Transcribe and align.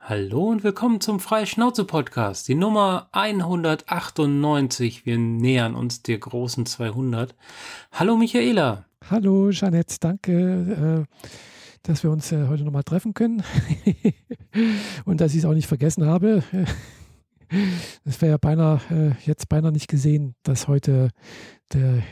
Hallo 0.00 0.48
und 0.48 0.64
willkommen 0.64 1.00
zum 1.02 1.20
Freischnauze-Podcast, 1.20 2.48
die 2.48 2.54
Nummer 2.54 3.08
198. 3.12 5.04
Wir 5.04 5.18
nähern 5.18 5.74
uns 5.74 6.02
der 6.02 6.18
großen 6.18 6.64
200. 6.64 7.34
Hallo 7.92 8.16
Michaela. 8.16 8.86
Hallo 9.10 9.50
Jeanette, 9.50 9.96
danke, 10.00 11.06
äh, 11.06 11.28
dass 11.82 12.04
wir 12.04 12.10
uns 12.10 12.32
äh, 12.32 12.46
heute 12.46 12.64
nochmal 12.64 12.84
treffen 12.84 13.12
können 13.12 13.42
und 15.04 15.20
dass 15.20 15.32
ich 15.32 15.38
es 15.38 15.44
auch 15.44 15.54
nicht 15.54 15.68
vergessen 15.68 16.06
habe. 16.06 16.42
Es 18.04 18.20
wäre 18.20 18.32
ja 18.32 18.36
beinahe, 18.36 18.78
äh, 18.90 19.12
jetzt 19.24 19.48
beinahe 19.48 19.72
nicht 19.72 19.88
gesehen, 19.88 20.34
dass 20.42 20.68
heute 20.68 21.08
der 21.72 22.02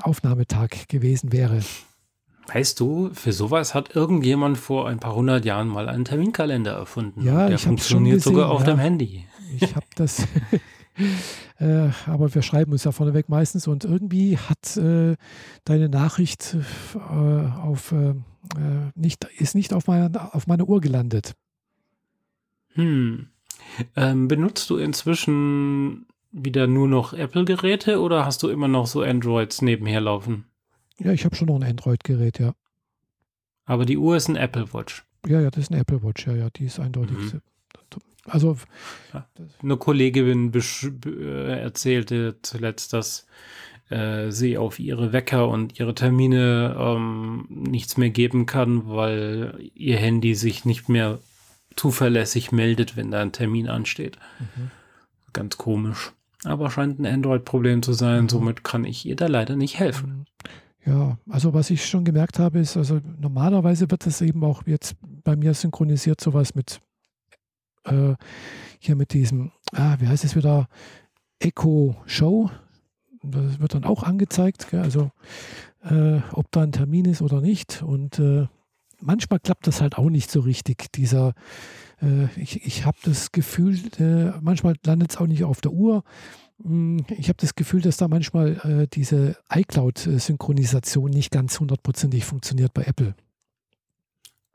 Aufnahmetag 0.00 0.88
gewesen 0.88 1.30
wäre. 1.30 1.60
Weißt 2.52 2.80
du, 2.80 3.10
für 3.12 3.32
sowas 3.32 3.74
hat 3.74 3.94
irgendjemand 3.94 4.56
vor 4.56 4.88
ein 4.88 4.98
paar 4.98 5.14
hundert 5.14 5.44
Jahren 5.44 5.68
mal 5.68 5.88
einen 5.88 6.06
Terminkalender 6.06 6.72
erfunden. 6.72 7.22
Ja, 7.22 7.46
der 7.46 7.56
ich 7.56 7.62
funktioniert 7.62 8.16
gesehen, 8.16 8.32
sogar 8.32 8.50
auf 8.50 8.60
ja. 8.60 8.68
deinem 8.68 8.78
Handy. 8.78 9.26
Ich 9.60 9.76
habe 9.76 9.86
das, 9.96 10.20
äh, 11.58 11.90
aber 12.06 12.34
wir 12.34 12.40
schreiben 12.40 12.72
uns 12.72 12.84
ja 12.84 12.92
vorneweg 12.92 13.28
meistens 13.28 13.66
und 13.66 13.84
irgendwie 13.84 14.38
hat 14.38 14.78
äh, 14.78 15.16
deine 15.64 15.90
Nachricht 15.90 16.56
äh, 16.94 16.98
auf, 16.98 17.92
äh, 17.92 18.10
äh, 18.10 18.14
nicht, 18.94 19.24
ist 19.36 19.54
nicht 19.54 19.74
auf 19.74 19.86
meiner, 19.86 20.34
auf 20.34 20.46
meiner 20.46 20.66
Uhr 20.66 20.80
gelandet. 20.80 21.34
Hm. 22.74 23.28
Ähm, 23.94 24.28
benutzt 24.28 24.70
du 24.70 24.78
inzwischen 24.78 26.06
wieder 26.30 26.66
nur 26.66 26.88
noch 26.88 27.12
Apple-Geräte 27.12 28.00
oder 28.00 28.24
hast 28.24 28.42
du 28.42 28.48
immer 28.48 28.68
noch 28.68 28.86
so 28.86 29.02
Androids 29.02 29.60
nebenher 29.60 30.00
laufen? 30.00 30.46
Ja, 31.00 31.12
ich 31.12 31.24
habe 31.24 31.36
schon 31.36 31.48
noch 31.48 31.56
ein 31.56 31.62
Android-Gerät, 31.62 32.38
ja. 32.38 32.54
Aber 33.64 33.84
die 33.84 33.98
Uhr 33.98 34.16
ist 34.16 34.28
ein 34.28 34.36
Apple 34.36 34.72
Watch. 34.72 35.04
Ja, 35.26 35.40
ja, 35.40 35.50
das 35.50 35.64
ist 35.64 35.72
eine 35.72 35.80
Apple 35.80 36.02
Watch, 36.02 36.26
ja, 36.26 36.34
ja, 36.34 36.48
die 36.50 36.64
ist 36.64 36.80
eindeutig. 36.80 37.16
Mhm. 37.16 37.40
Also, 38.24 38.58
Eine 39.62 39.76
Kollegin 39.78 40.52
äh, 40.52 41.60
erzählte 41.60 42.36
zuletzt, 42.42 42.92
dass 42.92 43.26
äh, 43.88 44.30
sie 44.30 44.58
auf 44.58 44.78
ihre 44.78 45.12
Wecker 45.14 45.48
und 45.48 45.78
ihre 45.80 45.94
Termine 45.94 46.76
ähm, 46.78 47.46
nichts 47.48 47.96
mehr 47.96 48.10
geben 48.10 48.44
kann, 48.44 48.86
weil 48.88 49.70
ihr 49.74 49.96
Handy 49.96 50.34
sich 50.34 50.66
nicht 50.66 50.88
mehr 50.90 51.20
zuverlässig 51.74 52.52
meldet, 52.52 52.96
wenn 52.96 53.10
da 53.10 53.22
ein 53.22 53.32
Termin 53.32 53.68
ansteht. 53.68 54.18
Mhm. 54.40 54.70
Ganz 55.32 55.56
komisch. 55.56 56.12
Aber 56.44 56.70
scheint 56.70 56.98
ein 56.98 57.06
Android-Problem 57.06 57.82
zu 57.82 57.92
sein, 57.94 58.24
Mhm. 58.24 58.28
somit 58.28 58.62
kann 58.64 58.84
ich 58.84 59.06
ihr 59.06 59.16
da 59.16 59.26
leider 59.26 59.56
nicht 59.56 59.78
helfen. 59.78 60.26
Ja, 60.88 61.18
also 61.28 61.52
was 61.52 61.68
ich 61.70 61.84
schon 61.84 62.04
gemerkt 62.04 62.38
habe, 62.38 62.60
ist, 62.60 62.76
also 62.76 63.00
normalerweise 63.18 63.90
wird 63.90 64.06
das 64.06 64.22
eben 64.22 64.42
auch 64.42 64.62
jetzt 64.66 64.96
bei 65.22 65.36
mir 65.36 65.52
synchronisiert, 65.52 66.20
sowas 66.20 66.54
mit 66.54 66.80
äh, 67.84 68.14
hier 68.78 68.96
mit 68.96 69.12
diesem, 69.12 69.52
ah, 69.72 69.96
wie 69.98 70.08
heißt 70.08 70.24
es 70.24 70.34
wieder, 70.34 70.68
Echo 71.40 71.96
Show. 72.06 72.50
Das 73.22 73.60
wird 73.60 73.74
dann 73.74 73.84
auch 73.84 74.02
angezeigt, 74.02 74.70
gell? 74.70 74.80
also 74.80 75.10
äh, 75.82 76.20
ob 76.32 76.50
da 76.52 76.62
ein 76.62 76.72
Termin 76.72 77.04
ist 77.04 77.20
oder 77.20 77.42
nicht. 77.42 77.82
Und 77.82 78.18
äh, 78.18 78.46
manchmal 79.00 79.40
klappt 79.40 79.66
das 79.66 79.82
halt 79.82 79.98
auch 79.98 80.08
nicht 80.08 80.30
so 80.30 80.40
richtig. 80.40 80.90
Dieser, 80.92 81.34
äh, 82.00 82.26
ich, 82.40 82.64
ich 82.64 82.86
habe 82.86 82.96
das 83.04 83.32
Gefühl, 83.32 83.78
äh, 83.98 84.38
manchmal 84.40 84.76
landet 84.86 85.10
es 85.10 85.16
auch 85.18 85.26
nicht 85.26 85.44
auf 85.44 85.60
der 85.60 85.72
Uhr. 85.72 86.02
Mm, 86.58 86.98
Ich 87.16 87.28
habe 87.28 87.38
das 87.40 87.54
Gefühl, 87.54 87.80
dass 87.80 87.96
da 87.96 88.08
manchmal 88.08 88.56
äh, 88.64 88.86
diese 88.88 89.36
iCloud-Synchronisation 89.50 91.10
nicht 91.10 91.30
ganz 91.30 91.60
hundertprozentig 91.60 92.24
funktioniert 92.24 92.74
bei 92.74 92.82
Apple. 92.82 93.14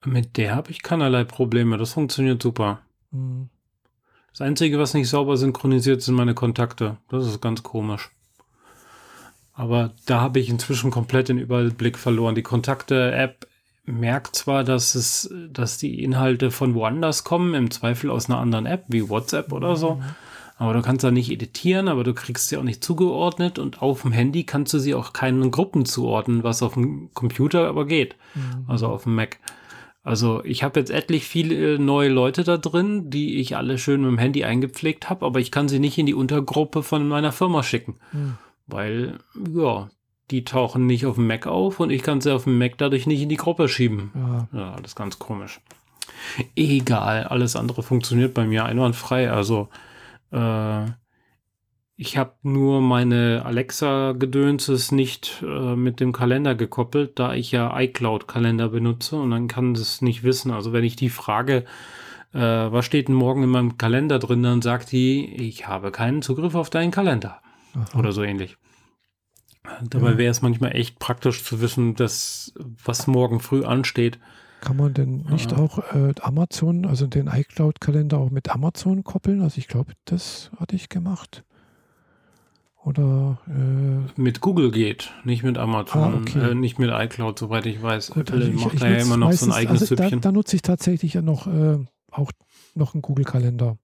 Mit 0.06 0.38
der 0.38 0.56
habe 0.56 0.72
ich 0.72 0.84
keinerlei 0.84 1.24
Probleme. 1.24 1.78
Das 1.78 1.94
funktioniert 1.94 2.42
super. 2.42 2.82
Mm, 3.12 3.44
Das 4.32 4.42
Einzige, 4.42 4.80
was 4.80 4.94
nicht 4.94 5.10
sauber 5.10 5.38
synchronisiert, 5.38 6.02
sind 6.02 6.16
meine 6.16 6.34
Kontakte. 6.34 6.98
Das 7.10 7.26
ist 7.26 7.40
ganz 7.42 7.64
komisch. 7.64 8.10
Aber 9.54 9.92
da 10.08 10.20
habe 10.20 10.40
ich 10.40 10.50
inzwischen 10.50 10.90
komplett 10.90 11.30
den 11.30 11.38
Überblick 11.38 12.00
verloren. 12.00 12.34
Die 12.34 12.42
Kontakte-App 12.42 13.48
merkt 13.86 14.36
zwar, 14.36 14.64
dass 14.64 14.96
es, 14.96 15.32
dass 15.52 15.78
die 15.78 16.04
Inhalte 16.04 16.50
von 16.50 16.74
woanders 16.74 17.24
kommen, 17.24 17.54
im 17.54 17.70
Zweifel 17.70 18.10
aus 18.10 18.30
einer 18.30 18.40
anderen 18.40 18.66
App, 18.66 18.86
wie 18.88 19.08
WhatsApp 19.10 19.52
oder 19.54 19.76
so. 19.76 20.02
Aber 20.58 20.74
du 20.74 20.82
kannst 20.82 21.04
da 21.04 21.12
nicht 21.12 21.32
editieren, 21.32 21.88
aber 21.88 22.04
du 22.04 22.14
kriegst 22.14 22.48
sie 22.48 22.58
auch 22.58 22.64
nicht 22.64 22.84
zugeordnet 22.84 23.60
und 23.60 23.82
auf 23.82 24.04
dem 24.04 24.12
Handy 24.12 24.44
kannst 24.44 24.74
du 24.74 24.80
sie 24.80 24.94
auch 24.94 25.12
keinen 25.14 25.52
Gruppen 25.52 25.86
zuordnen, 25.86 26.44
was 26.44 26.62
auf 26.62 26.76
dem 26.76 27.10
Computer 27.14 27.68
aber 27.68 27.86
geht. 27.86 28.16
mm, 28.36 28.70
Also 28.70 28.88
auf 28.88 29.04
dem 29.04 29.16
Mac. 29.16 29.40
Also 30.04 30.44
ich 30.44 30.64
habe 30.64 30.80
jetzt 30.80 30.92
etlich 30.92 31.26
viele 31.26 31.80
neue 31.80 32.10
Leute 32.10 32.44
da 32.44 32.58
drin, 32.58 33.10
die 33.10 33.38
ich 33.38 33.56
alle 33.56 33.78
schön 33.78 34.02
mit 34.02 34.12
dem 34.12 34.18
Handy 34.18 34.44
eingepflegt 34.44 35.10
habe, 35.10 35.26
aber 35.26 35.40
ich 35.40 35.50
kann 35.52 35.70
sie 35.70 35.80
nicht 35.80 35.98
in 35.98 36.06
die 36.06 36.14
Untergruppe 36.14 36.84
von 36.84 37.08
meiner 37.08 37.32
Firma 37.32 37.64
schicken, 37.64 37.96
mm. 38.12 38.32
weil, 38.68 39.20
ja, 39.56 39.90
die 40.30 40.44
tauchen 40.46 40.86
nicht 40.86 41.06
auf 41.06 41.16
dem 41.16 41.28
Mac 41.28 41.48
auf 41.48 41.80
und 41.80 41.90
ich 41.90 42.04
kann 42.04 42.22
sie 42.22 42.34
auf 42.34 42.44
dem 42.46 42.58
Mac 42.58 42.78
dadurch 42.78 43.08
nicht 43.08 43.22
in 43.22 43.30
die 43.30 43.38
Gruppe 43.38 43.68
schieben. 43.68 44.12
Ja, 44.16 44.48
Ja, 44.60 44.74
alles 44.74 44.96
ganz 44.96 45.20
komisch. 45.20 45.60
Egal, 46.56 47.26
alles 47.26 47.56
andere 47.56 47.84
funktioniert 47.84 48.34
bei 48.34 48.46
mir 48.46 48.66
einwandfrei. 48.66 49.32
Also 49.32 49.70
äh, 50.34 50.92
ich 51.96 52.18
habe 52.18 52.34
nur 52.42 52.82
meine 52.82 53.44
Alexa-Gedönses 53.46 54.92
nicht 54.92 55.44
äh, 55.44 55.76
mit 55.76 56.00
dem 56.00 56.12
Kalender 56.12 56.56
gekoppelt, 56.56 57.20
da 57.20 57.34
ich 57.34 57.52
ja 57.52 57.80
iCloud-Kalender 57.80 58.70
benutze 58.70 59.16
und 59.18 59.32
dann 59.32 59.48
kann 59.48 59.74
es 59.74 60.02
nicht 60.02 60.24
wissen. 60.24 60.52
Also 60.52 60.74
wenn 60.74 60.84
ich 60.84 60.96
die 60.96 61.10
frage, 61.10 61.66
äh, 62.34 62.40
was 62.40 62.86
steht 62.86 63.08
denn 63.08 63.16
morgen 63.16 63.44
in 63.44 63.50
meinem 63.50 63.78
Kalender 63.78 64.18
drin, 64.18 64.42
dann 64.42 64.62
sagt 64.62 64.92
die, 64.92 65.36
ich 65.36 65.68
habe 65.68 65.92
keinen 65.92 66.24
Zugriff 66.24 66.56
auf 66.56 66.72
deinen 66.72 66.92
Kalender 66.92 67.42
aha. 67.76 68.00
oder 68.00 68.12
so 68.12 68.24
ähnlich. 68.24 68.58
Dabei 69.84 70.12
Ja. 70.12 70.18
wäre 70.18 70.32
es 70.32 70.42
manchmal 70.42 70.76
echt 70.76 71.00
praktisch 71.00 71.44
zu 71.44 71.62
wissen, 71.62 71.96
dass 71.96 72.54
was 72.84 73.08
morgen 73.08 73.40
früh 73.40 73.64
ansteht. 73.64 74.20
Kann 74.64 74.78
man 74.78 74.94
denn 74.94 75.26
nicht 75.30 75.52
Ja. 75.52 75.58
auch 75.58 75.80
äh, 75.94 76.14
Amazon, 76.22 76.86
also 76.86 77.06
den 77.06 77.28
iCloud-Kalender 77.28 78.18
auch 78.18 78.30
mit 78.30 78.50
Amazon 78.50 79.04
koppeln? 79.04 79.42
Also 79.42 79.58
ich 79.58 79.68
glaube, 79.68 79.92
das 80.06 80.52
hatte 80.58 80.76
ich 80.78 80.88
gemacht. 80.88 81.44
Oder 82.86 83.40
äh, 83.48 84.20
Mit 84.22 84.42
Google 84.42 84.72
geht, 84.72 85.12
nicht 85.24 85.44
mit 85.44 85.58
Amazon, 85.58 86.02
Ah, 86.14 86.18
okay. 86.18 86.52
äh, 86.52 86.56
nicht 86.56 86.80
mit 86.80 86.90
iCloud, 86.92 87.40
soweit 87.40 87.66
ich 87.66 87.82
weiß. 87.82 88.12
Gut, 88.12 88.30
Apple 88.30 88.36
also 88.46 88.52
ich- 88.52 88.64
macht 88.64 88.74
ich 88.74 88.80
da 88.80 88.88
ja 88.88 88.94
nutze 88.96 89.06
immer 89.08 89.18
noch 89.18 89.32
so 89.34 89.46
ein 89.46 89.52
eigenes 89.54 89.82
also 89.82 89.96
da, 89.96 90.04
Süppchen. 90.04 90.22
da 90.22 90.32
nutze 90.32 90.56
ich 90.56 90.62
tatsächlich 90.62 91.14
ja 91.14 91.22
noch 91.22 91.48
äh, 91.48 91.78
auch 92.12 92.32
noch 92.76 92.94
einen 92.94 93.02
Google-Kalender. 93.02 93.78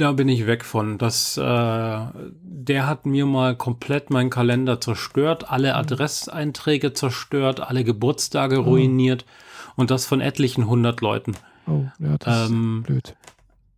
Da 0.00 0.12
bin 0.12 0.28
ich 0.28 0.46
weg 0.46 0.64
von. 0.64 0.96
Das, 0.96 1.36
äh, 1.36 1.40
der 1.42 2.86
hat 2.86 3.04
mir 3.04 3.26
mal 3.26 3.54
komplett 3.54 4.08
meinen 4.08 4.30
Kalender 4.30 4.80
zerstört, 4.80 5.50
alle 5.50 5.74
Adresseinträge 5.74 6.94
zerstört, 6.94 7.60
alle 7.60 7.84
Geburtstage 7.84 8.60
Oh. 8.60 8.62
ruiniert 8.62 9.26
und 9.76 9.90
das 9.90 10.06
von 10.06 10.22
etlichen 10.22 10.66
hundert 10.68 11.02
Leuten. 11.02 11.32
Oh, 11.66 11.84
ja, 11.98 12.16
das 12.18 12.48
Ähm, 12.50 12.78
ist 12.80 12.86
blöd. 12.86 13.16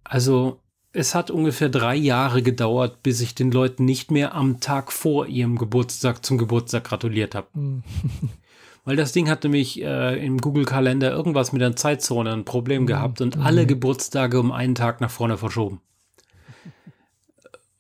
Also 0.05 0.61
es 0.93 1.17
hat 1.17 1.33
ungefähr 1.33 1.71
drei 1.71 1.97
Jahre 1.97 2.41
gedauert, 2.43 3.03
bis 3.03 3.21
ich 3.21 3.35
den 3.35 3.51
Leuten 3.51 3.85
nicht 3.85 4.13
mehr 4.13 4.33
am 4.35 4.61
Tag 4.61 4.93
vor 4.93 5.27
ihrem 5.27 5.59
Geburtstag 5.59 6.25
zum 6.25 6.39
Geburtstag 6.39 6.85
gratuliert 6.85 7.35
habe. 7.35 7.49
Hm. 7.55 7.83
Weil 8.85 8.95
das 8.97 9.11
Ding 9.13 9.29
hatte 9.29 9.49
mich 9.49 9.83
äh, 9.83 10.25
im 10.25 10.39
Google-Kalender 10.39 11.11
irgendwas 11.11 11.53
mit 11.53 11.63
der 11.63 11.75
Zeitzone 11.75 12.33
ein 12.33 12.45
Problem 12.45 12.83
Mhm. 12.83 12.87
gehabt 12.87 13.21
und 13.21 13.37
Mhm. 13.37 13.43
alle 13.43 13.67
Geburtstage 13.67 14.39
um 14.39 14.53
einen 14.53 14.77
Tag 14.77 15.01
nach 15.01 15.11
vorne 15.11 15.37
verschoben. 15.37 15.81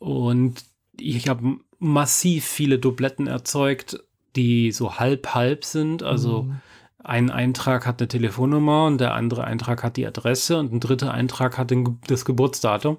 Und 0.03 0.65
ich 0.99 1.29
habe 1.29 1.59
massiv 1.79 2.45
viele 2.45 2.79
Dubletten 2.81 3.29
erzeugt, 3.29 4.01
die 4.35 4.73
so 4.73 4.99
halb-halb 4.99 5.65
sind. 5.65 6.03
Also 6.03 6.43
Hm. 6.43 6.61
ein 7.05 7.31
Eintrag 7.31 7.87
hat 7.87 8.01
eine 8.01 8.09
Telefonnummer 8.09 8.87
und 8.87 8.99
der 9.01 9.15
andere 9.15 9.45
Eintrag 9.45 9.85
hat 9.85 9.97
die 9.97 10.07
Adresse 10.07 10.59
und 10.59 10.73
ein 10.73 10.81
dritter 10.81 11.15
Eintrag 11.15 11.57
hat 11.57 11.71
den, 11.71 12.01
das 12.09 12.25
Geburtsdatum. 12.25 12.99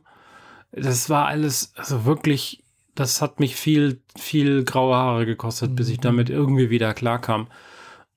Das 0.72 1.10
war 1.10 1.28
alles, 1.28 1.74
also 1.76 2.06
wirklich, 2.06 2.64
das 2.96 3.22
hat 3.22 3.40
mich 3.42 3.56
viel, 3.58 4.00
viel 4.18 4.64
graue 4.64 4.96
Haare 4.96 5.26
gekostet, 5.26 5.76
bis 5.76 5.90
ich 5.90 5.98
Mhm. 5.98 6.04
damit 6.04 6.30
irgendwie 6.30 6.70
wieder 6.70 6.94
klarkam. 6.94 7.48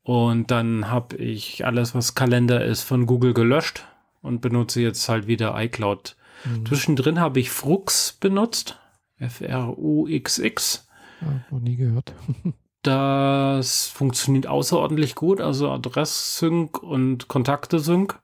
Und 0.04 0.52
dann 0.52 0.90
habe 0.90 1.16
ich 1.16 1.66
alles, 1.66 1.92
was 1.94 2.14
Kalender 2.14 2.64
ist, 2.64 2.82
von 2.82 3.06
Google 3.06 3.34
gelöscht 3.34 3.84
und 4.22 4.40
benutze 4.40 4.80
jetzt 4.80 5.08
halt 5.08 5.26
wieder 5.26 5.60
iCloud. 5.60 6.16
Hm. 6.46 6.66
Zwischendrin 6.66 7.20
habe 7.20 7.40
ich 7.40 7.50
Frux 7.50 8.16
benutzt. 8.20 8.78
F-R-U-X-X. 9.18 10.88
Ja, 11.20 11.44
noch 11.50 11.60
nie 11.60 11.76
gehört. 11.76 12.12
Das 12.82 13.88
funktioniert 13.88 14.46
außerordentlich 14.46 15.16
gut, 15.16 15.40
also 15.40 15.72
Adress-Sync 15.72 16.80
und 16.80 17.26
Kontakte-Sync. 17.26 18.16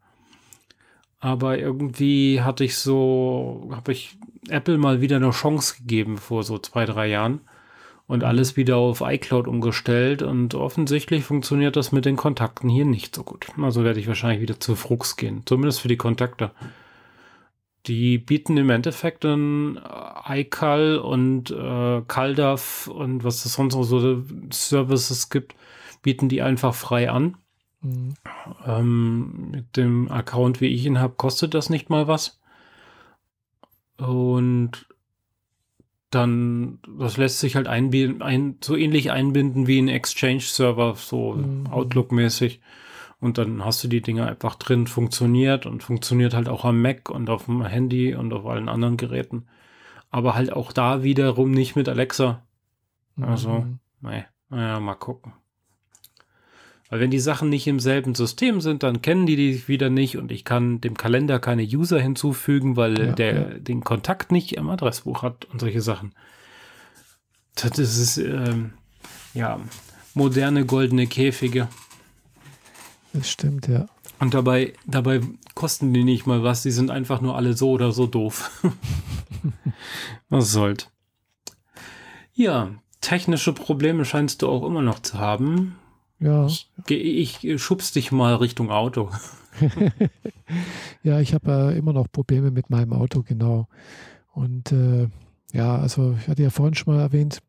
Aber 1.18 1.58
irgendwie 1.58 2.42
hatte 2.42 2.62
ich 2.62 2.76
so, 2.76 3.68
habe 3.72 3.90
ich 3.90 4.16
Apple 4.48 4.78
mal 4.78 5.00
wieder 5.00 5.16
eine 5.16 5.30
Chance 5.30 5.78
gegeben 5.78 6.16
vor 6.16 6.44
so 6.44 6.58
zwei, 6.58 6.84
drei 6.84 7.08
Jahren 7.08 7.40
und 8.06 8.22
alles 8.22 8.56
wieder 8.56 8.76
auf 8.76 9.00
iCloud 9.00 9.48
umgestellt 9.48 10.22
und 10.22 10.54
offensichtlich 10.54 11.24
funktioniert 11.24 11.74
das 11.74 11.90
mit 11.90 12.04
den 12.04 12.16
Kontakten 12.16 12.68
hier 12.68 12.84
nicht 12.84 13.16
so 13.16 13.24
gut. 13.24 13.46
Also 13.60 13.82
werde 13.82 13.98
ich 13.98 14.06
wahrscheinlich 14.06 14.42
wieder 14.42 14.60
zu 14.60 14.76
Frux 14.76 15.16
gehen, 15.16 15.42
zumindest 15.44 15.80
für 15.80 15.88
die 15.88 15.96
Kontakte. 15.96 16.52
Die 17.86 18.18
bieten 18.18 18.56
im 18.56 18.70
Endeffekt 18.70 19.24
dann 19.24 19.80
iCal 20.28 20.98
und 20.98 21.50
äh, 21.50 22.02
CalDAV 22.06 22.86
und 22.86 23.24
was 23.24 23.44
es 23.44 23.54
sonst 23.54 23.74
noch 23.74 23.82
so 23.82 24.22
Services 24.52 25.30
gibt, 25.30 25.56
bieten 26.02 26.28
die 26.28 26.42
einfach 26.42 26.74
frei 26.74 27.10
an. 27.10 27.36
Mhm. 27.80 28.14
Ähm, 28.64 29.50
mit 29.50 29.76
dem 29.76 30.10
Account, 30.10 30.60
wie 30.60 30.68
ich 30.68 30.86
ihn 30.86 31.00
habe, 31.00 31.14
kostet 31.16 31.54
das 31.54 31.70
nicht 31.70 31.90
mal 31.90 32.06
was. 32.06 32.40
Und 33.96 34.86
dann, 36.10 36.78
das 36.98 37.16
lässt 37.16 37.40
sich 37.40 37.56
halt 37.56 37.66
einbinden, 37.66 38.22
ein, 38.22 38.58
so 38.62 38.76
ähnlich 38.76 39.10
einbinden 39.10 39.66
wie 39.66 39.80
ein 39.80 39.88
Exchange-Server, 39.88 40.94
so 40.96 41.34
mhm. 41.34 41.66
Outlook-mäßig. 41.68 42.60
Und 43.22 43.38
dann 43.38 43.64
hast 43.64 43.84
du 43.84 43.88
die 43.88 44.00
Dinge 44.00 44.26
einfach 44.26 44.56
drin, 44.56 44.88
funktioniert 44.88 45.64
und 45.64 45.84
funktioniert 45.84 46.34
halt 46.34 46.48
auch 46.48 46.64
am 46.64 46.82
Mac 46.82 47.08
und 47.08 47.30
auf 47.30 47.44
dem 47.44 47.64
Handy 47.64 48.16
und 48.16 48.32
auf 48.32 48.44
allen 48.46 48.68
anderen 48.68 48.96
Geräten. 48.96 49.46
Aber 50.10 50.34
halt 50.34 50.52
auch 50.52 50.72
da 50.72 51.04
wiederum 51.04 51.52
nicht 51.52 51.76
mit 51.76 51.88
Alexa. 51.88 52.42
Also, 53.20 53.50
mhm. 53.50 53.78
nee, 54.00 54.24
naja, 54.50 54.80
mal 54.80 54.96
gucken. 54.96 55.34
Weil 56.90 56.98
wenn 56.98 57.12
die 57.12 57.20
Sachen 57.20 57.48
nicht 57.48 57.68
im 57.68 57.78
selben 57.78 58.16
System 58.16 58.60
sind, 58.60 58.82
dann 58.82 59.02
kennen 59.02 59.24
die 59.24 59.36
die 59.36 59.68
wieder 59.68 59.88
nicht 59.88 60.16
und 60.16 60.32
ich 60.32 60.44
kann 60.44 60.80
dem 60.80 60.96
Kalender 60.96 61.38
keine 61.38 61.62
User 61.62 62.00
hinzufügen, 62.00 62.74
weil 62.74 62.98
ja, 62.98 63.12
der 63.12 63.34
ja. 63.34 63.58
den 63.58 63.84
Kontakt 63.84 64.32
nicht 64.32 64.56
im 64.56 64.68
Adressbuch 64.68 65.22
hat 65.22 65.44
und 65.44 65.60
solche 65.60 65.80
Sachen. 65.80 66.12
Das 67.54 67.78
ist, 67.78 68.18
ähm, 68.18 68.72
ja, 69.32 69.60
moderne 70.12 70.66
goldene 70.66 71.06
Käfige. 71.06 71.68
Das 73.12 73.30
stimmt, 73.30 73.68
ja. 73.68 73.86
Und 74.18 74.34
dabei, 74.34 74.72
dabei 74.86 75.20
kosten 75.54 75.92
die 75.92 76.04
nicht 76.04 76.26
mal 76.26 76.42
was, 76.42 76.62
die 76.62 76.70
sind 76.70 76.90
einfach 76.90 77.20
nur 77.20 77.36
alle 77.36 77.54
so 77.54 77.70
oder 77.70 77.92
so 77.92 78.06
doof. 78.06 78.62
was 80.28 80.52
soll's. 80.52 80.88
Ja, 82.32 82.70
technische 83.00 83.52
Probleme 83.52 84.04
scheinst 84.04 84.42
du 84.42 84.48
auch 84.48 84.64
immer 84.64 84.80
noch 84.80 85.00
zu 85.00 85.18
haben. 85.18 85.76
Ja. 86.18 86.46
Ich, 86.46 86.70
ich 86.88 87.60
schubs 87.62 87.92
dich 87.92 88.12
mal 88.12 88.36
Richtung 88.36 88.70
Auto. 88.70 89.10
ja, 91.02 91.20
ich 91.20 91.34
habe 91.34 91.72
äh, 91.72 91.78
immer 91.78 91.92
noch 91.92 92.10
Probleme 92.10 92.50
mit 92.50 92.70
meinem 92.70 92.92
Auto, 92.92 93.22
genau. 93.22 93.68
Und 94.32 94.72
äh, 94.72 95.08
ja, 95.52 95.76
also 95.76 96.16
ich 96.18 96.28
hatte 96.28 96.42
ja 96.42 96.50
vorhin 96.50 96.74
schon 96.74 96.94
mal 96.94 97.00
erwähnt, 97.00 97.40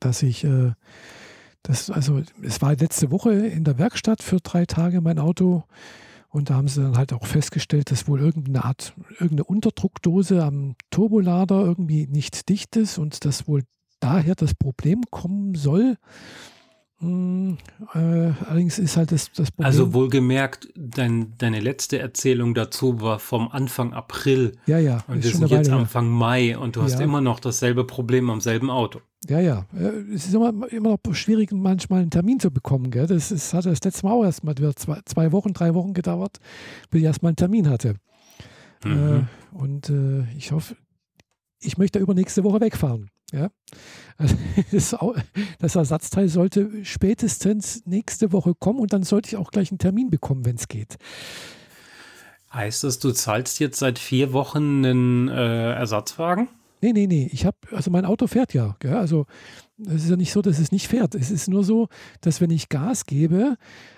dass 0.00 0.22
ich, 0.22 0.44
äh, 0.44 0.72
das, 1.68 1.90
also 1.90 2.22
es 2.42 2.62
war 2.62 2.74
letzte 2.74 3.10
Woche 3.10 3.32
in 3.32 3.62
der 3.62 3.78
Werkstatt 3.78 4.22
für 4.22 4.38
drei 4.38 4.64
Tage 4.64 5.02
mein 5.02 5.18
Auto. 5.18 5.64
Und 6.30 6.48
da 6.48 6.54
haben 6.54 6.68
sie 6.68 6.82
dann 6.82 6.96
halt 6.96 7.12
auch 7.12 7.26
festgestellt, 7.26 7.90
dass 7.90 8.08
wohl 8.08 8.20
irgendeine 8.20 8.64
Art, 8.64 8.94
irgendeine 9.10 9.44
Unterdruckdose 9.44 10.42
am 10.42 10.76
Turbolader 10.90 11.60
irgendwie 11.60 12.06
nicht 12.06 12.48
dicht 12.48 12.76
ist 12.76 12.96
und 12.96 13.24
dass 13.26 13.46
wohl 13.46 13.64
daher 14.00 14.34
das 14.34 14.54
Problem 14.54 15.02
kommen 15.10 15.54
soll. 15.54 15.96
Hm, 17.00 17.58
äh, 17.94 17.98
allerdings 18.48 18.78
ist 18.80 18.96
halt 18.96 19.12
das, 19.12 19.30
das 19.32 19.52
Problem. 19.52 19.66
Also 19.66 19.94
wohlgemerkt, 19.94 20.68
dein, 20.74 21.34
deine 21.38 21.60
letzte 21.60 22.00
Erzählung 22.00 22.54
dazu 22.54 23.00
war 23.00 23.20
vom 23.20 23.48
Anfang 23.48 23.92
April. 23.92 24.56
Ja, 24.66 24.78
ja. 24.78 25.04
Und 25.06 25.22
wir 25.22 25.30
sind 25.30 25.48
jetzt 25.50 25.70
Anfang 25.70 26.08
Mai 26.08 26.58
und 26.58 26.74
du 26.74 26.82
hast 26.82 26.98
immer 27.00 27.20
noch 27.20 27.38
dasselbe 27.38 27.84
Problem 27.84 28.30
am 28.30 28.40
selben 28.40 28.68
Auto. 28.68 29.00
Ja, 29.28 29.38
ja. 29.38 29.66
Äh, 29.76 30.12
es 30.12 30.26
ist 30.26 30.34
immer, 30.34 30.52
immer 30.72 30.90
noch 30.90 31.14
schwierig, 31.14 31.52
manchmal 31.52 32.00
einen 32.00 32.10
Termin 32.10 32.40
zu 32.40 32.50
bekommen. 32.50 32.90
Gell? 32.90 33.06
Das 33.06 33.30
ist, 33.30 33.54
hat 33.54 33.66
das 33.66 33.82
letzte 33.84 34.04
Mal 34.04 34.12
auch 34.12 34.24
erst 34.24 34.42
mal 34.42 34.54
zwei, 34.74 35.00
zwei 35.04 35.30
Wochen, 35.30 35.52
drei 35.52 35.74
Wochen 35.74 35.94
gedauert, 35.94 36.38
bis 36.90 37.00
ich 37.00 37.04
erstmal 37.04 37.30
einen 37.30 37.36
Termin 37.36 37.68
hatte. 37.68 37.94
Mhm. 38.84 39.28
Äh, 39.52 39.56
und 39.56 39.90
äh, 39.90 40.24
ich 40.36 40.50
hoffe, 40.50 40.76
ich 41.60 41.78
möchte 41.78 42.00
übernächste 42.00 42.42
Woche 42.42 42.60
wegfahren. 42.60 43.10
Ja? 43.32 43.50
Also 44.16 44.36
das 45.58 45.76
Ersatzteil 45.76 46.28
sollte 46.28 46.84
spätestens 46.84 47.82
nächste 47.86 48.32
Woche 48.32 48.54
kommen 48.54 48.80
und 48.80 48.92
dann 48.92 49.02
sollte 49.02 49.28
ich 49.28 49.36
auch 49.36 49.50
gleich 49.50 49.70
einen 49.70 49.78
Termin 49.78 50.10
bekommen, 50.10 50.44
wenn 50.44 50.56
es 50.56 50.68
geht. 50.68 50.96
Heißt 52.52 52.84
das, 52.84 52.98
du 52.98 53.12
zahlst 53.12 53.60
jetzt 53.60 53.78
seit 53.78 53.98
vier 53.98 54.32
Wochen 54.32 54.84
einen 54.84 55.28
äh, 55.28 55.72
Ersatzwagen? 55.74 56.48
Nee, 56.80 56.92
nee, 56.92 57.06
nee. 57.06 57.28
Ich 57.32 57.44
habe, 57.44 57.56
also 57.72 57.90
mein 57.90 58.04
Auto 58.04 58.26
fährt 58.26 58.54
ja. 58.54 58.76
Gell? 58.78 58.94
Also 58.94 59.26
es 59.78 60.04
ist 60.04 60.10
ja 60.10 60.16
nicht 60.16 60.32
so, 60.32 60.42
dass 60.42 60.58
es 60.58 60.72
nicht 60.72 60.88
fährt. 60.88 61.14
Es 61.14 61.30
ist 61.30 61.48
nur 61.48 61.64
so, 61.64 61.88
dass 62.20 62.40
wenn 62.40 62.50
ich 62.50 62.68
Gas 62.68 63.04
gebe, 63.04 63.56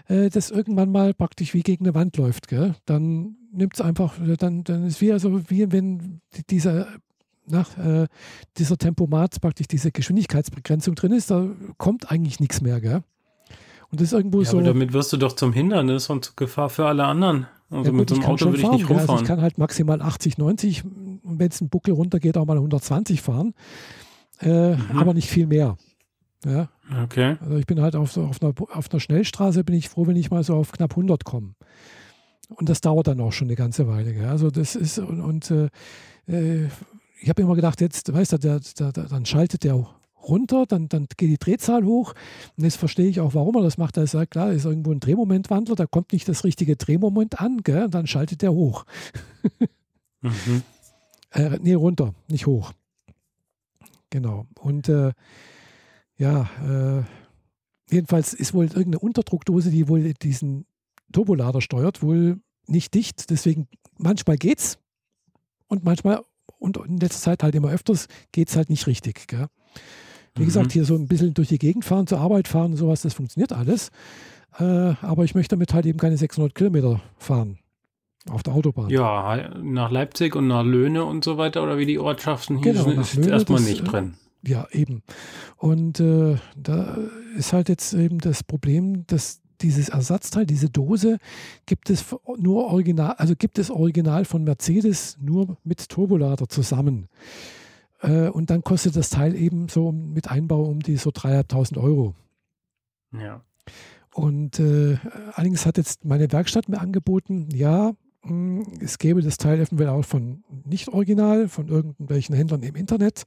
äh, 0.08 0.30
das 0.30 0.50
irgendwann 0.50 0.90
mal 0.90 1.14
praktisch 1.14 1.54
wie 1.54 1.62
gegen 1.62 1.84
eine 1.84 1.94
Wand 1.94 2.16
läuft. 2.16 2.48
Gell? 2.48 2.74
Dann 2.86 3.36
nimmt 3.52 3.74
es 3.74 3.80
einfach, 3.80 4.14
dann, 4.38 4.64
dann 4.64 4.86
ist 4.86 5.00
wie, 5.00 5.12
also 5.12 5.48
wie 5.50 5.70
wenn 5.70 6.20
dieser 6.48 6.88
nach 7.46 7.76
äh, 7.78 8.06
dieser 8.58 8.76
Tempomat 8.76 9.40
praktisch 9.40 9.66
diese 9.68 9.90
Geschwindigkeitsbegrenzung 9.90 10.94
drin 10.94 11.12
ist, 11.12 11.30
da 11.30 11.48
kommt 11.78 12.10
eigentlich 12.10 12.40
nichts 12.40 12.60
mehr, 12.60 12.80
gell? 12.80 13.02
Und 13.90 14.00
das 14.00 14.08
ist 14.08 14.12
irgendwo 14.12 14.40
ja, 14.42 14.48
so. 14.48 14.58
Aber 14.58 14.68
damit 14.68 14.92
wirst 14.92 15.12
du 15.12 15.16
doch 15.16 15.32
zum 15.32 15.52
Hindernis 15.52 16.10
und 16.10 16.24
zur 16.24 16.36
Gefahr 16.36 16.70
für 16.70 16.86
alle 16.86 17.04
anderen. 17.04 17.46
Also 17.70 17.84
ja, 17.84 17.90
gut, 17.90 17.98
mit 18.00 18.10
so 18.10 18.16
einem 18.16 18.24
Auto 18.24 18.46
würde 18.46 18.58
ich 18.58 18.70
nicht 18.70 18.88
rumfahren. 18.88 19.10
Also 19.10 19.22
ich 19.22 19.28
kann 19.28 19.40
halt 19.40 19.58
maximal 19.58 20.00
80, 20.00 20.38
90 20.38 20.84
und 20.84 21.20
wenn 21.38 21.48
es 21.48 21.60
ein 21.60 21.68
Buckel 21.68 21.94
runtergeht, 21.94 22.36
auch 22.36 22.46
mal 22.46 22.56
120 22.56 23.20
fahren. 23.20 23.54
Äh, 24.40 24.76
mhm. 24.76 24.98
Aber 24.98 25.14
nicht 25.14 25.28
viel 25.28 25.46
mehr. 25.46 25.76
Ja. 26.44 26.68
Okay. 27.04 27.36
Also 27.40 27.56
ich 27.56 27.66
bin 27.66 27.80
halt 27.80 27.96
auf, 27.96 28.16
auf, 28.16 28.42
einer, 28.42 28.54
auf 28.72 28.90
einer 28.90 29.00
Schnellstraße, 29.00 29.62
bin 29.64 29.76
ich 29.76 29.88
froh, 29.88 30.06
wenn 30.06 30.16
ich 30.16 30.30
mal 30.30 30.42
so 30.42 30.54
auf 30.54 30.72
knapp 30.72 30.92
100 30.92 31.24
komme. 31.24 31.54
Und 32.48 32.68
das 32.68 32.80
dauert 32.80 33.06
dann 33.06 33.20
auch 33.20 33.32
schon 33.32 33.48
eine 33.48 33.56
ganze 33.56 33.86
Weile. 33.86 34.14
Gell? 34.14 34.26
Also 34.26 34.50
das 34.50 34.74
ist, 34.74 34.98
und, 34.98 35.20
und 35.20 35.50
äh, 35.50 35.68
äh 36.26 36.68
ich 37.20 37.28
habe 37.28 37.42
immer 37.42 37.54
gedacht, 37.54 37.80
jetzt, 37.80 38.12
weißt 38.12 38.32
du, 38.32 38.38
der, 38.38 38.60
der, 38.60 38.92
der, 38.92 39.04
dann 39.04 39.26
schaltet 39.26 39.64
der 39.64 39.86
runter, 40.22 40.66
dann, 40.66 40.88
dann 40.88 41.06
geht 41.16 41.30
die 41.30 41.38
Drehzahl 41.38 41.84
hoch. 41.84 42.14
Und 42.56 42.64
jetzt 42.64 42.76
verstehe 42.76 43.08
ich 43.08 43.20
auch, 43.20 43.34
warum 43.34 43.56
er 43.56 43.62
das 43.62 43.78
macht. 43.78 43.96
Er 43.96 44.06
sagt, 44.06 44.32
klar, 44.32 44.52
ist 44.52 44.64
irgendwo 44.64 44.92
ein 44.92 45.00
Drehmomentwandler, 45.00 45.74
da 45.74 45.86
kommt 45.86 46.12
nicht 46.12 46.28
das 46.28 46.44
richtige 46.44 46.76
Drehmoment 46.76 47.40
an, 47.40 47.58
gell? 47.62 47.84
und 47.84 47.94
dann 47.94 48.06
schaltet 48.06 48.42
der 48.42 48.52
hoch. 48.52 48.84
mhm. 50.20 50.62
äh, 51.32 51.58
nee, 51.60 51.74
runter, 51.74 52.14
nicht 52.28 52.46
hoch. 52.46 52.72
Genau. 54.10 54.46
Und 54.58 54.88
äh, 54.88 55.12
ja, 56.16 56.50
äh, 56.66 57.02
jedenfalls 57.92 58.34
ist 58.34 58.54
wohl 58.54 58.66
irgendeine 58.66 58.98
Unterdruckdose, 58.98 59.70
die 59.70 59.88
wohl 59.88 60.12
diesen 60.14 60.66
Turbolader 61.12 61.60
steuert, 61.60 62.02
wohl 62.02 62.40
nicht 62.66 62.94
dicht. 62.94 63.30
Deswegen 63.30 63.68
manchmal 63.96 64.36
geht's 64.36 64.78
und 65.68 65.84
manchmal 65.84 66.22
und 66.60 66.76
in 66.76 66.98
letzter 66.98 67.20
Zeit 67.20 67.42
halt 67.42 67.56
immer 67.56 67.70
öfters 67.70 68.06
geht 68.30 68.48
es 68.48 68.56
halt 68.56 68.70
nicht 68.70 68.86
richtig. 68.86 69.26
Gell? 69.26 69.48
Wie 70.36 70.42
mhm. 70.42 70.46
gesagt, 70.46 70.72
hier 70.72 70.84
so 70.84 70.94
ein 70.94 71.08
bisschen 71.08 71.34
durch 71.34 71.48
die 71.48 71.58
Gegend 71.58 71.84
fahren, 71.84 72.06
zur 72.06 72.20
Arbeit 72.20 72.46
fahren 72.46 72.72
und 72.72 72.76
sowas, 72.76 73.02
das 73.02 73.14
funktioniert 73.14 73.52
alles. 73.52 73.90
Äh, 74.58 74.94
aber 75.02 75.24
ich 75.24 75.34
möchte 75.34 75.56
damit 75.56 75.74
halt 75.74 75.86
eben 75.86 75.98
keine 75.98 76.16
600 76.16 76.54
Kilometer 76.54 77.00
fahren 77.18 77.58
auf 78.28 78.42
der 78.42 78.54
Autobahn. 78.54 78.90
Ja, 78.90 79.50
nach 79.62 79.90
Leipzig 79.90 80.36
und 80.36 80.46
nach 80.46 80.64
Löhne 80.64 81.04
und 81.04 81.24
so 81.24 81.38
weiter 81.38 81.62
oder 81.62 81.78
wie 81.78 81.86
die 81.86 81.98
Ortschaften 81.98 82.62
hier 82.62 82.72
genau, 82.72 82.84
sind, 82.84 83.00
ist 83.00 83.14
Löhne, 83.14 83.30
erstmal 83.30 83.60
nicht 83.60 83.80
äh, 83.80 83.84
drin. 83.84 84.14
Ja, 84.46 84.66
eben. 84.72 85.02
Und 85.56 86.00
äh, 86.00 86.36
da 86.56 86.98
ist 87.36 87.52
halt 87.52 87.68
jetzt 87.68 87.92
eben 87.92 88.18
das 88.18 88.42
Problem, 88.42 89.06
dass 89.06 89.40
dieses 89.62 89.88
Ersatzteil, 89.88 90.46
diese 90.46 90.70
Dose, 90.70 91.18
gibt 91.66 91.90
es 91.90 92.04
nur 92.38 92.66
original, 92.66 93.14
also 93.16 93.34
gibt 93.36 93.58
es 93.58 93.70
original 93.70 94.24
von 94.24 94.44
Mercedes 94.44 95.18
nur 95.20 95.56
mit 95.64 95.88
Turbolader 95.88 96.48
zusammen. 96.48 97.08
Äh, 98.00 98.28
und 98.28 98.50
dann 98.50 98.62
kostet 98.62 98.96
das 98.96 99.10
Teil 99.10 99.34
eben 99.34 99.68
so 99.68 99.92
mit 99.92 100.30
Einbau 100.30 100.64
um 100.64 100.80
die 100.80 100.96
so 100.96 101.10
3.500 101.10 101.78
Euro. 101.78 102.14
Ja. 103.12 103.42
Und 104.12 104.58
äh, 104.58 104.98
allerdings 105.34 105.66
hat 105.66 105.76
jetzt 105.76 106.04
meine 106.04 106.30
Werkstatt 106.32 106.68
mir 106.68 106.80
angeboten, 106.80 107.48
ja, 107.52 107.92
mh, 108.22 108.30
hm, 108.30 108.66
es 108.80 108.98
gäbe 108.98 109.22
das 109.22 109.36
Teil 109.36 109.60
eventuell 109.60 109.90
auch 109.90 110.04
von 110.04 110.42
nicht 110.64 110.88
original, 110.88 111.48
von 111.48 111.68
irgendwelchen 111.68 112.34
Händlern 112.34 112.62
im 112.62 112.74
Internet. 112.74 113.24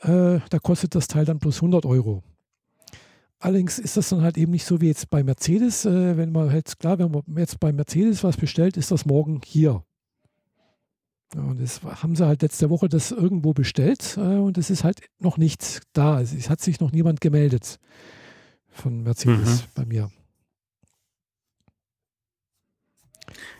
Äh, 0.00 0.40
da 0.48 0.58
kostet 0.62 0.94
das 0.94 1.08
Teil 1.08 1.24
dann 1.24 1.38
plus 1.38 1.56
100 1.56 1.84
Euro. 1.86 2.22
Allerdings 3.42 3.80
ist 3.80 3.96
das 3.96 4.08
dann 4.08 4.22
halt 4.22 4.38
eben 4.38 4.52
nicht 4.52 4.64
so 4.64 4.80
wie 4.80 4.86
jetzt 4.86 5.10
bei 5.10 5.24
Mercedes. 5.24 5.84
Äh, 5.84 6.16
wenn 6.16 6.30
man 6.30 6.52
halt, 6.52 6.78
klar, 6.78 7.00
wenn 7.00 7.10
man 7.10 7.24
jetzt 7.36 7.58
bei 7.58 7.72
Mercedes 7.72 8.22
was 8.22 8.36
bestellt, 8.36 8.76
ist 8.76 8.92
das 8.92 9.04
morgen 9.04 9.40
hier. 9.44 9.84
Ja, 11.34 11.42
und 11.42 11.60
das 11.60 11.82
haben 11.82 12.14
sie 12.14 12.24
halt 12.24 12.42
letzte 12.42 12.70
Woche 12.70 12.88
das 12.88 13.10
irgendwo 13.10 13.52
bestellt 13.52 14.16
äh, 14.16 14.20
und 14.20 14.58
es 14.58 14.70
ist 14.70 14.84
halt 14.84 15.00
noch 15.18 15.38
nichts 15.38 15.80
da. 15.92 16.20
Es 16.20 16.48
hat 16.48 16.60
sich 16.60 16.78
noch 16.78 16.92
niemand 16.92 17.20
gemeldet 17.20 17.80
von 18.68 19.02
Mercedes 19.02 19.62
mhm. 19.62 19.66
bei 19.74 19.86
mir. 19.86 20.10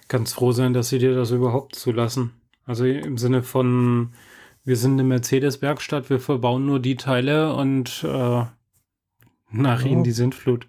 Ganz 0.07 0.33
froh 0.33 0.53
sein, 0.53 0.75
dass 0.75 0.91
sie 0.91 0.99
dir 0.99 1.17
das 1.17 1.33
überhaupt 1.33 1.75
zulassen. 1.75 2.35
Also 2.67 2.85
im 2.85 3.19
Sinne 3.19 3.43
von, 3.43 4.13
Wir 4.65 4.77
sind 4.77 4.93
eine 4.93 5.05
Mercedes-Werkstatt, 5.05 6.09
wir 6.09 6.21
verbauen 6.21 6.67
nur 6.67 6.79
die 6.79 6.97
Teile 6.97 7.53
und 7.57 8.05
äh, 8.05 8.45
nach 9.53 9.83
Ja. 9.83 9.91
ihnen 9.91 10.05
die 10.05 10.13
Sintflut. 10.13 10.69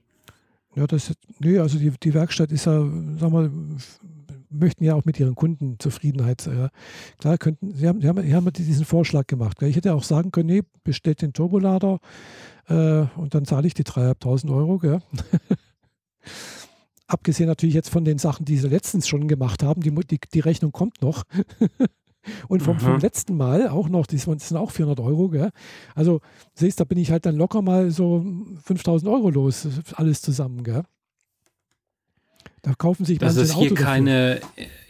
Ja, 0.76 0.88
das, 0.88 1.14
nee, 1.40 1.60
also 1.60 1.78
die, 1.78 1.92
die 1.92 2.14
Werkstatt 2.14 2.52
ist 2.52 2.66
ja, 2.66 2.80
sagen 2.80 3.20
wir, 3.20 3.52
möchten 4.50 4.84
ja 4.84 4.96
auch 4.96 5.06
mit 5.06 5.20
ihren 5.20 5.36
Kunden 5.36 5.78
Zufriedenheit. 5.80 6.48
Äh, 6.48 6.70
klar, 7.18 7.38
könnten, 7.38 7.74
sie 7.74 7.88
haben, 7.88 8.02
sie 8.02 8.08
haben, 8.08 8.22
sie 8.22 8.34
haben 8.34 8.52
diesen 8.54 8.86
Vorschlag 8.86 9.28
gemacht. 9.28 9.60
Gell? 9.60 9.70
Ich 9.70 9.76
hätte 9.76 9.94
auch 9.94 10.04
sagen 10.04 10.32
können, 10.32 10.48
nee, 10.48 10.62
bestellt 10.84 11.22
den 11.22 11.34
Turbolader 11.34 12.00
äh, 12.68 13.06
und 13.16 13.36
dann 13.36 13.46
zahle 13.46 13.68
ich 13.68 13.74
die 13.74 13.84
3.500 13.84 14.56
Euro. 14.56 14.78
Gell? 14.78 15.00
Abgesehen 17.08 17.48
natürlich 17.48 17.76
jetzt 17.76 17.90
von 17.90 18.06
den 18.06 18.18
Sachen, 18.18 18.46
die 18.46 18.58
sie 18.58 18.70
letztens 18.70 19.08
schon 19.08 19.28
gemacht 19.28 19.64
haben, 19.64 19.82
die, 19.82 19.92
die, 19.92 20.20
die 20.34 20.40
Rechnung 20.40 20.72
kommt 20.72 21.02
noch. 21.02 21.24
Und 22.48 22.62
vom, 22.64 22.80
vom 22.80 22.94
Mhm. 22.94 23.00
letzten 23.00 23.38
Mal 23.38 23.68
auch 23.70 23.90
noch, 23.90 24.06
das 24.08 24.22
sind 24.24 24.58
auch 24.58 24.72
400 24.72 25.00
Euro. 25.00 25.30
Gell? 25.30 25.50
Also, 25.96 26.22
siehst 26.54 26.80
da 26.80 26.84
bin 26.84 26.98
ich 26.98 27.12
halt 27.12 27.26
dann 27.26 27.36
locker 27.36 27.62
mal 27.62 27.92
so 27.92 28.26
5000 28.64 29.12
Euro 29.12 29.30
los, 29.30 29.68
alles 29.96 30.22
zusammen. 30.22 30.64
Gell? 30.64 30.84
Da 32.62 32.74
kaufen 32.76 33.04
sich 33.04 33.20
Dass 33.20 33.36
es 33.36 33.50
hier 33.54 33.58
Auto 33.66 33.76
dafür. 33.76 33.86
keine 33.86 34.40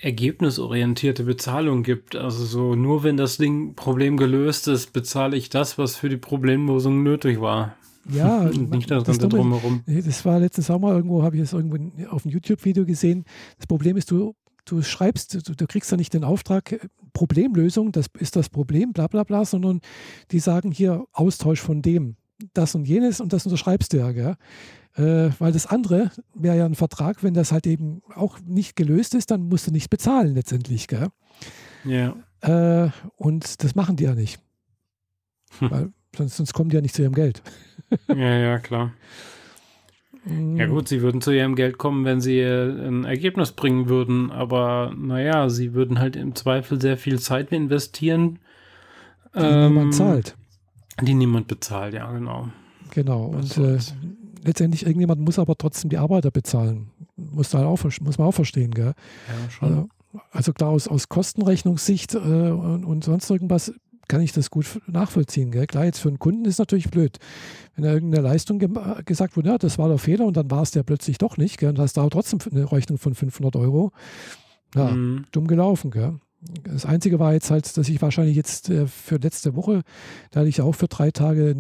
ergebnisorientierte 0.02 1.24
Bezahlung 1.24 1.82
gibt. 1.84 2.16
Also 2.16 2.46
so, 2.46 2.76
nur 2.76 3.04
wenn 3.04 3.18
das 3.18 3.38
Ding 3.38 3.74
Problem 3.74 4.16
gelöst 4.18 4.68
ist, 4.68 4.94
bezahle 4.94 5.36
ich 5.36 5.50
das, 5.50 5.78
was 5.80 5.96
für 5.96 6.10
die 6.10 6.18
Problemlösung 6.18 7.02
nötig 7.02 7.42
war. 7.42 7.76
Ja, 8.10 8.42
Und 8.42 8.70
nicht 8.70 8.92
das 8.92 9.04
das 9.06 9.18
Ganze 9.18 9.30
Dumme- 9.30 9.42
drumherum. 9.60 9.84
Das 9.88 10.24
war 10.24 10.40
letztens 10.40 10.70
auch 10.70 10.80
mal 10.80 10.94
irgendwo, 10.96 11.24
habe 11.24 11.36
ich 11.36 11.42
das 11.42 11.54
irgendwo 11.54 11.78
auf 12.10 12.26
einem 12.26 12.34
YouTube-Video 12.34 12.86
gesehen. 12.86 13.26
Das 13.58 13.66
Problem 13.66 13.98
ist, 13.98 14.12
du, 14.12 14.36
du 14.66 14.82
schreibst, 14.84 15.34
du, 15.48 15.56
du 15.56 15.66
kriegst 15.66 15.90
ja 15.90 15.98
nicht 15.98 16.14
den 16.14 16.24
Auftrag, 16.24 16.74
äh, 16.74 16.80
Problemlösung, 17.14 17.92
das 17.92 18.08
ist 18.20 18.36
das 18.36 18.50
Problem, 18.50 18.92
bla 18.94 19.08
bla 19.08 19.24
bla, 19.24 19.46
sondern 19.46 19.82
die 20.32 20.40
sagen 20.40 20.72
hier 20.72 21.06
Austausch 21.14 21.62
von 21.62 21.82
dem, 21.82 22.16
das 22.54 22.76
und 22.76 22.86
jenes 22.88 23.22
und 23.22 23.34
das 23.34 23.46
unterschreibst 23.46 23.94
du 23.94 23.98
ja, 23.98 24.12
gell? 24.12 24.36
Äh, 24.96 25.32
weil 25.40 25.52
das 25.52 25.66
andere 25.66 26.12
wäre 26.36 26.58
ja 26.58 26.66
ein 26.66 26.76
Vertrag, 26.76 27.24
wenn 27.24 27.34
das 27.34 27.52
halt 27.52 27.66
eben 27.66 28.02
auch 28.14 28.40
nicht 28.46 28.76
gelöst 28.76 29.16
ist, 29.16 29.32
dann 29.32 29.48
musst 29.48 29.68
du 29.68 29.72
nicht 29.72 29.90
bezahlen 29.90 30.36
letztendlich, 30.36 30.88
gell? 30.88 31.08
Ja. 31.84 32.16
Äh, 32.42 32.90
und 33.16 33.64
das 33.64 33.76
machen 33.76 33.96
die 33.96 34.04
ja 34.04 34.14
nicht. 34.14 34.40
Hm. 35.60 35.72
Weil 35.72 35.94
sonst, 36.16 36.38
sonst 36.38 36.54
kommen 36.54 36.70
die 36.70 36.76
ja 36.76 36.82
nicht 36.82 36.96
zu 36.96 37.02
ihrem 37.02 37.16
Geld. 37.16 37.42
ja, 38.08 38.38
ja, 38.38 38.60
klar. 38.60 38.94
Ja 40.26 40.68
gut, 40.68 40.88
sie 40.88 41.02
würden 41.02 41.20
zu 41.20 41.32
ihrem 41.32 41.56
Geld 41.56 41.78
kommen, 41.78 42.06
wenn 42.06 42.22
sie 42.22 42.42
ein 42.42 43.04
Ergebnis 43.04 43.52
bringen 43.52 43.90
würden, 43.90 44.32
aber 44.32 44.94
naja, 44.98 45.50
sie 45.50 45.74
würden 45.74 46.00
halt 46.00 46.16
im 46.16 46.34
Zweifel 46.34 46.80
sehr 46.80 46.96
viel 46.98 47.20
Zeit 47.20 47.52
investieren. 47.52 48.40
Die 49.36 49.42
niemand 49.42 49.96
zahlt. 49.96 50.36
Die 51.02 51.14
niemand 51.14 51.48
bezahlt, 51.48 51.94
ja, 51.94 52.10
genau. 52.12 52.50
Genau. 52.92 53.34
Was 53.34 53.58
Und 53.58 53.66
äh, 53.66 53.80
letztendlich 54.46 54.86
irgendjemand 54.86 55.20
muss 55.22 55.40
aber 55.40 55.58
trotzdem 55.58 55.90
die 55.90 55.98
Arbeiter 55.98 56.32
bezahlen. 56.32 56.92
Muss, 57.16 57.50
da 57.50 57.66
auch, 57.66 57.84
muss 58.02 58.18
man 58.18 58.28
auch 58.28 58.34
verstehen, 58.34 58.72
gell? 58.72 58.94
Ja, 59.28 59.50
schon. 59.50 59.70
Also, 59.70 59.90
also 60.32 60.54
klar, 60.54 60.70
aus, 60.70 60.88
aus 60.88 61.10
Kostenrechnungssicht 61.10 62.14
äh, 62.14 62.18
und, 62.18 62.86
und 62.86 63.04
sonst 63.04 63.30
irgendwas 63.30 63.74
kann 64.08 64.22
ich 64.22 64.32
das 64.34 64.50
gut 64.52 64.82
nachvollziehen. 64.88 65.52
Gell? 65.52 65.66
Klar, 65.68 65.86
jetzt 65.86 66.00
für 66.00 66.10
einen 66.10 66.20
Kunden 66.20 66.46
ist 66.46 66.60
natürlich 66.60 66.90
blöd. 66.92 67.18
Wenn 67.76 67.84
da 67.86 67.94
irgendeine 67.94 68.24
Leistung 68.28 68.60
gem- 68.60 68.78
äh, 68.78 69.04
gesagt 69.04 69.38
wurde, 69.38 69.50
ja, 69.50 69.58
das 69.58 69.78
war 69.78 69.88
der 69.90 69.98
Fehler 69.98 70.26
und 70.26 70.36
dann 70.38 70.52
war 70.52 70.62
es 70.62 70.72
der 70.72 70.84
plötzlich 70.84 71.18
doch 71.18 71.38
nicht, 71.38 71.58
gell? 71.58 71.70
und 71.70 71.80
hast 71.80 71.98
da 71.98 72.08
trotzdem 72.10 72.40
eine 72.52 72.72
Rechnung 72.72 72.98
von 72.98 73.16
500 73.16 73.56
Euro. 73.56 73.92
Ja, 74.76 74.92
Mhm. 74.92 75.26
dumm 75.32 75.48
gelaufen, 75.48 75.92
gell? 75.92 76.20
Das 76.64 76.86
Einzige 76.86 77.20
war 77.20 77.32
jetzt 77.34 77.50
halt, 77.52 77.78
dass 77.78 77.88
ich 77.88 78.02
wahrscheinlich 78.02 78.36
jetzt 78.36 78.70
äh, 78.70 78.86
für 78.88 79.16
letzte 79.16 79.56
Woche, 79.56 79.82
da 80.32 80.42
hatte 80.42 80.50
ich 80.50 80.62
auch 80.62 80.74
für 80.76 80.88
drei 80.88 81.10
Tage 81.12 81.52
äh, 81.52 81.54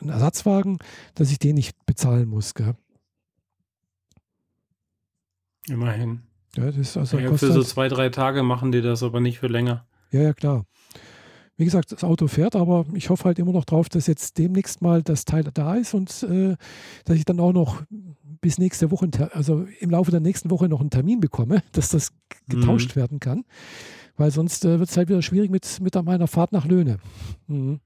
einen 0.00 0.10
Ersatzwagen, 0.10 0.78
dass 1.14 1.30
ich 1.30 1.38
den 1.38 1.54
nicht 1.54 1.76
bezahlen 1.86 2.28
muss, 2.28 2.54
gell? 2.54 2.74
Immerhin. 5.68 6.22
Ja, 6.56 6.66
das 6.66 6.76
ist 6.76 6.96
also 6.96 7.18
Ja, 7.18 7.30
für 7.32 7.46
so 7.48 7.54
halt- 7.54 7.66
zwei, 7.66 7.88
drei 7.88 8.08
Tage 8.08 8.42
machen 8.42 8.72
die 8.72 8.82
das, 8.82 9.02
aber 9.02 9.20
nicht 9.20 9.38
für 9.38 9.46
länger. 9.46 9.86
Ja, 10.10 10.22
ja, 10.22 10.32
klar. 10.32 10.64
Wie 11.56 11.64
gesagt, 11.66 11.92
das 11.92 12.02
Auto 12.02 12.26
fährt, 12.28 12.56
aber 12.56 12.86
ich 12.94 13.10
hoffe 13.10 13.24
halt 13.24 13.38
immer 13.38 13.52
noch 13.52 13.64
drauf, 13.66 13.88
dass 13.88 14.06
jetzt 14.06 14.38
demnächst 14.38 14.80
mal 14.80 15.02
das 15.02 15.24
Teil 15.26 15.44
da 15.54 15.74
ist 15.74 15.92
und 15.94 16.22
äh, 16.24 16.56
dass 17.04 17.16
ich 17.16 17.24
dann 17.26 17.38
auch 17.40 17.52
noch 17.52 17.82
bis 18.40 18.58
nächste 18.58 18.90
Woche, 18.90 19.08
also 19.34 19.66
im 19.80 19.90
Laufe 19.90 20.10
der 20.10 20.20
nächsten 20.20 20.50
Woche 20.50 20.68
noch 20.68 20.80
einen 20.80 20.90
Termin 20.90 21.20
bekomme, 21.20 21.62
dass 21.72 21.90
das 21.90 22.10
g- 22.10 22.56
getauscht 22.56 22.96
werden 22.96 23.20
kann. 23.20 23.44
Weil 24.16 24.30
sonst 24.30 24.64
äh, 24.64 24.78
wird 24.78 24.88
es 24.90 24.96
halt 24.96 25.08
wieder 25.08 25.22
schwierig 25.22 25.50
mit, 25.50 25.78
mit 25.80 25.94
meiner 26.04 26.26
Fahrt 26.26 26.52
nach 26.52 26.64
Löhne. 26.66 26.98
Mhm. 27.46 27.80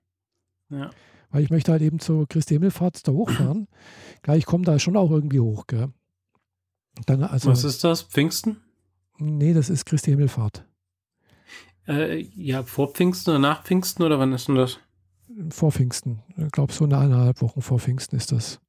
Ja. 0.70 0.90
Weil 1.30 1.42
ich 1.42 1.50
möchte 1.50 1.72
halt 1.72 1.82
eben 1.82 1.98
zur 1.98 2.26
Christi 2.28 2.54
Himmelfahrt 2.54 3.06
da 3.06 3.12
hochfahren. 3.12 3.66
Klar, 4.22 4.36
ich 4.36 4.46
komme 4.46 4.64
da 4.64 4.78
schon 4.78 4.96
auch 4.96 5.10
irgendwie 5.10 5.40
hoch, 5.40 5.66
gell? 5.66 5.88
Dann, 7.04 7.22
also, 7.24 7.50
Was 7.50 7.64
ist 7.64 7.84
das? 7.84 8.02
Pfingsten? 8.02 8.58
nee, 9.18 9.52
das 9.54 9.70
ist 9.70 9.84
Christi 9.86 10.10
Himmelfahrt. 10.12 10.64
Äh, 11.86 12.22
ja, 12.34 12.62
vor 12.62 12.92
Pfingsten 12.92 13.30
oder 13.30 13.38
nach 13.38 13.62
Pfingsten 13.62 14.02
oder 14.02 14.18
wann 14.18 14.32
ist 14.32 14.48
denn 14.48 14.56
das? 14.56 14.78
Vor 15.50 15.72
Pfingsten. 15.72 16.22
Ich 16.36 16.50
glaube, 16.50 16.72
so 16.72 16.84
eine 16.84 16.98
eineinhalb 16.98 17.40
Wochen 17.42 17.62
vor 17.62 17.78
Pfingsten 17.78 18.16
ist 18.16 18.32
das. 18.32 18.60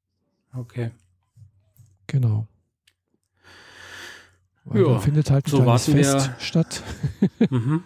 Okay. 0.54 0.90
Genau. 2.06 2.46
Weil 4.64 4.82
Ja, 4.82 4.88
da 4.88 4.98
findet 4.98 5.30
halt 5.30 5.46
ein 5.46 5.50
so 5.50 5.62
kleines 5.62 5.86
Fest 5.86 6.30
statt 6.38 6.82
mhm. 7.50 7.82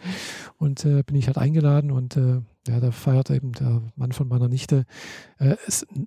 und 0.58 0.84
äh, 0.84 1.02
bin 1.02 1.16
ich 1.16 1.26
halt 1.28 1.38
eingeladen 1.38 1.90
und 1.92 2.16
äh, 2.16 2.40
ja, 2.66 2.80
da 2.80 2.90
feiert 2.90 3.30
eben 3.30 3.52
der 3.52 3.82
Mann 3.96 4.12
von 4.12 4.28
meiner 4.28 4.48
Nichte 4.48 4.84
äh, 5.38 5.56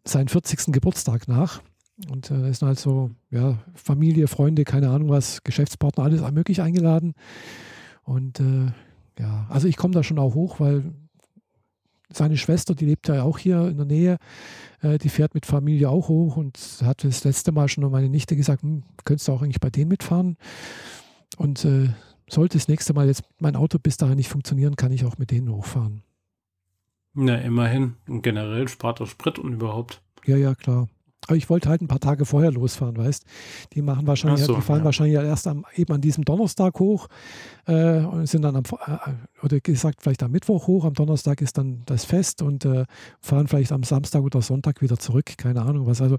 seinen 0.03 0.27
40. 0.27 0.73
Geburtstag 0.73 1.27
nach. 1.27 1.61
Und 2.09 2.29
äh, 2.29 2.41
da 2.41 2.47
ist 2.47 2.61
halt 2.61 2.79
so, 2.79 3.11
ja, 3.29 3.57
Familie, 3.73 4.27
Freunde, 4.27 4.65
keine 4.65 4.89
Ahnung 4.89 5.09
was, 5.09 5.43
Geschäftspartner, 5.43 6.03
alles 6.03 6.29
möglich 6.31 6.61
eingeladen. 6.61 7.13
Und 8.03 8.39
äh, 8.39 8.71
ja, 9.19 9.47
also 9.49 9.67
ich 9.67 9.77
komme 9.77 9.93
da 9.93 10.03
schon 10.03 10.19
auch 10.19 10.35
hoch, 10.35 10.59
weil 10.59 10.93
seine 12.09 12.37
Schwester, 12.37 12.75
die 12.75 12.85
lebt 12.85 13.07
ja 13.07 13.23
auch 13.23 13.37
hier 13.37 13.67
in 13.67 13.77
der 13.77 13.85
Nähe, 13.85 14.17
äh, 14.81 14.97
die 14.97 15.09
fährt 15.09 15.33
mit 15.33 15.45
Familie 15.45 15.89
auch 15.89 16.07
hoch 16.07 16.37
und 16.37 16.57
hat 16.83 17.03
das 17.03 17.23
letzte 17.23 17.51
Mal 17.51 17.67
schon 17.67 17.89
meine 17.91 18.09
Nichte 18.09 18.35
gesagt, 18.35 18.63
hm, 18.63 18.83
könntest 19.03 19.27
du 19.27 19.31
auch 19.31 19.41
eigentlich 19.41 19.59
bei 19.59 19.69
denen 19.69 19.89
mitfahren? 19.89 20.37
Und 21.37 21.65
äh, 21.65 21.89
sollte 22.29 22.57
das 22.57 22.67
nächste 22.67 22.93
Mal 22.93 23.07
jetzt 23.07 23.23
mein 23.39 23.55
Auto 23.55 23.79
bis 23.79 23.97
dahin 23.97 24.15
nicht 24.15 24.29
funktionieren, 24.29 24.75
kann 24.75 24.91
ich 24.91 25.05
auch 25.05 25.17
mit 25.17 25.31
denen 25.31 25.51
hochfahren. 25.51 26.03
Na, 27.13 27.37
immerhin. 27.37 27.95
Und 28.07 28.23
generell 28.23 28.67
spart 28.67 28.99
das 28.99 29.09
Sprit 29.09 29.39
und 29.39 29.53
überhaupt. 29.53 30.01
Ja, 30.25 30.37
ja, 30.37 30.53
klar. 30.53 30.89
Aber 31.27 31.35
ich 31.37 31.49
wollte 31.49 31.69
halt 31.69 31.81
ein 31.81 31.87
paar 31.87 31.99
Tage 31.99 32.23
vorher 32.25 32.51
losfahren, 32.51 32.97
weißt 32.97 33.25
Die 33.73 33.81
machen 33.81 34.05
wahrscheinlich, 34.05 34.45
so, 34.45 34.53
die 34.53 34.61
fahren 34.61 34.79
ja. 34.79 34.85
wahrscheinlich 34.85 35.15
erst 35.15 35.47
am, 35.47 35.65
eben 35.75 35.91
an 35.91 36.01
diesem 36.01 36.23
Donnerstag 36.23 36.79
hoch 36.79 37.07
äh, 37.65 37.99
und 38.01 38.27
sind 38.27 38.43
dann 38.43 38.55
am, 38.55 38.63
äh, 38.85 39.43
oder 39.43 39.59
gesagt, 39.59 40.03
vielleicht 40.03 40.21
am 40.21 40.29
Mittwoch 40.31 40.67
hoch, 40.67 40.85
am 40.85 40.93
Donnerstag 40.93 41.41
ist 41.41 41.57
dann 41.57 41.81
das 41.87 42.05
Fest 42.05 42.43
und 42.43 42.63
äh, 42.65 42.85
fahren 43.21 43.47
vielleicht 43.47 43.71
am 43.71 43.81
Samstag 43.81 44.21
oder 44.21 44.43
Sonntag 44.43 44.83
wieder 44.83 44.99
zurück, 44.99 45.35
keine 45.37 45.63
Ahnung 45.63 45.87
was. 45.87 45.99
Also 45.99 46.17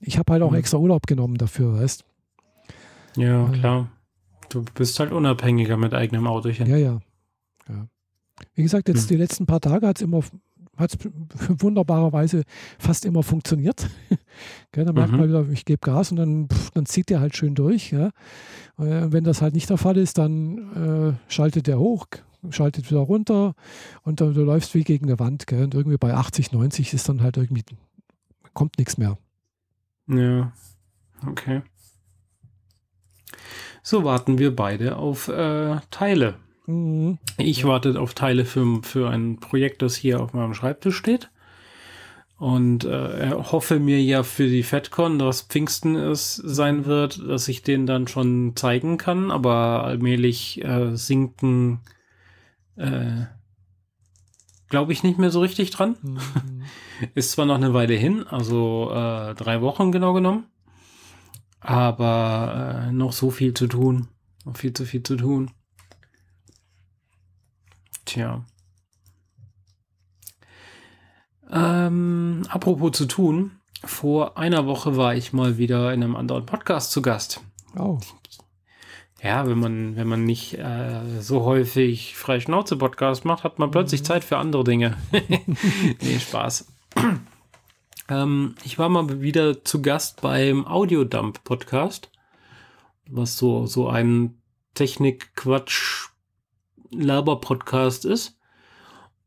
ich 0.00 0.18
habe 0.18 0.32
halt 0.32 0.42
auch 0.42 0.50
Mhm. 0.50 0.56
extra 0.56 0.78
Urlaub 0.78 1.06
genommen 1.06 1.36
dafür, 1.36 1.74
weißt 1.80 2.04
Ja, 3.16 3.24
Ja. 3.44 3.48
klar. 3.50 3.88
Du 4.48 4.64
bist 4.74 4.98
halt 4.98 5.12
unabhängiger 5.12 5.76
mit 5.76 5.94
eigenem 5.94 6.26
Autochen. 6.26 6.66
Ja, 6.66 6.76
ja. 6.76 6.98
ja. 7.68 7.86
Wie 8.54 8.62
gesagt, 8.62 8.88
jetzt 8.88 9.02
Hm. 9.02 9.08
die 9.08 9.16
letzten 9.16 9.46
paar 9.46 9.60
Tage 9.60 9.86
hat 9.86 9.98
es 9.98 10.02
immer 10.02 10.22
hat's 10.78 10.96
wunderbarerweise 11.48 12.44
fast 12.78 13.04
immer 13.04 13.22
funktioniert. 13.22 13.88
Gell, 14.72 14.84
dann 14.84 14.94
merkt 14.94 15.12
Mhm. 15.12 15.18
man 15.18 15.28
wieder, 15.28 15.48
ich 15.50 15.64
gebe 15.64 15.80
Gas 15.80 16.10
und 16.10 16.16
dann, 16.16 16.48
pff, 16.48 16.70
dann 16.70 16.86
zieht 16.86 17.10
der 17.10 17.20
halt 17.20 17.36
schön 17.36 17.54
durch. 17.54 17.90
Ja. 17.92 18.06
Äh, 18.78 19.12
wenn 19.12 19.24
das 19.24 19.42
halt 19.42 19.54
nicht 19.54 19.68
der 19.70 19.78
Fall 19.78 19.96
ist, 19.96 20.18
dann 20.18 21.16
äh, 21.18 21.32
schaltet 21.32 21.66
der 21.66 21.78
hoch, 21.78 22.06
schaltet 22.50 22.88
wieder 22.90 23.00
runter 23.00 23.54
und 24.02 24.20
dann, 24.20 24.34
du 24.34 24.42
läufst 24.44 24.74
wie 24.74 24.84
gegen 24.84 25.06
eine 25.06 25.18
Wand. 25.18 25.46
Gell. 25.46 25.64
Und 25.64 25.74
irgendwie 25.74 25.98
bei 25.98 26.14
80, 26.14 26.52
90 26.52 26.94
ist 26.94 27.08
dann 27.08 27.22
halt 27.22 27.36
irgendwie, 27.36 27.64
kommt 28.54 28.78
nichts 28.78 28.96
mehr. 28.98 29.18
Ja. 30.06 30.52
Okay. 31.26 31.62
So 33.82 34.04
warten 34.04 34.38
wir 34.38 34.54
beide 34.54 34.96
auf 34.96 35.28
äh, 35.28 35.76
Teile. 35.90 36.36
Mhm. 36.68 37.18
Ich 37.38 37.64
warte 37.64 37.98
auf 37.98 38.14
Teile 38.14 38.44
für, 38.44 38.82
für 38.82 39.08
ein 39.08 39.40
Projekt, 39.40 39.82
das 39.82 39.96
hier 39.96 40.20
auf 40.20 40.34
meinem 40.34 40.54
Schreibtisch 40.54 40.96
steht. 40.96 41.30
Und 42.36 42.84
äh, 42.84 43.32
hoffe 43.32 43.80
mir 43.80 44.00
ja 44.00 44.22
für 44.22 44.46
die 44.46 44.62
FedCon, 44.62 45.18
dass 45.18 45.42
Pfingsten 45.42 45.96
es 45.96 46.36
sein 46.36 46.84
wird, 46.84 47.20
dass 47.26 47.48
ich 47.48 47.62
den 47.62 47.86
dann 47.86 48.06
schon 48.06 48.54
zeigen 48.54 48.96
kann. 48.96 49.32
Aber 49.32 49.82
allmählich 49.82 50.62
äh, 50.62 50.94
sinken, 50.94 51.80
äh, 52.76 53.24
glaube 54.68 54.92
ich, 54.92 55.02
nicht 55.02 55.18
mehr 55.18 55.30
so 55.30 55.40
richtig 55.40 55.70
dran. 55.70 55.96
Mhm. 56.02 56.18
Ist 57.14 57.32
zwar 57.32 57.46
noch 57.46 57.56
eine 57.56 57.74
Weile 57.74 57.94
hin, 57.94 58.26
also 58.26 58.90
äh, 58.92 59.34
drei 59.34 59.60
Wochen 59.62 59.92
genau 59.92 60.12
genommen, 60.12 60.46
aber 61.60 62.88
äh, 62.88 62.92
noch 62.92 63.12
so 63.12 63.30
viel 63.30 63.54
zu 63.54 63.68
tun. 63.68 64.08
Noch 64.44 64.56
viel 64.56 64.72
zu 64.72 64.84
viel 64.84 65.02
zu 65.02 65.16
tun. 65.16 65.50
Tja. 68.08 68.42
Ähm, 71.50 72.42
apropos 72.48 72.92
zu 72.92 73.04
tun, 73.04 73.60
vor 73.84 74.38
einer 74.38 74.64
Woche 74.64 74.96
war 74.96 75.14
ich 75.14 75.34
mal 75.34 75.58
wieder 75.58 75.92
in 75.92 76.02
einem 76.02 76.16
anderen 76.16 76.46
Podcast 76.46 76.90
zu 76.90 77.02
Gast. 77.02 77.42
Oh. 77.78 77.98
Ja, 79.22 79.46
wenn 79.46 79.58
man, 79.58 79.96
wenn 79.96 80.08
man 80.08 80.24
nicht 80.24 80.54
äh, 80.54 81.20
so 81.20 81.44
häufig 81.44 82.16
freie 82.16 82.40
Schnauze 82.40 82.78
Podcast 82.78 83.26
macht, 83.26 83.44
hat 83.44 83.58
man 83.58 83.70
plötzlich 83.70 84.06
Zeit 84.06 84.24
für 84.24 84.38
andere 84.38 84.64
Dinge. 84.64 84.96
nee, 86.00 86.18
Spaß. 86.18 86.66
ähm, 88.08 88.54
ich 88.64 88.78
war 88.78 88.88
mal 88.88 89.20
wieder 89.20 89.64
zu 89.64 89.82
Gast 89.82 90.22
beim 90.22 90.66
Audiodump 90.66 91.44
Podcast, 91.44 92.10
was 93.06 93.36
so, 93.36 93.66
so 93.66 93.86
ein 93.86 94.40
Technik-Quatsch-Laber-Podcast 96.90 98.04
ist. 98.04 98.36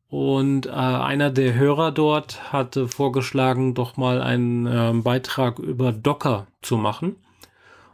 Und 0.10 0.66
äh, 0.66 0.72
einer 0.72 1.32
der 1.32 1.54
Hörer 1.54 1.92
dort 1.92 2.52
hatte 2.52 2.88
vorgeschlagen, 2.90 3.74
doch 3.74 3.96
mal 3.96 4.22
einen 4.22 4.68
äh, 4.68 4.92
Beitrag 5.02 5.58
über 5.60 5.94
Docker 5.94 6.48
zu 6.62 6.76
machen. 6.76 7.16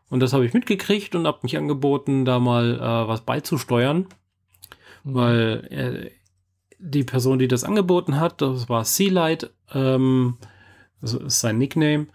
Und 0.10 0.22
das 0.22 0.34
habe 0.34 0.46
ich 0.46 0.54
mitgekriegt 0.54 1.14
und 1.14 1.28
habe 1.28 1.40
mich 1.44 1.58
angeboten, 1.58 2.26
da 2.26 2.40
mal 2.40 2.76
äh, 2.76 3.08
was 3.08 3.22
beizusteuern. 3.22 4.08
Mhm. 5.04 5.14
Weil 5.14 5.68
äh, 5.70 6.12
die 6.80 7.04
Person, 7.04 7.38
die 7.38 7.48
das 7.48 7.64
angeboten 7.64 8.20
hat, 8.20 8.42
das 8.42 8.68
war 8.68 8.84
Sealight, 8.84 9.52
ähm, 9.74 10.38
das 11.02 11.14
ist 11.14 11.40
sein 11.40 11.60
Nickname, 11.60 12.08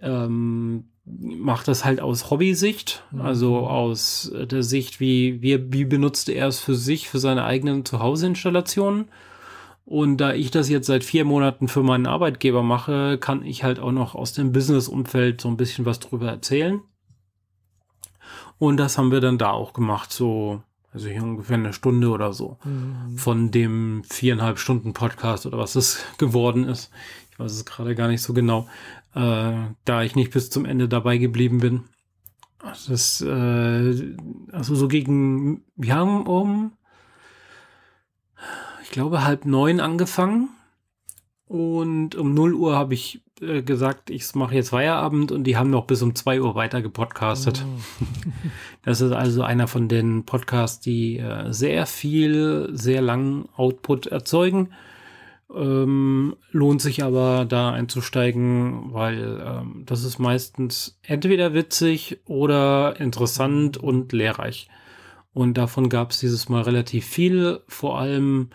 ähm, 0.00 0.88
macht 1.06 1.68
das 1.68 1.84
halt 1.84 2.00
aus 2.00 2.30
Hobbysicht, 2.30 3.04
mhm. 3.12 3.20
also 3.20 3.58
aus 3.66 4.32
der 4.34 4.62
Sicht, 4.62 5.00
wie, 5.00 5.40
wie, 5.40 5.72
wie 5.72 5.84
benutzt 5.84 6.28
er 6.28 6.48
es 6.48 6.58
für 6.58 6.74
sich, 6.74 7.08
für 7.08 7.18
seine 7.18 7.44
eigenen 7.44 7.84
Zuhause-Installationen 7.84 9.06
und 9.86 10.16
da 10.16 10.34
ich 10.34 10.50
das 10.50 10.68
jetzt 10.68 10.88
seit 10.88 11.04
vier 11.04 11.24
Monaten 11.24 11.68
für 11.68 11.84
meinen 11.84 12.06
Arbeitgeber 12.06 12.64
mache, 12.64 13.18
kann 13.18 13.44
ich 13.44 13.62
halt 13.62 13.78
auch 13.78 13.92
noch 13.92 14.16
aus 14.16 14.32
dem 14.32 14.50
Business-Umfeld 14.50 15.40
so 15.40 15.48
ein 15.48 15.56
bisschen 15.56 15.86
was 15.86 16.00
drüber 16.00 16.28
erzählen. 16.28 16.80
Und 18.58 18.78
das 18.78 18.98
haben 18.98 19.12
wir 19.12 19.20
dann 19.20 19.38
da 19.38 19.52
auch 19.52 19.72
gemacht, 19.74 20.12
so, 20.12 20.60
also 20.92 21.08
hier 21.08 21.22
ungefähr 21.22 21.56
eine 21.56 21.72
Stunde 21.72 22.08
oder 22.08 22.32
so 22.32 22.58
mhm. 22.64 23.16
von 23.16 23.52
dem 23.52 24.02
viereinhalb 24.10 24.58
Stunden 24.58 24.92
Podcast 24.92 25.46
oder 25.46 25.58
was 25.58 25.76
es 25.76 26.04
geworden 26.18 26.64
ist. 26.64 26.90
Ich 27.30 27.38
weiß 27.38 27.52
es 27.52 27.64
gerade 27.64 27.94
gar 27.94 28.08
nicht 28.08 28.22
so 28.22 28.34
genau, 28.34 28.66
äh, 29.16 29.74
da 29.84 30.02
ich 30.02 30.14
nicht 30.14 30.32
bis 30.32 30.50
zum 30.50 30.64
Ende 30.64 30.88
dabei 30.88 31.18
geblieben 31.18 31.58
bin. 31.58 31.84
Das 32.88 33.20
äh, 33.20 34.14
also 34.52 34.74
so 34.74 34.86
gegen, 34.86 35.64
wir 35.76 35.94
haben 35.94 36.26
um 36.26 36.72
ich 38.86 38.92
glaube, 38.92 39.24
halb 39.24 39.44
neun 39.44 39.80
angefangen. 39.80 40.48
Und 41.48 42.14
um 42.14 42.34
0 42.34 42.54
Uhr 42.54 42.76
habe 42.76 42.94
ich 42.94 43.20
äh, 43.40 43.62
gesagt, 43.62 44.10
ich 44.10 44.34
mache 44.34 44.54
jetzt 44.54 44.70
Feierabend 44.70 45.32
und 45.32 45.44
die 45.44 45.56
haben 45.56 45.70
noch 45.70 45.86
bis 45.86 46.02
um 46.02 46.14
2 46.14 46.40
Uhr 46.40 46.54
weiter 46.54 46.82
gepodcastet. 46.82 47.64
Oh. 47.66 48.04
Das 48.84 49.00
ist 49.00 49.10
also 49.10 49.42
einer 49.42 49.66
von 49.66 49.88
den 49.88 50.24
Podcasts, 50.24 50.78
die 50.78 51.18
äh, 51.18 51.52
sehr 51.52 51.86
viel, 51.86 52.68
sehr 52.72 53.02
langen 53.02 53.48
Output 53.56 54.06
erzeugen. 54.06 54.68
Ähm, 55.56 56.36
lohnt 56.50 56.82
sich 56.82 57.02
aber 57.02 57.46
da 57.46 57.72
einzusteigen, 57.72 58.92
weil 58.92 59.42
ähm, 59.42 59.84
das 59.86 60.04
ist 60.04 60.18
meistens 60.18 60.98
entweder 61.02 61.54
witzig 61.54 62.20
oder 62.26 63.00
interessant 63.00 63.78
und 63.78 64.12
lehrreich. 64.12 64.68
Und 65.32 65.54
davon 65.56 65.88
gab 65.88 66.10
es 66.10 66.20
dieses 66.20 66.48
Mal 66.48 66.62
relativ 66.62 67.06
viel, 67.06 67.60
vor 67.68 67.98
allem 67.98 68.50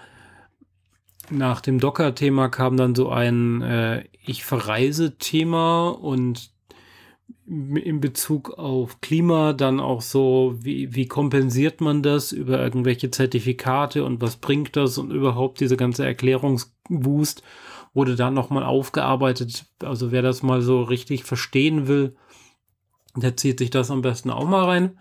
nach 1.31 1.62
dem 1.62 1.79
Docker-Thema 1.79 2.50
kam 2.50 2.77
dann 2.77 2.93
so 2.93 3.10
ein 3.10 3.62
äh, 3.62 4.03
Ich 4.25 4.43
verreise-Thema 4.43 5.89
und 5.89 6.51
in 7.51 8.00
Bezug 8.00 8.51
auf 8.58 9.01
Klima 9.01 9.51
dann 9.51 9.81
auch 9.81 10.01
so, 10.01 10.55
wie, 10.62 10.96
wie 10.96 11.08
kompensiert 11.08 11.81
man 11.81 12.01
das 12.01 12.31
über 12.31 12.60
irgendwelche 12.60 13.12
Zertifikate 13.12 14.05
und 14.05 14.22
was 14.22 14.38
bringt 14.38 14.77
das 14.77 14.98
und 14.98 15.11
überhaupt 15.11 15.59
diese 15.59 15.75
ganze 15.75 16.05
Erklärungswust 16.05 17.44
wurde 17.94 18.16
dann 18.16 18.33
nochmal 18.33 18.64
aufgearbeitet. 18.64 19.66
Also 19.83 20.14
wer 20.14 20.22
das 20.22 20.44
mal 20.44 20.61
so 20.61 20.81
richtig 20.81 21.25
verstehen 21.25 21.90
will, 21.90 22.16
der 23.18 23.35
zieht 23.35 23.59
sich 23.59 23.70
das 23.70 23.92
am 23.92 24.01
besten 24.01 24.29
auch 24.29 24.48
mal 24.48 24.64
rein. 24.64 24.98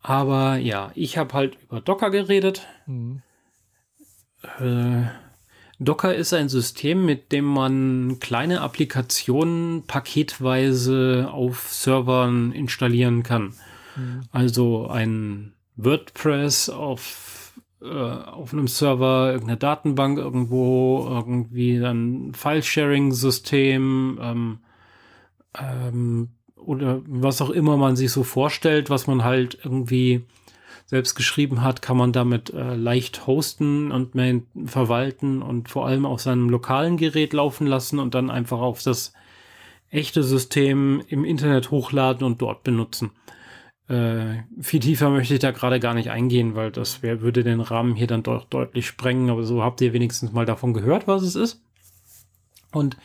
Aber 0.00 0.56
ja, 0.56 0.90
ich 0.96 1.16
habe 1.16 1.32
halt 1.32 1.58
über 1.62 1.80
Docker 1.80 2.10
geredet. 2.10 2.66
Mhm. 2.86 3.22
Äh, 4.58 5.04
Docker 5.80 6.14
ist 6.14 6.32
ein 6.32 6.48
System, 6.48 7.04
mit 7.04 7.32
dem 7.32 7.44
man 7.44 8.18
kleine 8.20 8.60
Applikationen 8.60 9.84
paketweise 9.86 11.28
auf 11.32 11.68
Servern 11.68 12.52
installieren 12.52 13.22
kann. 13.22 13.54
Mhm. 13.96 14.22
Also 14.30 14.86
ein 14.86 15.52
WordPress 15.76 16.68
auf, 16.68 17.52
äh, 17.82 17.88
auf 17.88 18.52
einem 18.52 18.68
Server, 18.68 19.32
irgendeine 19.32 19.58
Datenbank 19.58 20.18
irgendwo, 20.18 21.06
irgendwie 21.08 21.76
ein 21.84 22.32
File-Sharing-System 22.34 24.18
ähm, 24.22 24.58
ähm, 25.58 26.28
oder 26.56 27.02
was 27.06 27.42
auch 27.42 27.50
immer 27.50 27.76
man 27.76 27.96
sich 27.96 28.10
so 28.10 28.22
vorstellt, 28.22 28.90
was 28.90 29.06
man 29.06 29.24
halt 29.24 29.58
irgendwie 29.64 30.24
selbst 30.94 31.16
geschrieben 31.16 31.62
hat, 31.62 31.82
kann 31.82 31.96
man 31.96 32.12
damit 32.12 32.50
äh, 32.50 32.76
leicht 32.76 33.26
hosten 33.26 33.90
und 33.90 34.12
verwalten 34.66 35.42
und 35.42 35.68
vor 35.68 35.88
allem 35.88 36.06
auf 36.06 36.20
seinem 36.20 36.48
lokalen 36.48 36.96
Gerät 36.98 37.32
laufen 37.32 37.66
lassen 37.66 37.98
und 37.98 38.14
dann 38.14 38.30
einfach 38.30 38.60
auf 38.60 38.80
das 38.80 39.12
echte 39.90 40.22
System 40.22 41.02
im 41.08 41.24
Internet 41.24 41.72
hochladen 41.72 42.24
und 42.24 42.40
dort 42.40 42.62
benutzen. 42.62 43.10
Äh, 43.88 44.44
viel 44.60 44.78
tiefer 44.78 45.10
möchte 45.10 45.34
ich 45.34 45.40
da 45.40 45.50
gerade 45.50 45.80
gar 45.80 45.94
nicht 45.94 46.12
eingehen, 46.12 46.54
weil 46.54 46.70
das 46.70 47.02
wär, 47.02 47.22
würde 47.22 47.42
den 47.42 47.60
Rahmen 47.60 47.96
hier 47.96 48.06
dann 48.06 48.22
doch 48.22 48.44
deutlich 48.44 48.86
sprengen, 48.86 49.30
aber 49.30 49.42
so 49.42 49.64
habt 49.64 49.80
ihr 49.80 49.92
wenigstens 49.94 50.30
mal 50.30 50.46
davon 50.46 50.74
gehört, 50.74 51.08
was 51.08 51.22
es 51.22 51.34
ist. 51.34 51.60
Und 52.70 52.96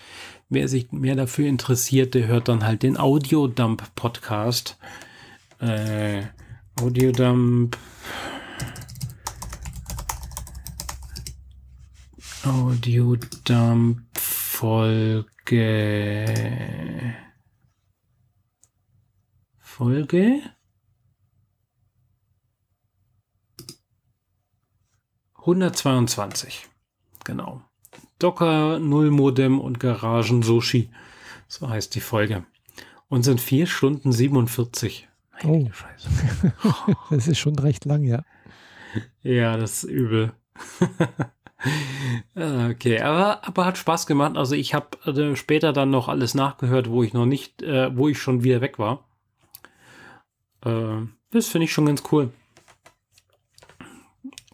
wer 0.47 0.67
sich 0.67 0.91
mehr 0.91 1.15
dafür 1.15 1.47
interessiert, 1.47 2.13
der 2.13 2.27
hört 2.27 2.49
dann 2.49 2.67
halt 2.67 2.83
den 2.83 2.97
Audiodump 2.97 3.95
Podcast. 3.95 4.77
Äh, 5.59 6.21
Audiodump. 6.81 7.77
Audiodump 12.45 14.17
Folge. 14.17 15.55
Folge? 19.59 20.41
122. 25.35 26.69
Genau. 27.25 27.61
Docker, 28.19 28.79
Null 28.79 29.11
Modem 29.11 29.59
und 29.59 29.81
Garagen 29.81 30.43
Sushi. 30.43 30.89
So 31.49 31.69
heißt 31.69 31.93
die 31.95 31.99
Folge. 31.99 32.45
Und 33.09 33.23
sind 33.23 33.41
4 33.41 33.67
Stunden 33.67 34.13
47. 34.13 35.08
Oh. 35.43 35.67
Scheiße. 35.71 36.53
das 37.09 37.27
ist 37.27 37.39
schon 37.39 37.57
recht 37.57 37.85
lang, 37.85 38.03
ja. 38.03 38.23
Ja, 39.21 39.57
das 39.57 39.83
ist 39.83 39.89
übel. 39.89 40.33
okay, 42.35 43.01
aber, 43.01 43.47
aber 43.47 43.65
hat 43.65 43.77
Spaß 43.77 44.07
gemacht. 44.07 44.37
Also 44.37 44.55
ich 44.55 44.73
habe 44.73 44.97
äh, 45.05 45.35
später 45.35 45.73
dann 45.73 45.89
noch 45.89 46.07
alles 46.07 46.33
nachgehört, 46.33 46.89
wo 46.89 47.03
ich 47.03 47.13
noch 47.13 47.25
nicht, 47.25 47.61
äh, 47.61 47.95
wo 47.95 48.07
ich 48.07 48.19
schon 48.19 48.43
wieder 48.43 48.61
weg 48.61 48.79
war. 48.79 49.05
Äh, 50.65 51.05
das 51.31 51.47
finde 51.47 51.65
ich 51.65 51.73
schon 51.73 51.85
ganz 51.85 52.03
cool. 52.11 52.31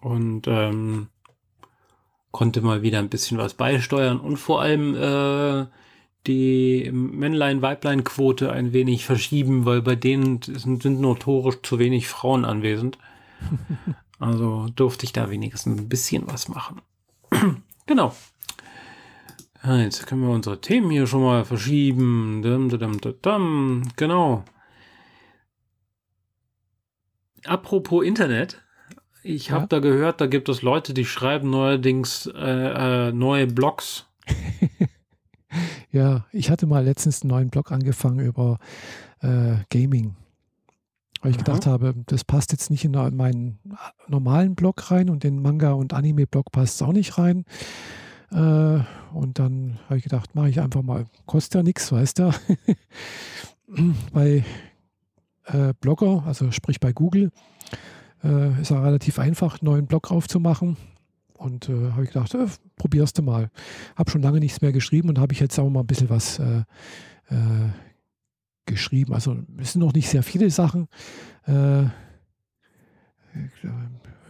Und 0.02 0.48
ähm, 0.48 1.08
konnte 2.32 2.62
mal 2.62 2.82
wieder 2.82 3.00
ein 3.00 3.10
bisschen 3.10 3.38
was 3.38 3.54
beisteuern 3.54 4.20
und 4.20 4.38
vor 4.38 4.62
allem 4.62 4.94
äh, 4.96 5.66
die 6.28 6.90
Männlein-Weiblein-Quote 6.92 8.52
ein 8.52 8.74
wenig 8.74 9.06
verschieben, 9.06 9.66
weil 9.66 9.82
bei 9.82 9.96
denen 9.96 10.42
sind, 10.42 10.84
sind 10.84 11.00
notorisch 11.00 11.62
zu 11.64 11.80
wenig 11.80 12.08
Frauen 12.08 12.46
anwesend. 12.46 12.98
Also 14.18 14.68
durfte 14.74 15.06
ich 15.06 15.12
da 15.12 15.30
wenigstens 15.30 15.78
ein 15.78 15.90
bisschen 15.90 16.24
was 16.28 16.48
machen. 16.48 16.82
genau. 17.86 18.16
Ja, 19.62 19.78
jetzt 19.78 20.08
können 20.08 20.22
wir 20.22 20.30
unsere 20.30 20.62
Themen 20.62 20.90
hier 20.90 21.06
schon 21.06 21.22
mal 21.22 21.44
verschieben. 21.44 22.42
Dum, 22.42 22.70
dum, 22.70 23.02
dum, 23.02 23.82
genau. 23.98 24.46
Apropos 27.46 28.06
Internet. 28.06 28.62
Ich 29.24 29.48
ja. 29.48 29.56
habe 29.56 29.68
da 29.68 29.80
gehört, 29.80 30.22
da 30.22 30.28
gibt 30.28 30.50
es 30.50 30.62
Leute, 30.62 30.94
die 30.94 31.06
schreiben 31.06 31.50
neuerdings 31.50 32.28
äh, 32.28 33.08
äh, 33.08 33.12
neue 33.12 33.48
Blogs. 33.48 34.06
Ja, 35.96 36.26
ich 36.34 36.50
hatte 36.50 36.66
mal 36.68 36.84
letztens 36.84 37.22
einen 37.22 37.30
neuen 37.30 37.50
Blog 37.50 37.72
angefangen 37.72 38.20
über 38.20 38.60
äh, 39.22 39.56
Gaming. 39.70 40.18
Weil 41.22 41.32
ich 41.32 41.38
Aha. 41.38 41.44
gedacht 41.46 41.66
habe, 41.68 41.94
das 42.08 42.26
passt 42.26 42.52
jetzt 42.52 42.70
nicht 42.70 42.84
in 42.84 42.92
meinen 42.92 43.60
normalen 44.10 44.56
Blog 44.56 44.92
rein 44.92 45.10
und 45.10 45.24
den 45.24 45.42
Manga- 45.42 45.72
und 45.72 45.94
Anime-Blog 45.94 46.52
passt 46.52 46.76
es 46.76 46.82
auch 46.82 46.92
nicht 46.92 47.18
rein. 47.18 47.46
Äh, 48.30 48.80
und 49.14 49.40
dann 49.40 49.80
habe 49.86 49.96
ich 49.96 50.04
gedacht, 50.04 50.36
mache 50.36 50.50
ich 50.50 50.60
einfach 50.60 50.82
mal, 50.82 51.06
kostet 51.28 51.56
ja 51.56 51.64
nichts, 51.64 51.90
weißt 51.94 52.20
du. 52.20 52.32
bei 54.12 54.44
äh, 55.46 55.74
Blogger, 55.80 56.24
also 56.28 56.52
sprich 56.52 56.82
bei 56.82 56.92
Google, 56.92 57.32
äh, 58.22 58.62
ist 58.62 58.72
ja 58.72 58.82
relativ 58.82 59.18
einfach, 59.18 59.62
einen 59.62 59.72
neuen 59.72 59.88
Blog 59.88 60.12
aufzumachen. 60.12 60.76
Und 61.38 61.70
äh, 61.70 61.92
habe 61.92 62.04
ich 62.04 62.12
gedacht, 62.12 62.34
äh, 62.34 62.48
probierst 62.76 63.18
du 63.18 63.22
mal. 63.22 63.50
Habe 63.96 64.12
schon 64.12 64.22
lange 64.22 64.40
nichts 64.40 64.62
mehr 64.62 64.72
geschrieben 64.72 65.10
und 65.10 65.20
habe 65.20 65.34
ich 65.34 65.40
jetzt 65.40 65.58
auch 65.60 65.70
mal 65.70 65.82
ein 65.82 65.88
bisschen 65.88 66.10
was 66.10 66.40
äh, 66.40 66.64
äh, 67.30 67.70
geschrieben. 68.66 69.14
Also 69.14 69.38
es 69.58 69.74
sind 69.74 69.82
noch 69.82 69.94
nicht 69.94 70.10
sehr 70.10 70.24
viele 70.24 70.50
Sachen. 70.50 70.88
Äh, 71.48 71.84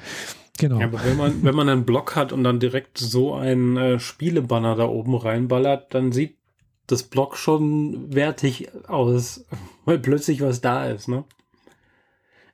Genau. 0.58 0.80
Ja, 0.80 0.88
aber 0.88 1.04
wenn 1.04 1.18
man, 1.18 1.44
wenn 1.44 1.56
man 1.56 1.70
einen 1.70 1.86
Blog 1.86 2.16
hat 2.16 2.32
und 2.32 2.44
dann 2.44 2.60
direkt 2.60 2.98
so 2.98 3.36
einen 3.36 3.78
äh, 3.78 4.00
Spielebanner 4.00 4.76
da 4.76 4.86
oben 4.86 5.16
reinballert, 5.16 5.94
dann 5.94 6.12
sieht 6.12 6.38
das 6.88 7.04
Blog 7.04 7.38
schon 7.38 8.14
wertig 8.14 8.70
aus, 8.88 9.46
weil 9.86 10.00
plötzlich 10.00 10.42
was 10.42 10.62
da 10.62 10.88
ist, 10.88 11.08
ne? 11.08 11.24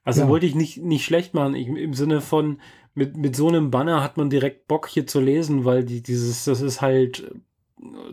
Also 0.03 0.21
ja. 0.21 0.27
wollte 0.27 0.45
ich 0.45 0.55
nicht, 0.55 0.79
nicht 0.83 1.05
schlecht 1.05 1.33
machen, 1.33 1.55
ich, 1.55 1.67
im 1.67 1.93
Sinne 1.93 2.19
von, 2.19 2.59
mit, 2.93 3.15
mit 3.15 3.35
so 3.35 3.47
einem 3.47 3.71
Banner 3.71 4.03
hat 4.03 4.17
man 4.17 4.29
direkt 4.29 4.67
Bock 4.67 4.89
hier 4.89 5.07
zu 5.07 5.21
lesen, 5.21 5.63
weil 5.63 5.85
die, 5.85 6.03
dieses, 6.03 6.43
das 6.43 6.59
ist 6.59 6.81
halt, 6.81 7.33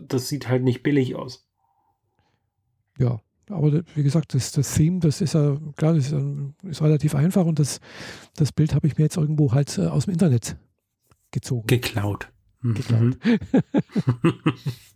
das 0.01 0.29
sieht 0.29 0.47
halt 0.47 0.63
nicht 0.63 0.83
billig 0.83 1.15
aus. 1.15 1.47
Ja, 2.97 3.19
aber 3.49 3.83
wie 3.95 4.03
gesagt, 4.03 4.33
das, 4.33 4.53
das 4.53 4.73
Theme, 4.73 4.99
das 4.99 5.19
ist 5.19 5.33
ja, 5.33 5.57
klar, 5.75 5.93
das 5.93 6.11
ist, 6.11 6.25
ist 6.63 6.81
relativ 6.81 7.13
einfach 7.13 7.45
und 7.45 7.59
das, 7.59 7.81
das 8.37 8.53
Bild 8.53 8.73
habe 8.73 8.87
ich 8.87 8.97
mir 8.97 9.03
jetzt 9.03 9.17
irgendwo 9.17 9.51
halt 9.51 9.77
äh, 9.77 9.87
aus 9.87 10.05
dem 10.05 10.13
Internet 10.13 10.55
gezogen. 11.31 11.67
Geklaut. 11.67 12.31
Mhm. 12.61 13.15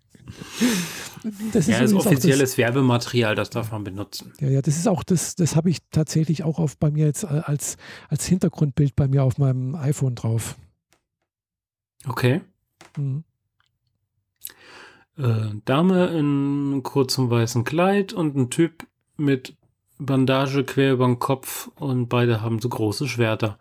Das 1.53 1.67
ist 1.67 1.69
ja, 1.69 1.81
das 1.81 1.91
ist 1.91 1.97
offizielles 1.97 2.51
das, 2.51 2.57
Werbematerial, 2.57 3.35
das 3.35 3.49
darf 3.49 3.71
man 3.71 3.83
benutzen. 3.83 4.33
Ja, 4.39 4.47
ja, 4.47 4.61
das 4.61 4.77
ist 4.77 4.87
auch, 4.87 5.03
das, 5.03 5.35
das 5.35 5.55
habe 5.55 5.69
ich 5.69 5.79
tatsächlich 5.91 6.43
auch 6.43 6.59
auf 6.59 6.77
bei 6.77 6.91
mir 6.91 7.05
jetzt 7.05 7.23
äh, 7.23 7.41
als, 7.43 7.77
als 8.09 8.25
Hintergrundbild 8.25 8.95
bei 8.95 9.07
mir 9.07 9.23
auf 9.23 9.37
meinem 9.37 9.75
iPhone 9.75 10.15
drauf. 10.15 10.55
Okay. 12.07 12.41
Mhm. 12.97 13.23
Äh, 15.17 15.55
Dame 15.63 16.07
in 16.07 16.81
kurzem 16.83 17.29
weißen 17.29 17.63
Kleid 17.63 18.13
und 18.13 18.35
ein 18.35 18.49
Typ 18.49 18.85
mit 19.17 19.55
Bandage 19.97 20.63
quer 20.63 20.93
über 20.93 21.05
den 21.05 21.19
Kopf 21.19 21.69
und 21.75 22.09
beide 22.09 22.41
haben 22.41 22.59
so 22.59 22.69
große 22.69 23.07
Schwerter, 23.07 23.57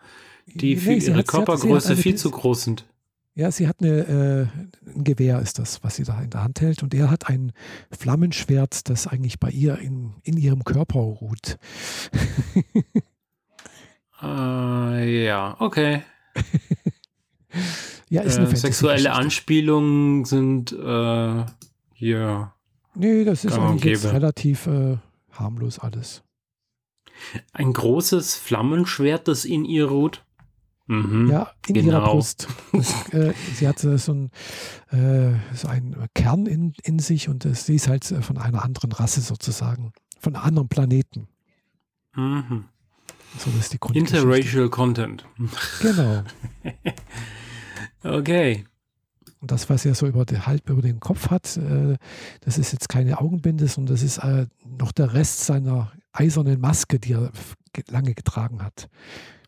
die 0.47 0.77
für 0.77 0.95
ihre 0.95 1.23
Körpergröße 1.23 1.97
viel 1.97 2.17
zu 2.17 2.31
groß 2.31 2.65
sind. 2.65 2.85
Ja, 3.37 3.51
sie 3.51 3.67
hat 3.67 3.81
eine, 3.81 4.49
äh, 4.87 4.91
ein 4.95 5.03
Gewehr, 5.03 5.41
ist 5.41 5.59
das, 5.59 5.83
was 5.83 5.97
sie 5.97 6.05
da 6.05 6.23
in 6.23 6.31
der 6.31 6.45
Hand 6.45 6.61
hält. 6.61 6.85
Und 6.85 6.95
er 6.95 7.11
hat 7.11 7.29
ein 7.29 7.53
Flammenschwert, 7.91 8.89
das 8.89 9.09
eigentlich 9.09 9.41
bei 9.41 9.51
ihr 9.51 9.77
in, 9.79 10.15
in 10.23 10.37
ihrem 10.37 10.63
Körper 10.63 11.01
ruht. 11.01 11.59
äh, 14.23 15.25
ja, 15.25 15.57
okay. 15.59 16.03
ja, 18.09 18.23
ist 18.23 18.39
eine 18.39 18.49
äh, 18.49 18.57
Sexuelle 18.57 19.13
Anspielungen 19.13 20.25
sind 20.25 20.71
äh, 20.71 21.45
hier. 21.93 22.53
Nee, 22.95 23.25
das 23.25 23.45
ist 23.45 23.59
eigentlich 23.59 24.05
relativ 24.05 24.69
äh, 24.69 24.99
harmlos 25.33 25.81
alles. 25.81 26.23
Ein 27.53 27.73
großes 27.73 28.37
Flammenschwert, 28.37 29.27
das 29.27 29.45
in 29.45 29.65
ihr 29.65 29.87
ruht? 29.87 30.25
Mhm, 30.87 31.31
ja, 31.31 31.51
in 31.67 31.75
genau. 31.75 31.93
ihrer 31.93 32.13
Brust. 32.13 32.47
Das, 32.73 33.09
äh, 33.15 33.33
sie 33.55 33.67
hat 33.67 33.79
so, 33.79 33.91
ein, 33.91 34.31
äh, 34.91 35.33
so 35.55 35.69
einen 35.69 35.97
Kern 36.15 36.47
in, 36.47 36.75
in 36.83 36.99
sich 36.99 37.29
und 37.29 37.45
das, 37.45 37.67
sie 37.67 37.77
ist 37.77 37.89
halt 37.89 38.11
äh, 38.11 38.21
von 38.21 38.37
einer 38.37 38.63
anderen 38.63 38.93
Rasse 38.93 39.23
sozusagen, 39.23 39.93
von 40.21 40.37
einem 40.37 40.45
anderen 40.45 40.69
Planeten. 40.69 41.29
Mhm. 42.15 42.65
So 43.39 43.51
ist 43.59 43.73
die 43.73 43.99
Interracial 43.99 44.69
Content. 44.69 45.27
Genau. 45.81 46.23
okay. 48.05 48.65
Und 49.41 49.51
das, 49.51 49.69
was 49.69 49.85
er 49.85 49.95
so 49.95 50.07
über 50.07 50.25
die, 50.25 50.39
halb 50.39 50.69
über 50.71 50.83
den 50.83 51.01
Kopf 51.01 51.31
hat, 51.31 51.57
äh, 51.57 51.97
das 52.43 52.59
ist 52.59 52.73
jetzt 52.73 52.89
keine 52.89 53.21
Augenbinde, 53.21 53.67
sondern 53.67 53.95
das 53.95 54.03
ist 54.03 54.19
äh, 54.19 54.47
noch 54.79 54.93
der 54.93 55.15
Rest 55.15 55.47
seiner 55.47 55.93
eisernen 56.13 56.61
Maske, 56.61 57.01
die 57.01 57.15
er 57.15 57.33
lange 57.89 58.15
getragen 58.15 58.63
hat 58.63 58.89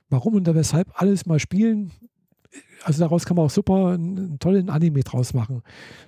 warum 0.08 0.34
und 0.34 0.54
weshalb 0.54 0.88
alles 1.00 1.26
mal 1.26 1.38
spielen. 1.38 1.90
Also 2.84 3.00
daraus 3.00 3.24
kann 3.24 3.36
man 3.36 3.46
auch 3.46 3.50
super 3.50 3.88
einen, 3.88 4.18
einen 4.18 4.38
tollen 4.38 4.70
Anime 4.70 5.00
draus 5.00 5.34
machen. 5.34 5.62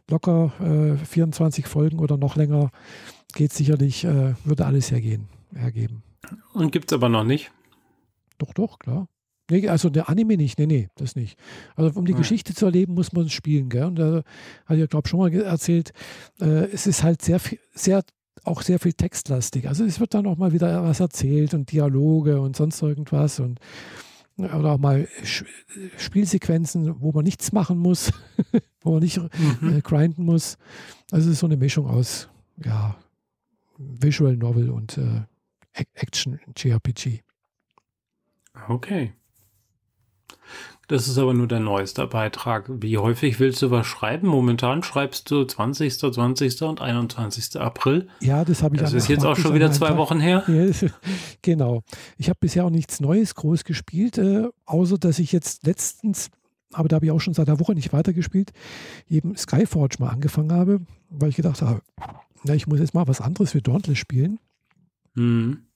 Locker 0.08 0.52
äh, 1.00 1.04
24 1.04 1.66
Folgen 1.66 1.98
oder 1.98 2.16
noch 2.16 2.36
länger 2.36 2.70
geht 3.34 3.52
sicherlich, 3.52 4.04
äh, 4.04 4.34
würde 4.44 4.66
alles 4.66 4.90
hergehen, 4.90 5.28
hergeben. 5.54 6.02
Und 6.52 6.72
gibt 6.72 6.90
es 6.90 6.96
aber 6.96 7.08
noch 7.08 7.24
nicht? 7.24 7.50
Doch, 8.38 8.52
doch, 8.54 8.78
klar. 8.78 9.08
Nee, 9.50 9.68
also 9.68 9.88
der 9.88 10.10
Anime 10.10 10.36
nicht, 10.36 10.58
nee, 10.58 10.66
nee, 10.66 10.88
das 10.96 11.16
nicht. 11.16 11.38
Also 11.74 11.98
um 11.98 12.04
die 12.04 12.12
ja. 12.12 12.18
Geschichte 12.18 12.54
zu 12.54 12.66
erleben, 12.66 12.94
muss 12.94 13.12
man 13.12 13.30
spielen, 13.30 13.70
gell? 13.70 13.84
Und 13.84 13.98
da 13.98 14.22
hatte 14.66 14.82
ich, 14.82 14.90
glaube 14.90 15.06
ich, 15.06 15.10
schon 15.10 15.20
mal 15.20 15.32
erzählt, 15.32 15.92
äh, 16.40 16.66
es 16.70 16.86
ist 16.86 17.02
halt 17.02 17.22
sehr, 17.22 17.40
sehr 17.72 18.02
auch 18.44 18.62
sehr 18.62 18.78
viel 18.78 18.92
textlastig. 18.92 19.68
Also 19.68 19.84
es 19.84 20.00
wird 20.00 20.14
dann 20.14 20.26
auch 20.26 20.36
mal 20.36 20.52
wieder 20.52 20.82
was 20.82 21.00
erzählt 21.00 21.54
und 21.54 21.72
Dialoge 21.72 22.40
und 22.40 22.56
sonst 22.56 22.80
irgendwas 22.82 23.40
und 23.40 23.60
oder 24.36 24.72
auch 24.72 24.78
mal 24.78 25.08
Spielsequenzen, 25.96 27.00
wo 27.00 27.10
man 27.10 27.24
nichts 27.24 27.50
machen 27.50 27.78
muss, 27.78 28.12
wo 28.82 28.92
man 28.92 29.02
nicht 29.02 29.18
mhm. 29.18 29.78
äh, 29.78 29.80
grinden 29.80 30.24
muss. 30.24 30.58
Also 31.10 31.28
es 31.28 31.34
ist 31.34 31.40
so 31.40 31.46
eine 31.46 31.56
Mischung 31.56 31.88
aus 31.88 32.28
ja, 32.64 32.96
Visual 33.78 34.36
Novel 34.36 34.70
und 34.70 34.96
äh, 34.98 35.22
Action 35.94 36.40
JRPG. 36.56 37.20
Okay. 38.68 39.12
Das 40.88 41.06
ist 41.06 41.18
aber 41.18 41.34
nur 41.34 41.46
der 41.46 41.60
neueste 41.60 42.06
Beitrag. 42.06 42.64
Wie 42.68 42.96
häufig 42.96 43.38
willst 43.38 43.60
du 43.60 43.70
was 43.70 43.86
schreiben? 43.86 44.26
Momentan 44.26 44.82
schreibst 44.82 45.30
du 45.30 45.44
20., 45.44 45.98
20. 45.98 46.62
und 46.62 46.80
21. 46.80 47.60
April. 47.60 48.08
Ja, 48.20 48.42
das 48.42 48.62
habe 48.62 48.76
ich 48.76 48.80
Das 48.80 48.94
ist 48.94 49.06
jetzt 49.06 49.26
auch 49.26 49.36
schon 49.36 49.54
wieder 49.54 49.70
zwei 49.70 49.88
Tag. 49.88 49.98
Wochen 49.98 50.18
her. 50.18 50.44
Ja, 50.48 50.88
genau. 51.42 51.82
Ich 52.16 52.30
habe 52.30 52.38
bisher 52.40 52.64
auch 52.64 52.70
nichts 52.70 53.00
Neues 53.00 53.34
groß 53.34 53.64
gespielt, 53.64 54.16
äh, 54.16 54.48
außer 54.64 54.96
dass 54.96 55.18
ich 55.18 55.30
jetzt 55.30 55.66
letztens, 55.66 56.30
aber 56.72 56.88
da 56.88 56.96
habe 56.96 57.04
ich 57.04 57.12
auch 57.12 57.20
schon 57.20 57.34
seit 57.34 57.48
einer 57.48 57.60
Woche 57.60 57.74
nicht 57.74 57.92
weitergespielt, 57.92 58.52
eben 59.10 59.36
Skyforge 59.36 59.96
mal 59.98 60.08
angefangen 60.08 60.52
habe, 60.52 60.80
weil 61.10 61.28
ich 61.28 61.36
gedacht 61.36 61.60
habe, 61.60 61.82
na, 62.44 62.54
ich 62.54 62.66
muss 62.66 62.80
jetzt 62.80 62.94
mal 62.94 63.06
was 63.06 63.20
anderes 63.20 63.54
wie 63.54 63.60
Dauntless 63.60 63.98
spielen. 63.98 64.40
Mhm 65.14 65.67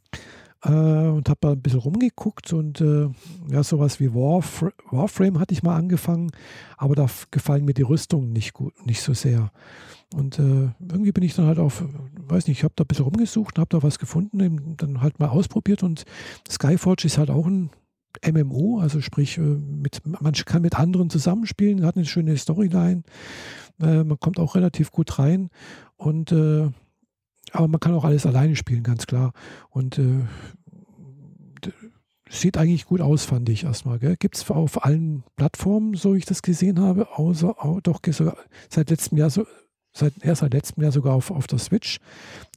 äh, 0.64 0.70
und 0.70 1.28
habe 1.28 1.38
da 1.40 1.52
ein 1.52 1.62
bisschen 1.62 1.80
rumgeguckt 1.80 2.52
und 2.52 2.80
äh, 2.80 3.08
ja, 3.50 3.62
sowas 3.62 4.00
wie 4.00 4.14
Warf 4.14 4.64
Warframe 4.90 5.38
hatte 5.38 5.54
ich 5.54 5.62
mal 5.62 5.76
angefangen, 5.76 6.30
aber 6.76 6.94
da 6.94 7.06
gefallen 7.30 7.64
mir 7.64 7.74
die 7.74 7.82
Rüstungen 7.82 8.32
nicht 8.32 8.52
gut, 8.52 8.74
nicht 8.86 9.00
so 9.00 9.14
sehr. 9.14 9.50
Und 10.14 10.38
äh, 10.38 10.70
irgendwie 10.80 11.12
bin 11.12 11.24
ich 11.24 11.34
dann 11.34 11.46
halt 11.46 11.58
auf, 11.58 11.84
weiß 12.28 12.46
nicht, 12.46 12.58
ich 12.58 12.64
habe 12.64 12.74
da 12.76 12.84
ein 12.84 12.86
bisschen 12.86 13.04
rumgesucht 13.04 13.56
und 13.56 13.60
habe 13.60 13.76
da 13.76 13.82
was 13.82 13.98
gefunden, 13.98 14.74
dann 14.76 15.00
halt 15.00 15.18
mal 15.18 15.28
ausprobiert 15.28 15.82
und 15.82 16.04
Skyforge 16.48 17.06
ist 17.06 17.18
halt 17.18 17.30
auch 17.30 17.46
ein 17.46 17.70
MMO, 18.30 18.78
also 18.78 19.00
sprich, 19.00 19.38
äh, 19.38 19.40
mit, 19.40 20.02
man 20.04 20.34
kann 20.34 20.62
mit 20.62 20.78
anderen 20.78 21.10
zusammenspielen, 21.10 21.84
hat 21.86 21.96
eine 21.96 22.04
schöne 22.04 22.36
Storyline, 22.36 23.02
äh, 23.80 24.04
man 24.04 24.20
kommt 24.20 24.38
auch 24.38 24.54
relativ 24.54 24.90
gut 24.90 25.18
rein 25.18 25.48
und 25.96 26.30
äh, 26.30 26.68
aber 27.52 27.68
man 27.68 27.80
kann 27.80 27.94
auch 27.94 28.04
alles 28.04 28.26
alleine 28.26 28.56
spielen, 28.56 28.82
ganz 28.82 29.06
klar. 29.06 29.32
Und 29.70 29.98
äh, 29.98 30.24
sieht 32.28 32.56
eigentlich 32.56 32.86
gut 32.86 33.00
aus, 33.00 33.24
fand 33.24 33.48
ich 33.48 33.64
erstmal. 33.64 33.98
Gibt 33.98 34.36
es 34.36 34.50
auf 34.50 34.84
allen 34.84 35.22
Plattformen, 35.36 35.94
so 35.94 36.14
ich 36.14 36.24
das 36.24 36.42
gesehen 36.42 36.80
habe, 36.80 37.18
außer 37.18 37.62
auch, 37.62 37.80
doch 37.80 38.00
seit 38.68 38.90
letztem 38.90 39.18
Jahr 39.18 39.30
so, 39.30 39.46
seit, 39.92 40.14
erst 40.22 40.40
seit 40.40 40.54
letztem 40.54 40.82
Jahr 40.82 40.92
sogar 40.92 41.14
auf, 41.14 41.30
auf 41.30 41.46
der 41.46 41.58
Switch. 41.58 41.98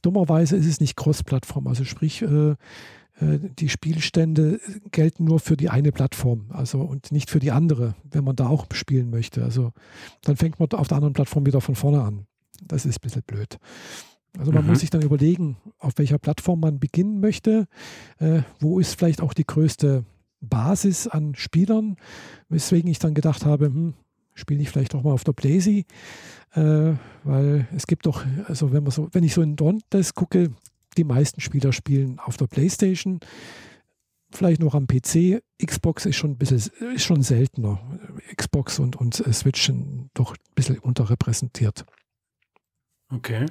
Dummerweise 0.02 0.56
ist 0.56 0.66
es 0.66 0.80
nicht 0.80 0.96
Cross-Plattform, 0.96 1.66
also 1.66 1.84
sprich, 1.84 2.22
äh, 2.22 2.54
äh, 3.20 3.38
die 3.58 3.68
Spielstände 3.68 4.60
gelten 4.92 5.24
nur 5.24 5.40
für 5.40 5.56
die 5.56 5.68
eine 5.68 5.92
Plattform, 5.92 6.46
also 6.50 6.80
und 6.80 7.12
nicht 7.12 7.30
für 7.30 7.38
die 7.38 7.52
andere, 7.52 7.94
wenn 8.10 8.24
man 8.24 8.36
da 8.36 8.48
auch 8.48 8.66
spielen 8.72 9.10
möchte. 9.10 9.44
Also 9.44 9.72
dann 10.22 10.36
fängt 10.36 10.58
man 10.58 10.70
auf 10.72 10.88
der 10.88 10.96
anderen 10.96 11.14
Plattform 11.14 11.46
wieder 11.46 11.60
von 11.60 11.74
vorne 11.74 12.02
an. 12.02 12.26
Das 12.62 12.86
ist 12.86 12.98
ein 12.98 13.02
bisschen 13.02 13.22
blöd. 13.22 13.58
Also 14.38 14.52
man 14.52 14.64
mhm. 14.64 14.70
muss 14.70 14.80
sich 14.80 14.90
dann 14.90 15.02
überlegen, 15.02 15.56
auf 15.78 15.94
welcher 15.96 16.18
Plattform 16.18 16.60
man 16.60 16.78
beginnen 16.78 17.20
möchte. 17.20 17.66
Äh, 18.18 18.42
wo 18.60 18.78
ist 18.78 18.98
vielleicht 18.98 19.20
auch 19.20 19.34
die 19.34 19.46
größte 19.46 20.04
Basis 20.40 21.06
an 21.06 21.34
Spielern, 21.34 21.96
weswegen 22.48 22.90
ich 22.90 22.98
dann 22.98 23.14
gedacht 23.14 23.44
habe, 23.44 23.66
hm, 23.66 23.94
spiele 24.34 24.62
ich 24.62 24.70
vielleicht 24.70 24.94
auch 24.94 25.02
mal 25.02 25.12
auf 25.12 25.24
der 25.24 25.32
Blazy, 25.32 25.86
äh, 26.52 26.92
weil 27.24 27.66
es 27.74 27.86
gibt 27.86 28.06
doch, 28.06 28.24
also 28.46 28.72
wenn 28.72 28.82
man 28.82 28.92
so, 28.92 29.08
wenn 29.12 29.24
ich 29.24 29.34
so 29.34 29.42
in 29.42 29.56
Dauntless 29.56 30.14
gucke, 30.14 30.50
die 30.96 31.04
meisten 31.04 31.40
Spieler 31.40 31.72
spielen 31.72 32.18
auf 32.18 32.36
der 32.36 32.46
Playstation, 32.46 33.20
vielleicht 34.30 34.60
noch 34.60 34.74
am 34.74 34.86
PC. 34.86 35.42
Xbox 35.64 36.06
ist 36.06 36.16
schon 36.16 36.32
ein 36.32 36.38
bisschen 36.38 36.58
ist 36.94 37.04
schon 37.04 37.22
seltener. 37.22 37.80
Xbox 38.36 38.78
und, 38.78 38.96
und 38.96 39.14
Switch 39.14 39.66
sind 39.66 40.10
doch 40.14 40.32
ein 40.32 40.54
bisschen 40.54 40.78
unterrepräsentiert. 40.78 41.84
Okay. 43.08 43.46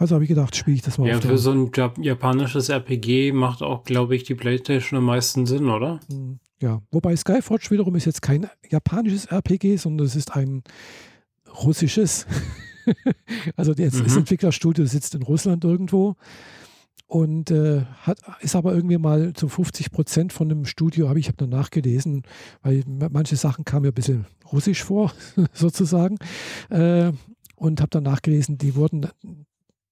Also 0.00 0.14
habe 0.14 0.24
ich 0.24 0.30
gedacht, 0.30 0.56
spiele 0.56 0.76
ich 0.76 0.82
das 0.82 0.96
mal. 0.96 1.08
Ja, 1.08 1.20
für 1.20 1.36
so 1.36 1.52
ein 1.52 1.70
japanisches 2.00 2.70
RPG 2.70 3.32
macht 3.32 3.62
auch, 3.62 3.84
glaube 3.84 4.16
ich, 4.16 4.24
die 4.24 4.34
PlayStation 4.34 4.96
am 4.96 5.04
meisten 5.04 5.44
Sinn, 5.44 5.68
oder? 5.68 6.00
Hm, 6.10 6.38
ja, 6.58 6.80
wobei 6.90 7.14
Skyforge 7.14 7.70
wiederum 7.70 7.94
ist 7.96 8.06
jetzt 8.06 8.22
kein 8.22 8.48
japanisches 8.70 9.26
RPG, 9.26 9.76
sondern 9.76 10.06
es 10.06 10.16
ist 10.16 10.34
ein 10.34 10.62
russisches. 11.62 12.26
also 13.56 13.74
das, 13.74 13.92
mhm. 13.92 14.04
das 14.04 14.16
Entwicklerstudio 14.16 14.86
sitzt 14.86 15.14
in 15.14 15.22
Russland 15.22 15.64
irgendwo 15.64 16.16
und 17.06 17.50
äh, 17.50 17.82
hat, 18.00 18.20
ist 18.40 18.56
aber 18.56 18.72
irgendwie 18.72 18.96
mal 18.96 19.34
zu 19.34 19.48
50 19.48 19.90
Prozent 19.90 20.32
von 20.32 20.48
dem 20.48 20.64
Studio, 20.64 21.10
habe 21.10 21.20
ich 21.20 21.28
habe 21.28 21.44
nur 21.44 21.58
nachgelesen, 21.58 22.22
weil 22.62 22.84
manche 22.86 23.36
Sachen 23.36 23.66
kamen 23.66 23.82
mir 23.82 23.88
ein 23.88 23.94
bisschen 23.94 24.24
russisch 24.50 24.82
vor, 24.82 25.12
sozusagen. 25.52 26.16
Äh, 26.70 27.12
und 27.56 27.82
habe 27.82 27.90
dann 27.90 28.04
nachgelesen, 28.04 28.56
die 28.56 28.74
wurden, 28.74 29.08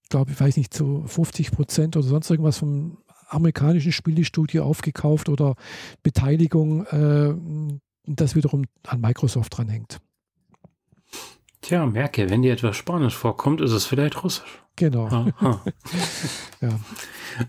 glaube 0.09 0.31
ich, 0.31 0.39
weiß 0.39 0.57
nicht, 0.57 0.73
zu 0.73 1.03
50 1.05 1.51
Prozent 1.51 1.95
oder 1.95 2.05
sonst 2.05 2.29
irgendwas 2.29 2.57
vom 2.57 2.97
amerikanischen 3.27 3.91
Spielestudio 3.91 4.63
aufgekauft 4.63 5.29
oder 5.29 5.55
Beteiligung, 6.03 6.85
äh, 6.87 7.33
das 8.05 8.35
wiederum 8.35 8.65
an 8.87 9.01
Microsoft 9.01 9.55
dranhängt. 9.57 9.99
Tja, 11.61 11.85
merke, 11.85 12.29
wenn 12.29 12.41
dir 12.41 12.53
etwas 12.53 12.77
Spanisch 12.77 13.15
vorkommt, 13.15 13.61
ist 13.61 13.71
es 13.71 13.85
vielleicht 13.85 14.23
Russisch. 14.23 14.63
Genau. 14.75 15.09
ja. 16.61 16.79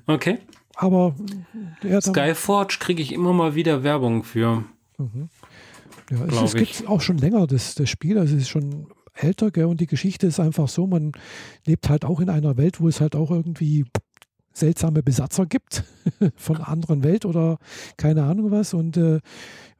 Okay. 0.06 0.38
Aber 0.74 1.14
ja, 1.82 2.00
Skyforge 2.00 2.76
kriege 2.80 3.02
ich 3.02 3.12
immer 3.12 3.32
mal 3.32 3.54
wieder 3.54 3.82
Werbung 3.82 4.24
für. 4.24 4.64
Mhm. 4.98 5.28
Ja, 6.10 6.24
es, 6.24 6.54
es 6.54 6.54
gibt 6.54 6.88
auch 6.88 7.00
schon 7.00 7.18
länger 7.18 7.46
das, 7.46 7.74
das 7.76 7.88
Spiel, 7.88 8.18
also 8.18 8.34
es 8.34 8.42
ist 8.42 8.48
schon 8.48 8.88
älter, 9.14 9.50
gell? 9.50 9.66
und 9.66 9.80
die 9.80 9.86
Geschichte 9.86 10.26
ist 10.26 10.40
einfach 10.40 10.68
so, 10.68 10.86
man 10.86 11.12
lebt 11.66 11.88
halt 11.88 12.04
auch 12.04 12.20
in 12.20 12.28
einer 12.28 12.56
Welt, 12.56 12.80
wo 12.80 12.88
es 12.88 13.00
halt 13.00 13.14
auch 13.16 13.30
irgendwie 13.30 13.84
seltsame 14.52 15.02
Besatzer 15.02 15.46
gibt 15.46 15.84
von 16.36 16.56
einer 16.56 16.68
anderen 16.68 17.02
Welt 17.02 17.24
oder 17.24 17.58
keine 17.96 18.24
Ahnung 18.24 18.50
was 18.50 18.74
und 18.74 18.96
äh, 18.96 19.20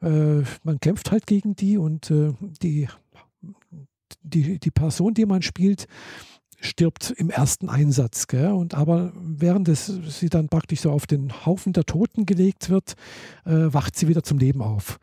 äh, 0.01 0.43
man 0.63 0.79
kämpft 0.79 1.11
halt 1.11 1.27
gegen 1.27 1.55
die 1.55 1.77
und 1.77 2.09
äh, 2.09 2.33
die, 2.61 2.87
die, 4.23 4.59
die 4.59 4.71
Person, 4.71 5.13
die 5.13 5.25
man 5.25 5.41
spielt, 5.41 5.87
stirbt 6.61 7.11
im 7.17 7.29
ersten 7.29 7.69
Einsatz. 7.69 8.27
Gell? 8.27 8.51
Und 8.51 8.73
aber 8.75 9.11
während 9.15 9.67
es, 9.67 9.87
sie 9.87 10.29
dann 10.29 10.47
praktisch 10.47 10.81
so 10.81 10.91
auf 10.91 11.07
den 11.07 11.45
Haufen 11.45 11.73
der 11.73 11.85
Toten 11.85 12.25
gelegt 12.25 12.69
wird, 12.69 12.93
äh, 13.45 13.73
wacht 13.73 13.97
sie 13.97 14.07
wieder 14.07 14.23
zum 14.23 14.37
Leben 14.37 14.61
auf. 14.61 14.99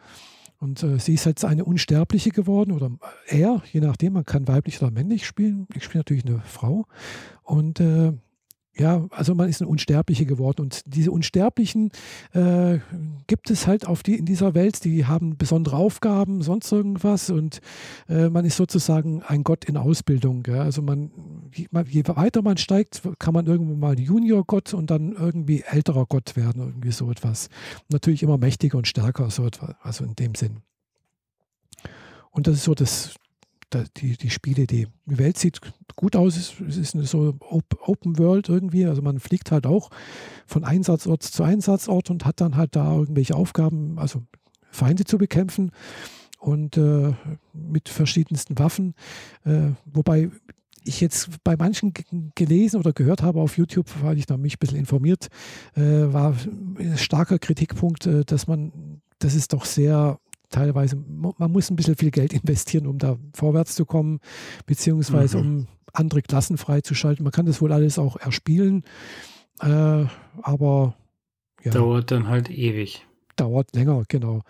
Und 0.58 0.82
äh, 0.82 0.98
sie 0.98 1.14
ist 1.14 1.24
jetzt 1.24 1.44
eine 1.44 1.64
Unsterbliche 1.64 2.30
geworden 2.30 2.72
oder 2.72 2.90
er, 3.26 3.62
je 3.72 3.80
nachdem, 3.80 4.14
man 4.14 4.24
kann 4.24 4.48
weiblich 4.48 4.82
oder 4.82 4.90
männlich 4.90 5.26
spielen. 5.26 5.68
Ich 5.74 5.84
spiele 5.84 6.00
natürlich 6.00 6.26
eine 6.26 6.40
Frau. 6.40 6.86
Und 7.42 7.80
äh, 7.80 8.12
ja, 8.78 9.06
also 9.10 9.34
man 9.34 9.48
ist 9.48 9.60
ein 9.60 9.66
Unsterblicher 9.66 10.24
geworden 10.24 10.62
und 10.62 10.82
diese 10.86 11.10
Unsterblichen 11.10 11.90
äh, 12.32 12.78
gibt 13.26 13.50
es 13.50 13.66
halt 13.66 13.86
auf 13.86 14.02
die 14.02 14.16
in 14.16 14.26
dieser 14.26 14.54
Welt, 14.54 14.84
die 14.84 15.06
haben 15.06 15.36
besondere 15.36 15.76
Aufgaben, 15.76 16.42
sonst 16.42 16.70
irgendwas 16.72 17.30
und 17.30 17.60
äh, 18.08 18.28
man 18.28 18.44
ist 18.44 18.56
sozusagen 18.56 19.22
ein 19.22 19.44
Gott 19.44 19.64
in 19.64 19.76
Ausbildung. 19.76 20.42
Gell? 20.42 20.60
Also 20.60 20.82
man 20.82 21.10
je, 21.54 21.66
je, 21.88 22.02
weiter 22.06 22.42
man 22.42 22.56
steigt, 22.56 23.02
kann 23.18 23.34
man 23.34 23.46
irgendwann 23.46 23.78
mal 23.78 23.98
Junior-Gott 23.98 24.74
und 24.74 24.90
dann 24.90 25.12
irgendwie 25.12 25.62
älterer 25.66 26.06
Gott 26.06 26.36
werden, 26.36 26.62
irgendwie 26.62 26.92
so 26.92 27.10
etwas. 27.10 27.48
Natürlich 27.90 28.22
immer 28.22 28.38
mächtiger 28.38 28.78
und 28.78 28.86
stärker, 28.86 29.30
so 29.30 29.46
etwas, 29.46 29.74
also 29.82 30.04
in 30.04 30.14
dem 30.14 30.34
Sinn. 30.34 30.58
Und 32.30 32.46
das 32.46 32.54
ist 32.54 32.64
so 32.64 32.74
das, 32.74 33.14
die, 33.74 34.16
die 34.16 34.30
Spielidee. 34.30 34.88
Die 35.06 35.18
Welt 35.18 35.38
sieht 35.38 35.60
gut 35.96 36.16
aus, 36.16 36.36
es 36.36 36.76
ist 36.76 36.94
eine 36.94 37.04
so 37.04 37.34
Open 37.40 38.18
World 38.18 38.48
irgendwie, 38.48 38.86
also 38.86 39.02
man 39.02 39.20
fliegt 39.20 39.50
halt 39.50 39.66
auch 39.66 39.90
von 40.46 40.64
Einsatzort 40.64 41.22
zu 41.22 41.42
Einsatzort 41.42 42.10
und 42.10 42.24
hat 42.24 42.40
dann 42.40 42.56
halt 42.56 42.76
da 42.76 42.94
irgendwelche 42.94 43.34
Aufgaben, 43.34 43.98
also 43.98 44.22
Feinde 44.70 45.04
zu 45.04 45.18
bekämpfen 45.18 45.72
und 46.38 46.76
äh, 46.76 47.12
mit 47.52 47.88
verschiedensten 47.88 48.58
Waffen. 48.58 48.94
Äh, 49.44 49.72
wobei 49.84 50.30
ich 50.84 51.00
jetzt 51.00 51.30
bei 51.44 51.56
manchen 51.56 51.92
gelesen 52.34 52.78
oder 52.78 52.92
gehört 52.92 53.22
habe 53.22 53.40
auf 53.40 53.58
YouTube, 53.58 53.86
weil 54.02 54.18
ich 54.18 54.26
da 54.26 54.36
mich 54.36 54.54
ein 54.54 54.58
bisschen 54.58 54.78
informiert, 54.78 55.28
äh, 55.74 55.80
war 55.80 56.34
ein 56.78 56.96
starker 56.96 57.38
Kritikpunkt, 57.38 58.06
äh, 58.06 58.24
dass 58.24 58.46
man, 58.46 59.00
das 59.18 59.34
ist 59.34 59.52
doch 59.52 59.64
sehr 59.64 60.18
teilweise, 60.50 60.96
man 60.96 61.52
muss 61.52 61.70
ein 61.70 61.76
bisschen 61.76 61.96
viel 61.96 62.10
Geld 62.10 62.32
investieren, 62.42 62.86
um 62.86 62.98
da 62.98 63.16
vorwärts 63.34 63.74
zu 63.74 63.84
kommen, 63.84 64.20
beziehungsweise 64.66 65.38
mhm. 65.38 65.46
um 65.46 65.66
andere 65.92 66.22
Klassen 66.22 66.58
freizuschalten. 66.58 67.24
Man 67.24 67.32
kann 67.32 67.46
das 67.46 67.60
wohl 67.60 67.72
alles 67.72 67.98
auch 67.98 68.16
erspielen, 68.16 68.84
äh, 69.60 70.04
aber 70.42 70.94
ja, 71.62 71.72
dauert 71.72 72.10
dann 72.10 72.28
halt 72.28 72.50
ewig. 72.50 73.06
Dauert 73.36 73.74
länger, 73.74 74.02
genau. 74.08 74.42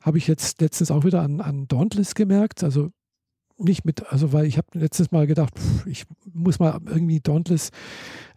Habe 0.00 0.18
ich 0.18 0.26
jetzt 0.26 0.60
letztens 0.60 0.90
auch 0.90 1.04
wieder 1.04 1.22
an, 1.22 1.40
an 1.40 1.68
Dauntless 1.68 2.14
gemerkt. 2.14 2.64
Also 2.64 2.90
nicht 3.64 3.84
mit, 3.84 4.10
also 4.12 4.32
weil 4.32 4.46
ich 4.46 4.58
habe 4.58 4.66
letztes 4.74 5.12
Mal 5.12 5.26
gedacht, 5.26 5.58
pff, 5.58 5.86
ich 5.86 6.04
muss 6.32 6.58
mal 6.58 6.80
irgendwie 6.86 7.20
Dauntless 7.20 7.70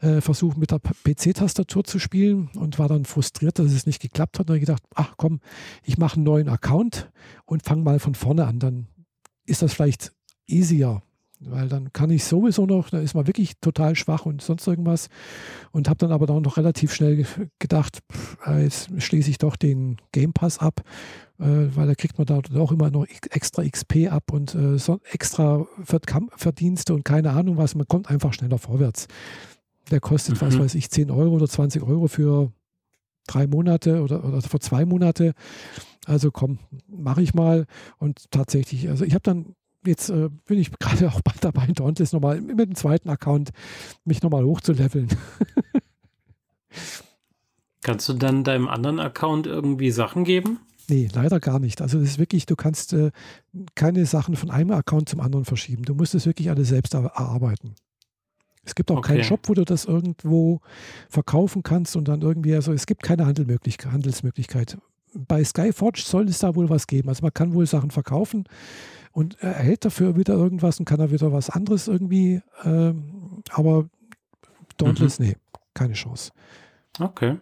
äh, 0.01 0.21
versuchen 0.21 0.59
mit 0.59 0.71
der 0.71 0.79
PC-Tastatur 0.79 1.83
zu 1.83 1.99
spielen 1.99 2.49
und 2.55 2.79
war 2.79 2.87
dann 2.87 3.05
frustriert, 3.05 3.59
dass 3.59 3.71
es 3.71 3.85
nicht 3.85 4.01
geklappt 4.01 4.39
hat. 4.39 4.49
Und 4.49 4.53
habe 4.53 4.59
gedacht, 4.59 4.83
ach 4.93 5.15
komm, 5.17 5.39
ich 5.83 5.97
mache 5.97 6.15
einen 6.15 6.25
neuen 6.25 6.49
Account 6.49 7.11
und 7.45 7.63
fange 7.63 7.83
mal 7.83 7.99
von 7.99 8.15
vorne 8.15 8.45
an. 8.45 8.59
Dann 8.59 8.87
ist 9.45 9.61
das 9.61 9.73
vielleicht 9.73 10.13
easier 10.47 11.01
weil 11.49 11.67
dann 11.67 11.93
kann 11.93 12.09
ich 12.09 12.23
sowieso 12.23 12.65
noch, 12.65 12.89
da 12.89 12.99
ist 12.99 13.13
man 13.13 13.27
wirklich 13.27 13.53
total 13.61 13.95
schwach 13.95 14.25
und 14.25 14.41
sonst 14.41 14.67
irgendwas 14.67 15.09
und 15.71 15.87
habe 15.87 15.97
dann 15.97 16.11
aber 16.11 16.25
dann 16.25 16.41
noch 16.41 16.57
relativ 16.57 16.93
schnell 16.93 17.25
gedacht, 17.59 17.99
pff, 18.11 18.37
äh, 18.47 18.63
jetzt 18.63 18.89
schließe 19.01 19.29
ich 19.29 19.37
doch 19.37 19.55
den 19.55 19.97
Game 20.11 20.33
Pass 20.33 20.59
ab, 20.59 20.81
äh, 21.39 21.45
weil 21.45 21.87
da 21.87 21.95
kriegt 21.95 22.17
man 22.17 22.25
da 22.27 22.41
auch 22.59 22.71
immer 22.71 22.89
noch 22.91 23.05
extra 23.29 23.63
XP 23.63 24.07
ab 24.09 24.31
und 24.31 24.55
äh, 24.55 24.77
so 24.77 24.99
extra 25.11 25.65
Verdienste 26.35 26.93
und 26.93 27.03
keine 27.03 27.31
Ahnung 27.31 27.57
was, 27.57 27.75
man 27.75 27.87
kommt 27.87 28.09
einfach 28.09 28.33
schneller 28.33 28.57
vorwärts. 28.57 29.07
Der 29.91 29.99
kostet, 29.99 30.35
mhm. 30.35 30.45
was 30.45 30.59
weiß 30.59 30.75
ich, 30.75 30.89
10 30.89 31.11
Euro 31.11 31.35
oder 31.35 31.47
20 31.47 31.83
Euro 31.83 32.07
für 32.07 32.51
drei 33.27 33.47
Monate 33.47 34.01
oder, 34.01 34.23
oder 34.23 34.41
für 34.41 34.59
zwei 34.59 34.85
Monate. 34.85 35.33
Also 36.05 36.31
komm, 36.31 36.59
mache 36.87 37.21
ich 37.21 37.33
mal. 37.33 37.65
Und 37.97 38.31
tatsächlich, 38.31 38.89
also 38.89 39.05
ich 39.05 39.13
habe 39.13 39.23
dann 39.23 39.55
jetzt 39.87 40.09
äh, 40.09 40.29
bin 40.45 40.59
ich 40.59 40.71
gerade 40.79 41.07
auch 41.07 41.21
bald 41.21 41.43
dabei, 41.43 41.67
Dauntless 41.67 42.13
nochmal 42.13 42.41
mit 42.41 42.59
dem 42.59 42.75
zweiten 42.75 43.09
Account 43.09 43.51
mich 44.03 44.21
nochmal 44.21 44.43
hochzuleveln. 44.43 45.07
Kannst 47.81 48.09
du 48.09 48.13
dann 48.13 48.43
deinem 48.43 48.67
anderen 48.67 48.99
Account 48.99 49.45
irgendwie 49.45 49.91
Sachen 49.91 50.23
geben? 50.23 50.59
Nee, 50.87 51.07
leider 51.13 51.39
gar 51.39 51.59
nicht. 51.59 51.81
Also 51.81 51.99
es 51.99 52.11
ist 52.11 52.19
wirklich, 52.19 52.45
du 52.45 52.55
kannst 52.55 52.93
äh, 52.93 53.11
keine 53.75 54.05
Sachen 54.05 54.35
von 54.35 54.51
einem 54.51 54.71
Account 54.71 55.09
zum 55.09 55.19
anderen 55.19 55.45
verschieben. 55.45 55.83
Du 55.83 55.95
musst 55.95 56.15
es 56.15 56.25
wirklich 56.25 56.49
alles 56.49 56.69
selbst 56.69 56.93
erarbeiten. 56.93 57.75
Es 58.63 58.73
gibt 58.73 58.89
auch 58.91 58.97
okay. 58.97 59.13
keinen 59.13 59.23
Shop, 59.23 59.41
wo 59.47 59.53
du 59.53 59.63
das 59.63 59.85
irgendwo 59.85 60.61
verkaufen 61.09 61.63
kannst 61.63 61.95
und 61.95 62.07
dann 62.07 62.21
irgendwie, 62.21 62.55
also 62.55 62.73
es 62.73 62.87
gibt 62.87 63.03
keine 63.03 63.25
Handelsmöglichkeit. 63.25 63.91
Handelsmöglichkeit. 63.91 64.77
Bei 65.15 65.43
Skyforge 65.43 66.01
soll 66.03 66.27
es 66.27 66.39
da 66.39 66.55
wohl 66.55 66.69
was 66.69 66.87
geben. 66.87 67.09
Also 67.09 67.23
man 67.23 67.33
kann 67.33 67.53
wohl 67.53 67.65
Sachen 67.65 67.91
verkaufen, 67.91 68.45
und 69.15 69.37
er 69.39 69.55
erhält 69.55 69.85
dafür 69.85 70.17
wieder 70.17 70.33
irgendwas 70.33 70.77
und 70.77 70.83
kann 70.83 70.99
er 70.99 71.09
wieder 71.09 71.31
was 71.31 71.49
anderes 71.49 71.87
irgendwie. 71.87 72.41
Ähm, 72.65 73.41
aber 73.49 73.87
Dauntless, 74.75 75.19
mhm. 75.19 75.27
nee, 75.27 75.35
keine 75.73 75.93
Chance. 75.93 76.33
Okay. 76.99 77.37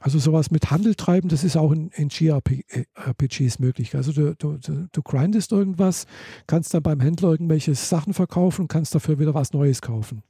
Also 0.00 0.18
sowas 0.18 0.50
mit 0.50 0.70
Handel 0.70 0.94
treiben, 0.94 1.30
das 1.30 1.44
ist 1.44 1.56
auch 1.56 1.72
in, 1.72 1.88
in 1.94 2.08
GRPGs 2.08 3.58
möglich. 3.58 3.96
Also 3.96 4.12
du, 4.12 4.34
du, 4.34 4.58
du 4.92 5.02
grindest 5.02 5.50
irgendwas, 5.50 6.06
kannst 6.46 6.74
dann 6.74 6.82
beim 6.82 7.00
Händler 7.00 7.30
irgendwelche 7.30 7.74
Sachen 7.74 8.12
verkaufen 8.12 8.62
und 8.62 8.68
kannst 8.68 8.94
dafür 8.94 9.18
wieder 9.18 9.32
was 9.32 9.54
Neues 9.54 9.80
kaufen. 9.80 10.22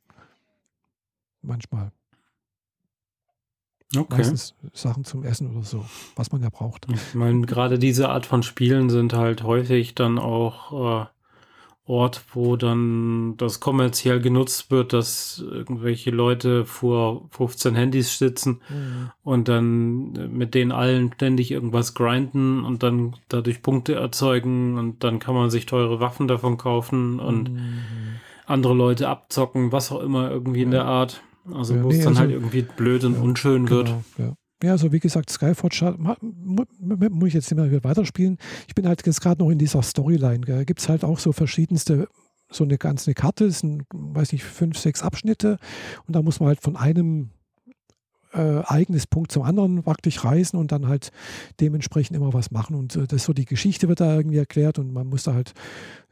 Manchmal. 1.42 1.90
Okay. 3.94 4.16
Meistens 4.16 4.54
Sachen 4.72 5.04
zum 5.04 5.22
Essen 5.22 5.54
oder 5.54 5.64
so, 5.64 5.84
was 6.16 6.32
man 6.32 6.42
ja 6.42 6.48
braucht. 6.48 6.86
Ich 6.92 7.14
meine, 7.14 7.42
gerade 7.46 7.78
diese 7.78 8.08
Art 8.08 8.26
von 8.26 8.42
Spielen 8.42 8.90
sind 8.90 9.12
halt 9.12 9.44
häufig 9.44 9.94
dann 9.94 10.18
auch 10.18 11.04
äh, 11.04 11.06
Ort, 11.88 12.24
wo 12.32 12.56
dann 12.56 13.36
das 13.36 13.60
kommerziell 13.60 14.20
genutzt 14.20 14.72
wird, 14.72 14.92
dass 14.92 15.44
irgendwelche 15.48 16.10
Leute 16.10 16.64
vor 16.64 17.28
15 17.30 17.76
Handys 17.76 18.18
sitzen 18.18 18.60
mhm. 18.68 19.10
und 19.22 19.46
dann 19.46 20.32
mit 20.36 20.56
denen 20.56 20.72
allen 20.72 21.12
ständig 21.12 21.52
irgendwas 21.52 21.94
grinden 21.94 22.64
und 22.64 22.82
dann 22.82 23.14
dadurch 23.28 23.62
Punkte 23.62 23.94
erzeugen 23.94 24.78
und 24.78 25.04
dann 25.04 25.20
kann 25.20 25.36
man 25.36 25.48
sich 25.48 25.66
teure 25.66 26.00
Waffen 26.00 26.26
davon 26.26 26.56
kaufen 26.58 27.20
und 27.20 27.52
mhm. 27.52 27.82
andere 28.46 28.74
Leute 28.74 29.08
abzocken, 29.08 29.70
was 29.70 29.92
auch 29.92 30.00
immer 30.00 30.28
irgendwie 30.28 30.60
ja. 30.60 30.64
in 30.64 30.70
der 30.72 30.86
Art. 30.86 31.22
Also 31.52 31.74
ja, 31.74 31.84
wo 31.84 31.88
nee, 31.88 31.94
es 31.98 32.00
dann 32.00 32.08
also, 32.08 32.20
halt 32.20 32.30
irgendwie 32.30 32.62
blöd 32.62 33.04
und 33.04 33.14
ja, 33.14 33.20
unschön 33.20 33.66
genau, 33.66 33.76
wird. 33.76 33.94
Ja. 34.18 34.36
Ja, 34.62 34.72
also 34.72 34.90
wie 34.90 35.00
gesagt, 35.00 35.28
Skyforge 35.28 35.94
muss 35.98 37.28
ich 37.28 37.34
jetzt 37.34 37.52
nicht 37.52 37.70
mehr 37.70 37.84
weiterspielen. 37.84 38.38
Ich 38.66 38.74
bin 38.74 38.88
halt 38.88 39.06
jetzt 39.06 39.20
gerade 39.20 39.42
noch 39.42 39.50
in 39.50 39.58
dieser 39.58 39.82
Storyline. 39.82 40.40
Da 40.46 40.64
gibt 40.64 40.80
es 40.80 40.88
halt 40.88 41.04
auch 41.04 41.18
so 41.18 41.32
verschiedenste, 41.32 42.08
so 42.50 42.64
eine 42.64 42.78
ganze 42.78 43.12
Karte, 43.12 43.44
es 43.44 43.58
sind, 43.58 43.82
weiß 43.92 44.32
nicht, 44.32 44.44
fünf, 44.44 44.78
sechs 44.78 45.02
Abschnitte 45.02 45.58
und 46.06 46.16
da 46.16 46.22
muss 46.22 46.40
man 46.40 46.48
halt 46.48 46.62
von 46.62 46.76
einem 46.76 47.32
äh, 48.36 48.62
eigenes 48.66 49.06
Punkt 49.06 49.32
zum 49.32 49.42
anderen 49.42 49.82
praktisch 49.82 50.24
reisen 50.24 50.58
und 50.58 50.72
dann 50.72 50.88
halt 50.88 51.10
dementsprechend 51.60 52.16
immer 52.16 52.32
was 52.34 52.50
machen. 52.50 52.76
Und 52.76 52.96
äh, 52.96 53.06
das 53.06 53.24
so 53.24 53.32
die 53.32 53.44
Geschichte 53.44 53.88
wird 53.88 54.00
da 54.00 54.16
irgendwie 54.16 54.38
erklärt 54.38 54.78
und 54.78 54.92
man 54.92 55.06
muss 55.06 55.24
da 55.24 55.34
halt, 55.34 55.54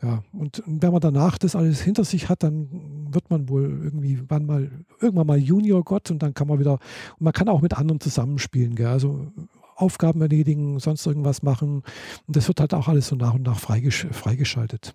ja, 0.03 0.23
und 0.33 0.63
wenn 0.67 0.93
man 0.93 1.01
danach 1.01 1.39
das 1.39 1.55
alles 1.55 1.81
hinter 1.81 2.05
sich 2.05 2.29
hat, 2.29 2.43
dann 2.43 3.09
wird 3.11 3.31
man 3.31 3.49
wohl 3.49 3.65
irgendwie 3.85 4.23
wann 4.29 4.47
mal, 4.47 4.71
irgendwann 5.01 5.27
mal 5.27 5.39
Junior-Gott 5.39 6.11
und 6.11 6.23
dann 6.23 6.35
kann 6.35 6.49
man 6.49 6.59
wieder, 6.59 6.75
und 7.19 7.21
man 7.21 7.33
kann 7.33 7.49
auch 7.49 7.61
mit 7.61 7.75
anderen 7.75 8.01
zusammenspielen, 8.01 8.75
gell? 8.75 8.87
also 8.87 9.29
Aufgaben 9.77 10.21
erledigen, 10.21 10.79
sonst 10.79 11.05
irgendwas 11.07 11.43
machen. 11.43 11.83
Und 12.27 12.37
das 12.37 12.49
wird 12.49 12.61
halt 12.61 12.75
auch 12.75 12.89
alles 12.89 13.09
so 13.09 13.17
nach 13.17 13.35
und 13.35 13.43
nach 13.43 13.59
freigesch 13.59 14.07
freigeschaltet. 14.13 14.95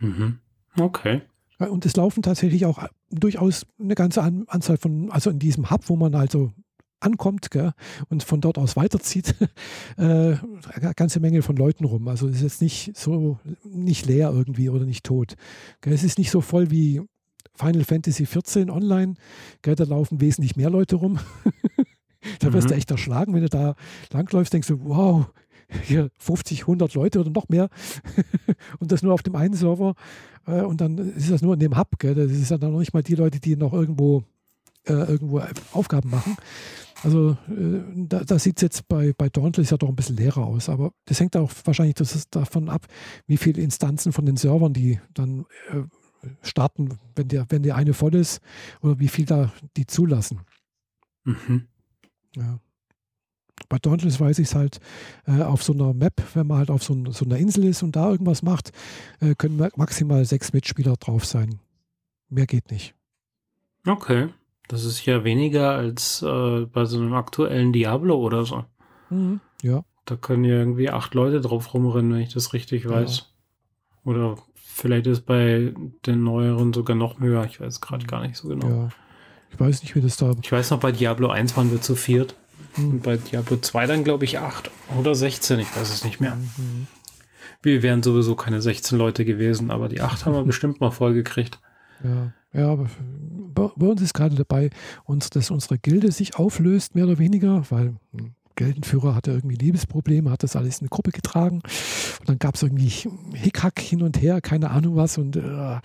Mhm. 0.00 0.38
Okay. 0.78 1.22
Und 1.58 1.84
es 1.86 1.96
laufen 1.96 2.22
tatsächlich 2.22 2.66
auch 2.66 2.86
durchaus 3.10 3.66
eine 3.80 3.94
ganze 3.94 4.22
Anzahl 4.22 4.76
von, 4.76 5.10
also 5.10 5.30
in 5.30 5.38
diesem 5.38 5.70
Hub, 5.70 5.88
wo 5.88 5.96
man 5.96 6.14
also 6.14 6.52
ankommt 7.00 7.50
gell, 7.50 7.72
und 8.08 8.22
von 8.22 8.40
dort 8.40 8.58
aus 8.58 8.76
weiterzieht, 8.76 9.34
äh, 9.96 10.02
eine 10.02 10.94
ganze 10.96 11.20
Menge 11.20 11.42
von 11.42 11.56
Leuten 11.56 11.84
rum. 11.84 12.08
Also 12.08 12.28
es 12.28 12.36
ist 12.36 12.42
jetzt 12.42 12.62
nicht 12.62 12.96
so, 12.96 13.38
nicht 13.64 14.06
leer 14.06 14.30
irgendwie 14.30 14.68
oder 14.68 14.84
nicht 14.84 15.04
tot. 15.04 15.34
Gell. 15.80 15.92
Es 15.92 16.04
ist 16.04 16.18
nicht 16.18 16.30
so 16.30 16.40
voll 16.40 16.70
wie 16.70 17.00
Final 17.54 17.84
Fantasy 17.84 18.24
XIV 18.24 18.68
online. 18.70 19.14
Gell, 19.62 19.74
da 19.74 19.84
laufen 19.84 20.20
wesentlich 20.20 20.56
mehr 20.56 20.70
Leute 20.70 20.96
rum. 20.96 21.18
da 22.40 22.52
wirst 22.52 22.68
mhm. 22.68 22.70
du 22.70 22.76
echt 22.76 22.90
erschlagen, 22.90 23.34
wenn 23.34 23.42
du 23.42 23.48
da 23.48 23.74
langläufst, 24.12 24.52
denkst 24.52 24.68
du, 24.68 24.84
wow, 24.84 25.26
hier 25.82 26.10
50, 26.18 26.62
100 26.62 26.94
Leute 26.94 27.20
oder 27.20 27.30
noch 27.30 27.48
mehr 27.48 27.68
und 28.78 28.92
das 28.92 29.02
nur 29.02 29.14
auf 29.14 29.22
dem 29.22 29.36
einen 29.36 29.54
Server 29.54 29.94
äh, 30.46 30.62
und 30.62 30.80
dann 30.80 30.98
ist 30.98 31.30
das 31.30 31.42
nur 31.42 31.54
in 31.54 31.60
dem 31.60 31.76
Hub, 31.76 31.98
gell? 31.98 32.14
das 32.14 32.32
ist 32.32 32.50
ja 32.50 32.58
dann 32.58 32.72
noch 32.72 32.78
nicht 32.78 32.94
mal 32.94 33.02
die 33.02 33.14
Leute, 33.14 33.40
die 33.40 33.56
noch 33.56 33.72
irgendwo, 33.72 34.24
äh, 34.86 34.92
irgendwo 34.92 35.42
Aufgaben 35.72 36.10
machen. 36.10 36.36
Also 37.02 37.36
äh, 37.48 37.80
da, 37.94 38.24
da 38.24 38.38
sieht 38.38 38.56
es 38.56 38.62
jetzt 38.62 38.88
bei, 38.88 39.12
bei 39.16 39.28
Dauntless 39.28 39.70
ja 39.70 39.76
doch 39.76 39.88
ein 39.88 39.96
bisschen 39.96 40.16
leerer 40.16 40.44
aus, 40.44 40.68
aber 40.68 40.92
das 41.04 41.20
hängt 41.20 41.36
auch 41.36 41.52
wahrscheinlich 41.64 41.94
das 41.94 42.28
davon 42.30 42.68
ab, 42.68 42.86
wie 43.26 43.36
viele 43.36 43.62
Instanzen 43.62 44.12
von 44.12 44.26
den 44.26 44.36
Servern 44.36 44.72
die 44.72 44.98
dann 45.14 45.44
äh, 45.70 45.82
starten, 46.42 46.98
wenn 47.14 47.28
der, 47.28 47.46
wenn 47.50 47.62
der 47.62 47.76
eine 47.76 47.94
voll 47.94 48.14
ist 48.14 48.40
oder 48.80 48.98
wie 48.98 49.08
viel 49.08 49.26
da 49.26 49.52
die 49.76 49.86
zulassen. 49.86 50.40
Mhm. 51.24 51.68
Ja. 52.34 52.58
Bei 53.68 53.78
Dauntless 53.78 54.20
weiß 54.20 54.38
ich 54.38 54.48
es 54.48 54.54
halt 54.54 54.80
äh, 55.26 55.42
auf 55.42 55.62
so 55.62 55.72
einer 55.72 55.92
Map, 55.92 56.22
wenn 56.34 56.46
man 56.46 56.58
halt 56.58 56.70
auf 56.70 56.82
so, 56.82 56.96
so 57.10 57.24
einer 57.24 57.36
Insel 57.36 57.64
ist 57.64 57.82
und 57.82 57.96
da 57.96 58.10
irgendwas 58.10 58.42
macht, 58.42 58.72
äh, 59.20 59.34
können 59.34 59.58
maximal 59.76 60.24
sechs 60.24 60.52
Mitspieler 60.52 60.96
drauf 60.96 61.24
sein. 61.24 61.60
Mehr 62.28 62.46
geht 62.46 62.70
nicht. 62.70 62.94
Okay. 63.86 64.28
Das 64.68 64.84
ist 64.84 65.04
ja 65.06 65.24
weniger 65.24 65.70
als 65.70 66.22
äh, 66.22 66.66
bei 66.66 66.84
so 66.84 66.98
einem 66.98 67.14
aktuellen 67.14 67.72
Diablo 67.72 68.16
oder 68.16 68.44
so. 68.44 68.64
Mhm, 69.08 69.40
ja. 69.62 69.82
Da 70.04 70.16
können 70.16 70.44
ja 70.44 70.56
irgendwie 70.56 70.90
acht 70.90 71.14
Leute 71.14 71.40
drauf 71.40 71.72
rumrennen, 71.72 72.12
wenn 72.12 72.20
ich 72.20 72.32
das 72.32 72.52
richtig 72.52 72.88
weiß. 72.88 73.18
Ja. 73.18 73.24
Oder 74.10 74.36
vielleicht 74.54 75.06
ist 75.06 75.22
bei 75.22 75.74
den 76.06 76.22
neueren 76.22 76.72
sogar 76.72 76.96
noch 76.96 77.18
höher. 77.18 77.44
Ich 77.44 77.60
weiß 77.60 77.80
gerade 77.80 78.06
gar 78.06 78.26
nicht 78.26 78.36
so 78.36 78.48
genau. 78.48 78.68
Ja. 78.68 78.88
Ich 79.50 79.58
weiß 79.58 79.82
nicht, 79.82 79.94
wie 79.94 80.00
das 80.02 80.16
da. 80.16 80.32
Ich 80.42 80.52
weiß 80.52 80.70
noch, 80.70 80.80
bei 80.80 80.92
Diablo 80.92 81.28
1 81.28 81.56
waren 81.56 81.70
wir 81.70 81.80
zu 81.80 81.96
viert. 81.96 82.36
Und 82.76 83.02
bei 83.02 83.16
Diablo 83.16 83.56
2 83.56 83.86
dann, 83.86 84.04
glaube 84.04 84.24
ich, 84.24 84.38
8 84.38 84.70
oder 84.98 85.14
16, 85.14 85.58
ich 85.58 85.76
weiß 85.76 85.92
es 85.92 86.04
nicht 86.04 86.20
mehr. 86.20 86.36
Mhm. 86.36 86.86
Wir 87.62 87.82
wären 87.82 88.02
sowieso 88.02 88.36
keine 88.36 88.62
16 88.62 88.96
Leute 88.96 89.24
gewesen, 89.24 89.70
aber 89.70 89.88
die 89.88 90.00
8 90.00 90.26
haben 90.26 90.34
wir 90.34 90.44
bestimmt 90.44 90.80
mal 90.80 90.90
voll 90.90 91.14
gekriegt. 91.14 91.58
Ja, 92.04 92.32
ja, 92.52 92.70
aber 92.70 92.88
bei, 93.54 93.86
uns 93.86 94.00
ist 94.00 94.14
gerade 94.14 94.36
dabei, 94.36 94.70
uns, 95.04 95.30
dass 95.30 95.50
unsere 95.50 95.78
Gilde 95.78 96.12
sich 96.12 96.36
auflöst, 96.36 96.94
mehr 96.94 97.04
oder 97.04 97.18
weniger, 97.18 97.64
weil 97.70 97.96
ein 98.16 98.36
Gildenführer 98.54 99.14
hatte 99.14 99.32
irgendwie 99.32 99.56
Liebesprobleme, 99.56 100.30
hat 100.30 100.42
das 100.42 100.56
alles 100.56 100.78
in 100.78 100.82
eine 100.82 100.88
Gruppe 100.90 101.10
getragen. 101.10 101.62
Und 102.20 102.28
dann 102.28 102.38
gab 102.38 102.54
es 102.54 102.62
irgendwie 102.62 102.92
Hickhack 103.34 103.80
hin 103.80 104.02
und 104.02 104.20
her, 104.20 104.40
keine 104.40 104.70
Ahnung 104.70 104.96
was. 104.96 105.18
Und 105.18 105.36
äh, 105.36 105.78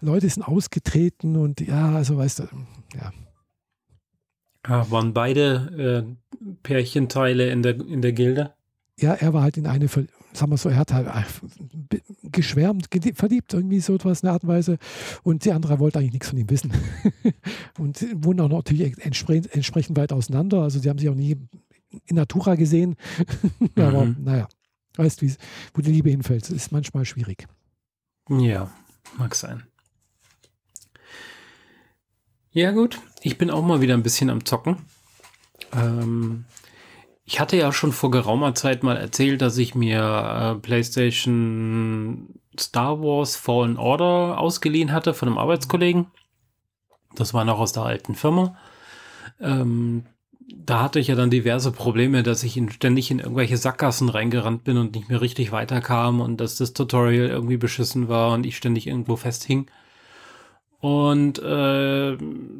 Leute 0.00 0.28
sind 0.28 0.42
ausgetreten 0.42 1.36
und 1.36 1.60
ja, 1.60 1.92
also 1.92 2.16
weißt 2.16 2.40
du, 2.40 2.42
ja. 2.94 3.12
Ja, 4.66 4.90
waren 4.90 5.12
beide 5.12 6.06
äh, 6.06 6.54
Pärchenteile 6.62 7.50
in 7.50 7.62
der, 7.62 7.74
in 7.80 8.02
der 8.02 8.12
Gilde? 8.12 8.54
Ja, 8.98 9.14
er 9.14 9.32
war 9.32 9.42
halt 9.42 9.56
in 9.56 9.66
eine, 9.66 9.88
sagen 9.88 10.08
wir 10.50 10.56
so, 10.56 10.68
er 10.68 10.76
hat 10.76 10.92
halt 10.92 11.08
äh, 11.08 11.98
geschwärmt, 12.22 12.88
verliebt, 13.14 13.54
irgendwie 13.54 13.80
so 13.80 13.94
etwas 13.94 14.20
in 14.20 14.26
der 14.26 14.34
Art 14.34 14.44
und 14.44 14.50
Weise. 14.50 14.78
Und 15.24 15.44
die 15.44 15.52
andere 15.52 15.78
wollte 15.80 15.98
eigentlich 15.98 16.12
nichts 16.12 16.28
von 16.28 16.38
ihm 16.38 16.50
wissen. 16.50 16.72
und 17.78 18.06
wohnen 18.24 18.40
auch 18.40 18.48
natürlich 18.48 19.04
entsprechend, 19.04 19.52
entsprechend 19.54 19.96
weit 19.96 20.12
auseinander. 20.12 20.62
Also 20.62 20.78
sie 20.78 20.88
haben 20.88 20.98
sich 20.98 21.08
auch 21.08 21.14
nie 21.14 21.36
in 22.06 22.16
Natura 22.16 22.54
gesehen. 22.54 22.96
Aber 23.76 24.04
mhm. 24.04 24.16
naja, 24.20 24.48
weißt 24.94 25.22
du, 25.22 25.26
wo 25.74 25.82
die 25.82 25.90
Liebe 25.90 26.10
hinfällt, 26.10 26.48
ist 26.50 26.70
manchmal 26.70 27.04
schwierig. 27.04 27.46
Ja, 28.28 28.70
mag 29.18 29.34
sein. 29.34 29.64
Ja, 32.52 32.70
gut. 32.70 33.00
Ich 33.22 33.38
bin 33.38 33.50
auch 33.50 33.62
mal 33.62 33.80
wieder 33.80 33.94
ein 33.94 34.02
bisschen 34.02 34.28
am 34.28 34.44
Zocken. 34.44 34.76
Ähm, 35.72 36.44
ich 37.24 37.40
hatte 37.40 37.56
ja 37.56 37.72
schon 37.72 37.92
vor 37.92 38.10
geraumer 38.10 38.54
Zeit 38.54 38.82
mal 38.82 38.98
erzählt, 38.98 39.40
dass 39.40 39.56
ich 39.56 39.74
mir 39.74 40.56
äh, 40.56 40.60
PlayStation 40.60 42.28
Star 42.58 43.00
Wars 43.00 43.36
Fallen 43.36 43.78
Order 43.78 44.38
ausgeliehen 44.38 44.92
hatte 44.92 45.14
von 45.14 45.28
einem 45.28 45.38
Arbeitskollegen. 45.38 46.08
Das 47.14 47.32
war 47.32 47.46
noch 47.46 47.58
aus 47.58 47.72
der 47.72 47.84
alten 47.84 48.14
Firma. 48.14 48.54
Ähm, 49.40 50.04
da 50.54 50.82
hatte 50.82 51.00
ich 51.00 51.06
ja 51.08 51.14
dann 51.14 51.30
diverse 51.30 51.72
Probleme, 51.72 52.22
dass 52.22 52.42
ich 52.42 52.60
ständig 52.70 53.10
in 53.10 53.20
irgendwelche 53.20 53.56
Sackgassen 53.56 54.10
reingerannt 54.10 54.64
bin 54.64 54.76
und 54.76 54.94
nicht 54.94 55.08
mehr 55.08 55.22
richtig 55.22 55.52
weiterkam 55.52 56.20
und 56.20 56.38
dass 56.38 56.56
das 56.56 56.74
Tutorial 56.74 57.28
irgendwie 57.28 57.56
beschissen 57.56 58.08
war 58.08 58.34
und 58.34 58.44
ich 58.44 58.58
ständig 58.58 58.86
irgendwo 58.86 59.16
festhing. 59.16 59.70
Und 60.82 61.38
äh, 61.38 62.16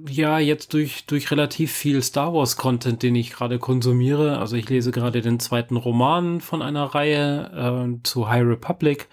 ja, 0.09 0.39
jetzt 0.39 0.75
durch, 0.75 1.07
durch 1.07 1.33
relativ 1.33 1.73
viel 1.73 2.01
Star 2.03 2.33
Wars-Content, 2.33 3.03
den 3.03 3.17
ich 3.17 3.33
gerade 3.33 3.59
konsumiere, 3.59 4.39
also 4.39 4.55
ich 4.55 4.69
lese 4.69 4.93
gerade 4.93 5.23
den 5.23 5.41
zweiten 5.41 5.75
Roman 5.75 6.41
von 6.41 6.63
einer 6.63 6.85
Reihe 6.85 7.51
äh, 7.53 8.03
zu 8.05 8.29
High 8.29 8.45
Republic. 8.45 9.09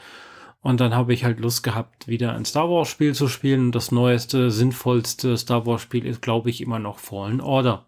Und 0.62 0.80
dann 0.80 0.94
habe 0.94 1.12
ich 1.16 1.24
halt 1.24 1.40
Lust 1.40 1.64
gehabt, 1.64 2.08
wieder 2.08 2.36
ein 2.36 2.46
Star 2.46 2.70
Wars-Spiel 2.70 3.16
zu 3.16 3.28
spielen. 3.28 3.72
Das 3.72 3.92
neueste, 3.92 4.52
sinnvollste 4.52 5.36
Star 5.38 5.66
Wars-Spiel 5.66 6.06
ist, 6.06 6.22
glaube 6.22 6.52
ich, 6.52 6.62
immer 6.62 6.78
noch 6.78 7.00
Fallen 7.00 7.42
Order. 7.42 7.88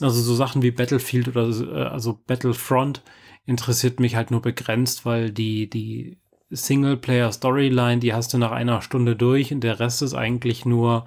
Also 0.00 0.22
so 0.22 0.36
Sachen 0.36 0.62
wie 0.62 0.70
Battlefield 0.70 1.26
oder 1.26 1.48
äh, 1.48 1.88
also 1.88 2.20
Battlefront 2.24 3.02
interessiert 3.46 3.98
mich 3.98 4.14
halt 4.14 4.30
nur 4.30 4.42
begrenzt, 4.42 5.04
weil 5.04 5.32
die, 5.32 5.68
die 5.68 6.18
Singleplayer-Storyline, 6.50 8.00
die 8.00 8.14
hast 8.14 8.32
du 8.32 8.38
nach 8.38 8.52
einer 8.52 8.82
Stunde 8.82 9.16
durch 9.16 9.52
und 9.52 9.60
der 9.60 9.80
Rest 9.80 10.02
ist 10.02 10.14
eigentlich 10.14 10.64
nur 10.64 11.04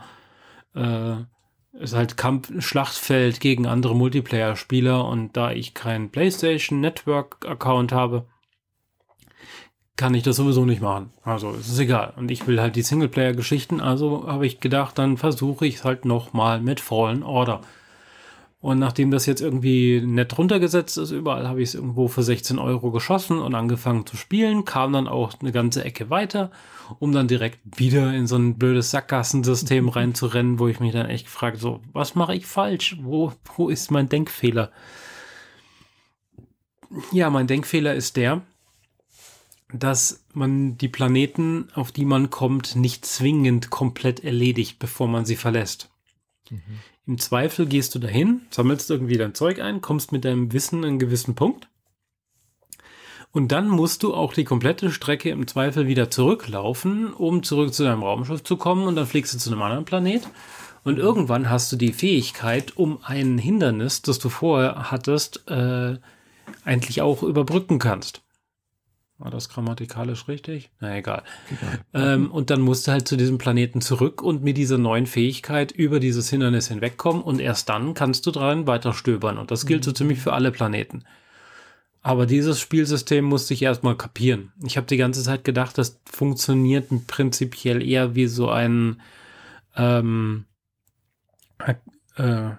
äh, 0.75 1.15
ist 1.73 1.95
halt 1.95 2.17
Kampf, 2.17 2.51
Schlachtfeld 2.61 3.39
gegen 3.39 3.65
andere 3.65 3.95
Multiplayer-Spieler 3.95 5.05
und 5.05 5.37
da 5.37 5.51
ich 5.51 5.73
keinen 5.73 6.09
PlayStation 6.09 6.81
Network-Account 6.81 7.91
habe, 7.91 8.25
kann 9.95 10.13
ich 10.13 10.23
das 10.23 10.37
sowieso 10.37 10.65
nicht 10.65 10.81
machen. 10.81 11.11
Also 11.23 11.51
es 11.51 11.67
ist 11.67 11.79
egal. 11.79 12.13
Und 12.15 12.31
ich 12.31 12.47
will 12.47 12.61
halt 12.61 12.75
die 12.75 12.81
Singleplayer-Geschichten, 12.81 13.81
also 13.81 14.27
habe 14.27 14.47
ich 14.47 14.59
gedacht, 14.59 14.97
dann 14.97 15.17
versuche 15.17 15.67
ich 15.67 15.75
es 15.75 15.85
halt 15.85 16.05
nochmal 16.05 16.61
mit 16.61 16.79
Fallen 16.79 17.23
Order. 17.23 17.61
Und 18.62 18.78
nachdem 18.78 19.10
das 19.10 19.26
jetzt 19.26 19.39
irgendwie 19.39 20.01
nett 20.01 20.38
runtergesetzt 20.38 20.97
ist, 20.97 21.12
überall 21.12 21.47
habe 21.47 21.62
ich 21.62 21.70
es 21.70 21.76
irgendwo 21.76 22.10
für 22.10 22.24
16 22.24 22.60
Euro 22.60 22.91
geschossen 22.91 23.39
und 23.39 23.55
angefangen 23.55 24.05
zu 24.05 24.18
spielen, 24.18 24.66
kam 24.66 24.91
dann 24.91 25.07
auch 25.07 25.34
eine 25.39 25.53
ganze 25.53 25.86
Ecke 25.86 26.10
weiter, 26.10 26.51
um 26.99 27.14
dann 27.14 27.30
direkt 27.30 27.60
wieder 27.80 28.14
in 28.14 28.28
so 28.28 28.36
ein 28.36 28.57
blödes 28.57 28.91
Sackgassensystem 28.91 29.88
reinzurennen, 29.88 30.60
wo 30.60 30.68
ich 30.68 30.82
mich 30.82 30.91
dann 30.91 31.05
echt 31.05 31.30
frage, 31.30 31.57
so, 31.57 31.80
was 31.93 32.16
mache 32.16 32.36
ich 32.36 32.45
falsch? 32.45 32.97
Wo, 33.01 33.32
wo 33.55 33.70
ist 33.70 33.91
mein 33.91 34.10
Denkfehler? 34.10 34.72
Ja, 37.14 37.30
mein 37.30 37.47
Denkfehler 37.47 37.93
ist 37.93 38.18
der, 38.18 38.41
dass 39.72 40.26
man 40.34 40.78
die 40.78 40.89
Planeten, 40.89 41.70
auf 41.76 41.93
die 41.93 42.05
man 42.05 42.30
kommt, 42.30 42.76
nicht 42.76 43.05
zwingend 43.05 43.70
komplett 43.70 44.22
erledigt, 44.22 44.80
bevor 44.80 45.07
man 45.07 45.24
sie 45.24 45.38
verlässt. 45.38 45.89
Mhm. 46.49 46.80
Im 47.10 47.18
Zweifel 47.18 47.66
gehst 47.66 47.95
du 47.95 47.99
dahin, 47.99 48.41
sammelst 48.51 48.91
irgendwie 48.91 49.18
dein 49.18 49.34
Zeug 49.34 49.60
ein, 49.60 49.82
kommst 49.82 50.12
mit 50.12 50.26
deinem 50.26 50.53
Wissen 50.53 50.86
einen 50.86 50.99
gewissen 50.99 51.34
Punkt. 51.34 51.68
Und 53.32 53.51
dann 53.51 53.68
musst 53.68 54.03
du 54.03 54.14
auch 54.14 54.32
die 54.32 54.43
komplette 54.43 54.91
Strecke 54.91 55.32
im 55.32 55.47
Zweifel 55.47 55.88
wieder 55.88 56.12
zurücklaufen, 56.12 57.12
um 57.12 57.41
zurück 57.41 57.74
zu 57.74 57.84
deinem 57.84 58.03
Raumschiff 58.03 58.43
zu 58.43 58.57
kommen 58.57 58.86
und 58.86 58.95
dann 58.95 59.07
fliegst 59.07 59.34
du 59.34 59.39
zu 59.39 59.49
einem 59.49 59.64
anderen 59.64 59.86
Planet. 59.86 60.30
Und 60.84 60.99
irgendwann 60.99 61.49
hast 61.49 61.72
du 61.72 61.78
die 61.78 61.93
Fähigkeit, 61.93 62.78
um 62.78 62.99
ein 63.01 63.39
Hindernis, 63.39 64.03
das 64.03 64.20
du 64.20 64.30
vorher 64.30 64.91
hattest, 64.91 65.49
äh, 65.49 65.97
eigentlich 66.64 67.01
auch 67.01 67.24
überbrücken 67.24 67.80
kannst. 67.80 68.22
War 69.20 69.32
das 69.32 69.49
grammatikalisch 69.49 70.30
richtig? 70.30 70.72
Na 70.80 70.95
egal. 70.95 71.24
Ähm, 71.93 72.32
und 72.32 72.49
dann 72.49 72.61
musst 72.61 72.88
du 72.88 72.93
halt 72.93 73.05
zu 73.05 73.17
diesem 73.17 73.38
Planeten 73.38 73.82
zurück 73.82 74.22
und 74.22 74.43
mit 74.43 74.55
dieser 74.55 74.78
neuen 74.78 75.07
Fähigkeit 75.07 75.74
über 75.74 75.99
dieses 75.99 76.30
Hindernis 76.30 76.70
hinwegkommen 76.70 77.22
und 77.22 77.41
erst 77.41 77.67
dann 77.67 77.93
kannst 77.93 78.26
du 78.26 78.32
dran 78.32 78.65
weiter 78.65 78.93
stöbern. 78.93 79.38
Und 79.38 79.51
das 79.51 79.65
gilt 79.65 79.84
so 79.84 79.91
mhm. 79.91 79.95
ziemlich 79.95 80.20
für 80.20 80.32
alle 80.32 80.51
Planeten. 80.51 81.03
Aber 82.01 82.26
dieses 82.26 82.61
Spielsystem 82.61 83.26
musste 83.26 83.53
ich 83.53 83.61
erstmal 83.61 83.97
kapieren. 83.97 84.53
Ich 84.63 84.78
habe 84.78 84.88
die 84.88 84.95
ganze 84.95 85.22
Zeit 85.22 85.43
gedacht, 85.43 85.78
das 85.78 85.99
funktioniert 86.05 86.88
prinzipiell 87.07 87.86
eher 87.86 88.15
wie 88.15 88.28
so 88.28 88.49
ein 88.49 89.01
ähm, 89.76 90.45
äh, 92.15 92.51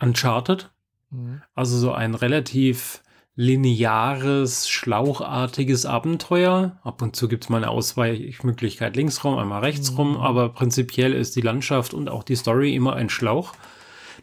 Uncharted. 0.00 0.70
Mhm. 1.10 1.42
Also 1.56 1.76
so 1.76 1.92
ein 1.92 2.14
relativ 2.14 3.02
lineares, 3.40 4.68
schlauchartiges 4.68 5.86
Abenteuer. 5.86 6.76
Ab 6.82 7.02
und 7.02 7.14
zu 7.14 7.28
gibt 7.28 7.44
es 7.44 7.50
mal 7.50 7.58
eine 7.58 7.70
Ausweichmöglichkeit 7.70 8.96
links 8.96 9.22
rum, 9.22 9.38
einmal 9.38 9.60
rechts 9.60 9.96
rum, 9.96 10.14
mhm. 10.14 10.20
aber 10.20 10.48
prinzipiell 10.48 11.12
ist 11.12 11.36
die 11.36 11.40
Landschaft 11.40 11.94
und 11.94 12.08
auch 12.08 12.24
die 12.24 12.34
Story 12.34 12.74
immer 12.74 12.96
ein 12.96 13.08
Schlauch. 13.08 13.52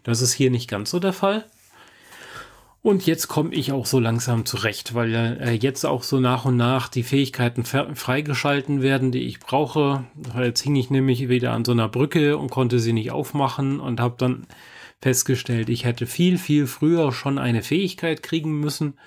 Das 0.04 0.22
ist 0.22 0.34
hier 0.34 0.52
nicht 0.52 0.70
ganz 0.70 0.92
so 0.92 1.00
der 1.00 1.14
Fall. 1.14 1.46
Und 2.82 3.06
jetzt 3.06 3.30
komme 3.30 3.56
ich 3.56 3.72
auch 3.72 3.86
so 3.86 4.02
langsam 4.02 4.46
zurecht, 4.46 4.96
weil 4.96 5.16
äh, 5.16 5.54
jetzt 5.54 5.86
auch 5.86 6.04
so 6.04 6.20
nach 6.20 6.44
und 6.44 6.58
nach 6.58 6.90
die 6.90 7.04
Fähigkeiten 7.04 7.64
freigeschalten 7.64 8.82
werden, 8.82 9.14
die 9.14 9.24
ich 9.24 9.40
brauche. 9.40 10.04
Jetzt 10.38 10.60
hing 10.60 10.76
ich 10.76 10.90
nämlich 10.90 11.30
wieder 11.30 11.54
an 11.54 11.64
so 11.64 11.72
einer 11.72 11.88
Brücke 11.88 12.38
und 12.38 12.52
konnte 12.52 12.80
sie 12.80 12.92
nicht 12.92 13.12
aufmachen 13.12 13.80
und 13.80 14.02
habe 14.02 14.16
dann 14.18 14.46
festgestellt, 15.02 15.70
ich 15.70 15.86
hätte 15.86 16.08
viel, 16.08 16.38
viel 16.38 16.68
früher 16.68 17.12
schon 17.12 17.38
eine 17.38 17.62
Fähigkeit 17.62 18.24
kriegen 18.24 18.60
müssen, 18.60 19.00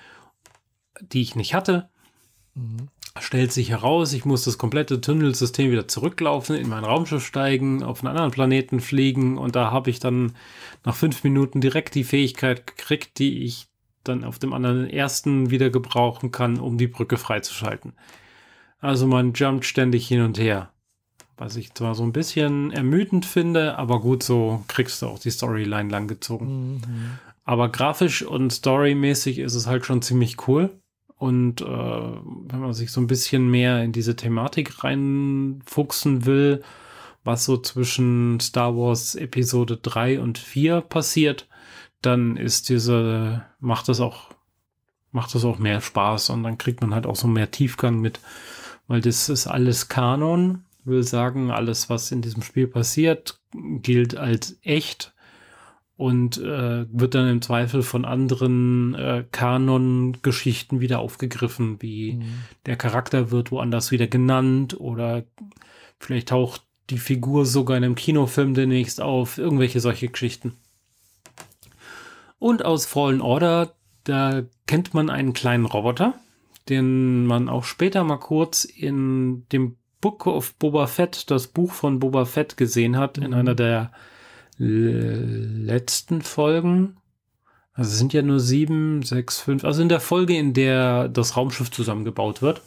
die 1.01 1.21
ich 1.21 1.35
nicht 1.35 1.53
hatte. 1.53 1.89
Mhm. 2.55 2.89
Stellt 3.19 3.51
sich 3.51 3.69
heraus, 3.69 4.13
ich 4.13 4.23
muss 4.23 4.43
das 4.43 4.57
komplette 4.57 5.01
Tunnelsystem 5.01 5.71
wieder 5.71 5.87
zurücklaufen, 5.87 6.55
in 6.55 6.69
mein 6.69 6.85
Raumschiff 6.85 7.25
steigen, 7.25 7.83
auf 7.83 7.99
einen 7.99 8.09
anderen 8.09 8.31
Planeten 8.31 8.79
fliegen 8.79 9.37
und 9.37 9.55
da 9.55 9.71
habe 9.71 9.89
ich 9.89 9.99
dann 9.99 10.33
nach 10.85 10.95
fünf 10.95 11.23
Minuten 11.23 11.59
direkt 11.59 11.95
die 11.95 12.03
Fähigkeit 12.03 12.65
gekriegt, 12.67 13.19
die 13.19 13.43
ich 13.43 13.67
dann 14.03 14.23
auf 14.23 14.39
dem 14.39 14.53
anderen 14.53 14.89
ersten 14.89 15.49
wieder 15.49 15.69
gebrauchen 15.69 16.31
kann, 16.31 16.59
um 16.59 16.77
die 16.77 16.87
Brücke 16.87 17.17
freizuschalten. 17.17 17.93
Also 18.79 19.07
man 19.07 19.33
jumpt 19.33 19.65
ständig 19.65 20.07
hin 20.07 20.21
und 20.21 20.39
her. 20.39 20.71
Was 21.39 21.55
ich 21.55 21.73
zwar 21.73 21.95
so 21.95 22.03
ein 22.03 22.11
bisschen 22.11 22.71
ermüdend 22.71 23.25
finde, 23.25 23.77
aber 23.77 24.01
gut, 24.01 24.23
so 24.23 24.65
kriegst 24.67 25.01
du 25.01 25.07
auch 25.07 25.19
die 25.19 25.31
Storyline 25.31 25.89
langgezogen. 25.89 26.73
Mhm. 26.73 27.19
Aber 27.45 27.69
grafisch 27.69 28.23
und 28.23 28.51
storymäßig 28.51 29.39
ist 29.39 29.55
es 29.55 29.65
halt 29.65 29.85
schon 29.85 30.01
ziemlich 30.01 30.47
cool. 30.49 30.69
Und 31.15 31.61
äh, 31.61 31.65
wenn 31.65 32.59
man 32.59 32.73
sich 32.73 32.91
so 32.91 32.99
ein 32.99 33.07
bisschen 33.07 33.49
mehr 33.49 33.81
in 33.83 33.93
diese 33.93 34.17
Thematik 34.17 34.83
reinfuchsen 34.83 36.25
will, 36.25 36.61
was 37.23 37.45
so 37.45 37.57
zwischen 37.57 38.39
Star 38.41 38.75
Wars 38.75 39.15
Episode 39.15 39.77
3 39.77 40.19
und 40.19 40.37
4 40.37 40.81
passiert, 40.81 41.47
dann 42.01 42.35
ist 42.35 42.67
diese, 42.67 43.45
macht 43.61 43.87
das 43.87 44.01
auch, 44.01 44.29
macht 45.11 45.33
das 45.35 45.45
auch 45.45 45.57
mehr 45.57 45.79
Spaß 45.79 46.31
und 46.31 46.43
dann 46.43 46.57
kriegt 46.57 46.81
man 46.81 46.93
halt 46.93 47.05
auch 47.05 47.15
so 47.15 47.27
mehr 47.27 47.49
Tiefgang 47.49 48.01
mit, 48.01 48.19
weil 48.87 48.99
das 48.99 49.29
ist 49.29 49.47
alles 49.47 49.87
Kanon 49.87 50.65
will 50.83 51.03
sagen, 51.03 51.51
alles, 51.51 51.89
was 51.89 52.11
in 52.11 52.21
diesem 52.21 52.41
Spiel 52.41 52.67
passiert, 52.67 53.39
gilt 53.53 54.15
als 54.15 54.59
echt 54.63 55.13
und 55.99 56.37
äh, 56.37 56.85
wird 56.89 57.13
dann 57.13 57.27
im 57.27 57.41
Zweifel 57.41 57.81
von 57.81 58.05
anderen 58.05 58.95
äh, 58.95 59.25
Kanon-Geschichten 59.31 60.79
wieder 60.79 60.99
aufgegriffen, 60.99 61.81
wie 61.81 62.13
mhm. 62.13 62.23
der 62.65 62.77
Charakter 62.77 63.31
wird 63.31 63.51
woanders 63.51 63.91
wieder 63.91 64.07
genannt 64.07 64.79
oder 64.79 65.25
vielleicht 65.99 66.29
taucht 66.29 66.63
die 66.89 66.97
Figur 66.97 67.45
sogar 67.45 67.75
in 67.75 67.83
einem 67.83 67.95
Kinofilm 67.95 68.53
demnächst 68.53 69.01
auf, 69.01 69.37
irgendwelche 69.37 69.81
solche 69.81 70.07
Geschichten. 70.07 70.53
Und 72.39 72.63
aus 72.63 72.85
Fallen 72.85 73.19
Order, 73.19 73.75
da 74.05 74.43
kennt 74.67 74.93
man 74.93 75.09
einen 75.09 75.33
kleinen 75.33 75.65
Roboter, 75.65 76.13
den 76.69 77.25
man 77.25 77.49
auch 77.49 77.65
später 77.65 78.05
mal 78.05 78.17
kurz 78.17 78.63
in 78.63 79.45
dem 79.51 79.75
Book 80.01 80.27
of 80.27 80.55
Boba 80.55 80.87
Fett, 80.87 81.29
das 81.29 81.47
Buch 81.47 81.71
von 81.71 81.99
Boba 81.99 82.25
Fett 82.25 82.57
gesehen 82.57 82.97
hat, 82.97 83.17
in 83.17 83.33
einer 83.33 83.55
der 83.55 83.91
letzten 84.57 86.21
Folgen. 86.21 86.97
Also 87.73 87.91
es 87.91 87.97
sind 87.97 88.11
ja 88.11 88.21
nur 88.21 88.41
sieben, 88.41 89.03
sechs, 89.03 89.39
fünf, 89.39 89.63
also 89.63 89.81
in 89.81 89.89
der 89.89 90.01
Folge, 90.01 90.37
in 90.37 90.53
der 90.53 91.07
das 91.07 91.37
Raumschiff 91.37 91.71
zusammengebaut 91.71 92.41
wird. 92.41 92.61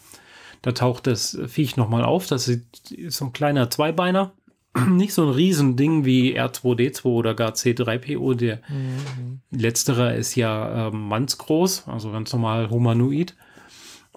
Da 0.63 0.73
taucht 0.73 1.07
das 1.07 1.39
Viech 1.47 1.77
nochmal 1.77 2.05
auf. 2.05 2.27
Das 2.27 2.49
ist 2.49 2.65
so 3.09 3.27
ein 3.27 3.33
kleiner 3.33 3.69
Zweibeiner. 3.69 4.33
Nicht 4.89 5.13
so 5.13 5.25
ein 5.25 5.29
Riesending 5.35 6.07
wie 6.07 6.39
R2D2 6.41 7.05
oder 7.05 7.35
gar 7.35 7.53
C3PO. 7.53 8.35
Der 8.35 8.63
mhm. 8.69 9.41
letztere 9.51 10.15
ist 10.15 10.35
ja 10.35 10.89
ähm, 10.89 11.09
mannsgroß, 11.09 11.89
also 11.89 12.11
ganz 12.11 12.33
normal 12.33 12.71
humanoid. 12.71 13.37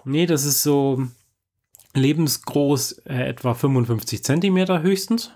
Nee, 0.04 0.24
das 0.24 0.44
ist 0.44 0.62
so 0.62 1.02
lebensgroß, 1.96 2.92
äh, 3.06 3.28
etwa 3.28 3.54
55 3.54 4.22
Zentimeter 4.22 4.82
höchstens. 4.82 5.32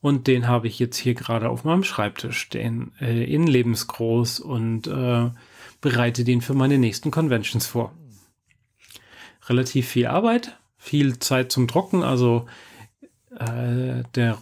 Und 0.00 0.26
den 0.26 0.48
habe 0.48 0.66
ich 0.66 0.78
jetzt 0.80 0.96
hier 0.96 1.14
gerade 1.14 1.48
auf 1.48 1.64
meinem 1.64 1.84
Schreibtisch 1.84 2.38
stehen, 2.38 2.92
äh, 3.00 3.24
in 3.24 3.46
lebensgroß 3.46 4.40
und 4.40 4.88
äh, 4.88 5.30
bereite 5.80 6.24
den 6.24 6.40
für 6.40 6.54
meine 6.54 6.78
nächsten 6.78 7.10
Conventions 7.10 7.66
vor. 7.66 7.92
Relativ 9.48 9.88
viel 9.88 10.06
Arbeit, 10.06 10.58
viel 10.76 11.18
Zeit 11.20 11.52
zum 11.52 11.68
Drucken, 11.68 12.02
also 12.02 12.46
äh, 13.38 14.02
der 14.14 14.38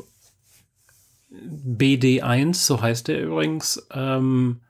BD1, 1.31 2.55
so 2.55 2.81
heißt 2.81 3.09
er 3.09 3.21
übrigens, 3.21 3.87
ähm, 3.93 4.61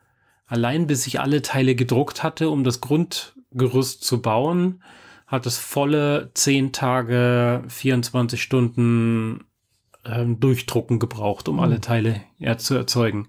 allein 0.46 0.86
bis 0.86 1.06
ich 1.06 1.20
alle 1.20 1.42
Teile 1.42 1.74
gedruckt 1.74 2.22
hatte, 2.22 2.50
um 2.50 2.64
das 2.64 2.80
Grundgerüst 2.80 4.04
zu 4.04 4.20
bauen, 4.20 4.82
hat 5.30 5.46
es 5.46 5.58
volle 5.58 6.32
10 6.34 6.72
Tage, 6.72 7.62
24 7.68 8.42
Stunden 8.42 9.44
ähm, 10.04 10.40
Durchdrucken 10.40 10.98
gebraucht, 10.98 11.48
um 11.48 11.56
mhm. 11.56 11.62
alle 11.62 11.80
Teile 11.80 12.20
ja, 12.38 12.58
zu 12.58 12.74
erzeugen. 12.74 13.28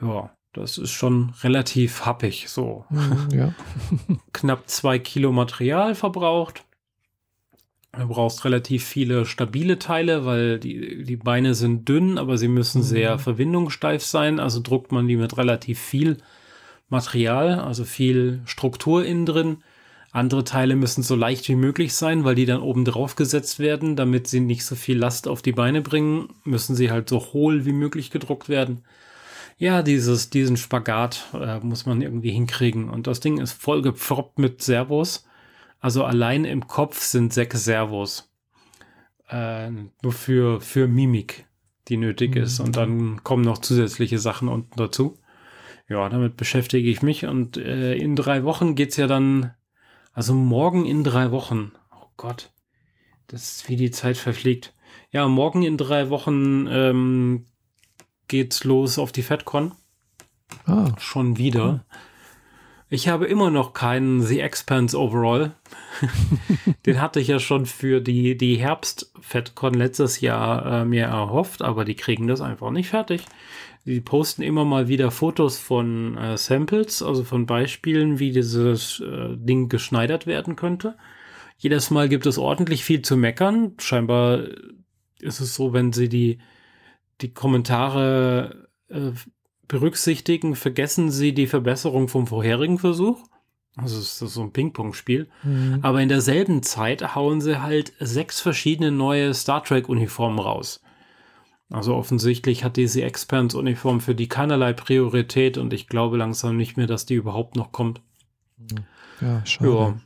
Ja, 0.00 0.30
das 0.52 0.78
ist 0.78 0.92
schon 0.92 1.34
relativ 1.42 2.06
happig 2.06 2.48
so. 2.48 2.84
Mhm, 2.90 3.28
ja. 3.32 3.54
Knapp 4.32 4.68
zwei 4.68 5.00
Kilo 5.00 5.32
Material 5.32 5.96
verbraucht. 5.96 6.64
Du 7.98 8.06
brauchst 8.06 8.44
relativ 8.44 8.84
viele 8.84 9.26
stabile 9.26 9.80
Teile, 9.80 10.24
weil 10.26 10.60
die, 10.60 11.02
die 11.02 11.16
Beine 11.16 11.54
sind 11.54 11.88
dünn, 11.88 12.18
aber 12.18 12.38
sie 12.38 12.46
müssen 12.46 12.82
mhm. 12.82 12.86
sehr 12.86 13.18
verwindungssteif 13.18 14.04
sein. 14.04 14.38
Also 14.38 14.60
druckt 14.60 14.92
man 14.92 15.08
die 15.08 15.16
mit 15.16 15.36
relativ 15.36 15.80
viel 15.80 16.18
Material, 16.88 17.58
also 17.58 17.84
viel 17.84 18.42
Struktur 18.44 19.04
innen 19.04 19.26
drin. 19.26 19.64
Andere 20.10 20.44
Teile 20.44 20.74
müssen 20.74 21.02
so 21.02 21.14
leicht 21.14 21.48
wie 21.48 21.54
möglich 21.54 21.94
sein, 21.94 22.24
weil 22.24 22.34
die 22.34 22.46
dann 22.46 22.62
oben 22.62 22.84
drauf 22.84 23.14
gesetzt 23.14 23.58
werden, 23.58 23.94
damit 23.94 24.26
sie 24.26 24.40
nicht 24.40 24.64
so 24.64 24.74
viel 24.74 24.96
Last 24.96 25.28
auf 25.28 25.42
die 25.42 25.52
Beine 25.52 25.82
bringen, 25.82 26.30
müssen 26.44 26.74
sie 26.74 26.90
halt 26.90 27.08
so 27.08 27.20
hohl 27.32 27.66
wie 27.66 27.72
möglich 27.72 28.10
gedruckt 28.10 28.48
werden. 28.48 28.84
Ja, 29.58 29.82
dieses, 29.82 30.30
diesen 30.30 30.56
Spagat 30.56 31.26
äh, 31.34 31.58
muss 31.60 31.84
man 31.84 32.00
irgendwie 32.00 32.30
hinkriegen. 32.30 32.88
Und 32.88 33.06
das 33.06 33.20
Ding 33.20 33.38
ist 33.38 33.52
voll 33.52 33.82
gepfroppt 33.82 34.38
mit 34.38 34.62
Servos. 34.62 35.26
Also 35.80 36.04
allein 36.04 36.44
im 36.44 36.66
Kopf 36.68 37.02
sind 37.02 37.32
sechs 37.32 37.64
Servos. 37.64 38.30
Äh, 39.28 39.70
nur 39.70 40.12
für, 40.12 40.60
für 40.60 40.86
Mimik. 40.88 41.44
die 41.88 41.96
nötig 41.96 42.34
mhm. 42.34 42.42
ist. 42.42 42.60
Und 42.60 42.76
dann 42.76 43.24
kommen 43.24 43.42
noch 43.42 43.58
zusätzliche 43.58 44.18
Sachen 44.18 44.48
unten 44.48 44.76
dazu. 44.76 45.18
Ja, 45.88 46.08
damit 46.08 46.36
beschäftige 46.36 46.88
ich 46.88 47.02
mich. 47.02 47.26
Und 47.26 47.56
äh, 47.56 47.94
in 47.94 48.14
drei 48.14 48.44
Wochen 48.44 48.74
geht's 48.74 48.96
ja 48.96 49.06
dann, 49.06 49.52
also 50.18 50.34
morgen 50.34 50.84
in 50.84 51.04
drei 51.04 51.30
Wochen. 51.30 51.70
Oh 51.92 52.08
Gott, 52.16 52.50
das 53.28 53.52
ist 53.52 53.68
wie 53.68 53.76
die 53.76 53.92
Zeit 53.92 54.16
verfliegt. 54.16 54.74
Ja, 55.12 55.28
morgen 55.28 55.62
in 55.62 55.76
drei 55.76 56.10
Wochen 56.10 56.66
ähm, 56.68 57.44
geht's 58.26 58.64
los 58.64 58.98
auf 58.98 59.12
die 59.12 59.22
FedCon. 59.22 59.70
Ah. 60.66 60.90
Schon 60.98 61.38
wieder. 61.38 61.72
Mhm. 61.72 61.80
Ich 62.90 63.06
habe 63.06 63.26
immer 63.26 63.50
noch 63.50 63.74
keinen 63.74 64.20
The 64.20 64.40
Expanse 64.40 64.98
Overall. 64.98 65.52
Den 66.84 67.00
hatte 67.00 67.20
ich 67.20 67.28
ja 67.28 67.38
schon 67.38 67.64
für 67.64 68.00
die, 68.00 68.36
die 68.36 68.56
Herbst-FedCon 68.56 69.74
letztes 69.74 70.20
Jahr 70.20 70.80
äh, 70.80 70.84
mir 70.84 71.04
erhofft, 71.04 71.62
aber 71.62 71.84
die 71.84 71.94
kriegen 71.94 72.26
das 72.26 72.40
einfach 72.40 72.72
nicht 72.72 72.88
fertig. 72.88 73.24
Die 73.88 74.02
posten 74.02 74.42
immer 74.42 74.66
mal 74.66 74.86
wieder 74.88 75.10
Fotos 75.10 75.58
von 75.58 76.18
äh, 76.18 76.36
Samples, 76.36 77.02
also 77.02 77.24
von 77.24 77.46
Beispielen, 77.46 78.18
wie 78.18 78.32
dieses 78.32 79.00
äh, 79.00 79.34
Ding 79.34 79.70
geschneidert 79.70 80.26
werden 80.26 80.56
könnte. 80.56 80.98
Jedes 81.56 81.90
Mal 81.90 82.10
gibt 82.10 82.26
es 82.26 82.36
ordentlich 82.36 82.84
viel 82.84 83.00
zu 83.00 83.16
meckern. 83.16 83.72
Scheinbar 83.78 84.44
ist 85.20 85.40
es 85.40 85.54
so, 85.54 85.72
wenn 85.72 85.94
sie 85.94 86.10
die, 86.10 86.38
die 87.22 87.32
Kommentare 87.32 88.68
äh, 88.90 89.12
berücksichtigen, 89.68 90.54
vergessen 90.54 91.10
sie 91.10 91.32
die 91.32 91.46
Verbesserung 91.46 92.08
vom 92.08 92.26
vorherigen 92.26 92.78
Versuch. 92.78 93.24
Also 93.76 93.96
es 94.00 94.20
ist 94.20 94.34
so 94.34 94.42
ein 94.42 94.52
Ping-Pong-Spiel. 94.52 95.28
Mhm. 95.44 95.78
Aber 95.80 96.02
in 96.02 96.10
derselben 96.10 96.62
Zeit 96.62 97.14
hauen 97.14 97.40
sie 97.40 97.62
halt 97.62 97.94
sechs 98.00 98.38
verschiedene 98.42 98.92
neue 98.92 99.32
Star 99.32 99.64
Trek-Uniformen 99.64 100.40
raus. 100.40 100.82
Also 101.70 101.94
offensichtlich 101.94 102.64
hat 102.64 102.76
diese 102.76 103.02
Expanse-Uniform 103.02 104.00
für 104.00 104.14
die 104.14 104.28
keinerlei 104.28 104.72
Priorität 104.72 105.58
und 105.58 105.72
ich 105.72 105.86
glaube 105.86 106.16
langsam 106.16 106.56
nicht 106.56 106.76
mehr, 106.76 106.86
dass 106.86 107.04
die 107.04 107.14
überhaupt 107.14 107.56
noch 107.56 107.72
kommt. 107.72 108.00
Ja, 109.20 109.44
schade. 109.44 109.70
Ja. 109.70 110.00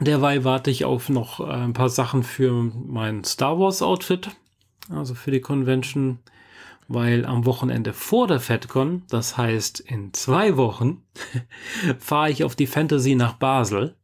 Derweil 0.00 0.44
warte 0.44 0.70
ich 0.70 0.84
auf 0.84 1.08
noch 1.08 1.40
äh, 1.40 1.44
ein 1.44 1.72
paar 1.72 1.88
Sachen 1.88 2.22
für 2.22 2.52
mein 2.52 3.24
Star 3.24 3.58
Wars 3.58 3.80
Outfit, 3.80 4.30
also 4.90 5.14
für 5.14 5.30
die 5.30 5.40
Convention 5.40 6.18
weil 6.88 7.24
am 7.24 7.46
Wochenende 7.46 7.92
vor 7.92 8.26
der 8.26 8.40
FedCon, 8.40 9.02
das 9.08 9.36
heißt 9.36 9.80
in 9.80 10.12
zwei 10.12 10.56
Wochen, 10.56 11.02
fahre 11.98 12.30
ich 12.30 12.44
auf 12.44 12.56
die 12.56 12.66
Fantasy 12.66 13.14
nach 13.14 13.34
Basel, 13.34 13.96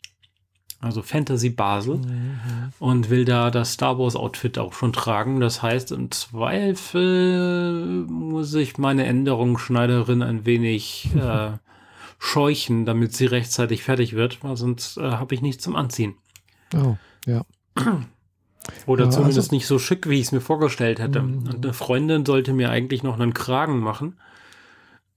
also 0.80 1.02
Fantasy 1.02 1.50
Basel, 1.50 1.96
mhm. 1.98 2.40
und 2.78 3.10
will 3.10 3.24
da 3.24 3.50
das 3.50 3.74
Star 3.74 3.98
Wars 3.98 4.16
Outfit 4.16 4.58
auch 4.58 4.72
schon 4.72 4.92
tragen. 4.92 5.40
Das 5.40 5.62
heißt, 5.62 5.92
im 5.92 6.10
Zweifel 6.10 8.06
muss 8.08 8.54
ich 8.54 8.78
meine 8.78 9.04
Änderungsschneiderin 9.04 10.22
ein 10.22 10.46
wenig 10.46 11.10
äh, 11.16 11.50
scheuchen, 12.18 12.86
damit 12.86 13.14
sie 13.14 13.26
rechtzeitig 13.26 13.82
fertig 13.82 14.14
wird, 14.14 14.42
weil 14.42 14.56
sonst 14.56 14.96
äh, 14.96 15.02
habe 15.02 15.34
ich 15.34 15.42
nichts 15.42 15.62
zum 15.62 15.76
Anziehen. 15.76 16.14
Oh, 16.74 16.96
ja. 17.26 17.44
Oder 18.86 19.04
ja, 19.06 19.10
zumindest 19.10 19.38
also, 19.38 19.54
nicht 19.54 19.66
so 19.66 19.78
schick, 19.78 20.08
wie 20.08 20.20
ich 20.20 20.26
es 20.26 20.32
mir 20.32 20.40
vorgestellt 20.40 20.98
hätte. 20.98 21.22
Mhm. 21.22 21.48
Und 21.48 21.64
eine 21.64 21.74
Freundin 21.74 22.24
sollte 22.24 22.52
mir 22.52 22.70
eigentlich 22.70 23.02
noch 23.02 23.18
einen 23.18 23.34
Kragen 23.34 23.80
machen. 23.80 24.18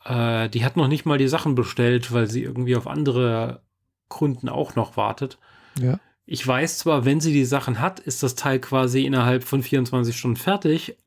Äh, 0.04 0.50
die 0.50 0.66
hat 0.66 0.76
noch 0.76 0.88
nicht 0.88 1.06
mal 1.06 1.18
die 1.18 1.28
Sachen 1.28 1.56
bestellt, 1.56 2.12
weil 2.12 2.28
sie 2.28 2.44
irgendwie 2.44 2.76
auf 2.76 2.88
andere 2.88 3.62
Kunden 4.10 4.50
auch 4.50 4.76
noch 4.76 4.98
wartet. 4.98 5.38
Ja. 5.80 6.00
Ich 6.26 6.46
weiß 6.46 6.78
zwar, 6.80 7.06
wenn 7.06 7.20
sie 7.20 7.34
die 7.34 7.46
Sachen 7.46 7.80
hat, 7.80 8.00
ist 8.00 8.24
das 8.24 8.36
Teil 8.36 8.60
quasi 8.60 9.06
innerhalb 9.06 9.44
von 9.44 9.62
24 9.62 10.18
Stunden 10.18 10.38
fertig, 10.38 10.98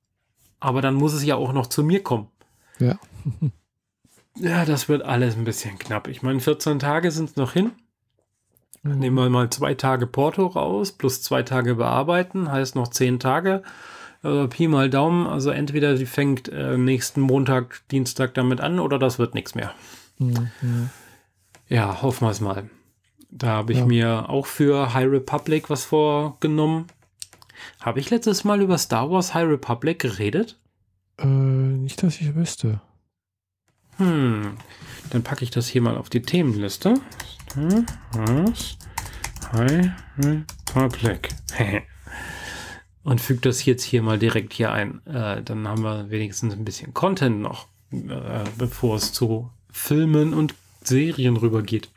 aber 0.60 0.82
dann 0.82 0.94
muss 0.94 1.14
es 1.14 1.24
ja 1.24 1.36
auch 1.36 1.52
noch 1.52 1.68
zu 1.68 1.82
mir 1.82 2.02
kommen. 2.02 2.28
Ja. 2.78 2.98
ja, 4.36 4.64
das 4.64 4.88
wird 4.88 5.02
alles 5.02 5.36
ein 5.36 5.44
bisschen 5.44 5.78
knapp. 5.78 6.08
Ich 6.08 6.22
meine, 6.22 6.40
14 6.40 6.78
Tage 6.78 7.10
sind 7.10 7.30
es 7.30 7.36
noch 7.36 7.52
hin. 7.52 7.72
Mhm. 8.82 8.98
Nehmen 8.98 9.16
wir 9.16 9.30
mal 9.30 9.50
zwei 9.50 9.74
Tage 9.74 10.06
Porto 10.06 10.46
raus, 10.46 10.92
plus 10.92 11.22
zwei 11.22 11.42
Tage 11.42 11.76
bearbeiten, 11.76 12.50
heißt 12.50 12.76
noch 12.76 12.88
zehn 12.88 13.18
Tage. 13.18 13.62
Also 14.22 14.48
Pi 14.48 14.68
mal 14.68 14.90
Daumen, 14.90 15.26
also 15.26 15.50
entweder 15.50 15.96
sie 15.96 16.06
fängt 16.06 16.48
äh, 16.48 16.76
nächsten 16.76 17.20
Montag, 17.20 17.82
Dienstag 17.90 18.34
damit 18.34 18.60
an 18.60 18.80
oder 18.80 18.98
das 18.98 19.18
wird 19.18 19.34
nichts 19.34 19.54
mehr. 19.54 19.72
Mhm. 20.18 20.50
Ja, 21.68 22.02
hoffen 22.02 22.26
wir 22.26 22.30
es 22.30 22.40
mal. 22.40 22.68
Da 23.30 23.48
habe 23.48 23.72
ich 23.72 23.78
ja. 23.80 23.86
mir 23.86 24.28
auch 24.28 24.46
für 24.46 24.94
High 24.94 25.10
Republic 25.10 25.68
was 25.70 25.84
vorgenommen. 25.84 26.86
Habe 27.80 28.00
ich 28.00 28.10
letztes 28.10 28.44
Mal 28.44 28.60
über 28.60 28.78
Star 28.78 29.10
Wars 29.10 29.34
High 29.34 29.48
Republic 29.48 29.98
geredet? 29.98 30.58
Äh, 31.18 31.26
nicht, 31.26 32.02
dass 32.02 32.20
ich 32.20 32.34
wüsste. 32.34 32.80
Hm, 33.96 34.56
dann 35.10 35.22
packe 35.22 35.42
ich 35.44 35.50
das 35.50 35.68
hier 35.68 35.80
mal 35.80 35.96
auf 35.96 36.10
die 36.10 36.22
Themenliste. 36.22 36.94
Was? 38.12 38.76
High 39.52 39.90
Republic. 40.74 41.30
Und 43.02 43.20
füge 43.20 43.40
das 43.40 43.64
jetzt 43.64 43.84
hier 43.84 44.02
mal 44.02 44.18
direkt 44.18 44.52
hier 44.52 44.72
ein. 44.72 45.00
Äh, 45.06 45.42
dann 45.42 45.68
haben 45.68 45.82
wir 45.82 46.10
wenigstens 46.10 46.54
ein 46.54 46.64
bisschen 46.64 46.92
Content 46.92 47.40
noch, 47.40 47.68
äh, 47.92 48.42
bevor 48.58 48.96
es 48.96 49.12
zu 49.12 49.50
Filmen 49.70 50.34
und 50.34 50.54
Serien 50.82 51.36
rübergeht. 51.36 51.88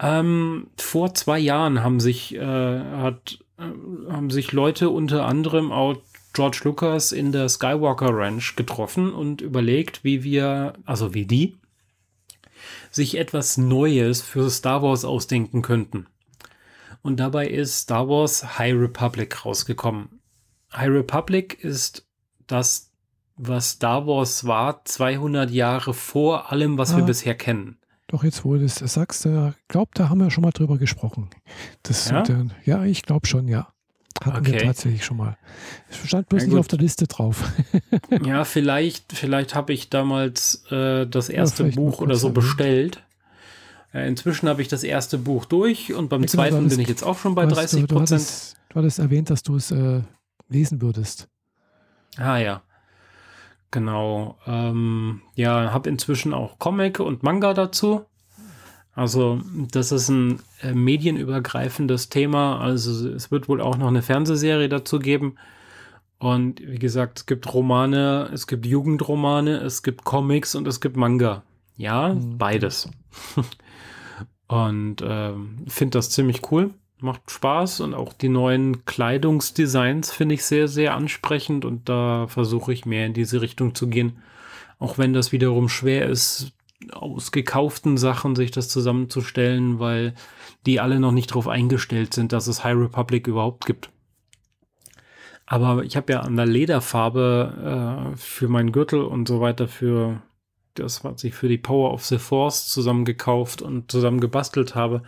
Ähm, 0.00 0.68
vor 0.76 1.14
zwei 1.14 1.38
Jahren 1.38 1.82
haben 1.82 2.00
sich, 2.00 2.34
äh, 2.34 2.40
hat, 2.40 3.38
äh, 3.58 3.62
haben 4.10 4.30
sich 4.30 4.52
Leute 4.52 4.88
unter 4.88 5.26
anderem 5.26 5.70
auch 5.72 5.96
George 6.32 6.60
Lucas 6.64 7.12
in 7.12 7.32
der 7.32 7.48
Skywalker 7.48 8.08
Ranch 8.10 8.56
getroffen 8.56 9.12
und 9.12 9.42
überlegt, 9.42 10.02
wie 10.02 10.22
wir, 10.22 10.72
also 10.86 11.12
wie 11.12 11.26
die, 11.26 11.56
sich 12.90 13.18
etwas 13.18 13.58
Neues 13.58 14.22
für 14.22 14.48
Star 14.48 14.82
Wars 14.82 15.04
ausdenken 15.04 15.60
könnten. 15.60 16.06
Und 17.02 17.18
dabei 17.18 17.48
ist 17.48 17.80
Star 17.80 18.08
Wars 18.08 18.58
High 18.58 18.74
Republic 18.74 19.44
rausgekommen. 19.44 20.20
High 20.72 20.90
Republic 20.90 21.62
ist 21.62 22.06
das, 22.46 22.90
was 23.36 23.70
Star 23.70 24.06
Wars 24.06 24.46
war, 24.46 24.84
200 24.84 25.50
Jahre 25.50 25.94
vor 25.94 26.52
allem, 26.52 26.78
was 26.78 26.92
ah, 26.94 26.98
wir 26.98 27.04
bisher 27.04 27.34
kennen. 27.34 27.79
Doch 28.10 28.24
jetzt, 28.24 28.44
wo 28.44 28.54
du 28.54 28.62
das 28.62 28.76
sagst, 28.76 29.24
ich 29.24 29.68
glaube, 29.68 29.92
da 29.94 30.08
haben 30.08 30.18
wir 30.18 30.32
schon 30.32 30.42
mal 30.42 30.50
drüber 30.50 30.78
gesprochen. 30.78 31.30
Das 31.84 32.10
ja, 32.10 32.22
der, 32.22 32.46
ja 32.64 32.84
ich 32.84 33.02
glaube 33.02 33.28
schon, 33.28 33.46
ja. 33.46 33.72
Hatten 34.24 34.38
okay. 34.38 34.52
wir 34.52 34.58
tatsächlich 34.64 35.04
schon 35.04 35.16
mal. 35.16 35.38
Es 35.88 36.08
stand 36.08 36.28
bloß 36.28 36.42
ja, 36.42 36.48
nicht 36.48 36.58
auf 36.58 36.66
der 36.66 36.80
Liste 36.80 37.06
drauf. 37.06 37.52
ja, 38.24 38.44
vielleicht, 38.44 39.12
vielleicht 39.12 39.54
habe 39.54 39.72
ich 39.72 39.90
damals 39.90 40.64
äh, 40.70 41.06
das 41.06 41.28
erste 41.28 41.68
ja, 41.68 41.74
Buch 41.74 42.00
oder 42.00 42.16
so 42.16 42.26
sein. 42.26 42.34
bestellt. 42.34 43.02
Äh, 43.94 44.08
inzwischen 44.08 44.48
habe 44.48 44.60
ich 44.60 44.68
das 44.68 44.82
erste 44.82 45.16
Buch 45.16 45.44
durch 45.44 45.94
und 45.94 46.08
beim 46.08 46.26
zweiten 46.26 46.68
bin 46.68 46.80
ich 46.80 46.88
jetzt 46.88 47.04
auch 47.04 47.16
schon 47.16 47.36
bei 47.36 47.46
30 47.46 47.86
Prozent. 47.86 47.90
Du, 47.90 48.00
hattest, 48.00 48.56
du 48.70 48.74
hattest 48.74 48.98
erwähnt, 48.98 49.30
dass 49.30 49.44
du 49.44 49.54
es 49.54 49.70
äh, 49.70 50.02
lesen 50.48 50.82
würdest. 50.82 51.28
Ah 52.16 52.38
ja. 52.38 52.62
Genau. 53.70 54.38
Ähm, 54.46 55.22
ja, 55.34 55.72
habe 55.72 55.88
inzwischen 55.88 56.34
auch 56.34 56.58
Comic 56.58 56.98
und 57.00 57.22
Manga 57.22 57.54
dazu. 57.54 58.04
Also 58.92 59.40
das 59.70 59.92
ist 59.92 60.08
ein 60.08 60.40
äh, 60.62 60.74
medienübergreifendes 60.74 62.08
Thema. 62.08 62.60
Also 62.60 63.08
es 63.08 63.30
wird 63.30 63.48
wohl 63.48 63.60
auch 63.60 63.76
noch 63.76 63.88
eine 63.88 64.02
Fernsehserie 64.02 64.68
dazu 64.68 64.98
geben. 64.98 65.36
Und 66.18 66.60
wie 66.60 66.78
gesagt, 66.78 67.20
es 67.20 67.26
gibt 67.26 67.52
Romane, 67.54 68.28
es 68.32 68.46
gibt 68.46 68.66
Jugendromane, 68.66 69.58
es 69.58 69.82
gibt 69.82 70.04
Comics 70.04 70.54
und 70.54 70.68
es 70.68 70.80
gibt 70.80 70.96
Manga. 70.96 71.44
Ja, 71.76 72.12
mhm. 72.12 72.36
beides. 72.36 72.90
und 74.48 75.00
äh, 75.00 75.32
finde 75.66 75.98
das 75.98 76.10
ziemlich 76.10 76.50
cool. 76.50 76.74
Macht 77.02 77.30
Spaß 77.30 77.80
und 77.80 77.94
auch 77.94 78.12
die 78.12 78.28
neuen 78.28 78.84
Kleidungsdesigns 78.84 80.12
finde 80.12 80.34
ich 80.34 80.44
sehr, 80.44 80.68
sehr 80.68 80.94
ansprechend 80.94 81.64
und 81.64 81.88
da 81.88 82.26
versuche 82.26 82.72
ich 82.72 82.86
mehr 82.86 83.06
in 83.06 83.14
diese 83.14 83.40
Richtung 83.40 83.74
zu 83.74 83.88
gehen. 83.88 84.18
Auch 84.78 84.98
wenn 84.98 85.12
das 85.12 85.32
wiederum 85.32 85.68
schwer 85.68 86.06
ist, 86.08 86.52
aus 86.92 87.32
gekauften 87.32 87.98
Sachen 87.98 88.36
sich 88.36 88.50
das 88.50 88.68
zusammenzustellen, 88.68 89.78
weil 89.78 90.14
die 90.66 90.80
alle 90.80 91.00
noch 91.00 91.12
nicht 91.12 91.30
darauf 91.30 91.48
eingestellt 91.48 92.14
sind, 92.14 92.32
dass 92.32 92.46
es 92.46 92.64
High 92.64 92.76
Republic 92.76 93.26
überhaupt 93.26 93.66
gibt. 93.66 93.90
Aber 95.46 95.82
ich 95.84 95.96
habe 95.96 96.12
ja 96.12 96.20
an 96.20 96.36
der 96.36 96.46
Lederfarbe 96.46 98.12
äh, 98.12 98.16
für 98.16 98.48
meinen 98.48 98.72
Gürtel 98.72 99.02
und 99.02 99.26
so 99.26 99.40
weiter 99.40 99.66
für 99.66 100.22
das, 100.74 101.02
was 101.02 101.24
ich 101.24 101.34
für 101.34 101.48
die 101.48 101.58
Power 101.58 101.92
of 101.92 102.04
the 102.04 102.18
Force 102.18 102.68
zusammen 102.68 103.04
gekauft 103.04 103.60
und 103.60 103.90
zusammen 103.90 104.20
gebastelt 104.20 104.74
habe, 104.74 105.02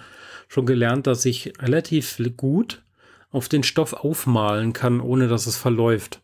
schon 0.52 0.66
gelernt, 0.66 1.06
dass 1.06 1.24
ich 1.24 1.54
relativ 1.60 2.20
gut 2.36 2.82
auf 3.30 3.48
den 3.48 3.62
Stoff 3.62 3.94
aufmalen 3.94 4.74
kann, 4.74 5.00
ohne 5.00 5.26
dass 5.26 5.46
es 5.46 5.56
verläuft. 5.56 6.20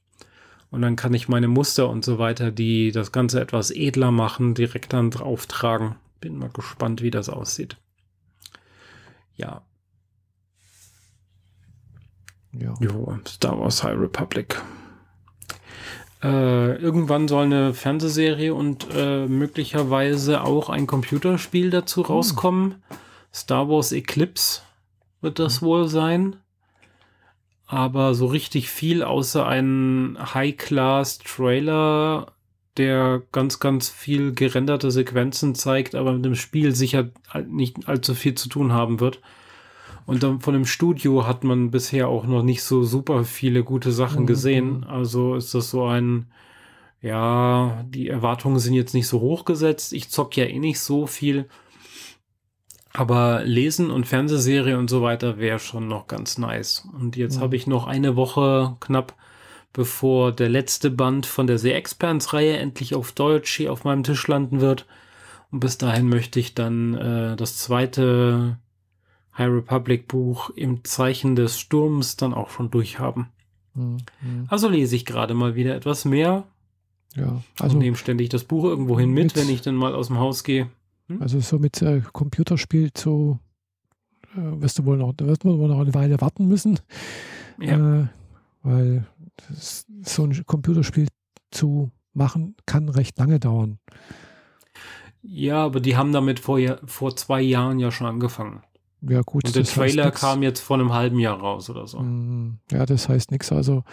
Und 0.70 0.82
dann 0.82 0.96
kann 0.96 1.14
ich 1.14 1.28
meine 1.28 1.48
Muster 1.48 1.88
und 1.88 2.04
so 2.04 2.18
weiter, 2.18 2.50
die 2.50 2.92
das 2.92 3.10
Ganze 3.10 3.40
etwas 3.40 3.70
edler 3.70 4.10
machen, 4.10 4.52
direkt 4.52 4.92
dann 4.92 5.10
drauf 5.10 5.46
tragen. 5.46 5.96
Bin 6.20 6.36
mal 6.36 6.50
gespannt, 6.50 7.00
wie 7.00 7.10
das 7.10 7.30
aussieht. 7.30 7.78
Ja. 9.34 9.62
Ja. 12.52 12.74
Jo, 12.80 13.18
Star 13.26 13.58
Wars 13.58 13.82
High 13.82 13.98
Republic. 13.98 14.60
Äh, 16.22 16.74
irgendwann 16.76 17.28
soll 17.28 17.46
eine 17.46 17.72
Fernsehserie 17.72 18.52
und 18.52 18.88
äh, 18.94 19.26
möglicherweise 19.26 20.42
auch 20.44 20.68
ein 20.68 20.86
Computerspiel 20.86 21.70
dazu 21.70 22.02
rauskommen. 22.02 22.82
Star 23.32 23.68
Wars 23.68 23.92
Eclipse 23.92 24.62
wird 25.20 25.38
das 25.38 25.62
wohl 25.62 25.88
sein. 25.88 26.36
Aber 27.66 28.14
so 28.14 28.26
richtig 28.26 28.70
viel 28.70 29.02
außer 29.02 29.46
einen 29.46 30.16
High-Class-Trailer, 30.34 32.32
der 32.76 33.22
ganz, 33.32 33.58
ganz 33.60 33.88
viel 33.88 34.32
gerenderte 34.32 34.90
Sequenzen 34.90 35.54
zeigt, 35.54 35.94
aber 35.94 36.12
mit 36.12 36.24
dem 36.24 36.34
Spiel 36.34 36.74
sicher 36.74 37.10
nicht 37.46 37.88
allzu 37.88 38.14
viel 38.14 38.34
zu 38.34 38.48
tun 38.48 38.72
haben 38.72 39.00
wird. 39.00 39.20
Und 40.06 40.22
dann 40.22 40.40
von 40.40 40.54
dem 40.54 40.64
Studio 40.64 41.26
hat 41.26 41.44
man 41.44 41.70
bisher 41.70 42.08
auch 42.08 42.24
noch 42.26 42.42
nicht 42.42 42.62
so 42.62 42.82
super 42.84 43.24
viele 43.24 43.62
gute 43.64 43.92
Sachen 43.92 44.22
Mhm. 44.22 44.26
gesehen. 44.26 44.84
Also 44.84 45.34
ist 45.34 45.54
das 45.54 45.70
so 45.70 45.84
ein, 45.84 46.28
ja, 47.02 47.84
die 47.88 48.08
Erwartungen 48.08 48.58
sind 48.58 48.72
jetzt 48.74 48.94
nicht 48.94 49.06
so 49.08 49.20
hoch 49.20 49.44
gesetzt. 49.44 49.92
Ich 49.92 50.08
zock 50.08 50.36
ja 50.36 50.44
eh 50.46 50.58
nicht 50.58 50.80
so 50.80 51.06
viel. 51.06 51.46
Aber 52.98 53.44
Lesen 53.44 53.92
und 53.92 54.06
Fernsehserie 54.08 54.76
und 54.76 54.90
so 54.90 55.02
weiter 55.02 55.38
wäre 55.38 55.60
schon 55.60 55.86
noch 55.86 56.08
ganz 56.08 56.36
nice. 56.36 56.84
Und 56.98 57.16
jetzt 57.16 57.36
Ja. 57.36 57.42
habe 57.42 57.54
ich 57.54 57.68
noch 57.68 57.86
eine 57.86 58.16
Woche 58.16 58.76
knapp, 58.80 59.14
bevor 59.72 60.32
der 60.32 60.48
letzte 60.48 60.90
Band 60.90 61.24
von 61.24 61.46
der 61.46 61.58
The 61.58 61.70
Expanse-Reihe 61.70 62.56
endlich 62.56 62.96
auf 62.96 63.12
Deutsch 63.12 63.56
hier 63.56 63.72
auf 63.72 63.84
meinem 63.84 64.02
Tisch 64.02 64.26
landen 64.26 64.60
wird. 64.60 64.84
Und 65.52 65.60
bis 65.60 65.78
dahin 65.78 66.08
möchte 66.08 66.40
ich 66.40 66.54
dann 66.54 66.94
äh, 66.94 67.36
das 67.36 67.56
zweite 67.58 68.58
High 69.36 69.48
Republic 69.52 70.08
Buch 70.08 70.50
im 70.56 70.82
Zeichen 70.82 71.36
des 71.36 71.60
Sturms 71.60 72.16
dann 72.16 72.34
auch 72.34 72.50
schon 72.50 72.68
durchhaben. 72.72 73.28
Mhm. 73.74 73.98
Mhm. 74.20 74.46
Also 74.48 74.68
lese 74.68 74.96
ich 74.96 75.06
gerade 75.06 75.34
mal 75.34 75.54
wieder 75.54 75.76
etwas 75.76 76.04
mehr 76.04 76.42
Ja, 77.14 77.22
also, 77.26 77.42
also, 77.60 77.76
und 77.76 77.82
nehme 77.84 77.96
ständig 77.96 78.30
das 78.30 78.42
Buch 78.42 78.64
irgendwohin 78.64 79.10
mit, 79.10 79.24
mit- 79.26 79.36
wenn 79.36 79.48
ich 79.54 79.62
dann 79.62 79.76
mal 79.76 79.94
aus 79.94 80.08
dem 80.08 80.18
Haus 80.18 80.42
gehe. 80.42 80.68
Also 81.20 81.40
so 81.40 81.58
mit 81.58 81.80
äh, 81.82 82.02
Computerspiel 82.12 82.92
zu 82.92 83.38
äh, 84.34 84.60
wirst 84.60 84.78
du 84.78 84.84
wohl 84.84 84.96
noch, 84.96 85.14
wirst 85.18 85.44
du 85.44 85.58
wohl 85.58 85.68
noch 85.68 85.80
eine 85.80 85.94
Weile 85.94 86.20
warten 86.20 86.48
müssen. 86.48 86.78
Ja. 87.58 88.02
Äh, 88.02 88.06
weil 88.62 89.06
das, 89.48 89.86
so 90.02 90.24
ein 90.24 90.44
Computerspiel 90.46 91.08
zu 91.50 91.90
machen 92.12 92.56
kann 92.66 92.88
recht 92.88 93.18
lange 93.18 93.40
dauern. 93.40 93.78
Ja, 95.22 95.64
aber 95.64 95.80
die 95.80 95.96
haben 95.96 96.12
damit 96.12 96.40
vor, 96.40 96.58
vor 96.84 97.16
zwei 97.16 97.40
Jahren 97.40 97.78
ja 97.78 97.90
schon 97.90 98.06
angefangen. 98.06 98.62
Ja, 99.00 99.20
gut. 99.22 99.44
Und 99.44 99.54
der 99.54 99.62
Trailer 99.64 100.10
kam 100.10 100.42
jetzt 100.42 100.58
vor 100.60 100.76
einem 100.76 100.92
halben 100.92 101.20
Jahr 101.20 101.38
raus 101.38 101.70
oder 101.70 101.86
so. 101.86 102.00
Mm, 102.00 102.58
Ja, 102.72 102.84
das 102.84 103.08
heißt 103.08 103.30
nichts. 103.30 103.52
Also, 103.52 103.84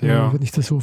äh, 0.00 0.08
Ja. 0.08 0.32
wenn 0.32 0.42
ich 0.42 0.50
das 0.50 0.66
so, 0.66 0.80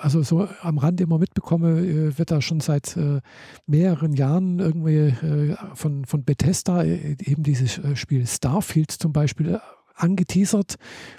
also 0.00 0.22
so 0.22 0.46
am 0.60 0.76
Rand 0.78 1.00
immer 1.00 1.18
mitbekomme, 1.18 1.80
äh, 1.80 2.18
wird 2.18 2.30
da 2.30 2.42
schon 2.42 2.60
seit 2.60 2.94
äh, 2.98 3.20
mehreren 3.66 4.12
Jahren 4.12 4.58
irgendwie 4.58 4.94
äh, 4.96 5.56
von, 5.74 6.04
von 6.04 6.24
Bethesda 6.24 6.82
äh, 6.82 7.16
eben 7.24 7.42
dieses 7.42 7.78
äh, 7.78 7.96
Spiel 7.96 8.26
Starfield 8.26 8.90
zum 8.90 9.12
Beispiel 9.14 9.54
äh, 9.54 9.58
angeteasert, 9.94 10.74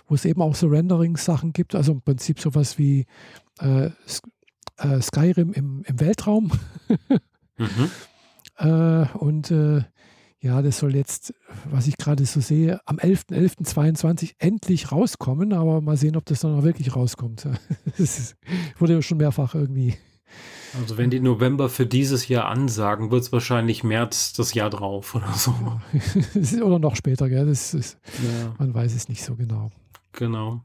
wo 0.07 0.13
es 0.13 0.25
eben 0.25 0.41
auch 0.43 0.53
so 0.53 0.67
Rendering-Sachen 0.67 1.53
gibt. 1.53 1.73
Also 1.73 1.91
im 1.93 2.01
Prinzip 2.01 2.39
sowas 2.39 2.77
wie 2.77 3.07
äh, 3.59 3.89
Sk- 4.07 4.27
äh, 4.77 5.01
Skyrim 5.01 5.53
im, 5.53 5.81
im 5.87 5.99
Weltraum. 5.99 6.51
Mhm. 7.57 7.89
Äh, 8.59 9.05
und 9.17 9.49
äh, 9.49 9.81
ja, 10.39 10.61
das 10.61 10.77
soll 10.77 10.95
jetzt, 10.95 11.33
was 11.69 11.87
ich 11.87 11.97
gerade 11.97 12.25
so 12.25 12.39
sehe, 12.41 12.79
am 12.85 12.97
11.11.22 12.97 14.33
endlich 14.37 14.91
rauskommen, 14.91 15.51
aber 15.53 15.81
mal 15.81 15.97
sehen, 15.97 16.15
ob 16.15 16.25
das 16.25 16.41
dann 16.41 16.57
auch 16.57 16.63
wirklich 16.63 16.95
rauskommt. 16.95 17.47
Das 17.97 18.35
wurde 18.77 18.93
ja 18.93 19.01
schon 19.01 19.17
mehrfach 19.17 19.55
irgendwie. 19.55 19.95
Also 20.79 20.97
wenn 20.97 21.09
die 21.09 21.19
November 21.19 21.69
für 21.69 21.87
dieses 21.87 22.27
Jahr 22.27 22.45
ansagen, 22.45 23.09
wird 23.09 23.23
es 23.23 23.31
wahrscheinlich 23.31 23.83
März 23.83 24.33
das 24.33 24.53
Jahr 24.53 24.69
drauf 24.69 25.15
oder 25.15 25.31
so. 25.33 25.53
oder 26.63 26.77
noch 26.77 26.95
später, 26.95 27.29
gell? 27.29 27.47
Das 27.47 27.73
ist, 27.73 27.97
Ja, 28.23 28.53
man 28.59 28.73
weiß 28.73 28.93
es 28.93 29.09
nicht 29.09 29.23
so 29.23 29.35
genau. 29.35 29.71
genau. 30.11 30.61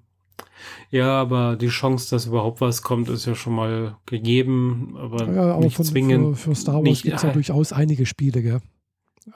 Ja, 0.91 1.21
aber 1.21 1.57
die 1.57 1.69
Chance, 1.69 2.11
dass 2.11 2.27
überhaupt 2.27 2.61
was 2.61 2.83
kommt, 2.83 3.09
ist 3.09 3.25
ja 3.27 3.35
schon 3.35 3.55
mal 3.55 3.97
gegeben, 4.07 4.95
aber, 4.99 5.33
Ja, 5.33 5.55
aber 5.55 5.65
nicht 5.65 5.77
von, 5.77 5.87
zwingend. 5.87 6.37
für, 6.37 6.51
für 6.51 6.55
Star 6.55 6.85
Wars 6.85 7.03
gibt 7.03 7.17
es 7.17 7.23
ja 7.23 7.31
durchaus 7.33 7.73
einige 7.73 8.05
Spiele, 8.05 8.43
gell? 8.43 8.61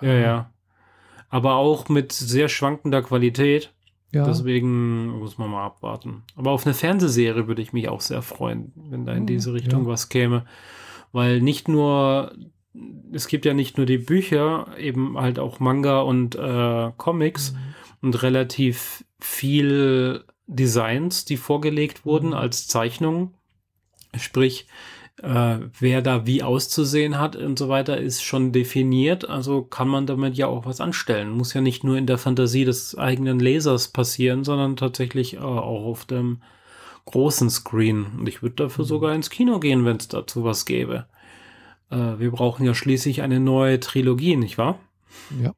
Ja, 0.01 0.13
ja. 0.15 0.51
Aber 1.29 1.55
auch 1.57 1.89
mit 1.89 2.13
sehr 2.13 2.49
schwankender 2.49 3.03
Qualität. 3.03 3.73
Ja, 4.13 4.25
Deswegen 4.25 5.19
muss 5.19 5.37
man 5.37 5.51
mal 5.51 5.67
abwarten. 5.67 6.23
Aber 6.37 6.53
auf 6.53 6.65
eine 6.65 6.75
Fernsehserie 6.75 7.49
würde 7.49 7.61
ich 7.61 7.73
mich 7.73 7.89
auch 7.89 8.01
sehr 8.01 8.23
freuen, 8.23 8.73
wenn 8.77 9.05
da 9.05 9.13
in 9.13 9.21
Hm, 9.21 9.27
diese 9.27 9.53
Richtung 9.53 9.83
ja. 9.83 9.89
was 9.89 10.09
käme. 10.09 10.47
Weil 11.13 11.41
nicht 11.43 11.69
nur, 11.69 12.33
es 13.13 13.27
gibt 13.27 13.45
ja 13.45 13.53
nicht 13.53 13.77
nur 13.77 13.85
die 13.87 13.99
Bücher, 13.99 14.69
eben 14.79 15.19
halt 15.19 15.39
auch 15.39 15.59
Manga 15.61 16.01
und 16.01 16.35
äh, 16.37 16.93
Comics 16.97 17.53
Mhm. 17.53 17.59
und 18.03 18.23
relativ 18.23 19.05
viel 19.19 20.25
Designs, 20.47 21.25
die 21.25 21.37
vorgelegt 21.37 22.07
wurden 22.07 22.29
Mhm. 22.29 22.35
als 22.37 22.69
Zeichnungen. 22.69 23.35
Sprich, 24.17 24.67
äh, 25.23 25.59
wer 25.79 26.03
da 26.03 26.27
wie 26.27 26.43
auszusehen 26.43 27.19
hat 27.19 27.37
und 27.37 27.59
so 27.59 27.69
weiter, 27.69 27.99
ist 27.99 28.23
schon 28.23 28.53
definiert. 28.53 29.29
Also 29.29 29.63
kann 29.63 29.89
man 29.89 30.07
damit 30.07 30.37
ja 30.37 30.47
auch 30.47 30.67
was 30.67 30.81
anstellen. 30.81 31.31
Muss 31.31 31.55
ja 31.55 31.61
nicht 31.61 31.85
nur 31.85 31.97
in 31.97 32.07
der 32.07 32.19
Fantasie 32.19 32.65
des 32.65 32.97
eigenen 32.97 33.39
Lesers 33.41 33.89
passieren, 33.89 34.45
sondern 34.45 34.77
tatsächlich 34.77 35.35
äh, 35.35 35.39
auch 35.39 35.85
auf 35.87 36.05
dem 36.05 36.43
großen 37.07 37.51
Screen. 37.51 38.07
Und 38.19 38.29
ich 38.29 38.43
würde 38.43 38.57
dafür 38.57 38.85
Mhm. 38.85 38.89
sogar 38.89 39.15
ins 39.15 39.31
Kino 39.31 39.61
gehen, 39.61 39.85
wenn 39.85 39.97
es 39.97 40.09
dazu 40.09 40.45
was 40.45 40.67
gäbe. 40.67 41.07
Äh, 41.91 42.19
wir 42.19 42.31
brauchen 42.31 42.65
ja 42.67 42.75
schließlich 42.75 43.23
eine 43.23 43.41
neue 43.41 43.81
Trilogie, 43.81 44.37
nicht 44.37 44.59
wahr? 44.59 44.81
ja. 45.31 45.53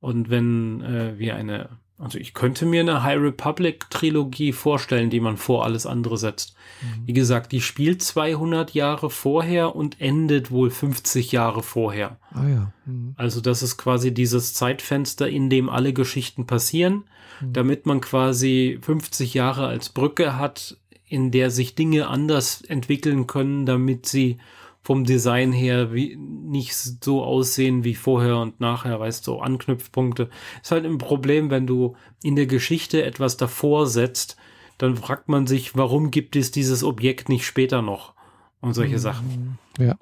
Und 0.00 0.30
wenn 0.30 0.82
äh, 0.82 1.18
wir 1.18 1.36
eine, 1.36 1.68
also 1.98 2.18
ich 2.18 2.34
könnte 2.34 2.66
mir 2.66 2.80
eine 2.80 3.02
High 3.02 3.18
Republic 3.20 3.88
Trilogie 3.90 4.52
vorstellen, 4.52 5.08
die 5.08 5.20
man 5.20 5.36
vor 5.36 5.64
alles 5.64 5.86
andere 5.86 6.18
setzt. 6.18 6.54
Mhm. 6.82 7.06
Wie 7.06 7.12
gesagt, 7.14 7.52
die 7.52 7.60
spielt 7.62 8.02
200 8.02 8.74
Jahre 8.74 9.08
vorher 9.08 9.74
und 9.74 10.00
endet 10.00 10.50
wohl 10.50 10.70
50 10.70 11.32
Jahre 11.32 11.62
vorher. 11.62 12.18
Ah 12.32 12.46
ja. 12.46 12.72
Mhm. 12.84 13.14
Also 13.16 13.40
das 13.40 13.62
ist 13.62 13.78
quasi 13.78 14.12
dieses 14.12 14.52
Zeitfenster, 14.52 15.28
in 15.28 15.48
dem 15.48 15.70
alle 15.70 15.92
Geschichten 15.92 16.46
passieren, 16.46 17.04
Mhm. 17.40 17.52
damit 17.52 17.86
man 17.86 18.00
quasi 18.00 18.78
50 18.82 19.34
Jahre 19.34 19.66
als 19.66 19.88
Brücke 19.88 20.38
hat, 20.38 20.76
in 21.08 21.30
der 21.30 21.50
sich 21.50 21.74
Dinge 21.74 22.08
anders 22.08 22.62
entwickeln 22.62 23.26
können, 23.26 23.64
damit 23.64 24.06
sie 24.06 24.38
vom 24.86 25.02
Design 25.02 25.50
her 25.50 25.92
wie, 25.92 26.16
nicht 26.16 26.76
so 26.76 27.24
aussehen 27.24 27.82
wie 27.82 27.96
vorher 27.96 28.36
und 28.36 28.60
nachher, 28.60 29.00
weißt 29.00 29.26
du, 29.26 29.40
Anknüpfpunkte. 29.40 30.30
Ist 30.62 30.70
halt 30.70 30.84
ein 30.84 30.98
Problem, 30.98 31.50
wenn 31.50 31.66
du 31.66 31.96
in 32.22 32.36
der 32.36 32.46
Geschichte 32.46 33.02
etwas 33.02 33.36
davor 33.36 33.88
setzt, 33.88 34.36
dann 34.78 34.96
fragt 34.96 35.28
man 35.28 35.48
sich, 35.48 35.76
warum 35.76 36.12
gibt 36.12 36.36
es 36.36 36.52
dieses 36.52 36.84
Objekt 36.84 37.28
nicht 37.28 37.44
später 37.44 37.82
noch? 37.82 38.14
Und 38.60 38.74
solche 38.74 39.00
Sachen. 39.00 39.58
Mhm. 39.76 39.84
Ja. 39.84 39.96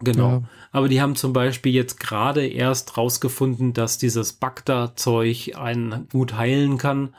Genau. 0.00 0.28
Ja. 0.28 0.42
Aber 0.72 0.88
die 0.88 1.00
haben 1.00 1.14
zum 1.14 1.32
Beispiel 1.32 1.72
jetzt 1.72 2.00
gerade 2.00 2.44
erst 2.44 2.96
rausgefunden, 2.96 3.72
dass 3.72 3.98
dieses 3.98 4.32
Bagda-Zeug 4.32 5.52
einen 5.54 6.08
gut 6.10 6.36
heilen 6.36 6.76
kann 6.76 7.14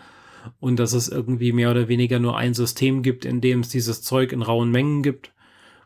und 0.60 0.80
dass 0.80 0.92
es 0.92 1.08
irgendwie 1.08 1.54
mehr 1.54 1.72
oder 1.72 1.88
weniger 1.88 2.20
nur 2.20 2.36
ein 2.36 2.54
System 2.54 3.04
gibt, 3.04 3.24
in 3.24 3.40
dem 3.40 3.62
es 3.62 3.70
dieses 3.70 4.02
Zeug 4.02 4.34
in 4.34 4.42
rauen 4.42 4.70
Mengen 4.70 5.02
gibt. 5.02 5.32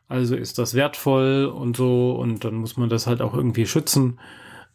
Also 0.10 0.36
ist 0.36 0.58
das 0.58 0.74
wertvoll 0.74 1.46
und 1.46 1.78
so 1.78 2.12
und 2.12 2.44
dann 2.44 2.56
muss 2.56 2.76
man 2.76 2.90
das 2.90 3.08
halt 3.08 3.22
auch 3.22 3.34
irgendwie 3.34 3.66
schützen. 3.66 4.20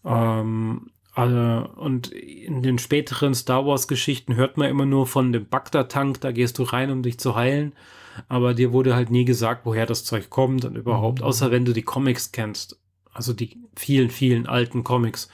Ähm, 0.04 0.90
äh, 1.16 1.20
und 1.22 2.08
in 2.12 2.62
den 2.62 2.78
späteren 2.78 3.34
Star 3.34 3.66
Wars-Geschichten 3.66 4.36
hört 4.36 4.56
man 4.56 4.70
immer 4.70 4.86
nur 4.86 5.06
von 5.06 5.32
dem 5.32 5.46
Bagda-Tank, 5.46 6.20
da 6.22 6.32
gehst 6.32 6.58
du 6.58 6.62
rein, 6.62 6.90
um 6.90 7.02
dich 7.02 7.18
zu 7.18 7.34
heilen. 7.34 7.72
Aber 8.28 8.54
dir 8.54 8.72
wurde 8.72 8.94
halt 8.94 9.10
nie 9.10 9.24
gesagt, 9.24 9.66
woher 9.66 9.86
das 9.86 10.04
Zeug 10.04 10.30
kommt 10.30 10.64
und 10.64 10.76
überhaupt, 10.76 11.18
Mhm. 11.20 11.26
außer 11.26 11.50
wenn 11.50 11.64
du 11.64 11.72
die 11.72 11.82
Comics 11.82 12.30
kennst. 12.30 12.78
Also 13.12 13.32
die 13.32 13.58
vielen, 13.76 14.10
vielen 14.10 14.46
alten 14.46 14.84
Comics, 14.84 15.28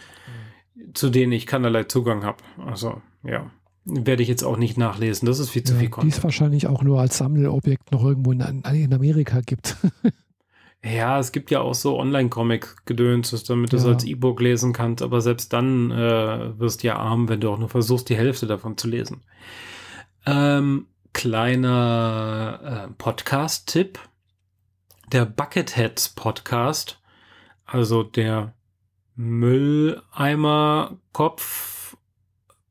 zu 0.94 1.10
denen 1.10 1.32
ich 1.32 1.46
keinerlei 1.46 1.84
Zugang 1.84 2.24
habe. 2.24 2.38
Also, 2.66 3.02
ja. 3.22 3.50
Werde 3.84 4.22
ich 4.22 4.28
jetzt 4.28 4.44
auch 4.44 4.56
nicht 4.56 4.76
nachlesen. 4.76 5.26
Das 5.26 5.38
ist 5.38 5.50
viel 5.50 5.64
zu 5.64 5.72
ja, 5.72 5.78
viel 5.78 5.88
die 5.88 5.92
es 5.92 5.96
Content. 5.96 6.24
wahrscheinlich 6.24 6.66
auch 6.66 6.82
nur 6.82 7.00
als 7.00 7.18
Sammelobjekt 7.18 7.92
noch 7.92 8.04
irgendwo 8.04 8.32
in, 8.32 8.40
in 8.40 8.94
Amerika 8.94 9.40
gibt. 9.40 9.76
Ja, 10.82 11.18
es 11.18 11.32
gibt 11.32 11.50
ja 11.50 11.60
auch 11.60 11.74
so 11.74 11.98
Online-Comic-Gedöns, 11.98 13.44
damit 13.44 13.70
du 13.70 13.76
es 13.76 13.84
als 13.84 14.02
E-Book 14.04 14.40
lesen 14.40 14.72
kannst, 14.72 15.02
aber 15.02 15.20
selbst 15.20 15.52
dann 15.52 15.90
äh, 15.90 16.58
wirst 16.58 16.82
du 16.82 16.86
ja 16.86 16.96
arm, 16.96 17.28
wenn 17.28 17.42
du 17.42 17.50
auch 17.50 17.58
nur 17.58 17.68
versuchst, 17.68 18.08
die 18.08 18.16
Hälfte 18.16 18.46
davon 18.46 18.78
zu 18.78 18.88
lesen. 18.88 19.20
Ähm, 20.24 20.86
kleiner 21.12 22.86
äh, 22.88 22.92
Podcast-Tipp. 22.96 23.98
Der 25.12 25.26
Bucketheads 25.26 26.08
Podcast, 26.10 26.98
also 27.66 28.02
der 28.02 28.54
Mülleimer-Kopf 29.16 31.79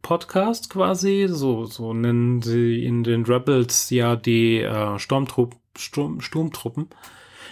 Podcast 0.09 0.71
quasi. 0.71 1.27
So, 1.29 1.65
so 1.65 1.93
nennen 1.93 2.41
sie 2.41 2.83
in 2.83 3.03
den 3.03 3.25
Rebels 3.25 3.91
ja 3.91 4.15
die 4.15 4.57
äh, 4.57 4.97
Sturmtrupp, 4.97 5.55
Sturm, 5.77 6.19
Sturmtruppen. 6.19 6.87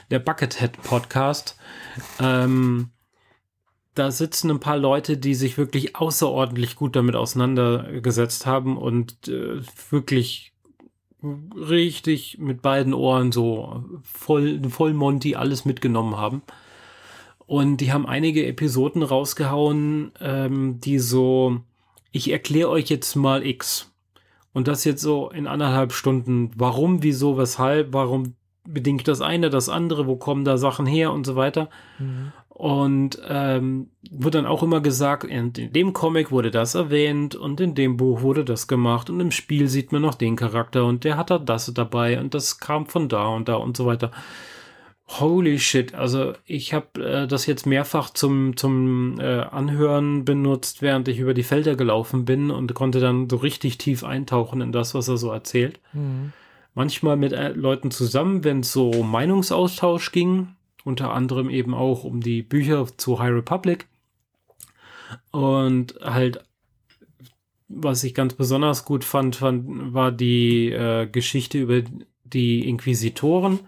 Der 0.09 0.17
Buckethead 0.17 0.81
Podcast. 0.81 1.55
Ähm, 2.19 2.89
da 3.93 4.09
sitzen 4.09 4.49
ein 4.49 4.59
paar 4.59 4.79
Leute, 4.79 5.17
die 5.17 5.35
sich 5.35 5.59
wirklich 5.59 5.97
außerordentlich 5.97 6.75
gut 6.75 6.95
damit 6.95 7.15
auseinandergesetzt 7.15 8.47
haben 8.47 8.75
und 8.75 9.27
äh, 9.27 9.61
wirklich 9.91 10.51
richtig 11.21 12.39
mit 12.39 12.63
beiden 12.63 12.95
Ohren 12.95 13.31
so 13.31 13.83
voll, 14.01 14.67
voll 14.67 14.93
Monty 14.93 15.35
alles 15.35 15.65
mitgenommen 15.65 16.17
haben. 16.17 16.41
Und 17.45 17.77
die 17.77 17.93
haben 17.93 18.07
einige 18.07 18.47
Episoden 18.47 19.03
rausgehauen, 19.03 20.11
ähm, 20.19 20.79
die 20.81 20.97
so, 20.97 21.61
ich 22.17 22.31
erkläre 22.31 22.69
euch 22.69 22.89
jetzt 22.89 23.15
mal 23.15 23.45
X. 23.45 23.93
Und 24.53 24.67
das 24.67 24.83
jetzt 24.83 25.01
so 25.01 25.29
in 25.29 25.47
anderthalb 25.47 25.93
Stunden. 25.93 26.51
Warum, 26.55 27.03
wieso, 27.03 27.37
weshalb, 27.37 27.93
warum 27.93 28.33
bedingt 28.67 29.07
das 29.07 29.21
eine, 29.21 29.49
das 29.49 29.69
andere, 29.69 30.07
wo 30.07 30.15
kommen 30.15 30.43
da 30.43 30.57
Sachen 30.57 30.85
her 30.85 31.13
und 31.13 31.25
so 31.25 31.35
weiter. 31.35 31.69
Mhm. 31.99 32.33
Und 32.49 33.21
ähm, 33.27 33.91
wird 34.09 34.33
dann 34.33 34.47
auch 34.47 34.63
immer 34.63 34.81
gesagt, 34.81 35.25
in, 35.25 35.51
in, 35.51 35.73
dem 35.73 35.93
Comic 35.93 36.31
wurde 36.31 36.49
das 36.49 36.73
erwähnt 36.73 37.35
und 37.35 37.61
in 37.61 37.75
dem 37.75 37.97
Buch 37.97 38.21
wurde 38.21 38.43
das 38.43 38.67
gemacht 38.67 39.11
und 39.11 39.19
im 39.19 39.29
Spiel 39.29 39.67
sieht 39.67 39.91
man 39.91 40.01
noch 40.01 40.15
den 40.15 40.35
Charakter 40.35 40.85
und 40.85 41.03
der 41.03 41.17
hat 41.17 41.29
da 41.29 41.37
das 41.37 41.71
dabei 41.71 42.19
und 42.19 42.33
das 42.33 42.57
kam 42.57 42.87
von 42.87 43.09
da 43.09 43.27
und 43.27 43.47
da 43.47 43.55
und 43.55 43.77
so 43.77 43.85
weiter. 43.85 44.09
Holy 45.07 45.57
shit, 45.57 45.93
also 45.93 46.33
ich 46.45 46.73
habe 46.73 47.01
äh, 47.01 47.27
das 47.27 47.45
jetzt 47.45 47.65
mehrfach 47.65 48.09
zum, 48.09 48.57
zum 48.57 49.19
äh, 49.19 49.39
Anhören 49.39 50.25
benutzt, 50.25 50.81
während 50.81 51.07
ich 51.07 51.19
über 51.19 51.33
die 51.33 51.43
Felder 51.43 51.75
gelaufen 51.75 52.25
bin 52.25 52.51
und 52.51 52.73
konnte 52.73 52.99
dann 52.99 53.29
so 53.29 53.37
richtig 53.37 53.77
tief 53.77 54.03
eintauchen 54.03 54.59
in 54.59 54.73
das, 54.73 54.93
was 54.93 55.07
er 55.07 55.17
so 55.17 55.31
erzählt. 55.31 55.79
Mhm. 55.93 56.33
Manchmal 56.73 57.15
mit 57.15 57.31
äh, 57.31 57.53
Leuten 57.53 57.89
zusammen, 57.89 58.43
wenn 58.43 58.59
es 58.59 58.73
so 58.73 58.91
Meinungsaustausch 59.03 60.11
ging 60.11 60.49
unter 60.87 61.13
anderem 61.13 61.49
eben 61.49 61.75
auch 61.75 62.05
um 62.05 62.21
die 62.21 62.41
Bücher 62.41 62.87
zu 62.97 63.19
High 63.19 63.33
Republic. 63.33 63.87
Und 65.31 65.95
halt, 66.01 66.43
was 67.67 68.03
ich 68.03 68.15
ganz 68.15 68.33
besonders 68.33 68.85
gut 68.85 69.03
fand, 69.03 69.35
fand 69.35 69.93
war 69.93 70.11
die 70.11 70.71
äh, 70.71 71.05
Geschichte 71.07 71.59
über 71.59 71.81
die 72.23 72.67
Inquisitoren, 72.67 73.59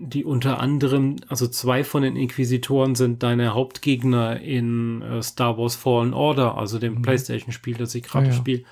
die 0.00 0.24
unter 0.24 0.60
anderem, 0.60 1.16
also 1.28 1.46
zwei 1.46 1.84
von 1.84 2.02
den 2.02 2.16
Inquisitoren 2.16 2.94
sind 2.94 3.22
deine 3.22 3.54
Hauptgegner 3.54 4.40
in 4.40 5.02
äh, 5.02 5.22
Star 5.22 5.58
Wars 5.58 5.76
Fallen 5.76 6.14
Order, 6.14 6.56
also 6.56 6.78
dem 6.78 6.96
mhm. 6.96 7.02
PlayStation-Spiel, 7.02 7.76
das 7.76 7.94
ich 7.94 8.02
gerade 8.02 8.26
ah, 8.26 8.30
ja. 8.30 8.36
spiele. 8.36 8.62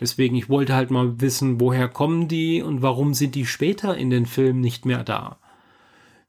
Deswegen, 0.00 0.36
ich 0.36 0.48
wollte 0.48 0.74
halt 0.74 0.90
mal 0.90 1.20
wissen, 1.20 1.60
woher 1.60 1.88
kommen 1.88 2.28
die 2.28 2.62
und 2.62 2.82
warum 2.82 3.14
sind 3.14 3.34
die 3.34 3.46
später 3.46 3.96
in 3.96 4.10
den 4.10 4.26
Filmen 4.26 4.60
nicht 4.60 4.86
mehr 4.86 5.04
da 5.04 5.38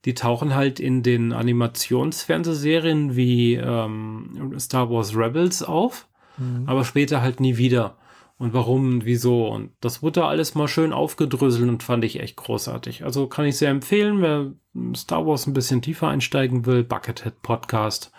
die 0.08 0.14
tauchen 0.14 0.56
halt 0.56 0.80
in 0.80 1.04
den 1.04 1.34
Animationsfernsehserien 1.34 3.18
wie 3.18 3.56
ähm, 3.56 4.54
Star 4.58 4.90
Wars 4.90 5.14
Rebels 5.14 5.62
auf, 5.64 6.08
mhm. 6.38 6.64
aber 6.66 6.86
später 6.86 7.22
halt 7.22 7.42
nie 7.42 7.58
wieder. 7.58 7.97
Und 8.38 8.54
warum 8.54 8.94
und 8.94 9.06
wieso. 9.06 9.48
Und 9.48 9.72
das 9.82 10.04
wurde 10.04 10.26
alles 10.26 10.54
mal 10.54 10.68
schön 10.68 10.94
aufgedröselt 10.94 11.68
und 11.68 11.84
fand 11.84 12.04
ich 12.04 12.20
echt 12.20 12.36
großartig. 12.36 13.04
Also 13.04 13.28
kann 13.28 13.46
ich 13.46 13.58
sehr 13.58 13.72
empfehlen, 13.72 14.22
wer 14.22 14.54
Star 14.96 15.26
Wars 15.26 15.48
ein 15.48 15.54
bisschen 15.54 15.82
tiefer 15.82 16.08
einsteigen 16.08 16.66
will, 16.66 16.84
Buckethead 16.84 17.42
Podcast. 17.42 18.12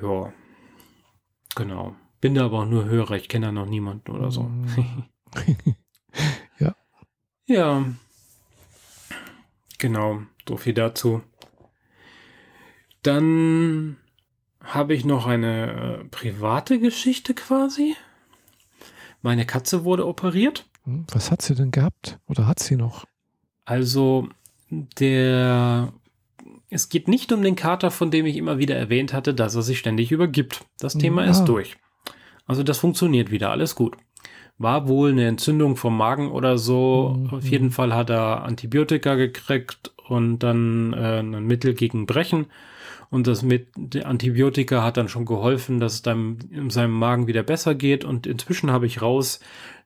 Ja, 0.00 0.32
genau. 1.56 1.96
Bin 2.20 2.34
da 2.34 2.44
aber 2.44 2.60
auch 2.60 2.66
nur 2.66 2.84
Hörer, 2.84 3.16
ich 3.16 3.28
kenne 3.28 3.46
da 3.46 3.52
noch 3.52 3.66
niemanden 3.66 4.12
oder 4.12 4.30
so. 4.30 4.50
Ja. 6.58 6.76
Ja, 7.46 7.86
Genau, 9.82 10.22
so 10.48 10.56
viel 10.56 10.74
dazu. 10.74 11.22
Dann 13.02 13.96
habe 14.62 14.94
ich 14.94 15.04
noch 15.04 15.26
eine 15.26 16.02
äh, 16.02 16.04
private 16.04 16.78
Geschichte 16.78 17.34
quasi. 17.34 17.96
Meine 19.22 19.46
Katze 19.46 19.84
wurde 19.84 20.06
operiert. 20.06 20.66
Hm, 20.84 21.06
was 21.12 21.30
hat 21.30 21.42
sie 21.42 21.54
denn 21.54 21.70
gehabt? 21.70 22.18
Oder 22.28 22.46
hat 22.46 22.58
sie 22.60 22.76
noch? 22.76 23.04
Also, 23.64 24.28
der. 24.70 25.92
Es 26.68 26.88
geht 26.88 27.06
nicht 27.06 27.32
um 27.32 27.42
den 27.42 27.54
Kater, 27.54 27.90
von 27.90 28.10
dem 28.10 28.24
ich 28.26 28.36
immer 28.36 28.58
wieder 28.58 28.74
erwähnt 28.76 29.12
hatte, 29.12 29.34
dass 29.34 29.54
er 29.54 29.62
sich 29.62 29.78
ständig 29.78 30.10
übergibt. 30.10 30.64
Das 30.78 30.94
Thema 30.94 31.24
ja. 31.24 31.30
ist 31.30 31.42
ah. 31.42 31.44
durch. 31.44 31.76
Also, 32.46 32.62
das 32.62 32.78
funktioniert 32.78 33.30
wieder, 33.30 33.50
alles 33.50 33.74
gut 33.74 33.96
war 34.58 34.88
wohl 34.88 35.10
eine 35.10 35.26
Entzündung 35.26 35.76
vom 35.76 35.96
Magen 35.96 36.30
oder 36.30 36.56
so. 36.56 37.16
Mhm. 37.18 37.30
Auf 37.30 37.44
jeden 37.44 37.70
Fall 37.70 37.94
hat 37.94 38.10
er 38.10 38.44
Antibiotika 38.44 39.16
gekriegt 39.16 39.92
und 40.08 40.38
dann 40.40 40.92
äh, 40.92 41.18
ein 41.20 41.46
Mittel 41.46 41.74
gegen 41.74 42.06
Brechen. 42.06 42.46
Und 43.12 43.26
das 43.26 43.42
mit 43.42 43.68
der 43.76 44.06
Antibiotika 44.06 44.82
hat 44.82 44.96
dann 44.96 45.10
schon 45.10 45.26
geholfen, 45.26 45.80
dass 45.80 45.92
es 45.92 46.02
dann 46.02 46.38
in 46.50 46.70
seinem 46.70 46.94
Magen 46.94 47.26
wieder 47.26 47.42
besser 47.42 47.74
geht. 47.74 48.06
Und 48.06 48.26
inzwischen 48.26 48.70
habe 48.70 48.86
ich 48.86 49.02
raus, 49.02 49.38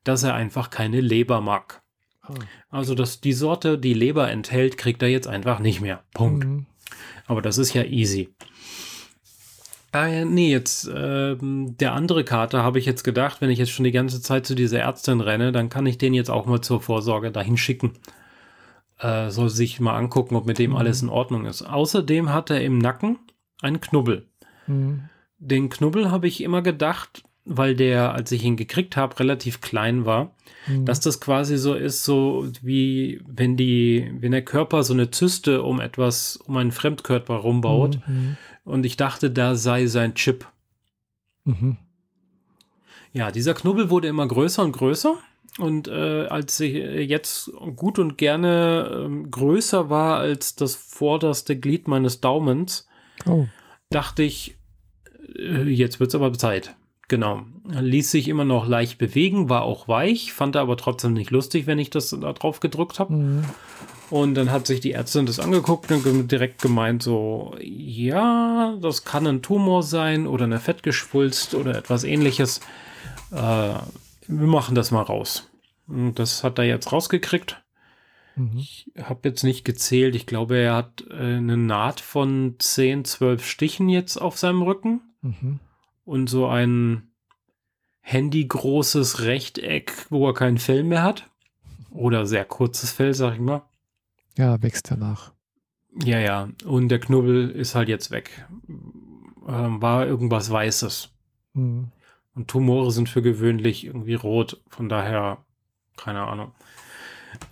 dass 0.05 0.22
er 0.22 0.35
einfach 0.35 0.70
keine 0.70 1.01
Leber 1.01 1.41
mag. 1.41 1.83
Oh. 2.29 2.35
Also, 2.70 2.95
dass 2.95 3.20
die 3.20 3.33
Sorte, 3.33 3.79
die 3.79 3.95
Leber 3.95 4.31
enthält, 4.31 4.79
kriegt 4.79 5.03
er 5.03 5.09
jetzt 5.09 5.27
einfach 5.27 5.59
nicht 5.59 5.81
mehr. 5.81 6.05
Punkt. 6.14 6.47
Mhm. 6.47 6.66
Aber 7.27 7.43
das 7.43 7.59
ist 7.59 7.74
ja 7.74 7.83
easy. 7.83 8.33
Ah, 9.91 10.24
nee, 10.24 10.53
jetzt 10.53 10.89
ähm, 10.95 11.77
der 11.81 11.95
andere 11.95 12.22
Kater 12.22 12.62
habe 12.62 12.79
ich 12.79 12.87
jetzt 12.87 13.03
gedacht, 13.03 13.41
wenn 13.41 13.51
ich 13.51 13.59
jetzt 13.59 13.72
schon 13.72 13.85
die 13.85 13.91
ganze 13.91 14.20
Zeit 14.20 14.47
zu 14.47 14.55
dieser 14.55 14.79
Ärztin 14.79 15.20
renne, 15.20 15.51
dann 15.51 15.68
kann 15.68 15.87
ich 15.87 15.99
den 15.99 16.14
jetzt 16.14 16.31
auch 16.31 16.47
mal 16.47 16.61
zur 16.61 16.81
Vorsorge 16.81 17.33
dahin 17.33 17.57
schicken. 17.57 17.95
Äh, 18.99 19.30
soll 19.30 19.51
sich 19.51 19.78
mal 19.80 19.97
angucken, 19.97 20.36
ob 20.36 20.47
mit 20.47 20.59
dem 20.59 20.70
mhm. 20.70 20.76
alles 20.76 21.03
in 21.03 21.09
Ordnung 21.09 21.44
ist. 21.44 21.62
Außerdem 21.62 22.32
hat 22.32 22.51
er 22.51 22.62
im 22.62 22.78
Nacken 22.78 23.18
einen 23.61 23.80
Knubbel. 23.80 24.26
Mhm. 24.66 25.05
Den 25.38 25.68
Knubbel 25.68 26.11
habe 26.11 26.26
ich 26.26 26.42
immer 26.42 26.62
gedacht, 26.62 27.22
weil 27.44 27.76
der, 27.76 28.12
als 28.12 28.32
ich 28.32 28.42
ihn 28.42 28.57
gekriegt 28.57 28.97
habe, 28.97 29.20
relativ 29.20 29.61
klein 29.61 30.07
war, 30.07 30.34
mhm. 30.66 30.86
dass 30.86 31.01
das 31.01 31.20
quasi 31.20 31.59
so 31.59 31.74
ist, 31.74 32.05
so 32.05 32.49
wie 32.62 33.20
wenn 33.26 33.57
die, 33.57 34.11
wenn 34.18 34.32
der 34.32 34.44
Körper 34.44 34.82
so 34.82 34.94
eine 34.94 35.11
Zyste 35.11 35.62
um 35.62 35.80
etwas, 35.80 36.36
um 36.36 36.57
einen 36.57 36.72
Fremdkörper 36.72 37.34
rumbaut. 37.34 38.01
Mhm 38.07 38.36
und 38.66 38.84
ich 38.84 38.97
dachte, 38.97 39.30
da 39.30 39.55
sei 39.55 39.86
sein 39.86 40.14
Chip. 40.14 40.47
Mhm. 41.44 41.78
Ja, 43.12 43.30
dieser 43.30 43.55
Knubbel 43.55 43.88
wurde 43.88 44.09
immer 44.09 44.26
größer 44.26 44.62
und 44.62 44.72
größer. 44.72 45.16
Und 45.59 45.88
äh, 45.88 46.26
als 46.26 46.59
sie 46.59 46.68
jetzt 46.68 47.50
gut 47.76 47.98
und 47.98 48.18
gerne 48.18 49.09
äh, 49.09 49.28
größer 49.28 49.88
war 49.88 50.18
als 50.18 50.54
das 50.54 50.74
vorderste 50.74 51.59
Glied 51.59 51.88
meines 51.88 52.20
Daumens, 52.20 52.86
oh. 53.24 53.46
dachte 53.88 54.22
ich, 54.22 54.59
äh, 55.34 55.62
jetzt 55.62 55.98
wird 55.98 56.09
es 56.09 56.14
aber 56.14 56.32
Zeit. 56.34 56.74
Genau. 57.09 57.44
Ließ 57.68 58.11
sich 58.11 58.28
immer 58.28 58.44
noch 58.44 58.66
leicht 58.66 58.98
bewegen, 58.98 59.48
war 59.48 59.62
auch 59.62 59.86
weich, 59.86 60.32
fand 60.32 60.57
er 60.57 60.62
aber 60.62 60.76
trotzdem 60.76 61.12
nicht 61.12 61.30
lustig, 61.30 61.66
wenn 61.66 61.78
ich 61.78 61.90
das 61.90 62.11
da 62.11 62.32
drauf 62.32 62.61
gedrückt 62.61 62.98
habe. 62.98 63.14
Mhm. 63.14 63.44
Und 64.11 64.34
dann 64.34 64.50
hat 64.50 64.66
sich 64.66 64.80
die 64.80 64.92
Ärztin 64.92 65.26
das 65.26 65.40
angeguckt 65.40 65.90
und 65.90 66.30
direkt 66.30 66.62
gemeint 66.62 67.02
so, 67.02 67.57
ja, 67.61 68.76
das 68.80 69.04
kann 69.04 69.26
ein 69.26 69.42
Tumor 69.42 69.82
sein 69.82 70.26
oder 70.26 70.44
eine 70.44 70.61
Fettgeschwulst 70.61 71.54
oder 71.54 71.76
etwas 71.76 72.04
ähnliches. 72.04 72.61
Äh, 73.32 73.74
wir 74.29 74.47
machen 74.47 74.74
das 74.74 74.91
mal 74.91 75.03
raus. 75.03 75.51
Und 75.87 76.18
das 76.18 76.43
hat 76.45 76.59
er 76.59 76.64
jetzt 76.64 76.93
rausgekriegt. 76.93 77.62
Mhm. 78.37 78.59
Ich 78.59 78.91
habe 79.01 79.29
jetzt 79.29 79.43
nicht 79.43 79.64
gezählt. 79.64 80.14
Ich 80.14 80.27
glaube, 80.27 80.57
er 80.59 80.74
hat 80.74 81.05
äh, 81.11 81.14
eine 81.14 81.57
Naht 81.57 82.01
von 82.01 82.57
10, 82.59 83.05
12 83.05 83.47
Stichen 83.47 83.89
jetzt 83.89 84.16
auf 84.16 84.39
seinem 84.39 84.62
Rücken. 84.62 85.01
Mhm. 85.22 85.61
Und 86.05 86.29
so 86.29 86.47
ein 86.47 87.11
handygroßes 88.01 89.22
Rechteck, 89.22 90.07
wo 90.11 90.29
er 90.29 90.35
kein 90.35 90.59
Fell 90.59 90.85
mehr 90.85 91.03
hat. 91.03 91.29
Oder 91.91 92.27
sehr 92.27 92.45
kurzes 92.45 92.93
Fell, 92.93 93.14
sag 93.14 93.35
ich 93.35 93.41
mal. 93.41 93.62
Ja, 94.37 94.62
wächst 94.62 94.91
danach. 94.91 95.33
Ja, 96.05 96.20
ja. 96.20 96.49
Und 96.64 96.89
der 96.89 97.01
Knubbel 97.01 97.51
ist 97.51 97.74
halt 97.74 97.89
jetzt 97.89 98.11
weg. 98.11 98.47
Ähm, 99.49 99.81
war 99.81 100.07
irgendwas 100.07 100.51
Weißes. 100.51 101.11
Mhm. 101.55 101.91
Und 102.37 102.49
Tumore 102.49 102.93
sind 102.93 103.09
für 103.09 103.22
gewöhnlich 103.22 103.87
irgendwie 103.87 104.14
rot. 104.14 104.61
Von 104.68 104.89
daher, 104.89 105.39
keine 105.97 106.22
Ahnung. 106.22 106.53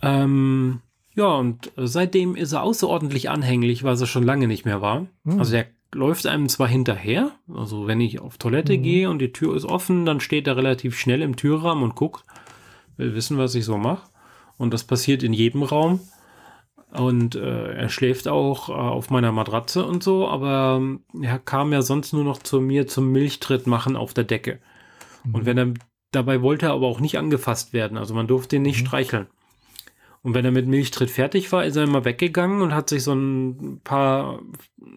Ähm, 0.02 0.80
ja, 1.14 1.26
und 1.26 1.72
seitdem 1.76 2.36
ist 2.36 2.52
er 2.52 2.62
außerordentlich 2.62 3.30
anhänglich, 3.30 3.82
was 3.82 4.00
er 4.00 4.06
schon 4.06 4.24
lange 4.24 4.46
nicht 4.46 4.64
mehr 4.64 4.82
war. 4.82 5.06
Mhm. 5.24 5.38
Also 5.38 5.52
der 5.52 5.66
läuft 5.92 6.26
einem 6.26 6.48
zwar 6.48 6.68
hinterher, 6.68 7.30
also 7.52 7.86
wenn 7.86 8.00
ich 8.00 8.20
auf 8.20 8.36
Toilette 8.36 8.76
mhm. 8.76 8.82
gehe 8.82 9.10
und 9.10 9.20
die 9.20 9.32
Tür 9.32 9.56
ist 9.56 9.64
offen, 9.64 10.04
dann 10.04 10.20
steht 10.20 10.46
er 10.46 10.56
relativ 10.56 10.98
schnell 10.98 11.22
im 11.22 11.36
Türrahmen 11.36 11.84
und 11.84 11.94
guckt, 11.94 12.24
will 12.96 13.14
wissen, 13.14 13.38
was 13.38 13.54
ich 13.54 13.64
so 13.64 13.78
mache. 13.78 14.08
Und 14.56 14.74
das 14.74 14.84
passiert 14.84 15.22
in 15.22 15.32
jedem 15.32 15.62
Raum. 15.62 16.00
Und 16.92 17.34
äh, 17.34 17.72
er 17.72 17.88
schläft 17.88 18.28
auch 18.28 18.68
äh, 18.68 18.72
auf 18.72 19.10
meiner 19.10 19.32
Matratze 19.32 19.84
und 19.84 20.04
so, 20.04 20.28
aber 20.28 20.76
ähm, 20.80 21.00
er 21.22 21.40
kam 21.40 21.72
ja 21.72 21.82
sonst 21.82 22.12
nur 22.12 22.22
noch 22.22 22.38
zu 22.38 22.60
mir 22.60 22.86
zum 22.86 23.10
Milchtritt 23.10 23.66
machen 23.66 23.96
auf 23.96 24.14
der 24.14 24.22
Decke. 24.22 24.60
Mhm. 25.24 25.34
Und 25.34 25.46
wenn 25.46 25.58
er 25.58 25.74
dabei 26.14 26.42
wollte 26.42 26.66
er 26.66 26.72
aber 26.72 26.86
auch 26.86 27.00
nicht 27.00 27.18
angefasst 27.18 27.72
werden. 27.72 27.98
Also 27.98 28.14
man 28.14 28.26
durfte 28.26 28.56
ihn 28.56 28.62
nicht 28.62 28.82
mhm. 28.82 28.86
streicheln. 28.86 29.26
Und 30.22 30.32
wenn 30.32 30.44
er 30.44 30.52
mit 30.52 30.66
Milchtritt 30.66 31.10
fertig 31.10 31.52
war, 31.52 31.66
ist 31.66 31.76
er 31.76 31.84
immer 31.84 32.06
weggegangen 32.06 32.62
und 32.62 32.74
hat 32.74 32.88
sich 32.88 33.02
so 33.02 33.12
ein 33.12 33.80
paar, 33.84 34.40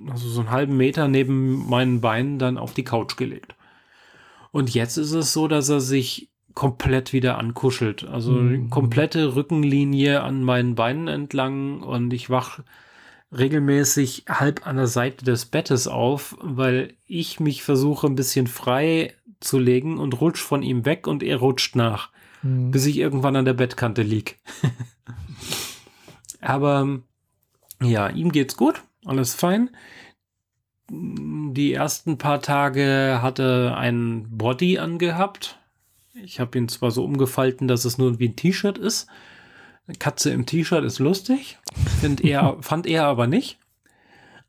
also 0.09 0.29
so 0.29 0.39
einen 0.39 0.51
halben 0.51 0.77
Meter 0.77 1.09
neben 1.09 1.67
meinen 1.67 1.99
Beinen 1.99 2.39
dann 2.39 2.57
auf 2.57 2.73
die 2.73 2.85
Couch 2.85 3.17
gelegt. 3.17 3.55
Und 4.51 4.73
jetzt 4.73 4.95
ist 4.95 5.11
es 5.11 5.33
so, 5.33 5.49
dass 5.49 5.67
er 5.67 5.81
sich 5.81 6.29
komplett 6.53 7.11
wieder 7.11 7.37
ankuschelt. 7.37 8.05
Also 8.05 8.31
mhm. 8.31 8.69
komplette 8.69 9.35
Rückenlinie 9.35 10.23
an 10.23 10.43
meinen 10.43 10.75
Beinen 10.75 11.09
entlang 11.09 11.81
und 11.81 12.13
ich 12.13 12.29
wach 12.29 12.61
regelmäßig 13.37 14.23
halb 14.29 14.65
an 14.65 14.77
der 14.77 14.87
Seite 14.87 15.25
des 15.25 15.45
Bettes 15.45 15.89
auf, 15.89 16.37
weil 16.41 16.93
ich 17.05 17.41
mich 17.41 17.63
versuche 17.63 18.07
ein 18.07 18.15
bisschen 18.15 18.47
frei 18.47 19.13
zu 19.39 19.59
legen 19.59 19.97
und 19.97 20.19
rutsch 20.19 20.41
von 20.41 20.63
ihm 20.63 20.85
weg 20.85 21.07
und 21.07 21.23
er 21.23 21.37
rutscht 21.37 21.75
nach, 21.75 22.09
mhm. 22.41 22.71
bis 22.71 22.85
ich 22.85 22.97
irgendwann 22.97 23.35
an 23.35 23.45
der 23.45 23.53
Bettkante 23.53 24.01
lieg. 24.01 24.39
Aber 26.41 26.99
ja, 27.81 28.09
ihm 28.09 28.31
geht's 28.31 28.57
gut, 28.57 28.81
alles 29.05 29.33
fein. 29.33 29.69
Die 30.89 31.73
ersten 31.73 32.17
paar 32.17 32.41
Tage 32.41 33.19
hatte 33.21 33.75
ein 33.77 34.25
Body 34.29 34.79
angehabt. 34.79 35.59
Ich 36.13 36.39
habe 36.39 36.57
ihn 36.57 36.69
zwar 36.69 36.91
so 36.91 37.03
umgefalten, 37.03 37.67
dass 37.67 37.85
es 37.85 37.97
nur 37.97 38.19
wie 38.19 38.29
ein 38.29 38.35
T-Shirt 38.35 38.77
ist. 38.77 39.07
Eine 39.87 39.97
Katze 39.97 40.31
im 40.31 40.45
T-Shirt 40.45 40.83
ist 40.83 40.99
lustig, 40.99 41.59
fand 42.01 42.21
er, 42.21 42.57
fand 42.61 42.87
er 42.87 43.05
aber 43.05 43.27
nicht. 43.27 43.59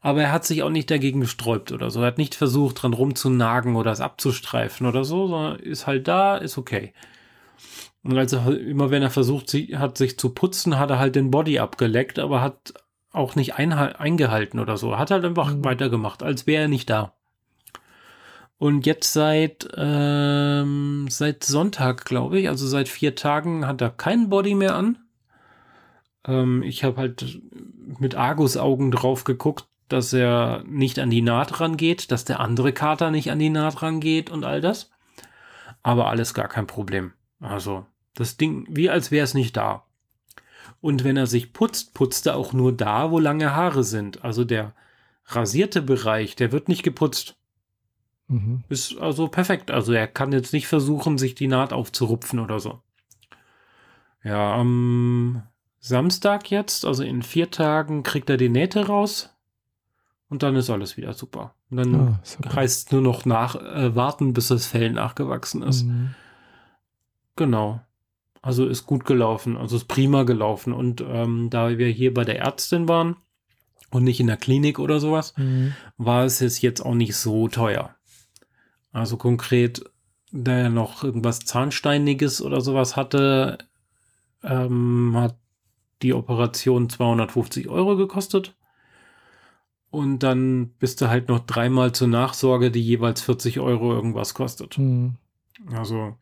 Aber 0.00 0.22
er 0.22 0.32
hat 0.32 0.44
sich 0.44 0.62
auch 0.62 0.70
nicht 0.70 0.90
dagegen 0.90 1.20
gesträubt 1.20 1.72
oder 1.72 1.90
so. 1.90 2.00
Er 2.00 2.06
hat 2.06 2.18
nicht 2.18 2.34
versucht, 2.34 2.82
dran 2.82 2.92
rumzunagen 2.92 3.74
oder 3.76 3.90
es 3.90 4.00
abzustreifen 4.00 4.86
oder 4.86 5.04
so, 5.04 5.26
sondern 5.26 5.58
ist 5.58 5.86
halt 5.86 6.06
da, 6.06 6.36
ist 6.36 6.56
okay. 6.56 6.92
Und 8.04 8.16
also 8.16 8.38
immer 8.50 8.90
wenn 8.90 9.02
er 9.02 9.10
versucht 9.10 9.52
hat, 9.52 9.98
sich 9.98 10.18
zu 10.18 10.30
putzen, 10.30 10.78
hat 10.78 10.90
er 10.90 10.98
halt 10.98 11.16
den 11.16 11.30
Body 11.30 11.58
abgeleckt, 11.58 12.18
aber 12.18 12.40
hat 12.40 12.74
auch 13.12 13.34
nicht 13.34 13.54
eingehalten 13.56 14.60
oder 14.60 14.76
so. 14.76 14.96
Hat 14.98 15.10
halt 15.10 15.24
einfach 15.24 15.52
mhm. 15.52 15.64
weitergemacht, 15.64 16.22
als 16.22 16.46
wäre 16.46 16.62
er 16.62 16.68
nicht 16.68 16.88
da. 16.90 17.14
Und 18.58 18.86
jetzt 18.86 19.12
seit, 19.12 19.68
ähm, 19.76 21.06
seit 21.08 21.44
Sonntag, 21.44 22.04
glaube 22.04 22.40
ich, 22.40 22.48
also 22.48 22.66
seit 22.66 22.88
vier 22.88 23.14
Tagen 23.14 23.66
hat 23.66 23.80
er 23.80 23.90
keinen 23.90 24.30
Body 24.30 24.54
mehr 24.54 24.74
an. 24.74 24.98
Ähm, 26.26 26.62
ich 26.64 26.82
habe 26.82 26.96
halt 26.96 27.40
mit 28.00 28.16
Argus-Augen 28.16 28.90
drauf 28.90 29.22
geguckt, 29.22 29.67
dass 29.88 30.12
er 30.12 30.62
nicht 30.66 30.98
an 30.98 31.10
die 31.10 31.22
Naht 31.22 31.60
rangeht, 31.60 32.10
dass 32.10 32.24
der 32.24 32.40
andere 32.40 32.72
Kater 32.72 33.10
nicht 33.10 33.30
an 33.30 33.38
die 33.38 33.50
Naht 33.50 33.82
rangeht 33.82 34.30
und 34.30 34.44
all 34.44 34.60
das. 34.60 34.90
Aber 35.82 36.08
alles 36.08 36.34
gar 36.34 36.48
kein 36.48 36.66
Problem. 36.66 37.12
Also 37.40 37.86
das 38.14 38.36
Ding, 38.36 38.66
wie 38.68 38.90
als 38.90 39.10
wäre 39.10 39.24
es 39.24 39.34
nicht 39.34 39.56
da. 39.56 39.84
Und 40.80 41.04
wenn 41.04 41.16
er 41.16 41.26
sich 41.26 41.52
putzt, 41.52 41.94
putzt 41.94 42.26
er 42.26 42.36
auch 42.36 42.52
nur 42.52 42.72
da, 42.72 43.10
wo 43.10 43.18
lange 43.18 43.54
Haare 43.54 43.84
sind. 43.84 44.24
Also 44.24 44.44
der 44.44 44.74
rasierte 45.26 45.82
Bereich, 45.82 46.36
der 46.36 46.52
wird 46.52 46.68
nicht 46.68 46.82
geputzt. 46.82 47.36
Mhm. 48.28 48.64
Ist 48.68 48.98
also 48.98 49.28
perfekt. 49.28 49.70
Also 49.70 49.92
er 49.92 50.06
kann 50.06 50.32
jetzt 50.32 50.52
nicht 50.52 50.68
versuchen, 50.68 51.18
sich 51.18 51.34
die 51.34 51.48
Naht 51.48 51.72
aufzurupfen 51.72 52.38
oder 52.38 52.60
so. 52.60 52.80
Ja, 54.22 54.54
am 54.54 55.42
Samstag 55.80 56.50
jetzt, 56.50 56.84
also 56.84 57.02
in 57.02 57.22
vier 57.22 57.50
Tagen, 57.50 58.02
kriegt 58.02 58.28
er 58.30 58.36
die 58.36 58.48
Nähte 58.48 58.86
raus. 58.86 59.34
Und 60.30 60.42
dann 60.42 60.56
ist 60.56 60.68
alles 60.68 60.96
wieder 60.96 61.14
super. 61.14 61.54
Und 61.70 61.78
dann 61.78 61.94
ah, 61.94 62.20
super. 62.22 62.54
heißt 62.54 62.86
es 62.86 62.92
nur 62.92 63.00
noch 63.00 63.24
nach, 63.24 63.54
äh, 63.56 63.94
warten, 63.96 64.34
bis 64.34 64.48
das 64.48 64.66
Fell 64.66 64.92
nachgewachsen 64.92 65.62
ist. 65.62 65.84
Mhm. 65.84 66.14
Genau. 67.36 67.80
Also 68.42 68.66
ist 68.66 68.86
gut 68.86 69.04
gelaufen, 69.04 69.56
also 69.56 69.76
ist 69.76 69.88
prima 69.88 70.24
gelaufen. 70.24 70.72
Und 70.72 71.00
ähm, 71.00 71.48
da 71.50 71.76
wir 71.78 71.88
hier 71.88 72.12
bei 72.12 72.24
der 72.24 72.38
Ärztin 72.40 72.88
waren 72.88 73.16
und 73.90 74.04
nicht 74.04 74.20
in 74.20 74.26
der 74.26 74.36
Klinik 74.36 74.78
oder 74.78 75.00
sowas, 75.00 75.34
mhm. 75.36 75.74
war 75.96 76.24
es 76.24 76.60
jetzt 76.60 76.84
auch 76.84 76.94
nicht 76.94 77.16
so 77.16 77.48
teuer. 77.48 77.94
Also 78.92 79.16
konkret, 79.16 79.84
da 80.30 80.52
er 80.52 80.70
noch 80.70 81.04
irgendwas 81.04 81.40
Zahnsteiniges 81.40 82.42
oder 82.42 82.60
sowas 82.60 82.96
hatte, 82.96 83.58
ähm, 84.42 85.12
hat 85.16 85.36
die 86.02 86.14
Operation 86.14 86.88
250 86.88 87.68
Euro 87.68 87.96
gekostet. 87.96 88.54
Und 89.90 90.18
dann 90.22 90.68
bist 90.78 91.00
du 91.00 91.08
halt 91.08 91.28
noch 91.28 91.40
dreimal 91.40 91.92
zur 91.92 92.08
Nachsorge, 92.08 92.70
die 92.70 92.82
jeweils 92.82 93.22
40 93.22 93.60
Euro 93.60 93.92
irgendwas 93.94 94.34
kostet. 94.34 94.78
Mhm. 94.78 95.14
Also 95.72 96.16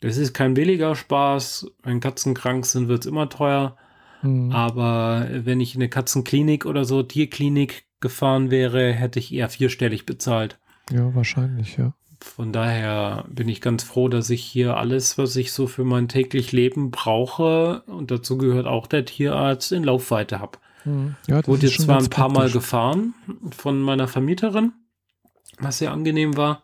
das 0.00 0.16
ist 0.16 0.32
kein 0.32 0.54
billiger 0.54 0.94
Spaß. 0.96 1.70
Wenn 1.82 2.00
Katzen 2.00 2.34
krank 2.34 2.66
sind, 2.66 2.88
wird 2.88 3.00
es 3.00 3.06
immer 3.06 3.28
teuer. 3.28 3.76
Mhm. 4.22 4.50
Aber 4.52 5.28
wenn 5.30 5.60
ich 5.60 5.74
in 5.74 5.82
eine 5.82 5.88
Katzenklinik 5.88 6.64
oder 6.66 6.84
so, 6.84 7.02
Tierklinik 7.02 7.84
gefahren 8.00 8.50
wäre, 8.50 8.92
hätte 8.92 9.18
ich 9.18 9.32
eher 9.32 9.48
vierstellig 9.48 10.06
bezahlt. 10.06 10.58
Ja, 10.90 11.14
wahrscheinlich, 11.14 11.76
ja. 11.76 11.94
Von 12.20 12.52
daher 12.52 13.24
bin 13.28 13.48
ich 13.48 13.60
ganz 13.60 13.82
froh, 13.82 14.08
dass 14.08 14.30
ich 14.30 14.44
hier 14.44 14.76
alles, 14.76 15.18
was 15.18 15.34
ich 15.36 15.52
so 15.52 15.66
für 15.66 15.84
mein 15.84 16.08
täglich 16.08 16.52
Leben 16.52 16.90
brauche, 16.90 17.82
und 17.86 18.10
dazu 18.10 18.38
gehört 18.38 18.66
auch 18.66 18.86
der 18.86 19.04
Tierarzt, 19.04 19.72
in 19.72 19.84
Laufweite 19.84 20.38
habe. 20.38 20.58
Mhm. 20.84 21.16
Ja, 21.28 21.46
Wurde 21.46 21.66
jetzt 21.66 21.80
zwar 21.80 21.98
ein 21.98 22.10
paar 22.10 22.28
praktisch. 22.28 22.38
Mal 22.38 22.50
gefahren 22.50 23.14
von 23.56 23.80
meiner 23.80 24.08
Vermieterin, 24.08 24.72
was 25.58 25.78
sehr 25.78 25.92
angenehm 25.92 26.36
war. 26.36 26.62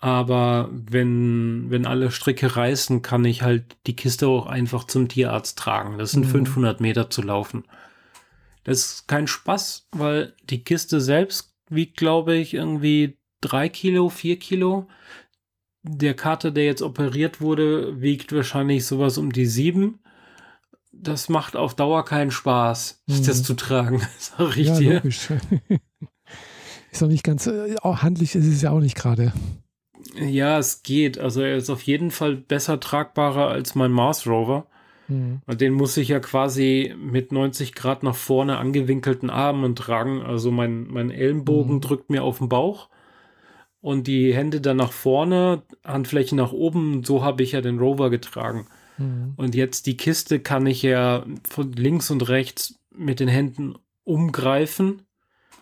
Aber 0.00 0.68
wenn, 0.70 1.70
wenn 1.70 1.86
alle 1.86 2.10
Stricke 2.10 2.56
reißen, 2.56 3.00
kann 3.00 3.24
ich 3.24 3.42
halt 3.42 3.76
die 3.86 3.96
Kiste 3.96 4.28
auch 4.28 4.46
einfach 4.46 4.84
zum 4.84 5.08
Tierarzt 5.08 5.58
tragen. 5.58 5.96
Das 5.96 6.10
sind 6.10 6.26
mhm. 6.26 6.30
500 6.30 6.80
Meter 6.80 7.08
zu 7.08 7.22
laufen. 7.22 7.64
Das 8.64 8.78
ist 8.78 9.08
kein 9.08 9.26
Spaß, 9.26 9.88
weil 9.92 10.34
die 10.50 10.62
Kiste 10.62 11.00
selbst 11.00 11.54
wiegt, 11.70 11.96
glaube 11.96 12.34
ich, 12.34 12.52
irgendwie 12.52 13.16
drei 13.40 13.68
Kilo, 13.70 14.10
vier 14.10 14.38
Kilo. 14.38 14.88
Der 15.82 16.14
Kater, 16.14 16.50
der 16.50 16.64
jetzt 16.64 16.82
operiert 16.82 17.40
wurde, 17.40 18.00
wiegt 18.00 18.32
wahrscheinlich 18.34 18.86
sowas 18.86 19.16
um 19.16 19.32
die 19.32 19.46
sieben. 19.46 20.00
Das 21.00 21.28
macht 21.28 21.56
auf 21.56 21.74
Dauer 21.74 22.04
keinen 22.04 22.30
Spaß, 22.30 23.02
mhm. 23.06 23.26
das 23.26 23.42
zu 23.42 23.54
tragen, 23.54 24.02
sag 24.18 24.56
ich 24.56 24.68
ja, 24.68 24.78
dir. 24.78 24.94
Logisch. 24.94 25.28
ist 26.92 27.02
auch 27.02 27.08
nicht 27.08 27.24
ganz, 27.24 27.46
äh, 27.46 27.76
auch 27.82 28.02
handlich 28.02 28.34
ist 28.34 28.46
es 28.46 28.62
ja 28.62 28.70
auch 28.70 28.80
nicht 28.80 28.96
gerade. 28.96 29.32
Ja, 30.16 30.58
es 30.58 30.82
geht. 30.82 31.18
Also 31.18 31.42
er 31.42 31.56
ist 31.56 31.70
auf 31.70 31.82
jeden 31.82 32.10
Fall 32.10 32.36
besser 32.36 32.78
tragbarer 32.78 33.48
als 33.48 33.74
mein 33.74 33.90
Mars 33.90 34.26
Rover. 34.26 34.66
Mhm. 35.08 35.40
Den 35.46 35.72
muss 35.72 35.96
ich 35.96 36.08
ja 36.08 36.20
quasi 36.20 36.94
mit 36.98 37.32
90 37.32 37.74
Grad 37.74 38.02
nach 38.02 38.14
vorne 38.14 38.58
angewinkelten 38.58 39.30
Armen 39.30 39.74
tragen. 39.76 40.22
Also 40.22 40.50
mein, 40.50 40.86
mein 40.86 41.10
Ellenbogen 41.10 41.76
mhm. 41.76 41.80
drückt 41.80 42.10
mir 42.10 42.22
auf 42.22 42.38
den 42.38 42.48
Bauch 42.48 42.88
und 43.80 44.06
die 44.06 44.34
Hände 44.34 44.60
dann 44.60 44.78
nach 44.78 44.92
vorne, 44.92 45.62
Handfläche 45.84 46.36
nach 46.36 46.52
oben. 46.52 47.04
So 47.04 47.22
habe 47.22 47.42
ich 47.42 47.52
ja 47.52 47.60
den 47.60 47.78
Rover 47.78 48.08
getragen. 48.08 48.66
Mhm. 48.98 49.34
Und 49.36 49.54
jetzt 49.54 49.86
die 49.86 49.96
Kiste 49.96 50.40
kann 50.40 50.66
ich 50.66 50.82
ja 50.82 51.24
von 51.48 51.72
links 51.72 52.10
und 52.10 52.28
rechts 52.28 52.78
mit 52.94 53.20
den 53.20 53.28
Händen 53.28 53.74
umgreifen 54.04 55.02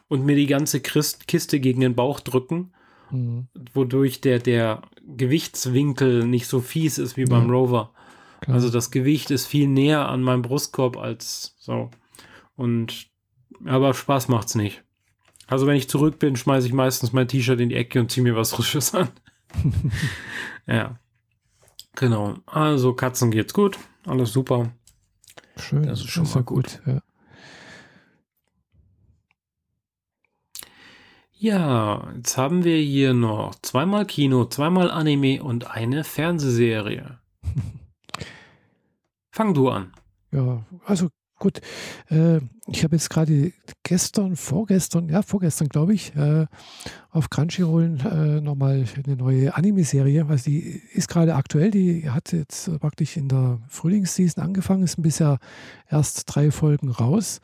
und 0.09 0.25
mir 0.25 0.37
die 0.37 0.47
ganze 0.47 0.81
Kiste 0.81 1.61
gegen 1.61 1.81
den 1.81 1.95
Bauch 1.95 2.21
drücken 2.21 2.73
mhm. 3.13 3.49
wodurch 3.75 4.21
der, 4.21 4.39
der 4.39 4.83
Gewichtswinkel 5.07 6.27
nicht 6.27 6.47
so 6.47 6.61
fies 6.61 6.99
ist 6.99 7.17
wie 7.17 7.25
beim 7.25 7.47
ja. 7.47 7.53
Rover. 7.53 7.91
Klar. 8.41 8.57
Also 8.57 8.71
das 8.71 8.91
Gewicht 8.91 9.31
ist 9.31 9.47
viel 9.47 9.69
näher 9.69 10.09
an 10.09 10.23
meinem 10.23 10.43
Brustkorb 10.43 10.97
als 10.97 11.55
so. 11.59 11.91
Und 12.57 13.11
aber 13.65 13.95
Spaß 13.95 14.29
macht's 14.29 14.55
nicht. 14.55 14.83
Also 15.47 15.67
wenn 15.67 15.77
ich 15.77 15.89
zurück 15.89 16.19
bin, 16.19 16.35
schmeiße 16.35 16.67
ich 16.67 16.73
meistens 16.73 17.13
mein 17.13 17.29
T-Shirt 17.29 17.61
in 17.61 17.69
die 17.69 17.77
Ecke 17.77 18.01
und 18.01 18.11
ziehe 18.11 18.25
mir 18.25 18.35
was 18.35 18.53
Frisches 18.53 18.95
an. 18.95 19.09
ja. 20.67 20.99
Genau. 21.97 22.37
Also 22.47 22.95
Katzen 22.95 23.31
geht's 23.31 23.53
gut. 23.53 23.79
Alles 24.07 24.33
super. 24.33 24.73
Schön. 25.57 25.85
Das 25.85 26.01
ist 26.01 26.11
schon 26.11 26.25
das 26.25 26.31
ist 26.31 26.35
mal 26.37 26.45
gut. 26.45 26.81
gut 26.85 26.95
ja. 26.95 27.03
Ja, 31.43 32.13
jetzt 32.15 32.37
haben 32.37 32.63
wir 32.63 32.77
hier 32.77 33.15
noch 33.15 33.57
zweimal 33.63 34.07
Kino, 34.07 34.45
zweimal 34.45 34.93
Anime 34.93 35.43
und 35.43 35.69
eine 35.69 36.05
Fernsehserie. 36.05 37.19
Fang 39.33 39.53
du 39.53 39.69
an. 39.69 39.93
Ja, 40.31 40.65
also 40.85 41.09
gut. 41.43 41.61
Äh, 42.09 42.41
ich 42.69 42.85
habe 42.85 42.95
jetzt 42.95 43.11
gerade 43.11 43.53
gestern, 43.83 44.37
vorgestern, 44.37 45.09
ja, 45.09 45.23
vorgestern 45.23 45.69
glaube 45.69 45.93
ich, 45.93 46.15
äh, 46.15 46.47
auf 47.11 47.29
Crunchyroll 47.29 47.99
äh, 48.05 48.41
nochmal 48.41 48.85
eine 49.05 49.17
neue 49.17 49.55
Anime-Serie. 49.55 50.25
Also 50.29 50.45
die 50.45 50.81
ist 50.95 51.09
gerade 51.09 51.35
aktuell, 51.35 51.73
die 51.73 52.09
hat 52.09 52.33
jetzt 52.33 52.79
praktisch 52.79 53.17
in 53.17 53.29
der 53.29 53.59
Frühlingsseason 53.69 54.43
angefangen, 54.43 54.85
ist 54.85 55.03
bisher 55.03 55.39
erst 55.91 56.25
drei 56.33 56.53
Folgen 56.53 56.91
raus. 56.91 57.41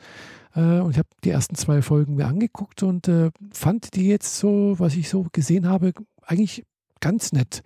Äh, 0.55 0.79
und 0.79 0.91
ich 0.91 0.97
habe 0.97 1.09
die 1.25 1.31
ersten 1.31 1.55
zwei 1.55 1.81
Folgen 1.81 2.15
mir 2.15 2.27
angeguckt 2.27 2.81
und 2.81 3.09
äh, 3.09 3.31
fand 3.51 3.95
die 3.95 4.07
jetzt 4.07 4.37
so, 4.37 4.75
was 4.77 4.95
ich 4.95 5.09
so 5.09 5.27
gesehen 5.33 5.67
habe, 5.67 5.93
eigentlich 6.25 6.65
ganz 6.99 7.31
nett. 7.31 7.63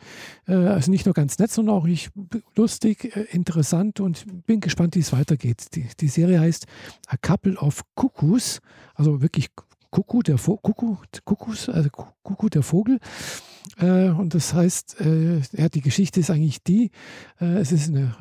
Äh, 0.47 0.53
also 0.53 0.91
nicht 0.91 1.05
nur 1.05 1.13
ganz 1.13 1.39
nett, 1.39 1.51
sondern 1.51 1.75
auch 1.75 1.85
nicht 1.85 2.11
lustig, 2.55 3.15
äh, 3.15 3.25
interessant 3.31 3.99
und 3.99 4.45
bin 4.45 4.59
gespannt, 4.59 4.95
wie 4.95 4.99
es 4.99 5.13
weitergeht. 5.13 5.75
Die, 5.75 5.87
die 5.99 6.07
Serie 6.07 6.39
heißt 6.39 6.65
A 7.07 7.17
Couple 7.17 7.57
of 7.57 7.83
Cuckoos, 7.95 8.59
also 8.95 9.21
wirklich 9.21 9.49
Kuckuck, 9.91 10.23
der 10.23 10.37
Vo 10.37 10.57
Kuckuck, 10.57 11.05
Kuckus, 11.23 11.69
also 11.69 11.89
Kuckuck, 11.89 12.51
der 12.51 12.63
Vogel. 12.63 12.99
Äh, 13.77 14.09
und 14.09 14.33
das 14.33 14.53
heißt, 14.53 14.97
ja, 15.53 15.69
die 15.69 15.81
Geschichte 15.81 16.19
ist 16.19 16.29
eigentlich 16.29 16.63
die, 16.63 16.91
es 17.39 17.71
ist 17.71 17.89
eine 17.89 18.15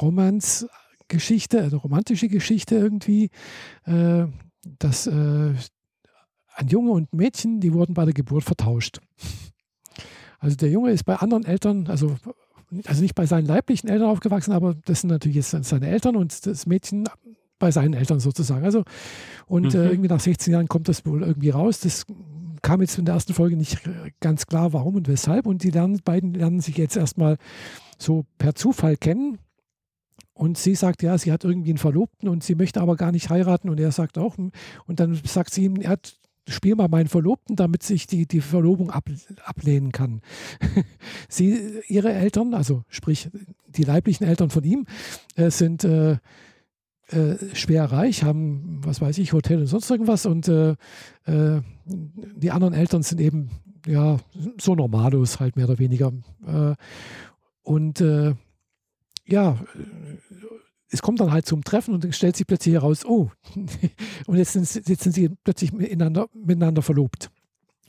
Romanzgeschichte, 0.00 1.62
eine 1.62 1.76
romantische 1.76 2.28
Geschichte 2.28 2.74
irgendwie, 2.74 3.30
dass 3.84 5.08
ein 6.60 6.68
Junge 6.68 6.90
und 6.90 7.12
ein 7.12 7.16
Mädchen, 7.16 7.60
die 7.60 7.72
wurden 7.72 7.94
bei 7.94 8.04
der 8.04 8.14
Geburt 8.14 8.44
vertauscht. 8.44 9.00
Also 10.40 10.56
der 10.56 10.70
Junge 10.70 10.90
ist 10.90 11.04
bei 11.04 11.16
anderen 11.16 11.44
Eltern, 11.44 11.86
also, 11.86 12.16
also 12.86 13.02
nicht 13.02 13.14
bei 13.14 13.26
seinen 13.26 13.46
leiblichen 13.46 13.88
Eltern 13.88 14.08
aufgewachsen, 14.08 14.52
aber 14.52 14.74
das 14.86 15.02
sind 15.02 15.10
natürlich 15.10 15.36
jetzt 15.36 15.50
seine 15.50 15.88
Eltern 15.88 16.16
und 16.16 16.46
das 16.46 16.66
Mädchen 16.66 17.08
bei 17.58 17.70
seinen 17.70 17.94
Eltern 17.94 18.18
sozusagen. 18.18 18.64
Also, 18.64 18.84
und 19.46 19.74
äh, 19.74 19.78
mhm. 19.78 19.84
äh, 19.84 19.88
irgendwie 19.90 20.08
nach 20.08 20.20
16 20.20 20.52
Jahren 20.52 20.66
kommt 20.66 20.88
das 20.88 21.06
wohl 21.06 21.22
irgendwie 21.22 21.50
raus. 21.50 21.80
Das 21.80 22.06
kam 22.62 22.80
jetzt 22.80 22.98
in 22.98 23.04
der 23.04 23.14
ersten 23.14 23.34
Folge 23.34 23.56
nicht 23.56 23.78
ganz 24.20 24.46
klar, 24.46 24.72
warum 24.72 24.96
und 24.96 25.08
weshalb. 25.08 25.46
Und 25.46 25.62
die 25.62 25.70
lernen, 25.70 26.00
beiden 26.04 26.34
lernen 26.34 26.60
sich 26.60 26.76
jetzt 26.76 26.96
erstmal 26.96 27.36
so 27.98 28.24
per 28.38 28.54
Zufall 28.54 28.96
kennen. 28.96 29.38
Und 30.32 30.56
sie 30.56 30.74
sagt, 30.74 31.02
ja, 31.02 31.18
sie 31.18 31.32
hat 31.32 31.44
irgendwie 31.44 31.70
einen 31.70 31.78
Verlobten 31.78 32.26
und 32.26 32.42
sie 32.42 32.54
möchte 32.54 32.80
aber 32.80 32.96
gar 32.96 33.12
nicht 33.12 33.28
heiraten. 33.28 33.68
Und 33.68 33.78
er 33.78 33.92
sagt 33.92 34.16
auch, 34.16 34.38
und 34.38 34.52
dann 35.00 35.20
sagt 35.22 35.52
sie 35.52 35.64
ihm, 35.64 35.76
er 35.76 35.90
hat 35.90 36.18
spiel 36.50 36.74
mal 36.74 36.88
meinen 36.88 37.08
Verlobten, 37.08 37.56
damit 37.56 37.82
sich 37.82 38.06
die, 38.06 38.26
die 38.26 38.40
Verlobung 38.40 38.90
ab, 38.90 39.08
ablehnen 39.44 39.92
kann. 39.92 40.20
Sie, 41.28 41.80
ihre 41.88 42.12
Eltern, 42.12 42.54
also 42.54 42.84
sprich 42.88 43.30
die 43.68 43.84
leiblichen 43.84 44.26
Eltern 44.26 44.50
von 44.50 44.64
ihm, 44.64 44.86
äh, 45.36 45.50
sind 45.50 45.84
äh, 45.84 46.18
äh, 47.08 47.54
schwer 47.54 47.86
reich, 47.86 48.22
haben, 48.22 48.80
was 48.84 49.00
weiß 49.00 49.18
ich, 49.18 49.32
Hotel 49.32 49.58
und 49.58 49.66
sonst 49.66 49.90
irgendwas 49.90 50.26
und 50.26 50.48
äh, 50.48 50.76
äh, 51.24 51.60
die 51.84 52.50
anderen 52.50 52.74
Eltern 52.74 53.02
sind 53.02 53.20
eben, 53.20 53.50
ja, 53.86 54.18
so 54.60 54.74
normalos 54.74 55.40
halt 55.40 55.56
mehr 55.56 55.68
oder 55.68 55.78
weniger. 55.78 56.12
Äh, 56.46 56.74
und 57.62 58.02
ja, 59.26 59.58
es 60.90 61.02
kommt 61.02 61.20
dann 61.20 61.32
halt 61.32 61.46
zum 61.46 61.62
Treffen 61.62 61.94
und 61.94 62.14
stellt 62.14 62.36
sich 62.36 62.46
plötzlich 62.46 62.74
heraus, 62.74 63.04
oh, 63.04 63.30
und 64.26 64.36
jetzt 64.36 64.52
sind, 64.52 64.88
jetzt 64.88 65.02
sind 65.02 65.12
sie 65.12 65.30
plötzlich 65.44 65.72
miteinander, 65.72 66.28
miteinander 66.34 66.82
verlobt. 66.82 67.30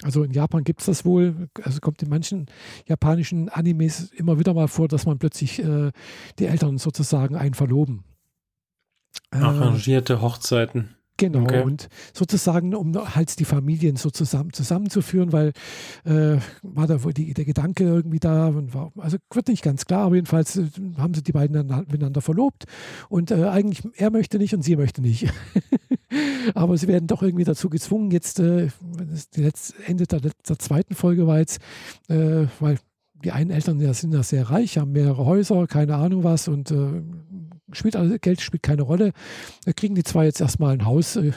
Also 0.04 0.24
in 0.24 0.32
Japan 0.32 0.64
gibt 0.64 0.80
es 0.80 0.88
das 0.88 1.06
wohl, 1.06 1.50
also 1.64 1.80
kommt 1.80 2.02
in 2.02 2.10
manchen 2.10 2.48
japanischen 2.88 3.50
Animes 3.50 4.12
immer 4.12 4.40
wieder 4.40 4.54
mal 4.54 4.68
vor, 4.68 4.88
dass 4.88 5.06
man 5.06 5.20
plötzlich 5.20 5.60
äh, 5.60 5.92
die 6.40 6.46
Eltern 6.46 6.78
sozusagen 6.78 7.36
einen 7.36 7.54
verloben. 7.54 8.04
Arrangierte 9.30 10.22
Hochzeiten. 10.22 10.96
Genau, 11.22 11.44
okay. 11.44 11.62
und 11.62 11.88
sozusagen, 12.14 12.74
um 12.74 12.96
halt 13.14 13.38
die 13.38 13.46
Familien 13.46 13.96
so 13.96 14.10
zusammen, 14.10 14.54
zusammenzuführen, 14.54 15.32
weil 15.32 15.52
äh, 16.04 16.38
war 16.64 16.88
da 16.88 17.04
wohl 17.04 17.14
die, 17.14 17.36
der 17.36 17.46
Gedanke 17.46 17.84
irgendwie 17.84 18.18
da, 18.18 18.48
und 18.48 18.74
war, 18.74 18.92
also 18.98 19.18
wird 19.32 19.48
nicht 19.48 19.62
ganz 19.62 19.86
klar, 19.86 20.06
aber 20.08 20.16
jedenfalls 20.16 20.58
äh, 20.58 20.66
haben 20.98 21.14
sie 21.14 21.22
die 21.22 21.32
beiden 21.32 21.68
dann 21.68 21.86
miteinander 21.92 22.22
verlobt 22.22 22.64
und 23.08 23.30
äh, 23.30 23.44
eigentlich 23.50 23.84
er 23.98 24.10
möchte 24.10 24.40
nicht 24.40 24.56
und 24.56 24.64
sie 24.64 24.76
möchte 24.76 25.04
nicht. 25.04 25.32
aber 26.56 26.76
sie 26.76 26.88
werden 26.88 27.06
doch 27.06 27.22
irgendwie 27.22 27.44
dazu 27.44 27.70
gezwungen, 27.70 28.10
jetzt, 28.10 28.40
äh, 28.40 28.70
die 29.36 29.44
letzte, 29.44 29.76
Ende 29.86 30.08
der, 30.08 30.22
der, 30.22 30.58
zweiten 30.58 30.96
Folge 30.96 31.28
war 31.28 31.38
jetzt, 31.38 31.60
äh, 32.10 32.48
weil 32.60 32.80
die 33.24 33.32
einen 33.32 33.52
Eltern 33.52 33.80
ja, 33.80 33.94
sind 33.94 34.12
ja 34.12 34.24
sehr 34.24 34.50
reich, 34.50 34.80
haben 34.80 34.94
mehrere 34.94 35.24
Häuser, 35.24 35.68
keine 35.68 35.98
Ahnung 35.98 36.24
was 36.24 36.48
und 36.48 36.72
äh, 36.72 37.04
spielt 37.74 37.96
also 37.96 38.16
Geld 38.20 38.42
spielt 38.42 38.64
keine 38.64 38.84
Rolle. 38.84 39.14
Da 39.66 39.74
kriegen 39.74 39.96
die 39.96 40.04
zwei 40.04 40.26
jetzt 40.26 40.42
erstmal 40.42 40.74
ein 40.74 40.86
Haus 40.86 41.16
äh, 41.16 41.32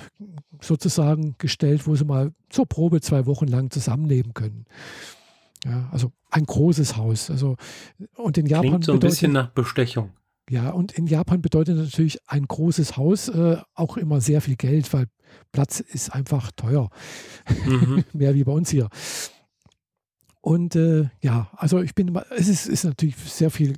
sozusagen 0.60 1.36
gestellt, 1.38 1.86
wo 1.86 1.94
sie 1.94 2.04
mal 2.04 2.32
zur 2.48 2.66
Probe 2.66 3.00
zwei 3.00 3.26
Wochen 3.26 3.46
lang 3.46 3.70
zusammenleben 3.70 4.34
können. 4.34 4.66
Ja, 5.64 5.88
also 5.92 6.12
ein 6.30 6.44
großes 6.44 6.96
Haus. 6.96 7.30
Also 7.30 7.56
und 8.16 8.38
in 8.38 8.46
Japan 8.46 8.68
Klingt 8.68 8.84
so 8.84 8.92
ein 8.92 8.98
bedeutet, 8.98 9.12
bisschen 9.12 9.32
nach 9.32 9.48
Bestechung. 9.50 10.10
Ja, 10.50 10.70
und 10.70 10.92
in 10.92 11.06
Japan 11.06 11.40
bedeutet 11.40 11.76
natürlich 11.76 12.18
ein 12.26 12.46
großes 12.46 12.96
Haus 12.96 13.28
äh, 13.28 13.56
auch 13.74 13.96
immer 13.96 14.20
sehr 14.20 14.42
viel 14.42 14.56
Geld, 14.56 14.92
weil 14.92 15.06
Platz 15.52 15.80
ist 15.80 16.14
einfach 16.14 16.50
teuer. 16.52 16.90
Mhm. 17.64 18.04
Mehr 18.12 18.34
wie 18.34 18.44
bei 18.44 18.52
uns 18.52 18.70
hier. 18.70 18.88
Und 20.42 20.76
äh, 20.76 21.08
ja, 21.22 21.50
also 21.56 21.80
ich 21.80 21.94
bin, 21.94 22.14
es 22.36 22.48
ist, 22.48 22.66
ist 22.66 22.84
natürlich 22.84 23.16
sehr 23.16 23.50
viel 23.50 23.76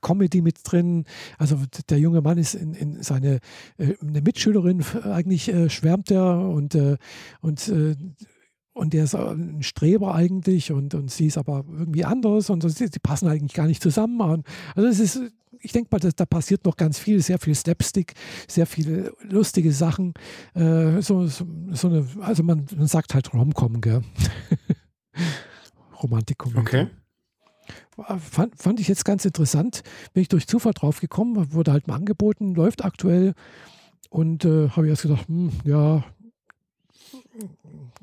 Comedy 0.00 0.42
mit 0.42 0.58
drin. 0.64 1.04
Also 1.38 1.58
der 1.88 1.98
junge 1.98 2.20
Mann 2.20 2.38
ist 2.38 2.54
in, 2.54 2.74
in 2.74 3.02
seine 3.02 3.40
äh, 3.78 3.94
eine 4.00 4.22
Mitschülerin, 4.22 4.84
eigentlich 5.04 5.48
äh, 5.48 5.68
schwärmt 5.70 6.10
er 6.10 6.48
und, 6.48 6.74
äh, 6.74 6.96
und 7.40 7.68
äh, 7.68 7.96
und 8.74 8.94
der 8.94 9.04
ist 9.04 9.14
ein 9.14 9.62
Streber 9.62 10.14
eigentlich 10.14 10.72
und, 10.72 10.94
und 10.94 11.10
sie 11.10 11.26
ist 11.26 11.36
aber 11.36 11.64
irgendwie 11.70 12.04
anders 12.06 12.48
und 12.48 12.62
sie, 12.62 12.86
sie 12.86 12.98
passen 13.02 13.28
eigentlich 13.28 13.52
gar 13.52 13.66
nicht 13.66 13.82
zusammen. 13.82 14.44
Also 14.74 14.88
es 14.88 14.98
ist, 14.98 15.20
ich 15.60 15.72
denke 15.72 15.88
mal, 15.92 15.98
dass, 15.98 16.14
da 16.14 16.24
passiert 16.24 16.64
noch 16.64 16.76
ganz 16.76 16.98
viel, 16.98 17.20
sehr 17.20 17.38
viel 17.38 17.54
Slapstick, 17.54 18.14
sehr 18.48 18.66
viele 18.66 19.12
lustige 19.22 19.72
Sachen. 19.72 20.14
Äh, 20.54 21.02
so, 21.02 21.26
so, 21.26 21.46
so, 21.72 21.88
eine, 21.88 22.06
also 22.20 22.42
man, 22.42 22.66
man 22.76 22.86
sagt 22.86 23.14
halt 23.14 23.32
Romcom, 23.34 23.80
gell? 23.80 24.02
Romantikkomödie. 26.02 26.60
Okay. 26.60 26.86
Fand, 27.96 28.56
fand, 28.56 28.80
ich 28.80 28.88
jetzt 28.88 29.04
ganz 29.04 29.24
interessant. 29.24 29.82
Bin 30.14 30.22
ich 30.22 30.28
durch 30.28 30.46
Zufall 30.46 30.72
drauf 30.72 31.00
gekommen, 31.00 31.52
wurde 31.52 31.72
halt 31.72 31.88
mal 31.88 31.96
angeboten, 31.96 32.54
läuft 32.54 32.84
aktuell. 32.84 33.34
Und 34.08 34.44
äh, 34.44 34.70
habe 34.70 34.86
ich 34.86 34.90
erst 34.90 35.02
gedacht, 35.02 35.28
hm, 35.28 35.50
ja, 35.64 36.04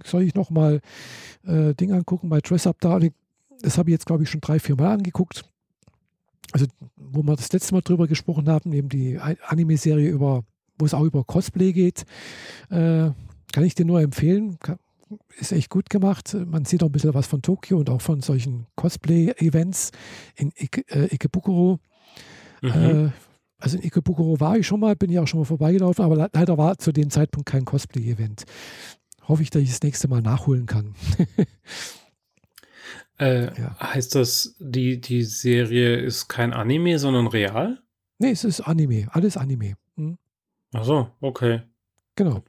soll 0.04 0.24
ich 0.24 0.36
noch 0.36 0.50
mal 0.50 0.82
äh, 1.46 1.74
Ding 1.74 1.92
angucken 1.92 2.30
bei 2.30 2.40
Dress 2.40 2.68
Up 2.68 2.78
da? 2.82 3.00
Das 3.62 3.78
habe 3.78 3.90
ich 3.90 3.94
jetzt, 3.94 4.06
glaube 4.06 4.24
ich, 4.24 4.30
schon 4.30 4.42
drei, 4.42 4.60
vier 4.60 4.76
Mal 4.76 4.94
angeguckt. 4.94 5.44
Also, 6.52 6.66
wo 6.96 7.22
wir 7.24 7.36
das 7.36 7.52
letzte 7.52 7.74
Mal 7.74 7.82
drüber 7.82 8.08
gesprochen 8.08 8.50
haben, 8.50 8.74
eben 8.74 8.90
die 8.90 9.20
Anime-Serie 9.20 10.12
wo 10.20 10.86
es 10.86 10.94
auch 10.94 11.04
über 11.04 11.24
Cosplay 11.24 11.74
geht, 11.74 12.06
äh, 12.70 13.10
kann 13.52 13.64
ich 13.64 13.76
dir 13.76 13.86
nur 13.86 14.02
empfehlen. 14.02 14.58
Kann, 14.60 14.80
ist 15.38 15.52
echt 15.52 15.70
gut 15.70 15.90
gemacht. 15.90 16.34
Man 16.34 16.66
sieht 16.66 16.84
auch 16.84 16.88
ein 16.88 16.92
bisschen 16.92 17.14
was 17.14 17.28
von 17.28 17.42
Tokio 17.42 17.80
und 17.80 17.90
auch 17.90 18.02
von 18.02 18.22
solchen 18.22 18.68
Cosplay-Events 18.76 19.92
in 20.36 20.52
Ike, 20.58 20.86
äh, 20.90 21.14
Ikebukuro. 21.14 21.80
Mhm. 22.62 22.70
Äh, 22.70 23.10
also 23.58 23.78
in 23.78 23.84
Ikebukuro 23.84 24.40
war 24.40 24.58
ich 24.58 24.68
schon 24.68 24.80
mal, 24.80 24.96
bin 24.96 25.12
ich 25.12 25.20
auch 25.20 25.28
schon 25.28 25.40
mal 25.40 25.46
vorbeigelaufen, 25.46 26.04
aber 26.04 26.30
leider 26.34 26.58
war 26.58 26.78
zu 26.78 26.92
dem 26.92 27.10
Zeitpunkt 27.10 27.50
kein 27.50 27.66
Cosplay-Event. 27.66 28.44
Hoffe 29.28 29.44
ich, 29.44 29.50
dass 29.50 29.62
ich 29.62 29.70
das 29.70 29.84
nächste 29.84 30.08
Mal 30.08 30.22
nachholen 30.22 30.66
kann. 30.66 30.96
äh, 33.20 33.46
ja. 33.60 33.80
Heißt 33.80 34.16
das, 34.16 34.56
die, 34.60 35.02
die 35.02 35.24
Serie 35.24 35.98
ist 35.98 36.30
kein 36.30 36.54
Anime, 36.54 37.00
sondern 37.00 37.28
real? 37.28 37.82
Nee, 38.18 38.32
es 38.32 38.44
ist 38.44 38.62
Anime, 38.62 39.08
alles 39.12 39.38
Anime. 39.38 39.76
Hm. 39.96 40.18
Ach 40.74 40.84
so, 40.84 41.10
okay. 41.22 41.62
Genau. 42.16 42.44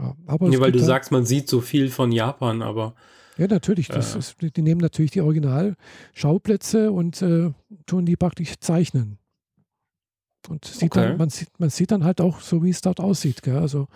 Ja, 0.00 0.16
aber 0.26 0.48
nee, 0.48 0.58
weil 0.60 0.72
du 0.72 0.78
sagst, 0.78 1.12
man 1.12 1.26
sieht 1.26 1.48
so 1.48 1.60
viel 1.60 1.90
von 1.90 2.10
Japan, 2.10 2.62
aber. 2.62 2.94
Ja, 3.36 3.46
natürlich. 3.46 3.88
Das 3.88 4.14
äh, 4.14 4.18
ist, 4.18 4.36
die 4.40 4.62
nehmen 4.62 4.80
natürlich 4.80 5.10
die 5.10 5.20
Originalschauplätze 5.20 6.90
und 6.90 7.20
äh, 7.22 7.50
tun 7.86 8.06
die 8.06 8.16
praktisch 8.16 8.54
zeichnen. 8.60 9.18
Und 10.48 10.64
sieht 10.64 10.92
okay. 10.92 11.08
dann, 11.08 11.18
man, 11.18 11.28
sieht, 11.28 11.48
man 11.58 11.68
sieht 11.68 11.90
dann 11.90 12.04
halt 12.04 12.20
auch 12.20 12.40
so, 12.40 12.62
wie 12.62 12.70
es 12.70 12.80
dort 12.80 12.98
aussieht. 12.98 13.42
Gell? 13.42 13.58
Also 13.58 13.88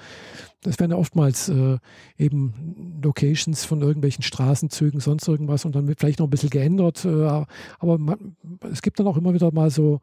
das 0.61 0.79
werden 0.79 0.91
ja 0.91 0.99
oftmals 0.99 1.49
äh, 1.49 1.79
eben 2.19 3.01
Locations 3.03 3.65
von 3.65 3.81
irgendwelchen 3.81 4.23
Straßenzügen, 4.23 5.01
sonst 5.01 5.27
irgendwas 5.27 5.65
und 5.65 5.75
dann 5.75 5.89
wird 5.89 6.01
vielleicht 6.01 6.19
noch 6.19 6.27
ein 6.27 6.31
bisschen 6.31 6.51
geändert. 6.51 7.05
Äh, 7.07 7.45
aber 7.79 7.99
man, 7.99 8.37
es 8.71 8.83
gibt 8.83 9.01
dann 9.01 9.07
auch 9.07 9.17
immer 9.17 9.33
wieder 9.33 9.51
mal 9.53 9.71
so 9.71 10.01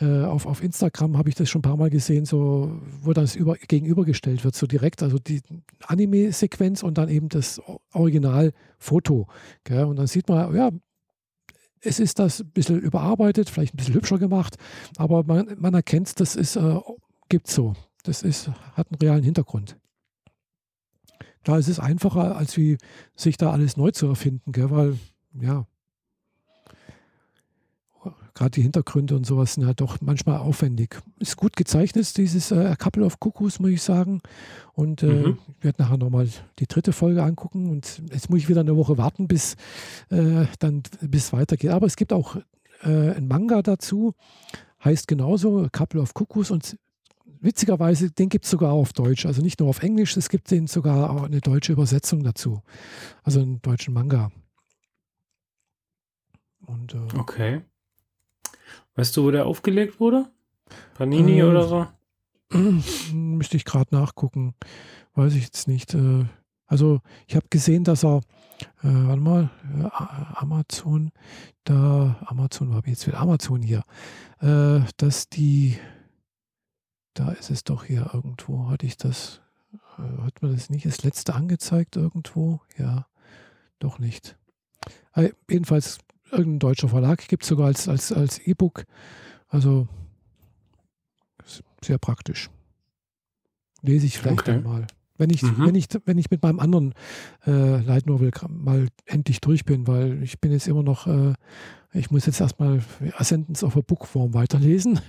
äh, 0.00 0.24
auf, 0.24 0.46
auf 0.46 0.62
Instagram 0.62 1.16
habe 1.16 1.28
ich 1.28 1.34
das 1.34 1.48
schon 1.48 1.60
ein 1.60 1.62
paar 1.62 1.76
Mal 1.76 1.90
gesehen, 1.90 2.24
so, 2.24 2.80
wo 3.02 3.12
das 3.12 3.36
über, 3.36 3.54
gegenübergestellt 3.54 4.44
wird, 4.44 4.54
so 4.54 4.66
direkt, 4.66 5.02
also 5.02 5.18
die 5.18 5.42
Anime-Sequenz 5.86 6.82
und 6.82 6.98
dann 6.98 7.08
eben 7.08 7.28
das 7.28 7.60
Originalfoto. 7.92 9.28
Gell? 9.64 9.84
Und 9.84 9.96
dann 9.96 10.06
sieht 10.06 10.28
man, 10.28 10.54
ja, 10.54 10.70
es 11.80 12.00
ist 12.00 12.18
das 12.18 12.40
ein 12.40 12.50
bisschen 12.50 12.80
überarbeitet, 12.80 13.50
vielleicht 13.50 13.74
ein 13.74 13.76
bisschen 13.76 13.94
hübscher 13.94 14.18
gemacht, 14.18 14.56
aber 14.96 15.22
man, 15.24 15.54
man 15.58 15.74
erkennt, 15.74 16.18
das 16.18 16.34
ist, 16.34 16.56
äh, 16.56 16.80
gibt 17.28 17.48
so. 17.48 17.74
Das 18.02 18.22
ist, 18.22 18.48
hat 18.48 18.88
einen 18.90 18.98
realen 19.00 19.22
Hintergrund. 19.22 19.78
Da 21.42 21.58
ist 21.58 21.68
es 21.68 21.78
einfacher, 21.78 22.36
als 22.36 22.56
wie 22.56 22.78
sich 23.14 23.36
da 23.36 23.50
alles 23.50 23.76
neu 23.76 23.90
zu 23.90 24.06
erfinden, 24.06 24.52
gell? 24.52 24.70
weil, 24.70 24.98
ja, 25.40 25.66
gerade 28.34 28.50
die 28.50 28.62
Hintergründe 28.62 29.16
und 29.16 29.24
sowas 29.24 29.54
sind 29.54 29.66
halt 29.66 29.80
doch 29.80 30.00
manchmal 30.00 30.38
aufwendig. 30.38 31.00
Ist 31.18 31.36
gut 31.36 31.56
gezeichnet, 31.56 32.16
dieses 32.16 32.50
äh, 32.50 32.66
A 32.66 32.76
Couple 32.76 33.04
of 33.04 33.20
Cuckoos, 33.20 33.60
muss 33.60 33.70
ich 33.70 33.82
sagen. 33.82 34.20
Und 34.72 35.02
äh, 35.02 35.06
mhm. 35.06 35.38
ich 35.58 35.64
werde 35.64 35.82
nachher 35.82 35.96
nochmal 35.96 36.28
die 36.58 36.66
dritte 36.66 36.92
Folge 36.92 37.22
angucken. 37.22 37.70
Und 37.70 38.02
jetzt 38.10 38.30
muss 38.30 38.40
ich 38.40 38.48
wieder 38.48 38.60
eine 38.60 38.76
Woche 38.76 38.98
warten, 38.98 39.28
bis 39.28 39.56
äh, 40.10 40.46
dann 40.58 40.82
bis 41.00 41.32
weitergeht. 41.32 41.70
Aber 41.70 41.86
es 41.86 41.96
gibt 41.96 42.12
auch 42.12 42.36
äh, 42.82 43.12
ein 43.12 43.28
Manga 43.28 43.62
dazu, 43.62 44.14
heißt 44.84 45.06
genauso 45.06 45.64
A 45.64 45.68
Couple 45.68 46.00
of 46.00 46.14
Cuckoos 46.14 46.50
und 46.50 46.76
witzigerweise, 47.40 48.10
den 48.10 48.30
gibt 48.30 48.46
es 48.46 48.50
sogar 48.50 48.72
auf 48.72 48.92
Deutsch. 48.92 49.26
Also 49.26 49.42
nicht 49.42 49.60
nur 49.60 49.68
auf 49.68 49.82
Englisch, 49.82 50.16
es 50.16 50.28
gibt 50.28 50.50
den 50.50 50.66
sogar 50.66 51.10
auch 51.10 51.24
eine 51.24 51.40
deutsche 51.40 51.72
Übersetzung 51.72 52.24
dazu. 52.24 52.62
Also 53.22 53.40
einen 53.40 53.62
deutschen 53.62 53.94
Manga. 53.94 54.32
Und, 56.66 56.94
äh, 56.94 57.18
okay. 57.18 57.62
Weißt 58.96 59.16
du, 59.16 59.24
wo 59.24 59.30
der 59.30 59.46
aufgelegt 59.46 60.00
wurde? 60.00 60.30
Panini 60.94 61.40
äh, 61.40 61.42
oder 61.42 61.66
so? 61.66 61.86
Müsste 63.12 63.56
ich 63.56 63.64
gerade 63.64 63.94
nachgucken. 63.94 64.54
Weiß 65.14 65.34
ich 65.34 65.44
jetzt 65.44 65.68
nicht. 65.68 65.94
Äh, 65.94 66.24
also 66.66 67.00
ich 67.26 67.36
habe 67.36 67.46
gesehen, 67.50 67.84
dass 67.84 68.04
er, 68.04 68.20
äh, 68.82 68.88
warte 68.88 69.20
mal, 69.20 69.50
äh, 69.78 69.88
Amazon, 70.36 71.10
da, 71.64 72.16
Amazon, 72.26 72.70
wo 72.70 72.74
habe 72.74 72.86
ich 72.86 72.94
jetzt 72.94 73.06
wieder 73.06 73.20
Amazon 73.20 73.62
hier, 73.62 73.84
äh, 74.40 74.80
dass 74.96 75.28
die, 75.28 75.76
da 77.14 77.32
ist 77.32 77.50
es 77.50 77.64
doch 77.64 77.84
hier 77.84 78.10
irgendwo, 78.12 78.68
hatte 78.70 78.86
ich 78.86 78.96
das, 78.96 79.40
äh, 79.98 80.22
hat 80.22 80.40
man 80.42 80.52
das 80.52 80.70
nicht 80.70 80.86
das 80.86 81.02
letzte 81.02 81.34
angezeigt 81.34 81.96
irgendwo? 81.96 82.60
Ja, 82.78 83.06
doch 83.78 83.98
nicht. 83.98 84.36
Jedenfalls 85.48 85.98
irgendein 86.34 86.60
deutscher 86.60 86.88
Verlag 86.88 87.26
gibt 87.28 87.42
es 87.42 87.48
sogar 87.48 87.66
als, 87.66 87.88
als, 87.88 88.12
als 88.12 88.38
E-Book. 88.38 88.84
Also 89.48 89.88
sehr 91.84 91.98
praktisch. 91.98 92.50
Lese 93.82 94.06
ich 94.06 94.18
vielleicht 94.18 94.40
okay. 94.40 94.60
mal. 94.60 94.86
Wenn 95.16 95.30
ich, 95.30 95.42
mhm. 95.42 95.66
wenn, 95.66 95.74
ich, 95.76 95.86
wenn 96.06 96.18
ich 96.18 96.30
mit 96.30 96.42
meinem 96.42 96.58
anderen 96.58 96.94
äh, 97.46 97.80
Light 97.80 98.06
Novel 98.06 98.32
mal 98.48 98.88
endlich 99.04 99.40
durch 99.40 99.64
bin, 99.64 99.86
weil 99.86 100.22
ich 100.22 100.40
bin 100.40 100.50
jetzt 100.50 100.66
immer 100.66 100.82
noch, 100.82 101.06
äh, 101.06 101.34
ich 101.92 102.10
muss 102.10 102.26
jetzt 102.26 102.40
erstmal 102.40 102.82
Ascendance 103.16 103.64
of 103.64 103.76
a 103.76 103.80
Bookworm 103.80 104.34
weiterlesen. 104.34 105.00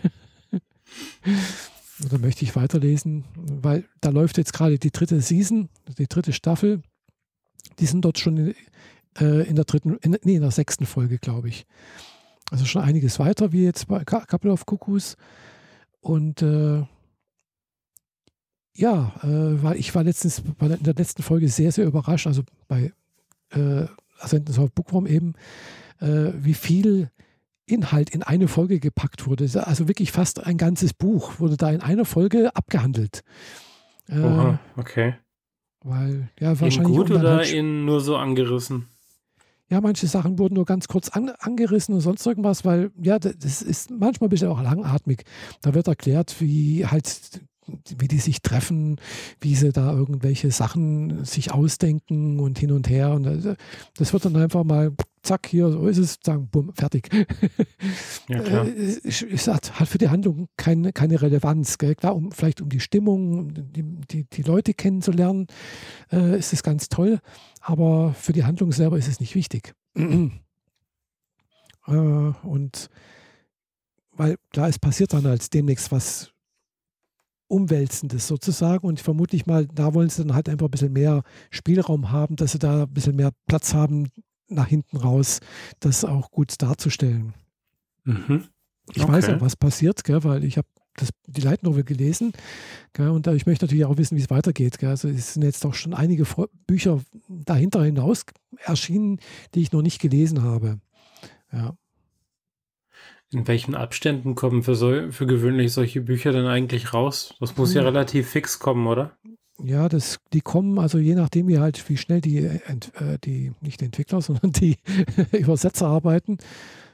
Oder 2.06 2.20
möchte 2.20 2.44
ich 2.44 2.56
weiterlesen, 2.56 3.24
weil 3.36 3.86
da 4.02 4.10
läuft 4.10 4.38
jetzt 4.38 4.54
gerade 4.54 4.78
die 4.78 4.92
dritte 4.92 5.22
Season, 5.22 5.70
die 5.98 6.08
dritte 6.08 6.34
Staffel. 6.34 6.82
Die 7.80 7.86
sind 7.88 8.06
dort 8.06 8.20
schon 8.20 8.38
in, 8.38 8.54
äh, 9.20 9.48
in 9.48 9.56
der 9.56 9.66
dritten, 9.66 9.98
in, 10.02 10.18
nee, 10.24 10.36
in 10.36 10.42
der 10.42 10.52
sechsten 10.52 10.86
Folge, 10.86 11.18
glaube 11.18 11.50
ich. 11.50 11.66
Also 12.52 12.66
schon 12.66 12.84
einiges 12.84 13.20
weiter, 13.20 13.52
wie 13.52 13.64
jetzt 13.64 13.88
bei 13.88 14.04
Couple 14.04 14.52
of 14.52 14.66
Cuckoos. 14.66 15.18
Und 16.00 16.42
äh, 16.42 16.84
ja, 18.76 19.14
äh, 19.24 19.64
war, 19.64 19.76
ich 19.76 19.96
war 19.96 20.04
letztens 20.04 20.42
bei 20.58 20.68
in 20.68 20.84
der 20.84 20.94
letzten 20.94 21.24
Folge 21.24 21.48
sehr, 21.50 21.72
sehr 21.72 21.86
überrascht, 21.86 22.28
also 22.28 22.44
bei 22.68 22.94
äh, 23.52 23.86
Ascendance 24.20 24.62
of 24.62 24.72
Bookworm 24.74 25.08
eben, 25.08 25.34
äh, 26.00 26.32
wie 26.36 26.54
viel 26.54 27.10
Inhalt 27.66 28.12
in 28.12 28.22
eine 28.22 28.48
Folge 28.48 28.80
gepackt 28.80 29.26
wurde. 29.26 29.50
Also 29.66 29.88
wirklich 29.88 30.12
fast 30.12 30.46
ein 30.46 30.58
ganzes 30.58 30.94
Buch 30.94 31.40
wurde 31.40 31.58
da 31.58 31.72
in 31.72 31.82
einer 31.82 32.06
Folge 32.06 32.56
abgehandelt. 32.56 33.24
Äh, 34.08 34.20
Oha, 34.20 34.60
okay. 34.78 35.16
Weil, 35.84 36.30
ja, 36.40 36.60
wahrscheinlich. 36.60 36.78
In 36.78 36.84
gut 36.96 37.12
oder 37.12 37.38
halt 37.38 37.52
in 37.52 37.86
nur 37.86 38.02
so 38.02 38.18
angerissen? 38.18 38.88
Ja, 39.70 39.82
manche 39.82 40.08
Sachen 40.08 40.38
wurden 40.38 40.56
nur 40.56 40.66
ganz 40.66 40.88
kurz 40.88 41.10
an, 41.10 41.30
angerissen 41.40 41.96
und 41.96 42.02
sonst 42.02 42.26
irgendwas, 42.26 42.66
weil, 42.66 42.92
ja, 43.02 43.18
das 43.18 43.62
ist 43.64 43.90
manchmal 43.90 44.28
ein 44.28 44.30
bisschen 44.30 44.50
auch 44.50 44.62
langatmig. 44.62 45.24
Da 45.62 45.74
wird 45.74 45.88
erklärt, 45.88 46.36
wie 46.40 46.86
halt 46.86 47.42
wie 47.98 48.08
die 48.08 48.20
sich 48.20 48.42
treffen, 48.42 48.98
wie 49.42 49.56
sie 49.56 49.72
da 49.72 49.92
irgendwelche 49.92 50.52
Sachen 50.52 51.26
sich 51.26 51.52
ausdenken 51.52 52.40
und 52.40 52.60
hin 52.60 52.72
und 52.72 52.90
her. 52.90 53.14
Und 53.14 53.26
äh, 53.26 53.56
das 53.98 54.14
wird 54.14 54.26
dann 54.26 54.36
einfach 54.36 54.64
mal, 54.64 54.92
zack, 55.24 55.48
hier, 55.48 55.70
so 55.72 55.88
ist 55.88 55.98
es, 55.98 56.20
sagen, 56.24 56.48
bumm, 56.50 56.72
fertig. 56.74 57.10
Ja, 58.28 58.40
klar. 58.40 58.68
Äh, 58.68 59.00
es 59.04 59.48
hat 59.48 59.72
für 59.88 60.00
die 60.00 60.10
Handlung 60.10 60.48
keine, 60.58 60.92
keine 60.94 61.22
Relevanz. 61.22 61.78
Gell? 61.78 61.94
Klar, 61.94 62.16
um, 62.16 62.32
vielleicht 62.32 62.60
um 62.60 62.70
die 62.70 62.80
Stimmung, 62.80 63.54
die, 63.54 63.84
die, 63.84 64.24
die 64.24 64.42
Leute 64.42 64.74
kennenzulernen, 64.74 65.46
äh, 66.12 66.40
ist 66.40 66.54
es 66.54 66.64
ganz 66.64 66.90
toll. 66.90 67.20
Aber 67.68 68.14
für 68.14 68.32
die 68.32 68.44
Handlung 68.44 68.72
selber 68.72 68.96
ist 69.00 69.08
es 69.08 69.20
nicht 69.20 69.34
wichtig. 69.34 69.74
äh, 69.96 70.32
und 71.92 72.92
weil 74.12 74.38
klar, 74.52 74.70
es 74.70 74.78
passiert 74.78 75.14
dann 75.14 75.26
als 75.26 75.50
demnächst 75.50 75.92
was 75.92 76.32
Umwälzendes 77.48 78.28
sozusagen. 78.28 78.86
Und 78.86 79.00
vermutlich 79.00 79.48
mal, 79.48 79.66
da 79.66 79.96
wollen 79.96 80.10
sie 80.10 80.24
dann 80.24 80.36
halt 80.36 80.48
einfach 80.48 80.68
ein 80.68 80.72
bisschen 80.72 80.94
mehr 80.94 81.24
Spielraum 81.50 82.12
haben, 82.12 82.36
dass 82.36 82.52
sie 82.52 82.60
da 82.60 82.84
ein 82.84 82.94
bisschen 82.94 83.16
mehr 83.16 83.32
Platz 83.48 83.74
haben, 83.74 84.10
nach 84.48 84.68
hinten 84.68 84.98
raus, 84.98 85.40
das 85.80 86.06
auch 86.06 86.30
gut 86.30 86.62
darzustellen. 86.62 87.34
Mhm. 88.04 88.44
Ich 88.94 89.02
okay. 89.02 89.12
weiß 89.12 89.30
auch, 89.30 89.42
was 89.42 89.56
passiert, 89.56 90.04
gell, 90.04 90.24
weil 90.24 90.44
ich 90.44 90.60
habe 90.60 90.68
die 91.28 91.42
Light 91.42 91.64
Novel 91.64 91.84
gelesen 91.84 92.34
gell, 92.94 93.10
und 93.10 93.28
ich 93.28 93.46
möchte 93.46 93.66
natürlich 93.66 93.86
auch 93.86 93.98
wissen, 93.98 94.18
wie 94.18 94.22
es 94.22 94.30
weitergeht. 94.30 94.80
Gell. 94.80 94.90
Also 94.90 95.08
es 95.10 95.34
sind 95.34 95.44
jetzt 95.44 95.66
auch 95.66 95.74
schon 95.74 95.94
einige 95.94 96.26
Bücher 96.68 97.02
dahinter 97.28 97.84
hinaus 97.84 98.26
erschienen, 98.60 99.20
die 99.54 99.62
ich 99.62 99.72
noch 99.72 99.82
nicht 99.82 100.00
gelesen 100.00 100.44
habe. 100.44 100.80
Ja. 101.52 101.76
In 103.32 103.48
welchen 103.48 103.76
Abständen 103.76 104.36
kommen 104.36 104.64
für, 104.64 104.76
so, 104.76 105.12
für 105.12 105.26
gewöhnlich 105.26 105.74
solche 105.74 106.02
Bücher 106.02 106.32
denn 106.32 106.46
eigentlich 106.46 106.94
raus? 106.94 107.34
Das 107.40 107.58
muss 107.58 107.74
ja 107.74 107.82
hm. 107.82 107.88
relativ 107.88 108.30
fix 108.30 108.60
kommen, 108.60 108.88
oder? 108.88 109.18
Ja, 109.64 109.90
das, 109.90 110.20
die 110.34 110.42
kommen, 110.42 110.80
also 110.80 110.98
je 110.98 111.16
nachdem, 111.16 111.48
wie 111.48 111.60
halt, 111.60 111.90
wie 111.90 111.98
schnell 111.98 112.22
die, 112.22 112.40
äh, 112.40 112.60
die 113.24 113.54
nicht 113.62 113.82
die 113.82 113.86
Entwickler, 113.86 114.22
sondern 114.22 114.52
die 114.52 114.78
Übersetzer 115.32 115.88
arbeiten, 115.88 116.38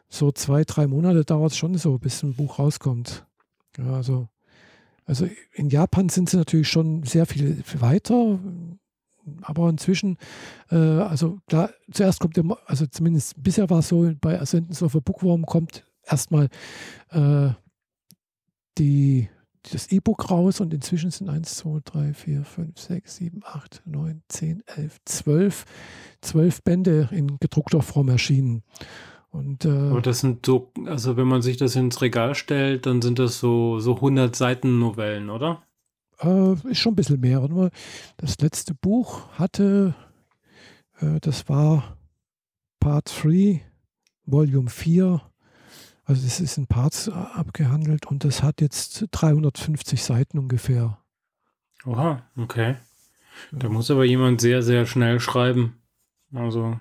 so 0.09 0.31
zwei, 0.31 0.63
drei 0.63 0.87
Monate 0.87 1.25
dauert 1.25 1.51
es 1.51 1.57
schon 1.57 1.75
so, 1.75 1.97
bis 1.97 2.23
ein 2.23 2.35
Buch 2.35 2.59
rauskommt. 2.59 3.25
Also, 3.77 4.27
also 5.05 5.27
in 5.53 5.69
Japan 5.69 6.09
sind 6.09 6.29
sie 6.29 6.37
natürlich 6.37 6.69
schon 6.69 7.03
sehr 7.03 7.25
viel 7.25 7.63
weiter, 7.79 8.39
aber 9.41 9.69
inzwischen, 9.69 10.17
äh, 10.69 10.75
also 10.75 11.39
klar, 11.47 11.71
zuerst 11.91 12.19
kommt, 12.19 12.37
der, 12.37 12.45
also 12.65 12.85
zumindest 12.85 13.41
bisher 13.41 13.69
war 13.69 13.79
es 13.79 13.87
so, 13.87 14.11
bei 14.19 14.39
Ascendance 14.39 14.83
of 14.83 14.95
a 14.95 14.99
Bookworm 14.99 15.45
kommt 15.45 15.85
erstmal 16.03 16.49
äh, 17.09 17.49
die, 18.77 19.29
das 19.71 19.91
E-Book 19.91 20.31
raus 20.31 20.59
und 20.59 20.73
inzwischen 20.73 21.11
sind 21.11 21.29
1, 21.29 21.55
2, 21.55 21.79
3, 21.85 22.13
4, 22.13 22.43
5, 22.45 22.79
6, 22.79 23.15
7, 23.15 23.41
8, 23.43 23.81
9, 23.85 24.23
10, 24.27 24.63
11, 24.65 24.97
12, 25.05 25.65
12 26.21 26.63
Bände 26.63 27.09
in 27.11 27.37
gedruckter 27.37 27.81
Form 27.81 28.09
erschienen. 28.09 28.63
Und, 29.31 29.63
äh, 29.65 29.69
Aber 29.69 30.01
das 30.01 30.19
sind 30.19 30.45
so, 30.45 30.71
also 30.85 31.15
wenn 31.15 31.27
man 31.27 31.41
sich 31.41 31.57
das 31.57 31.75
ins 31.75 32.01
Regal 32.01 32.35
stellt, 32.35 32.85
dann 32.85 33.01
sind 33.01 33.17
das 33.17 33.39
so, 33.39 33.79
so 33.79 33.95
100 33.95 34.35
Seiten 34.35 34.77
Novellen, 34.77 35.29
oder? 35.29 35.63
Äh, 36.19 36.53
ist 36.69 36.79
schon 36.79 36.93
ein 36.93 36.97
bisschen 36.97 37.19
mehr. 37.19 37.71
Das 38.17 38.39
letzte 38.39 38.73
Buch 38.73 39.29
hatte, 39.39 39.95
äh, 40.99 41.19
das 41.21 41.47
war 41.47 41.97
Part 42.79 43.23
3, 43.23 43.61
Volume 44.25 44.69
4, 44.69 45.21
also 46.03 46.23
das 46.23 46.41
ist 46.41 46.57
in 46.57 46.67
Parts 46.67 47.07
äh, 47.07 47.11
abgehandelt 47.11 48.07
und 48.07 48.25
das 48.25 48.43
hat 48.43 48.59
jetzt 48.59 49.05
350 49.11 50.03
Seiten 50.03 50.39
ungefähr. 50.39 50.97
Oha, 51.85 52.23
okay. 52.35 52.75
Da 53.53 53.69
muss 53.69 53.89
aber 53.89 54.03
jemand 54.03 54.41
sehr, 54.41 54.61
sehr 54.61 54.85
schnell 54.85 55.21
schreiben. 55.21 55.77
Also 56.33 56.79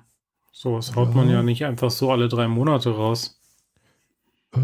sowas 0.53 0.95
haut 0.95 1.11
ja. 1.11 1.15
man 1.15 1.31
ja 1.31 1.43
nicht 1.43 1.65
einfach 1.65 1.91
so 1.91 2.11
alle 2.11 2.29
drei 2.29 2.49
Monate 2.49 2.91
raus. 2.91 3.41
Äh, 4.53 4.59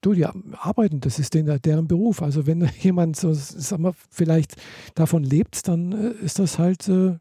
du, 0.00 0.12
die 0.14 0.26
arbeiten, 0.26 1.00
das 1.00 1.18
ist 1.18 1.34
denen, 1.34 1.60
deren 1.62 1.88
Beruf. 1.88 2.22
Also 2.22 2.46
wenn 2.46 2.68
jemand 2.80 3.16
so, 3.16 3.32
sag 3.32 3.78
mal, 3.78 3.92
vielleicht 4.10 4.56
davon 4.94 5.24
lebt, 5.24 5.66
dann 5.68 5.92
äh, 5.92 6.24
ist 6.24 6.38
das 6.38 6.58
halt 6.58 6.88
äh, 6.88 7.16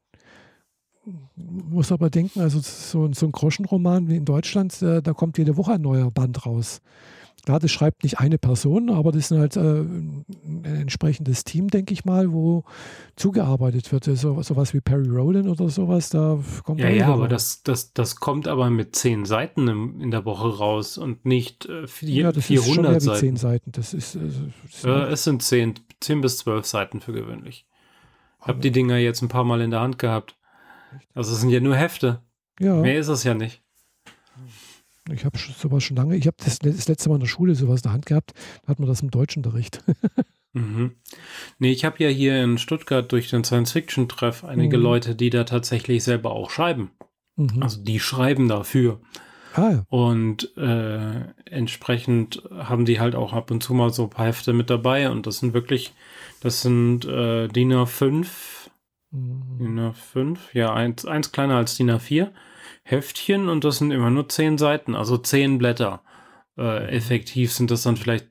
muss 1.35 1.91
aber 1.91 2.09
denken, 2.09 2.41
also 2.41 2.59
so, 2.59 3.11
so 3.13 3.25
ein 3.25 3.31
Groschenroman 3.31 4.09
wie 4.09 4.17
in 4.17 4.25
Deutschland, 4.25 4.81
äh, 4.81 5.01
da 5.01 5.13
kommt 5.13 5.37
jede 5.37 5.57
Woche 5.57 5.73
ein 5.73 5.81
neuer 5.81 6.11
Band 6.11 6.45
raus. 6.45 6.81
Klar, 7.49 7.59
das 7.59 7.71
schreibt 7.71 8.03
nicht 8.03 8.19
eine 8.19 8.37
Person, 8.37 8.91
aber 8.91 9.11
das 9.11 9.31
ist 9.31 9.35
halt 9.39 9.55
äh, 9.55 9.61
ein 9.61 10.65
entsprechendes 10.65 11.45
Team, 11.45 11.67
denke 11.67 11.93
ich 11.93 12.05
mal, 12.05 12.31
wo 12.31 12.63
zugearbeitet 13.15 13.91
wird. 13.91 14.03
So 14.03 14.39
sowas 14.43 14.75
wie 14.75 14.81
Perry 14.81 15.09
Rowland 15.09 15.47
oder 15.47 15.67
sowas, 15.69 16.09
da 16.09 16.37
kommt 16.63 16.79
Ja, 16.79 16.89
ja, 16.89 17.07
aber 17.07 17.27
das, 17.27 17.63
das, 17.63 17.91
das 17.91 18.17
kommt 18.17 18.47
aber 18.47 18.69
mit 18.69 18.95
zehn 18.95 19.25
Seiten 19.25 19.67
im, 19.67 19.99
in 19.99 20.11
der 20.11 20.25
Woche 20.25 20.59
raus 20.59 20.99
und 20.99 21.25
nicht 21.25 21.65
äh, 21.65 21.87
vier, 21.87 22.25
ja, 22.25 22.31
das 22.31 22.45
400 22.45 22.67
ist 22.67 22.75
schon 22.75 22.83
mehr 22.83 23.01
Seiten. 23.01 23.15
Wie 23.15 23.19
zehn 23.19 23.35
Seiten. 23.37 23.71
Das 23.71 23.93
ist, 23.95 24.13
äh, 24.13 24.19
das 24.71 24.83
äh, 24.83 25.11
es 25.11 25.23
sind 25.23 25.41
zehn, 25.41 25.73
zehn 26.01 26.21
bis 26.21 26.37
zwölf 26.37 26.67
Seiten 26.67 27.01
für 27.01 27.13
gewöhnlich. 27.13 27.65
Ich 28.41 28.47
habe 28.47 28.59
die 28.59 28.69
Dinger 28.69 28.97
jetzt 28.97 29.23
ein 29.23 29.27
paar 29.27 29.43
Mal 29.43 29.61
in 29.61 29.71
der 29.71 29.79
Hand 29.79 29.97
gehabt. 29.97 30.37
Also 31.15 31.33
es 31.33 31.41
sind 31.41 31.49
ja 31.49 31.61
nur 31.61 31.75
Hefte. 31.75 32.21
Ja. 32.59 32.75
Mehr 32.75 32.99
ist 32.99 33.07
es 33.07 33.23
ja 33.23 33.33
nicht. 33.33 33.63
Ich 35.11 35.25
habe 35.25 35.37
sowas 35.37 35.83
schon 35.83 35.97
lange, 35.97 36.15
ich 36.15 36.27
habe 36.27 36.37
das, 36.43 36.59
das, 36.59 36.87
letzte 36.87 37.09
Mal 37.09 37.15
in 37.15 37.21
der 37.21 37.27
Schule 37.27 37.55
sowas 37.55 37.81
in 37.81 37.83
der 37.83 37.93
Hand 37.93 38.05
gehabt, 38.05 38.33
da 38.63 38.69
hat 38.69 38.79
man 38.79 38.87
das 38.87 39.01
im 39.01 39.11
Deutschunterricht. 39.11 39.83
mhm. 40.53 40.95
Nee, 41.57 41.71
ich 41.71 41.85
habe 41.85 42.03
ja 42.03 42.09
hier 42.09 42.43
in 42.43 42.57
Stuttgart 42.57 43.11
durch 43.11 43.29
den 43.29 43.43
Science-Fiction-Treff 43.43 44.43
einige 44.43 44.77
mhm. 44.77 44.83
Leute, 44.83 45.15
die 45.15 45.29
da 45.29 45.43
tatsächlich 45.43 46.03
selber 46.03 46.31
auch 46.31 46.49
schreiben. 46.49 46.91
Mhm. 47.35 47.63
Also 47.63 47.81
die 47.81 47.99
schreiben 47.99 48.47
dafür. 48.47 48.99
Ah, 49.53 49.71
ja. 49.71 49.83
Und 49.89 50.55
äh, 50.57 51.21
entsprechend 51.45 52.43
haben 52.51 52.85
die 52.85 52.99
halt 52.99 53.15
auch 53.15 53.33
ab 53.33 53.49
und 53.51 53.63
zu 53.63 53.73
mal 53.73 53.91
so 53.91 54.03
ein 54.03 54.09
paar 54.09 54.27
Hefte 54.27 54.53
mit 54.53 54.69
dabei 54.69 55.09
und 55.09 55.25
das 55.25 55.39
sind 55.39 55.53
wirklich, 55.53 55.93
das 56.41 56.61
sind 56.61 57.05
äh, 57.05 57.47
DIN 57.47 57.73
A5, 57.73 58.27
mhm. 59.11 59.57
DIN 59.59 59.79
A5, 59.79 60.37
ja, 60.53 60.73
eins, 60.73 61.05
eins 61.05 61.31
kleiner 61.31 61.55
als 61.55 61.75
DIN 61.75 61.89
A4 61.89 62.29
Heftchen 62.89 63.49
und 63.49 63.63
das 63.63 63.77
sind 63.77 63.91
immer 63.91 64.09
nur 64.09 64.29
zehn 64.29 64.57
Seiten, 64.57 64.95
also 64.95 65.17
zehn 65.17 65.57
Blätter. 65.57 66.01
Äh, 66.57 66.89
effektiv 66.95 67.53
sind 67.53 67.71
das 67.71 67.83
dann 67.83 67.97
vielleicht 67.97 68.27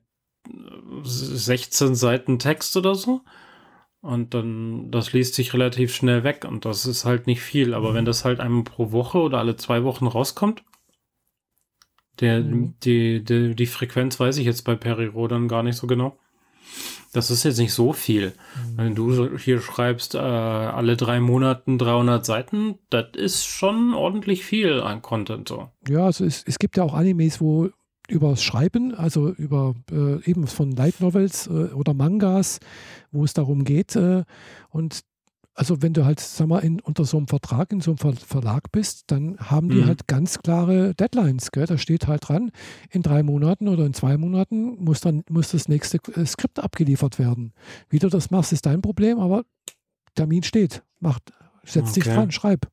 16 1.03 1.95
Seiten 1.95 2.39
Text 2.39 2.77
oder 2.77 2.95
so. 2.95 3.23
Und 4.01 4.33
dann, 4.35 4.91
das 4.91 5.13
liest 5.13 5.35
sich 5.35 5.55
relativ 5.55 5.95
schnell 5.95 6.23
weg 6.23 6.45
und 6.49 6.65
das 6.65 6.87
ist 6.87 7.05
halt 7.05 7.27
nicht 7.27 7.41
viel. 7.41 7.75
Aber 7.75 7.95
wenn 7.95 8.05
das 8.05 8.25
halt 8.25 8.41
einmal 8.41 8.65
pro 8.65 8.93
Woche 8.93 9.19
oder 9.19 9.39
alle 9.39 9.57
zwei 9.57 9.83
Wochen 9.83 10.07
rauskommt, 10.07 10.63
der, 12.21 12.41
mhm. 12.41 12.75
die, 12.83 13.25
die, 13.25 13.55
die 13.55 13.67
Frequenz 13.67 14.19
weiß 14.19 14.39
ich 14.39 14.47
jetzt 14.47 14.63
bei 14.63 14.77
Periro 14.77 15.29
dann 15.29 15.49
gar 15.49 15.63
nicht 15.63 15.77
so 15.77 15.87
genau. 15.87 16.19
Das 17.13 17.31
ist 17.31 17.45
jetzt 17.45 17.59
nicht 17.59 17.73
so 17.73 17.93
viel. 17.93 18.29
Mhm. 18.29 18.77
Wenn 18.77 18.95
du 18.95 19.39
hier 19.39 19.61
schreibst, 19.61 20.15
äh, 20.15 20.19
alle 20.19 20.97
drei 20.97 21.21
Monaten 21.21 21.79
300 21.79 22.25
Seiten, 22.25 22.79
das 22.91 23.07
ist 23.17 23.47
schon 23.47 23.95
ordentlich 23.95 24.45
viel 24.45 24.81
an 24.81 25.03
Content 25.03 25.49
so. 25.49 25.69
Ja, 25.89 26.05
also 26.05 26.25
es, 26.25 26.45
es 26.47 26.59
gibt 26.59 26.77
ja 26.77 26.83
auch 26.83 26.95
Animes, 26.95 27.41
wo 27.41 27.71
über 28.09 28.31
das 28.31 28.43
Schreiben, 28.43 28.95
also 28.95 29.31
über 29.31 29.75
äh, 29.91 30.23
eben 30.29 30.47
von 30.47 30.73
Light 30.73 31.01
Novels 31.01 31.47
äh, 31.47 31.73
oder 31.75 31.95
Mangas, 31.95 32.59
wo 33.13 33.25
es 33.25 33.35
darum 33.35 33.65
geht. 33.65 33.97
Äh, 33.97 34.25
und 34.71 35.03
also 35.59 35.83
wenn 35.83 35.93
du 35.93 36.05
halt, 36.05 36.21
sag 36.21 36.47
mal, 36.47 36.61
in, 36.61 36.79
unter 36.81 37.05
so 37.05 37.17
einem 37.17 37.27
Vertrag, 37.27 37.73
in 37.73 37.81
so 37.81 37.91
einem 37.91 37.99
Ver 37.99 38.13
Verlag 38.13 38.71
bist, 38.71 39.11
dann 39.11 39.37
haben 39.39 39.69
die 39.69 39.79
mhm. 39.79 39.87
halt 39.87 40.07
ganz 40.07 40.39
klare 40.39 40.95
Deadlines. 40.95 41.51
Gell? 41.51 41.67
Da 41.67 41.79
steht 41.79 42.07
halt 42.07 42.29
dran, 42.29 42.53
in 42.91 43.03
drei 43.03 43.25
Monaten 43.25 43.67
oder 43.67 43.85
in 43.85 43.93
zwei 43.93 44.17
Monaten 44.17 44.83
muss 44.83 45.01
dann 45.01 45.25
muss 45.29 45.51
das 45.51 45.69
nächste 45.69 45.99
äh, 46.15 46.25
Skript 46.25 46.61
abgeliefert 46.61 47.19
werden. 47.19 47.53
Wie 47.91 47.99
du 47.99 48.09
das 48.09 48.31
machst, 48.31 48.53
ist 48.53 48.67
dein 48.67 48.83
Problem, 48.83 49.19
aber 49.19 49.45
Termin 50.15 50.45
steht. 50.45 50.85
Mach, 51.01 51.19
setz 51.65 51.91
okay. 51.91 52.01
dich 52.01 52.05
dran, 52.05 52.31
schreib. 52.31 52.69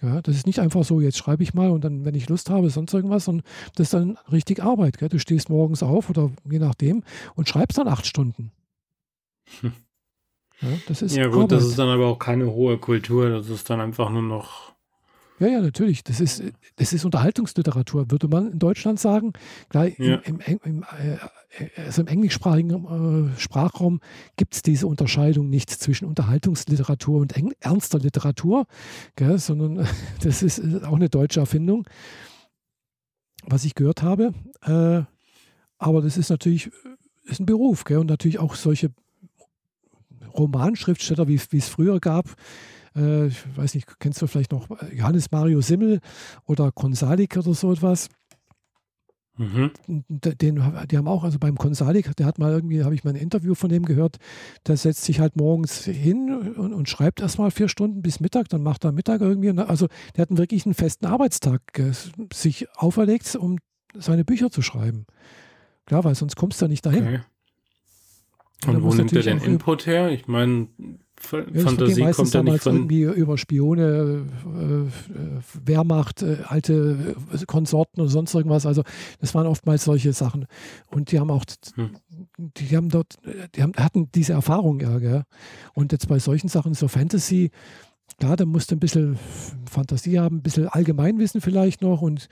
Ja, 0.00 0.22
das 0.22 0.36
ist 0.36 0.46
nicht 0.46 0.60
einfach 0.60 0.84
so, 0.84 1.00
jetzt 1.00 1.18
schreibe 1.18 1.42
ich 1.42 1.52
mal 1.52 1.70
und 1.70 1.82
dann, 1.82 2.04
wenn 2.04 2.14
ich 2.14 2.28
Lust 2.28 2.48
habe, 2.48 2.70
sonst 2.70 2.94
irgendwas, 2.94 3.26
und 3.26 3.42
das 3.74 3.88
ist 3.88 3.94
dann 3.94 4.16
richtig 4.30 4.62
Arbeit. 4.62 4.98
Gell? 4.98 5.08
Du 5.08 5.18
stehst 5.18 5.50
morgens 5.50 5.82
auf 5.82 6.08
oder 6.08 6.30
je 6.48 6.60
nachdem 6.60 7.02
und 7.34 7.48
schreibst 7.48 7.76
dann 7.76 7.88
acht 7.88 8.06
Stunden. 8.06 8.52
Hm. 9.60 9.72
Ja, 10.62 10.68
das 10.88 11.02
ist 11.02 11.16
ja 11.16 11.26
gut, 11.26 11.34
Arbeit. 11.34 11.52
das 11.52 11.64
ist 11.64 11.78
dann 11.78 11.88
aber 11.88 12.06
auch 12.06 12.18
keine 12.18 12.50
hohe 12.50 12.78
Kultur, 12.78 13.30
das 13.30 13.48
ist 13.48 13.70
dann 13.70 13.80
einfach 13.80 14.10
nur 14.10 14.22
noch. 14.22 14.70
Ja, 15.38 15.46
ja, 15.46 15.60
natürlich. 15.62 16.04
Das 16.04 16.20
ist, 16.20 16.42
das 16.76 16.92
ist 16.92 17.06
Unterhaltungsliteratur, 17.06 18.10
würde 18.10 18.28
man 18.28 18.52
in 18.52 18.58
Deutschland 18.58 19.00
sagen. 19.00 19.32
Klar, 19.70 19.88
ja. 19.98 20.16
im, 20.16 20.38
im, 20.40 20.60
im, 20.62 20.82
äh, 20.82 21.16
also 21.80 22.02
im 22.02 22.08
englischsprachigen 22.08 23.32
äh, 23.34 23.40
Sprachraum 23.40 24.00
gibt 24.36 24.54
es 24.54 24.60
diese 24.60 24.86
Unterscheidung 24.86 25.48
nicht 25.48 25.70
zwischen 25.70 26.04
Unterhaltungsliteratur 26.04 27.22
und 27.22 27.34
ernster 27.60 27.98
Literatur, 27.98 28.66
gell, 29.16 29.38
sondern 29.38 29.88
das 30.22 30.42
ist 30.42 30.60
auch 30.84 30.96
eine 30.96 31.08
deutsche 31.08 31.40
Erfindung, 31.40 31.86
was 33.46 33.64
ich 33.64 33.74
gehört 33.74 34.02
habe. 34.02 34.34
Äh, 34.62 35.04
aber 35.78 36.02
das 36.02 36.18
ist 36.18 36.28
natürlich 36.28 36.70
ist 37.24 37.40
ein 37.40 37.46
Beruf 37.46 37.84
gell, 37.84 37.98
und 37.98 38.10
natürlich 38.10 38.38
auch 38.38 38.56
solche 38.56 38.90
Romanschriftsteller, 40.40 41.28
wie, 41.28 41.36
es 41.36 41.68
früher 41.68 42.00
gab. 42.00 42.34
Äh, 42.96 43.28
ich 43.28 43.56
weiß 43.56 43.74
nicht, 43.74 43.86
kennst 43.98 44.20
du 44.22 44.26
vielleicht 44.26 44.52
noch 44.52 44.68
Johannes 44.92 45.30
Mario 45.30 45.60
Simmel 45.60 46.00
oder 46.46 46.72
Konsalik 46.72 47.36
oder 47.36 47.54
so 47.54 47.72
etwas? 47.72 48.08
Mhm. 49.40 49.70
Den, 49.86 50.62
die 50.90 50.98
haben 50.98 51.08
auch, 51.08 51.24
also 51.24 51.38
beim 51.38 51.56
Konsalik, 51.56 52.14
der 52.16 52.26
hat 52.26 52.38
mal 52.38 52.52
irgendwie, 52.52 52.84
habe 52.84 52.94
ich 52.94 53.04
mal 53.04 53.10
ein 53.10 53.16
Interview 53.16 53.54
von 53.54 53.70
dem 53.70 53.86
gehört, 53.86 54.18
der 54.66 54.76
setzt 54.76 55.04
sich 55.04 55.18
halt 55.18 55.36
morgens 55.36 55.84
hin 55.84 56.30
und, 56.56 56.74
und 56.74 56.88
schreibt 56.90 57.20
erstmal 57.20 57.50
vier 57.50 57.68
Stunden 57.68 58.02
bis 58.02 58.20
Mittag, 58.20 58.50
dann 58.50 58.62
macht 58.62 58.84
er 58.84 58.92
Mittag 58.92 59.22
irgendwie. 59.22 59.50
Also 59.58 59.86
der 60.14 60.22
hat 60.22 60.36
wirklich 60.36 60.66
einen 60.66 60.74
festen 60.74 61.06
Arbeitstag 61.06 61.62
äh, 61.78 61.92
sich 62.34 62.68
auferlegt, 62.76 63.34
um 63.36 63.58
seine 63.94 64.24
Bücher 64.24 64.50
zu 64.50 64.60
schreiben. 64.60 65.06
Klar, 65.86 66.04
weil 66.04 66.14
sonst 66.14 66.36
kommst 66.36 66.60
du 66.60 66.66
ja 66.66 66.68
nicht 66.68 66.84
dahin. 66.84 67.06
Okay. 67.06 67.20
Und 68.66 68.82
wo 68.82 68.92
nimmt 68.92 69.12
er 69.12 69.22
den 69.22 69.38
Input 69.38 69.86
her? 69.86 70.10
Ich 70.10 70.26
meine, 70.28 70.68
ja, 71.32 71.62
Fantasie 71.62 72.10
kommt 72.12 72.32
ja 72.32 72.42
nicht 72.42 72.62
von... 72.62 72.74
irgendwie 72.74 73.02
über 73.02 73.36
Spione, 73.38 74.26
äh, 74.46 75.66
Wehrmacht, 75.66 76.22
äh, 76.22 76.38
alte 76.46 77.14
äh, 77.32 77.44
Konsorten 77.46 78.00
oder 78.00 78.10
sonst 78.10 78.34
irgendwas. 78.34 78.66
Also 78.66 78.82
das 79.20 79.34
waren 79.34 79.46
oftmals 79.46 79.84
solche 79.84 80.12
Sachen. 80.12 80.46
Und 80.88 81.12
die 81.12 81.20
haben 81.20 81.30
auch, 81.30 81.44
hm. 81.74 81.90
die 82.38 82.76
haben 82.76 82.88
dort, 82.88 83.18
die 83.54 83.62
haben, 83.62 83.72
hatten 83.76 84.10
diese 84.14 84.32
Erfahrung 84.32 84.80
ja, 84.80 84.98
gell? 84.98 85.24
Und 85.74 85.92
jetzt 85.92 86.08
bei 86.08 86.18
solchen 86.18 86.48
Sachen, 86.48 86.74
so 86.74 86.88
Fantasy, 86.88 87.50
klar, 88.18 88.36
da 88.36 88.44
musst 88.46 88.70
du 88.70 88.76
ein 88.76 88.80
bisschen 88.80 89.18
Fantasie 89.70 90.18
haben, 90.18 90.36
ein 90.36 90.42
bisschen 90.42 90.68
Allgemeinwissen 90.68 91.40
vielleicht 91.40 91.82
noch 91.82 92.00
und 92.02 92.28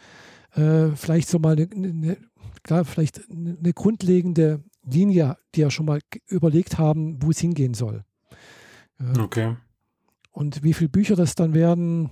äh, 0.55 0.89
vielleicht 0.95 1.29
so 1.29 1.39
mal 1.39 1.57
eine, 1.57 1.69
eine, 1.71 2.17
klar, 2.63 2.85
vielleicht 2.85 3.23
eine 3.31 3.73
grundlegende 3.75 4.63
Linie, 4.90 5.36
die 5.55 5.60
ja 5.60 5.70
schon 5.70 5.86
mal 5.86 6.01
überlegt 6.27 6.78
haben, 6.78 7.23
wo 7.23 7.31
es 7.31 7.39
hingehen 7.39 7.74
soll. 7.74 8.05
Okay. 9.19 9.56
Und 10.32 10.62
wie 10.62 10.73
viele 10.73 10.89
Bücher 10.89 11.16
das 11.16 11.35
dann 11.35 11.55
werden, 11.55 12.10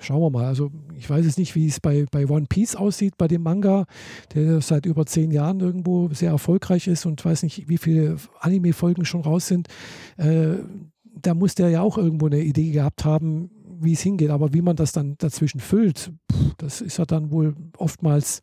schauen 0.00 0.20
wir 0.20 0.30
mal. 0.30 0.46
Also 0.46 0.70
ich 0.94 1.08
weiß 1.08 1.26
es 1.26 1.36
nicht, 1.36 1.54
wie 1.54 1.66
es 1.66 1.80
bei, 1.80 2.06
bei 2.10 2.26
One 2.26 2.46
Piece 2.48 2.76
aussieht, 2.76 3.16
bei 3.18 3.28
dem 3.28 3.42
Manga, 3.42 3.86
der 4.34 4.60
seit 4.60 4.86
über 4.86 5.06
zehn 5.06 5.30
Jahren 5.30 5.60
irgendwo 5.60 6.08
sehr 6.12 6.30
erfolgreich 6.30 6.86
ist 6.86 7.06
und 7.06 7.24
weiß 7.24 7.42
nicht, 7.42 7.68
wie 7.68 7.78
viele 7.78 8.16
Anime-Folgen 8.40 9.04
schon 9.04 9.22
raus 9.22 9.46
sind. 9.46 9.68
Äh, 10.16 10.56
da 11.04 11.34
muss 11.34 11.54
der 11.54 11.70
ja 11.70 11.80
auch 11.80 11.98
irgendwo 11.98 12.26
eine 12.26 12.40
Idee 12.40 12.70
gehabt 12.70 13.04
haben, 13.04 13.50
wie 13.80 13.92
es 13.92 14.00
hingeht. 14.00 14.30
Aber 14.30 14.54
wie 14.54 14.62
man 14.62 14.76
das 14.76 14.92
dann 14.92 15.16
dazwischen 15.18 15.60
füllt, 15.60 16.12
pff, 16.32 16.54
das 16.58 16.80
ist 16.80 16.98
ja 16.98 17.04
dann 17.04 17.30
wohl 17.30 17.54
oftmals, 17.76 18.42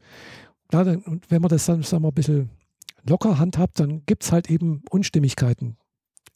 klar, 0.67 0.87
und 0.87 1.29
wenn 1.29 1.41
man 1.41 1.49
das 1.49 1.65
dann, 1.65 1.83
sagen 1.83 2.03
wir, 2.03 2.09
ein 2.09 2.13
bisschen 2.13 2.49
locker 3.07 3.37
handhabt, 3.37 3.79
dann 3.79 4.05
gibt 4.05 4.23
es 4.23 4.31
halt 4.31 4.49
eben 4.49 4.83
Unstimmigkeiten 4.89 5.77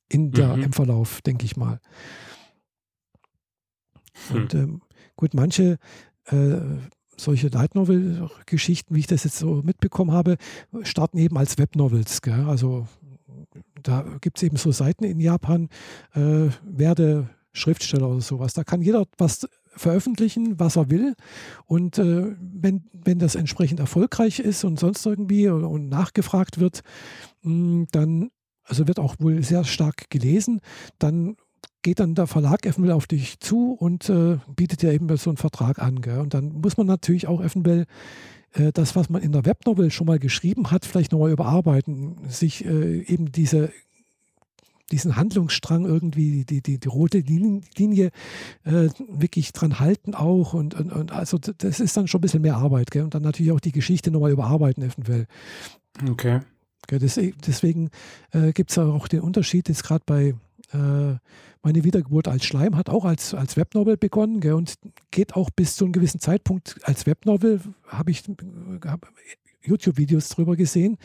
in 0.08 0.32
der, 0.32 0.56
mhm. 0.56 0.64
im 0.64 0.74
Verlauf, 0.74 1.22
denke 1.22 1.46
ich 1.46 1.58
mal. 1.58 1.80
Hm. 4.30 4.36
Und 4.36 4.54
ähm, 4.54 4.82
gut, 5.16 5.34
manche 5.34 5.78
äh, 6.26 6.58
solche 7.16 7.50
Light 7.50 7.76
Novel-Geschichten, 7.76 8.96
wie 8.96 9.00
ich 9.00 9.08
das 9.08 9.24
jetzt 9.24 9.38
so 9.38 9.62
mitbekommen 9.64 10.12
habe, 10.12 10.38
starten 10.82 11.18
eben 11.18 11.38
als 11.38 11.58
Webnovels. 11.58 12.22
Gell? 12.22 12.46
Also 12.48 12.88
da 13.84 14.06
gibt 14.22 14.38
es 14.38 14.44
eben 14.44 14.58
so 14.58 14.72
Seiten 14.72 15.04
in 15.04 15.20
Japan, 15.20 15.70
äh, 16.14 16.50
werde 16.64 17.30
Schriftsteller 17.52 18.10
oder 18.10 18.22
sowas. 18.22 18.54
Da 18.54 18.64
kann 18.64 18.82
jeder 18.82 19.06
was 19.18 19.48
veröffentlichen, 19.80 20.60
was 20.60 20.76
er 20.76 20.90
will. 20.90 21.16
Und 21.66 21.98
äh, 21.98 22.36
wenn, 22.40 22.84
wenn 22.94 23.20
das 23.20 23.36
entsprechend 23.36 23.80
erfolgreich 23.80 24.40
ist 24.40 24.64
und 24.64 24.80
sonst 24.80 25.06
irgendwie 25.06 25.48
und 25.48 25.90
nachgefragt 25.90 26.60
wird, 26.60 26.82
mh, 27.42 27.52
hm, 27.52 27.88
dann, 27.92 28.32
also 28.64 28.88
wird 28.88 29.00
auch 29.00 29.16
wohl 29.20 29.42
sehr 29.44 29.64
stark 29.64 30.10
gelesen, 30.10 30.62
dann 31.00 31.38
geht 31.82 32.00
dann 32.00 32.16
der 32.16 32.28
Verlag 32.28 32.66
eventuell 32.66 32.92
auf 32.92 33.08
dich 33.08 33.40
zu 33.40 33.72
und 33.72 34.10
äh, 34.10 34.38
bietet 34.56 34.82
dir 34.82 34.92
eben 34.92 35.16
so 35.18 35.30
einen 35.30 35.38
Vertrag 35.38 35.80
an. 35.80 36.02
Gell? 36.02 36.20
Und 36.20 36.34
dann 36.34 36.52
muss 36.62 36.78
man 36.78 36.88
natürlich 36.88 37.28
auch 37.28 37.42
eventuell 37.42 37.86
äh, 38.54 38.72
das, 38.74 38.96
was 38.96 39.10
man 39.10 39.22
in 39.22 39.32
der 39.32 39.46
Webnovel 39.46 39.92
schon 39.92 40.08
mal 40.08 40.20
geschrieben 40.20 40.72
hat, 40.72 40.86
vielleicht 40.86 41.12
nochmal 41.12 41.32
überarbeiten, 41.32 42.18
sich 42.28 42.66
äh, 42.66 43.02
eben 43.02 43.32
diese 43.32 43.72
diesen 44.92 45.16
Handlungsstrang 45.16 45.86
irgendwie, 45.86 46.46
die, 46.46 46.62
die, 46.62 46.80
die 46.80 46.88
rote 46.88 47.20
Linie 47.20 48.12
äh, 48.64 48.90
wirklich 49.08 49.54
dran 49.54 49.80
halten 49.80 50.16
auch. 50.16 50.54
Und, 50.54 50.74
und, 50.74 50.92
und, 50.92 51.12
also 51.12 51.38
das 51.38 51.80
ist 51.80 51.96
dann 51.96 52.08
schon 52.08 52.20
ein 52.20 52.22
bisschen 52.22 52.42
mehr 52.42 52.58
Arbeit. 52.58 52.92
Gell? 52.92 53.04
Und 53.04 53.14
dann 53.14 53.24
natürlich 53.24 53.52
auch 53.52 53.60
die 53.60 53.72
Geschichte 53.72 54.12
nochmal 54.12 54.32
überarbeiten 54.32 54.84
eventuell. 54.84 55.28
Okay. 56.10 56.42
Gell? 56.88 57.00
Deswegen 57.00 57.90
äh, 58.32 58.52
gibt 58.54 58.72
es 58.72 58.78
auch 58.78 59.08
den 59.08 59.22
Unterschied 59.22 59.70
jetzt 59.70 59.84
gerade 59.84 60.04
bei 60.06 60.36
äh, 60.74 61.18
meine 61.62 61.84
Wiedergeburt 61.84 62.28
als 62.28 62.46
Schleim 62.46 62.76
hat 62.76 62.90
auch 62.90 63.06
als, 63.06 63.34
als 63.34 63.58
Webnovel 63.58 63.98
begonnen 63.98 64.40
gell? 64.40 64.54
und 64.54 64.76
geht 65.12 65.36
auch 65.36 65.50
bis 65.50 65.76
zu 65.76 65.86
einem 65.86 65.92
gewissen 65.92 66.20
Zeitpunkt 66.20 66.78
als 66.84 67.06
Webnovel, 67.06 67.60
habe 67.88 68.12
ich 68.12 68.24
hab 68.86 69.08
YouTube-Videos 69.62 70.30
drüber 70.30 70.56
gesehen 70.56 70.98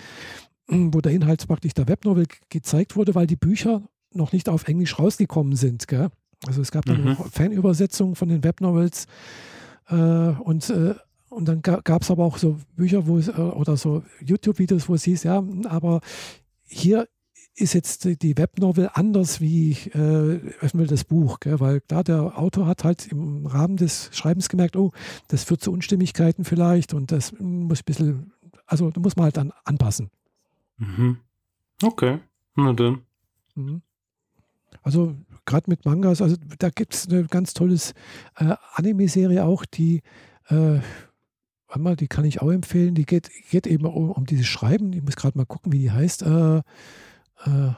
wo 0.67 1.01
der 1.01 1.13
Inhalt 1.13 1.47
praktisch 1.47 1.75
der 1.75 1.89
Webnovel 1.89 2.27
gezeigt 2.49 2.97
wurde, 2.97 3.15
weil 3.15 3.27
die 3.27 3.37
Bücher 3.37 3.83
noch 4.13 4.33
nicht 4.33 4.49
auf 4.49 4.67
Englisch 4.69 4.99
rausgekommen 4.99 5.57
sind. 5.57 5.89
Gell? 5.89 6.09
Also 6.47 6.63
es 6.63 6.71
gab 6.71 6.85
dann 6.85 7.05
mhm. 7.05 7.17
Fanübersetzungen 7.17 8.15
von 8.15 8.29
den 8.29 8.45
Webnovels 8.45 9.07
äh, 9.89 9.95
und, 9.95 10.71
äh, 10.71 10.95
und 11.31 11.47
dann 11.47 11.63
gab 11.63 12.03
es 12.03 12.11
aber 12.11 12.25
auch 12.25 12.39
so 12.39 12.59
Bücher, 12.77 13.07
wo 13.07 13.19
es, 13.19 13.29
äh, 13.29 13.33
oder 13.33 13.77
so 13.77 14.03
YouTube-Videos, 14.25 14.89
wo 14.89 14.95
es 14.95 15.05
hieß, 15.05 15.25
ja, 15.25 15.43
aber 15.65 16.01
hier 16.67 17.09
ist 17.57 17.75
jetzt 17.75 18.05
die 18.23 18.37
Webnovel 18.37 18.91
anders 18.93 19.41
wie 19.41 19.73
äh, 19.95 20.41
das 20.87 21.05
Buch, 21.05 21.41
gell? 21.41 21.61
weil 21.61 21.83
da 21.87 22.03
der 22.03 22.39
Autor 22.39 22.67
hat 22.67 22.85
halt 22.85 23.07
im 23.13 23.47
Rahmen 23.47 23.77
des 23.77 24.11
Schreibens 24.13 24.49
gemerkt, 24.49 24.77
oh, 24.77 24.93
das 25.29 25.45
führt 25.45 25.61
zu 25.61 25.73
Unstimmigkeiten 25.73 26.45
vielleicht 26.45 26.95
und 26.95 27.13
das 27.13 27.33
muss 27.39 27.81
ein 27.81 27.85
bisschen, 27.85 28.33
also 28.67 28.91
da 28.91 29.01
muss 29.01 29.17
man 29.17 29.25
halt 29.25 29.37
dann 29.37 29.53
anpassen. 29.65 30.11
Mhm. 30.77 31.19
Okay, 31.83 32.21
na 32.55 32.73
dann. 32.73 33.03
Mhm. 33.55 33.83
Also 34.83 35.17
gerade 35.45 35.71
mit 35.71 35.85
Mangas, 35.85 36.21
also 36.21 36.37
da 36.59 36.71
gibt 36.71 36.95
es 36.95 37.09
eine 37.09 37.25
ganz 37.25 37.55
tolles 37.55 37.93
äh, 38.37 38.55
Anime-Serie 38.75 39.45
auch, 39.45 39.65
die 39.65 40.03
äh, 40.49 40.81
einmal, 41.69 41.97
die 41.97 42.09
kann 42.09 42.25
ich 42.25 42.43
auch 42.43 42.51
empfehlen, 42.51 42.95
die 42.95 43.07
geht, 43.07 43.31
geht 43.51 43.67
eben 43.67 43.87
um, 43.87 44.11
um 44.11 44.27
dieses 44.27 44.47
Schreiben, 44.47 44.93
ich 44.93 45.03
muss 45.03 45.17
gerade 45.17 45.39
mal 45.39 45.47
gucken, 45.47 45.73
wie 45.73 45.79
die 45.79 45.91
heißt. 45.91 46.23
Äh, 46.23 46.59
äh, 47.47 47.73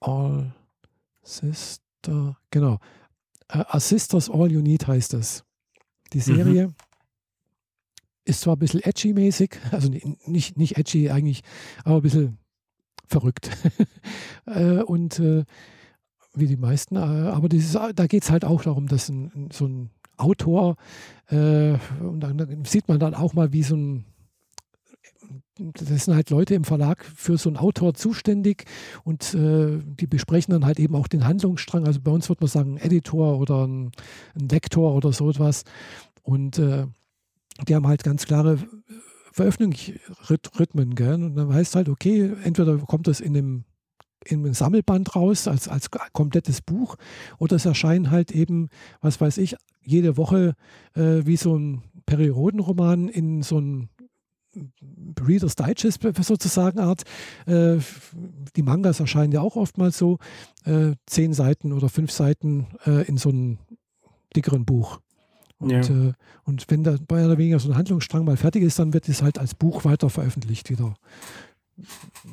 All 0.00 0.54
Sister, 1.22 2.38
genau. 2.50 2.78
Äh, 3.48 3.64
A 3.68 3.80
Sisters 3.80 4.30
All 4.30 4.50
You 4.50 4.62
Need 4.62 4.86
heißt 4.86 5.12
das. 5.12 5.44
Die 6.12 6.18
mhm. 6.18 6.22
Serie 6.22 6.66
mhm. 6.68 6.74
Ist 8.24 8.42
zwar 8.42 8.56
ein 8.56 8.58
bisschen 8.58 8.80
edgy-mäßig, 8.80 9.58
also 9.70 9.88
nicht, 9.88 10.56
nicht 10.56 10.78
edgy 10.78 11.10
eigentlich, 11.10 11.42
aber 11.84 11.96
ein 11.96 12.02
bisschen 12.02 12.38
verrückt. 13.06 13.50
äh, 14.46 14.82
und 14.82 15.18
äh, 15.18 15.44
wie 16.34 16.46
die 16.46 16.56
meisten, 16.56 16.96
äh, 16.96 17.00
aber 17.00 17.48
dieses, 17.48 17.72
da 17.72 18.06
geht 18.06 18.22
es 18.22 18.30
halt 18.30 18.44
auch 18.44 18.62
darum, 18.62 18.86
dass 18.86 19.08
ein, 19.08 19.48
so 19.52 19.66
ein 19.66 19.90
Autor, 20.16 20.76
äh, 21.28 21.72
und 22.00 22.20
dann 22.20 22.64
sieht 22.64 22.88
man 22.88 23.00
dann 23.00 23.14
auch 23.14 23.32
mal, 23.32 23.52
wie 23.52 23.62
so 23.62 23.74
ein 23.76 24.04
das 25.74 26.04
sind 26.04 26.14
halt 26.14 26.30
Leute 26.30 26.54
im 26.54 26.64
Verlag 26.64 27.04
für 27.04 27.36
so 27.36 27.48
einen 27.48 27.56
Autor 27.56 27.94
zuständig 27.94 28.64
und 29.04 29.34
äh, 29.34 29.78
die 29.84 30.06
besprechen 30.06 30.52
dann 30.52 30.64
halt 30.64 30.78
eben 30.78 30.94
auch 30.94 31.08
den 31.08 31.26
Handlungsstrang. 31.26 31.86
Also 31.86 32.00
bei 32.00 32.10
uns 32.10 32.28
würde 32.28 32.42
man 32.42 32.48
sagen, 32.48 32.74
ein 32.74 32.78
Editor 32.78 33.38
oder 33.38 33.66
ein, 33.66 33.92
ein 34.34 34.48
Lektor 34.48 34.94
oder 34.94 35.12
so 35.12 35.30
etwas. 35.30 35.64
Und 36.22 36.58
äh, 36.58 36.86
die 37.66 37.74
haben 37.74 37.86
halt 37.86 38.04
ganz 38.04 38.26
klare 38.26 38.58
Veröffentlichungsrhythmen. 39.32 40.90
Und 40.90 41.36
dann 41.36 41.52
heißt 41.52 41.74
halt, 41.76 41.88
okay, 41.88 42.32
entweder 42.44 42.78
kommt 42.78 43.06
das 43.06 43.20
in 43.20 43.36
einem, 43.36 43.64
in 44.24 44.44
einem 44.44 44.54
Sammelband 44.54 45.14
raus 45.16 45.48
als, 45.48 45.68
als 45.68 45.90
komplettes 46.12 46.60
Buch 46.60 46.96
oder 47.38 47.56
es 47.56 47.64
erscheinen 47.64 48.10
halt 48.10 48.32
eben, 48.32 48.68
was 49.00 49.20
weiß 49.20 49.38
ich, 49.38 49.56
jede 49.82 50.16
Woche 50.16 50.54
äh, 50.94 51.24
wie 51.24 51.36
so 51.36 51.56
ein 51.56 51.82
Periodenroman 52.06 53.08
in 53.08 53.42
so 53.42 53.56
einem 53.56 53.88
Reader's 55.20 55.54
Digest 55.54 56.00
sozusagen 56.22 56.80
Art. 56.80 57.04
Äh, 57.46 57.78
die 58.56 58.62
Mangas 58.62 59.00
erscheinen 59.00 59.32
ja 59.32 59.40
auch 59.40 59.56
oftmals 59.56 59.96
so, 59.96 60.18
äh, 60.64 60.92
zehn 61.06 61.32
Seiten 61.32 61.72
oder 61.72 61.88
fünf 61.88 62.10
Seiten 62.10 62.66
äh, 62.84 63.06
in 63.06 63.16
so 63.16 63.30
einem 63.30 63.58
dickeren 64.34 64.64
Buch. 64.64 65.00
Und, 65.60 65.70
ja. 65.70 65.80
äh, 65.80 66.12
und 66.44 66.64
wenn 66.68 66.82
da 66.82 66.96
bei 67.06 67.24
oder 67.24 67.38
weniger 67.38 67.58
so 67.58 67.70
ein 67.70 67.76
Handlungsstrang 67.76 68.24
mal 68.24 68.38
fertig 68.38 68.62
ist, 68.62 68.78
dann 68.78 68.94
wird 68.94 69.08
es 69.08 69.22
halt 69.22 69.38
als 69.38 69.54
Buch 69.54 69.84
weiter 69.84 70.08
veröffentlicht 70.08 70.70
wieder. 70.70 70.94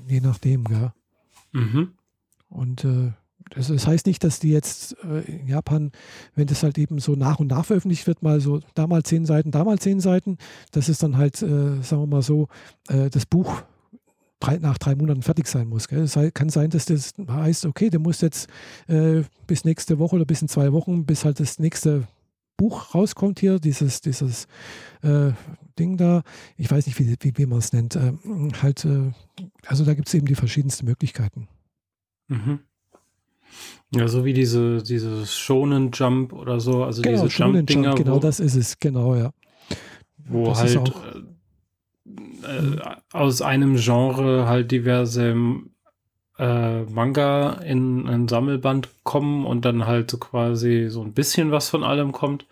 Je 0.08 0.22
nachdem, 0.22 0.64
ja. 0.72 0.94
Mhm. 1.52 1.92
Und 2.50 2.86
äh, 2.86 3.12
das, 3.50 3.68
das, 3.68 3.86
heißt 3.86 4.08
nicht, 4.08 4.24
dass 4.24 4.40
die 4.40 4.50
jetzt 4.50 4.96
äh, 5.04 5.22
in 5.30 5.48
Japan, 5.48 5.92
wenn 6.36 6.48
das 6.48 6.64
halt 6.64 6.78
eben 6.78 7.00
so 7.00 7.16
nach 7.16 7.40
und 7.40 7.48
nach 7.48 7.66
veröffentlicht 7.66 8.08
wird, 8.08 8.24
mal 8.24 8.40
so 8.40 8.62
da 8.76 8.88
mal 8.88 9.04
zehn 9.04 9.26
Seiten, 9.26 9.52
da 9.52 9.64
mal 9.64 9.78
zehn 9.78 10.00
Seiten, 10.00 10.38
dass 10.72 10.88
es 10.88 10.98
dann 10.98 11.18
halt, 11.18 11.42
äh, 11.42 11.82
sagen 11.82 12.04
wir 12.04 12.08
mal 12.08 12.22
so, 12.22 12.48
äh, 12.88 13.10
das 13.10 13.26
Buch 13.26 13.62
drei, 14.40 14.58
nach 14.58 14.78
drei 14.78 14.96
Monaten 14.96 15.22
fertig 15.22 15.48
sein 15.48 15.68
muss. 15.68 15.92
Es 15.92 16.34
kann 16.34 16.50
sein, 16.50 16.70
dass 16.70 16.86
das 16.86 17.14
heißt, 17.28 17.66
okay, 17.66 17.90
der 17.90 18.00
muss 18.00 18.22
jetzt 18.22 18.48
äh, 18.88 19.24
bis 19.48 19.66
nächste 19.66 20.00
Woche 20.00 20.16
oder 20.16 20.26
bis 20.26 20.42
in 20.42 20.48
zwei 20.48 20.72
Wochen, 20.72 21.06
bis 21.06 21.26
halt 21.26 21.40
das 21.40 21.60
nächste 21.60 22.08
Buch 22.58 22.96
rauskommt 22.96 23.40
hier, 23.40 23.60
dieses, 23.60 24.02
dieses 24.02 24.48
äh, 25.04 25.32
Ding 25.78 25.96
da, 25.96 26.24
ich 26.58 26.70
weiß 26.70 26.88
nicht, 26.88 27.00
wie, 27.00 27.16
wie, 27.20 27.38
wie 27.38 27.46
man 27.46 27.60
es 27.60 27.72
nennt, 27.72 27.96
äh, 27.96 28.14
halt, 28.62 28.84
äh, 28.86 29.12
also 29.68 29.86
da 29.86 29.94
gibt 29.94 30.08
es 30.08 30.14
eben 30.16 30.26
die 30.26 30.36
verschiedensten 30.36 30.86
Möglichkeiten. 30.86 31.48
Mhm. 32.28 32.60
Ja, 33.94 34.08
so 34.08 34.26
wie 34.26 34.34
diese, 34.34 34.84
dieses 34.84 35.34
Shonen 35.38 35.92
Jump 35.94 36.34
oder 36.34 36.60
so, 36.60 36.84
also 36.84 37.02
genau, 37.02 37.24
diese 37.24 37.44
Jump-Dinger. 37.44 37.90
Jump, 37.90 37.98
genau, 37.98 38.20
das 38.20 38.40
ist 38.40 38.56
es, 38.56 38.80
genau, 38.80 39.16
ja. 39.16 39.32
Wo 40.18 40.48
das 40.48 40.60
halt 40.60 40.94
äh, 42.44 42.48
äh, 42.48 42.80
aus 43.14 43.42
einem 43.42 43.78
Genre 43.78 44.48
halt 44.48 44.72
diverse 44.72 45.36
äh, 46.40 46.84
Manga 46.84 47.54
in 47.54 48.08
ein 48.08 48.28
Sammelband 48.28 48.90
kommen 49.04 49.46
und 49.46 49.66
dann 49.66 49.88
halt 49.88 50.12
so 50.12 50.18
quasi 50.18 50.88
so 50.90 51.02
ein 51.02 51.14
bisschen 51.14 51.52
was 51.52 51.70
von 51.70 51.84
allem 51.84 52.12
kommt. 52.12 52.46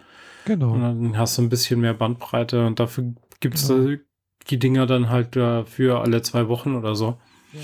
Genau. 0.45 0.73
Und 0.73 0.81
dann 0.81 1.17
hast 1.17 1.37
du 1.37 1.41
ein 1.41 1.49
bisschen 1.49 1.81
mehr 1.81 1.93
Bandbreite 1.93 2.65
und 2.65 2.79
dafür 2.79 3.13
gibt 3.39 3.55
es 3.55 3.67
genau. 3.67 3.97
die 4.49 4.59
Dinger 4.59 4.85
dann 4.85 5.09
halt 5.09 5.33
für 5.33 6.01
alle 6.01 6.21
zwei 6.21 6.47
Wochen 6.47 6.75
oder 6.75 6.95
so. 6.95 7.17
Ja, 7.53 7.61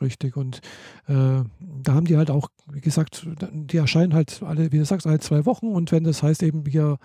richtig. 0.00 0.36
Und 0.36 0.60
äh, 1.08 1.42
da 1.60 1.94
haben 1.94 2.06
die 2.06 2.16
halt 2.16 2.30
auch, 2.30 2.48
wie 2.70 2.80
gesagt, 2.80 3.26
die 3.52 3.76
erscheinen 3.76 4.14
halt 4.14 4.42
alle, 4.42 4.72
wie 4.72 4.78
du 4.78 4.84
sagst, 4.84 5.06
alle 5.06 5.20
zwei 5.20 5.44
Wochen. 5.44 5.68
Und 5.68 5.92
wenn 5.92 6.04
das 6.04 6.22
heißt 6.22 6.42
eben 6.42 6.64
hier 6.66 6.98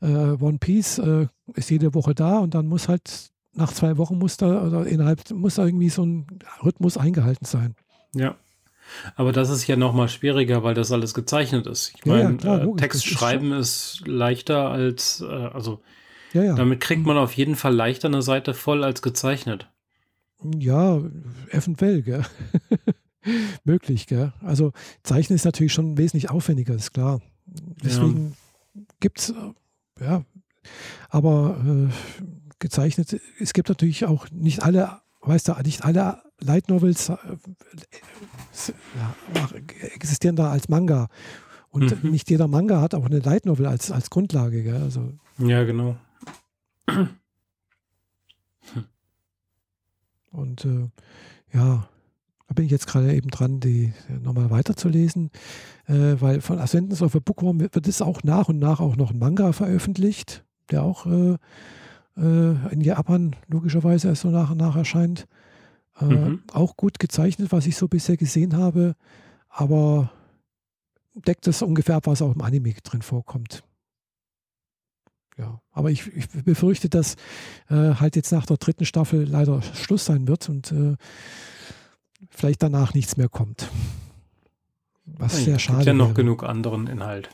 äh, 0.00 0.06
One 0.06 0.58
Piece 0.58 0.98
äh, 0.98 1.26
ist 1.54 1.70
jede 1.70 1.94
Woche 1.94 2.14
da 2.14 2.38
und 2.38 2.54
dann 2.54 2.66
muss 2.66 2.88
halt 2.88 3.30
nach 3.52 3.72
zwei 3.72 3.98
Wochen 3.98 4.18
muss 4.18 4.36
da 4.36 4.62
oder 4.62 4.86
innerhalb 4.86 5.30
muss 5.30 5.56
da 5.56 5.66
irgendwie 5.66 5.88
so 5.88 6.04
ein 6.04 6.26
Rhythmus 6.62 6.96
eingehalten 6.96 7.44
sein. 7.44 7.74
Ja. 8.14 8.36
Aber 9.14 9.32
das 9.32 9.50
ist 9.50 9.66
ja 9.66 9.76
noch 9.76 9.94
mal 9.94 10.08
schwieriger, 10.08 10.62
weil 10.62 10.74
das 10.74 10.90
alles 10.90 11.14
gezeichnet 11.14 11.66
ist. 11.66 11.92
Ich 11.96 12.04
meine, 12.06 12.38
ja, 12.42 12.58
ja, 12.58 12.64
äh, 12.64 12.76
Text 12.76 13.06
schreiben 13.06 13.52
ist, 13.52 14.00
ist, 14.00 14.08
leichter 14.08 14.70
als, 14.70 15.20
äh, 15.20 15.26
also 15.26 15.80
ja, 16.32 16.54
damit 16.54 16.80
kriegt 16.80 17.06
man 17.06 17.16
auf 17.16 17.32
jeden 17.34 17.56
Fall 17.56 17.74
leichter 17.74 18.08
eine 18.08 18.22
Seite 18.22 18.54
voll 18.54 18.84
als 18.84 19.02
gezeichnet. 19.02 19.68
Ja, 20.58 21.00
eventuell, 21.50 22.02
gell? 22.02 22.24
Möglich, 23.64 24.06
gell? 24.06 24.32
Also 24.40 24.72
Zeichnen 25.02 25.36
ist 25.36 25.44
natürlich 25.44 25.72
schon 25.72 25.98
wesentlich 25.98 26.30
aufwendiger, 26.30 26.74
ist 26.74 26.92
klar. 26.92 27.20
Deswegen 27.84 28.36
gibt 29.00 29.18
es, 29.18 29.30
äh, 29.30 30.04
ja, 30.04 30.24
aber 31.08 31.88
äh, 31.90 32.22
gezeichnet, 32.58 33.20
es 33.38 33.52
gibt 33.52 33.68
natürlich 33.68 34.04
auch 34.04 34.26
nicht 34.30 34.62
alle, 34.62 35.00
weißt 35.22 35.48
du, 35.48 35.52
nicht 35.62 35.84
alle 35.84 36.22
Light 36.40 36.68
Novels 36.68 37.08
äh, 37.08 37.16
existieren 39.94 40.36
da 40.36 40.50
als 40.50 40.68
Manga. 40.68 41.08
Und 41.68 42.02
mhm. 42.02 42.10
nicht 42.10 42.30
jeder 42.30 42.48
Manga 42.48 42.80
hat 42.80 42.94
auch 42.94 43.06
eine 43.06 43.20
Light 43.20 43.46
Novel 43.46 43.66
als, 43.66 43.92
als 43.92 44.10
Grundlage. 44.10 44.62
Gell? 44.62 44.82
Also, 44.82 45.12
ja, 45.38 45.64
genau. 45.64 45.96
Und 50.32 50.64
äh, 50.64 50.88
ja, 51.52 51.88
da 52.48 52.54
bin 52.54 52.64
ich 52.64 52.70
jetzt 52.70 52.86
gerade 52.86 53.14
eben 53.14 53.28
dran, 53.28 53.60
die 53.60 53.92
nochmal 54.22 54.50
weiterzulesen, 54.50 55.30
äh, 55.86 56.16
weil 56.20 56.40
von 56.40 56.58
Ascendance 56.58 57.04
of 57.04 57.14
a 57.14 57.20
Bookworm 57.20 57.60
wird 57.60 57.86
es 57.86 58.02
auch 58.02 58.22
nach 58.24 58.48
und 58.48 58.58
nach 58.58 58.80
auch 58.80 58.96
noch 58.96 59.12
ein 59.12 59.18
Manga 59.18 59.52
veröffentlicht, 59.52 60.44
der 60.70 60.82
auch 60.82 61.06
äh 61.06 61.36
in 62.16 62.80
Japan 62.80 63.36
logischerweise 63.48 64.08
erst 64.08 64.22
so 64.22 64.30
nach 64.30 64.50
und 64.50 64.58
nach 64.58 64.76
erscheint. 64.76 65.26
Äh, 66.00 66.04
mhm. 66.04 66.42
Auch 66.52 66.76
gut 66.76 66.98
gezeichnet, 66.98 67.52
was 67.52 67.66
ich 67.66 67.76
so 67.76 67.88
bisher 67.88 68.16
gesehen 68.16 68.56
habe, 68.56 68.94
aber 69.48 70.10
deckt 71.14 71.46
das 71.46 71.62
ungefähr 71.62 71.96
ab, 71.96 72.06
was 72.06 72.22
auch 72.22 72.34
im 72.34 72.42
Anime 72.42 72.74
drin 72.82 73.02
vorkommt. 73.02 73.62
Ja, 75.36 75.60
aber 75.72 75.90
ich, 75.90 76.06
ich 76.14 76.28
befürchte, 76.44 76.88
dass 76.88 77.14
äh, 77.68 77.94
halt 77.94 78.16
jetzt 78.16 78.30
nach 78.32 78.46
der 78.46 78.58
dritten 78.58 78.84
Staffel 78.84 79.24
leider 79.24 79.62
Schluss 79.62 80.04
sein 80.04 80.28
wird 80.28 80.48
und 80.48 80.70
äh, 80.72 80.96
vielleicht 82.28 82.62
danach 82.62 82.92
nichts 82.92 83.16
mehr 83.16 83.28
kommt. 83.28 83.70
Was 85.06 85.38
ja, 85.38 85.44
sehr 85.44 85.58
schade 85.58 85.80
ist. 85.80 85.86
ja 85.86 85.94
noch 85.94 86.08
wäre. 86.08 86.14
genug 86.14 86.44
anderen 86.44 86.86
Inhalt. 86.86 87.30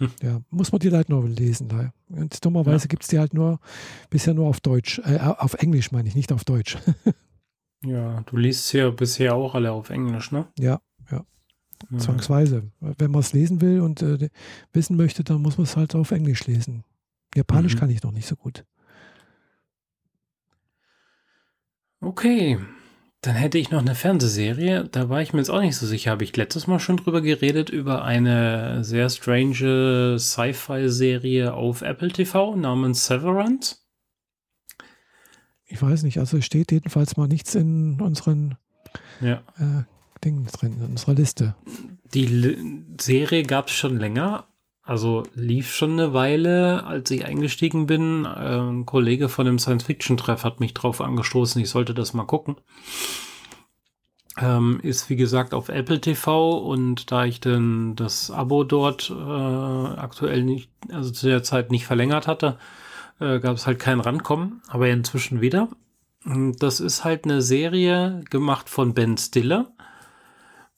Hm. 0.00 0.10
Ja, 0.22 0.40
muss 0.50 0.72
man 0.72 0.80
die 0.80 0.88
Light 0.88 1.08
Novel 1.10 1.30
lesen. 1.30 1.68
Da. 1.68 1.92
Und 2.08 2.44
dummerweise 2.44 2.86
ja. 2.86 2.88
gibt 2.88 3.02
es 3.02 3.08
die 3.08 3.18
halt 3.18 3.34
nur 3.34 3.60
bisher 4.08 4.34
nur 4.34 4.48
auf 4.48 4.60
Deutsch, 4.60 4.98
äh, 5.04 5.18
auf 5.18 5.54
Englisch 5.54 5.92
meine 5.92 6.08
ich, 6.08 6.14
nicht 6.16 6.32
auf 6.32 6.44
Deutsch. 6.44 6.76
Ja, 7.82 8.20
du 8.26 8.36
liest 8.36 8.68
sie 8.68 8.76
ja 8.78 8.90
bisher 8.90 9.34
auch 9.34 9.54
alle 9.54 9.72
auf 9.72 9.88
Englisch, 9.88 10.32
ne? 10.32 10.46
Ja, 10.58 10.80
ja. 11.10 11.24
ja. 11.90 11.98
Zwangsweise. 11.98 12.70
Wenn 12.80 13.10
man 13.10 13.20
es 13.20 13.32
lesen 13.32 13.62
will 13.62 13.80
und 13.80 14.02
äh, 14.02 14.28
wissen 14.74 14.98
möchte, 14.98 15.24
dann 15.24 15.40
muss 15.40 15.56
man 15.56 15.64
es 15.64 15.76
halt 15.76 15.94
auf 15.94 16.10
Englisch 16.10 16.46
lesen. 16.46 16.84
Japanisch 17.34 17.76
mhm. 17.76 17.78
kann 17.78 17.88
ich 17.90 18.02
noch 18.02 18.12
nicht 18.12 18.28
so 18.28 18.36
gut. 18.36 18.66
Okay. 22.02 22.58
Dann 23.22 23.34
hätte 23.34 23.58
ich 23.58 23.70
noch 23.70 23.80
eine 23.80 23.94
Fernsehserie, 23.94 24.88
da 24.90 25.10
war 25.10 25.20
ich 25.20 25.34
mir 25.34 25.40
jetzt 25.40 25.50
auch 25.50 25.60
nicht 25.60 25.76
so 25.76 25.86
sicher. 25.86 26.10
Habe 26.10 26.24
ich 26.24 26.34
letztes 26.36 26.66
Mal 26.66 26.80
schon 26.80 26.96
drüber 26.96 27.20
geredet, 27.20 27.68
über 27.68 28.02
eine 28.02 28.82
sehr 28.82 29.10
strange 29.10 30.16
Sci-Fi-Serie 30.18 31.52
auf 31.52 31.82
Apple 31.82 32.08
TV 32.08 32.56
namens 32.56 33.04
Severance? 33.04 33.84
Ich 35.66 35.82
weiß 35.82 36.02
nicht, 36.02 36.18
also 36.18 36.40
steht 36.40 36.72
jedenfalls 36.72 37.18
mal 37.18 37.28
nichts 37.28 37.54
in 37.54 38.00
unseren 38.00 38.56
Ja. 39.20 39.42
äh, 39.58 39.84
Dingen 40.24 40.46
drin, 40.46 40.78
in 40.80 40.86
unserer 40.86 41.14
Liste. 41.14 41.54
Die 42.14 42.24
L 42.26 42.56
Serie 43.00 43.42
gab 43.42 43.68
es 43.68 43.74
schon 43.74 43.98
länger, 43.98 44.46
also 44.82 45.22
lief 45.34 45.72
schon 45.72 45.92
eine 45.92 46.14
Weile, 46.14 46.84
als 46.84 47.10
ich 47.10 47.24
eingestiegen 47.24 47.86
bin. 47.86 48.24
Äh, 48.24 48.58
ein 48.58 48.86
Kollege 48.86 49.28
von 49.28 49.46
dem 49.46 49.58
Science-Fiction-Treff 49.58 50.44
hat 50.44 50.60
mich 50.60 50.74
drauf 50.74 51.00
angestoßen, 51.00 51.60
ich 51.60 51.70
sollte 51.70 51.94
das 51.94 52.14
mal 52.14 52.24
gucken. 52.24 52.56
Ähm, 54.38 54.80
ist 54.82 55.10
wie 55.10 55.16
gesagt 55.16 55.54
auf 55.54 55.68
Apple 55.68 56.00
TV 56.00 56.58
und 56.58 57.10
da 57.12 57.24
ich 57.24 57.40
denn 57.40 57.94
das 57.96 58.30
Abo 58.30 58.64
dort 58.64 59.10
äh, 59.10 59.14
aktuell 59.14 60.44
nicht, 60.44 60.70
also 60.90 61.10
zu 61.10 61.26
der 61.26 61.42
Zeit 61.42 61.70
nicht 61.70 61.84
verlängert 61.84 62.26
hatte, 62.26 62.56
äh, 63.18 63.38
gab 63.38 63.56
es 63.56 63.66
halt 63.66 63.78
kein 63.78 64.00
Rankommen, 64.00 64.62
aber 64.68 64.88
inzwischen 64.88 65.40
wieder. 65.40 65.68
Das 66.24 66.80
ist 66.80 67.04
halt 67.04 67.24
eine 67.24 67.42
Serie 67.42 68.22
gemacht 68.30 68.68
von 68.68 68.94
Ben 68.94 69.16
Stiller. 69.16 69.72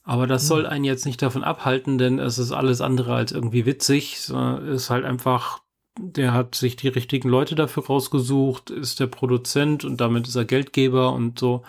Aber 0.04 0.26
das 0.26 0.48
soll 0.48 0.66
einen 0.66 0.84
jetzt 0.84 1.06
nicht 1.06 1.22
davon 1.22 1.44
abhalten, 1.44 1.96
denn 1.96 2.18
es 2.18 2.38
ist 2.38 2.50
alles 2.50 2.80
andere 2.80 3.14
als 3.14 3.30
irgendwie 3.30 3.66
witzig. 3.66 4.14
Es 4.16 4.30
ist 4.30 4.90
halt 4.90 5.04
einfach, 5.04 5.62
der 5.96 6.32
hat 6.32 6.56
sich 6.56 6.74
die 6.74 6.88
richtigen 6.88 7.28
Leute 7.28 7.54
dafür 7.54 7.86
rausgesucht, 7.86 8.70
ist 8.70 8.98
der 8.98 9.06
Produzent 9.06 9.84
und 9.84 10.00
damit 10.00 10.26
ist 10.26 10.34
er 10.34 10.44
Geldgeber 10.44 11.12
und 11.12 11.38
so. 11.38 11.62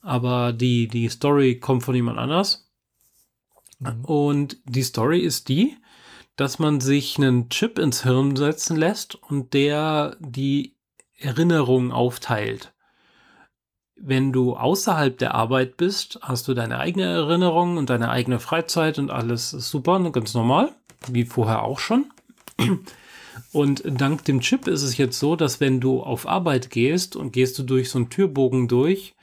Aber 0.00 0.52
die, 0.52 0.86
die 0.86 1.08
Story 1.08 1.58
kommt 1.58 1.82
von 1.82 1.96
jemand 1.96 2.18
anders. 2.18 2.70
Mhm. 3.80 4.04
Und 4.04 4.58
die 4.64 4.84
Story 4.84 5.20
ist 5.20 5.48
die, 5.48 5.76
dass 6.36 6.60
man 6.60 6.80
sich 6.80 7.16
einen 7.16 7.48
Chip 7.48 7.80
ins 7.80 8.04
Hirn 8.04 8.36
setzen 8.36 8.76
lässt 8.76 9.16
und 9.16 9.54
der 9.54 10.16
die 10.20 10.76
Erinnerungen 11.18 11.90
aufteilt 11.90 12.72
wenn 13.96 14.32
du 14.32 14.56
außerhalb 14.56 15.16
der 15.18 15.34
Arbeit 15.34 15.76
bist, 15.76 16.18
hast 16.22 16.46
du 16.48 16.54
deine 16.54 16.78
eigene 16.78 17.04
Erinnerung 17.04 17.76
und 17.78 17.90
deine 17.90 18.10
eigene 18.10 18.38
Freizeit 18.38 18.98
und 18.98 19.10
alles 19.10 19.52
ist 19.52 19.70
super, 19.70 19.98
ne, 19.98 20.12
ganz 20.12 20.34
normal, 20.34 20.72
wie 21.08 21.24
vorher 21.24 21.62
auch 21.62 21.78
schon. 21.78 22.06
Und 23.52 23.82
dank 23.84 24.24
dem 24.24 24.40
Chip 24.40 24.66
ist 24.66 24.82
es 24.82 24.96
jetzt 24.96 25.18
so, 25.18 25.36
dass 25.36 25.60
wenn 25.60 25.80
du 25.80 26.02
auf 26.02 26.26
Arbeit 26.26 26.70
gehst 26.70 27.16
und 27.16 27.32
gehst 27.32 27.58
du 27.58 27.62
durch 27.62 27.90
so 27.90 27.98
einen 27.98 28.10
Türbogen 28.10 28.68
durch 28.68 29.14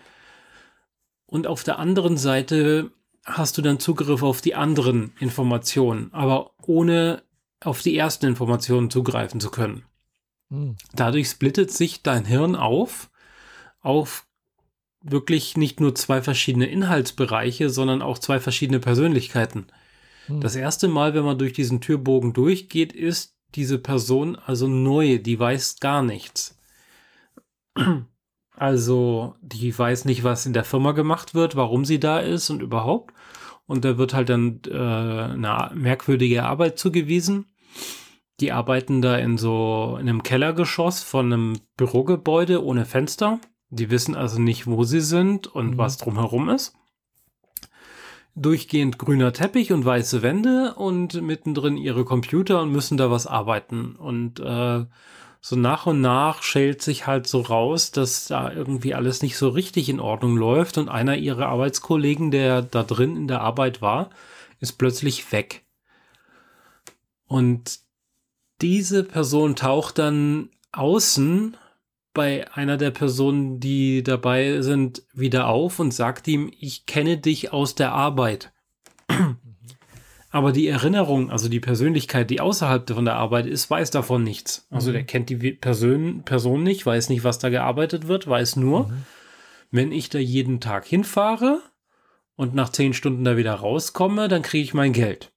und 1.25 1.47
auf 1.47 1.63
der 1.63 1.79
anderen 1.79 2.17
Seite 2.17 2.91
hast 3.25 3.57
du 3.57 3.61
dann 3.61 3.79
Zugriff 3.79 4.21
auf 4.21 4.41
die 4.41 4.55
anderen 4.55 5.13
Informationen, 5.19 6.13
aber 6.13 6.51
ohne 6.61 7.23
auf 7.61 7.81
die 7.81 7.97
ersten 7.97 8.27
Informationen 8.27 8.89
zugreifen 8.89 9.39
zu 9.39 9.49
können. 9.49 9.83
Hm. 10.49 10.75
Dadurch 10.93 11.29
splittet 11.29 11.71
sich 11.71 12.03
dein 12.03 12.25
Hirn 12.25 12.55
auf 12.55 13.09
auf 13.81 14.25
wirklich 15.03 15.57
nicht 15.57 15.79
nur 15.79 15.93
zwei 15.93 16.21
verschiedene 16.21 16.65
Inhaltsbereiche, 16.65 17.69
sondern 17.69 18.01
auch 18.01 18.17
zwei 18.17 18.39
verschiedene 18.39 18.79
Persönlichkeiten. 18.79 19.67
Hm. 20.27 20.41
Das 20.41 20.55
erste 20.55 20.87
Mal, 20.87 21.13
wenn 21.13 21.25
man 21.25 21.37
durch 21.37 21.53
diesen 21.53 21.81
Türbogen 21.81 22.33
durchgeht, 22.33 22.93
ist 22.93 23.35
diese 23.55 23.77
Person 23.77 24.35
also 24.35 24.67
neu, 24.67 25.19
die 25.19 25.39
weiß 25.39 25.79
gar 25.79 26.01
nichts. 26.01 26.57
Also, 28.55 29.33
die 29.41 29.77
weiß 29.77 30.05
nicht, 30.05 30.23
was 30.23 30.45
in 30.45 30.53
der 30.53 30.63
Firma 30.63 30.91
gemacht 30.91 31.33
wird, 31.33 31.55
warum 31.55 31.85
sie 31.85 31.99
da 31.99 32.19
ist 32.19 32.51
und 32.51 32.61
überhaupt. 32.61 33.11
Und 33.65 33.83
da 33.83 33.97
wird 33.97 34.13
halt 34.13 34.29
dann 34.29 34.61
äh, 34.67 34.77
eine 34.77 35.71
merkwürdige 35.73 36.43
Arbeit 36.43 36.77
zugewiesen. 36.77 37.47
Die 38.39 38.51
arbeiten 38.51 39.01
da 39.01 39.17
in 39.17 39.39
so 39.39 39.97
in 39.99 40.07
einem 40.07 40.21
Kellergeschoss 40.21 41.01
von 41.01 41.33
einem 41.33 41.59
Bürogebäude 41.77 42.63
ohne 42.63 42.85
Fenster. 42.85 43.39
Die 43.75 43.89
wissen 43.89 44.15
also 44.15 44.39
nicht, 44.39 44.67
wo 44.67 44.83
sie 44.83 45.01
sind 45.01 45.47
und 45.47 45.71
Mhm. 45.71 45.77
was 45.77 45.97
drumherum 45.97 46.49
ist. 46.49 46.75
Durchgehend 48.35 48.99
grüner 48.99 49.33
Teppich 49.33 49.71
und 49.71 49.83
weiße 49.83 50.21
Wände 50.21 50.75
und 50.75 51.21
mittendrin 51.21 51.77
ihre 51.77 52.05
Computer 52.05 52.61
und 52.61 52.71
müssen 52.71 52.97
da 52.97 53.09
was 53.09 53.25
arbeiten. 53.25 53.95
Und 53.95 54.39
äh, 54.39 54.85
so 55.41 55.55
nach 55.55 55.87
und 55.87 56.01
nach 56.01 56.43
schält 56.43 56.81
sich 56.81 57.07
halt 57.07 57.27
so 57.27 57.41
raus, 57.41 57.91
dass 57.91 58.27
da 58.27 58.51
irgendwie 58.51 58.93
alles 58.93 59.21
nicht 59.21 59.37
so 59.37 59.49
richtig 59.49 59.89
in 59.89 59.99
Ordnung 59.99 60.37
läuft 60.37 60.77
und 60.77 60.89
einer 60.89 61.17
ihrer 61.17 61.47
Arbeitskollegen, 61.47 62.31
der 62.31 62.61
da 62.61 62.83
drin 62.83 63.17
in 63.17 63.27
der 63.27 63.41
Arbeit 63.41 63.81
war, 63.81 64.09
ist 64.59 64.73
plötzlich 64.73 65.31
weg. 65.31 65.63
Und 67.27 67.79
diese 68.61 69.03
Person 69.03 69.55
taucht 69.55 69.97
dann 69.97 70.49
außen 70.71 71.57
bei 72.13 72.51
einer 72.53 72.77
der 72.77 72.91
Personen, 72.91 73.59
die 73.59 74.03
dabei 74.03 74.61
sind, 74.61 75.03
wieder 75.13 75.47
auf 75.47 75.79
und 75.79 75.93
sagt 75.93 76.27
ihm, 76.27 76.51
ich 76.59 76.85
kenne 76.85 77.17
dich 77.17 77.51
aus 77.53 77.75
der 77.75 77.91
Arbeit. 77.93 78.51
Aber 80.29 80.51
die 80.51 80.67
Erinnerung, 80.67 81.29
also 81.29 81.47
die 81.47 81.59
Persönlichkeit, 81.59 82.29
die 82.31 82.41
außerhalb 82.41 82.89
von 82.89 83.05
der 83.05 83.15
Arbeit 83.17 83.45
ist, 83.45 83.69
weiß 83.69 83.91
davon 83.91 84.23
nichts. 84.23 84.65
Also 84.71 84.89
Mhm. 84.89 84.93
der 84.93 85.03
kennt 85.03 85.29
die 85.29 85.51
Person, 85.53 86.23
Person 86.23 86.63
nicht, 86.63 86.85
weiß 86.85 87.09
nicht, 87.09 87.23
was 87.23 87.37
da 87.37 87.49
gearbeitet 87.49 88.07
wird, 88.07 88.27
weiß 88.27 88.55
nur, 88.55 88.87
Mhm. 88.87 89.03
wenn 89.69 89.91
ich 89.91 90.09
da 90.09 90.17
jeden 90.17 90.59
Tag 90.59 90.85
hinfahre 90.87 91.61
und 92.35 92.55
nach 92.55 92.69
zehn 92.69 92.93
Stunden 92.93 93.23
da 93.23 93.37
wieder 93.37 93.53
rauskomme, 93.53 94.27
dann 94.27 94.41
kriege 94.41 94.63
ich 94.63 94.73
mein 94.73 94.93
Geld. 94.93 95.31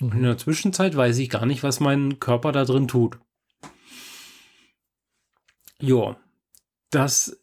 Und 0.00 0.12
in 0.12 0.18
Mhm. 0.20 0.24
der 0.24 0.38
Zwischenzeit 0.38 0.96
weiß 0.96 1.18
ich 1.18 1.30
gar 1.30 1.46
nicht, 1.46 1.62
was 1.62 1.78
mein 1.78 2.18
Körper 2.18 2.50
da 2.50 2.64
drin 2.64 2.88
tut. 2.88 3.18
Jo, 5.82 6.16
das 6.90 7.38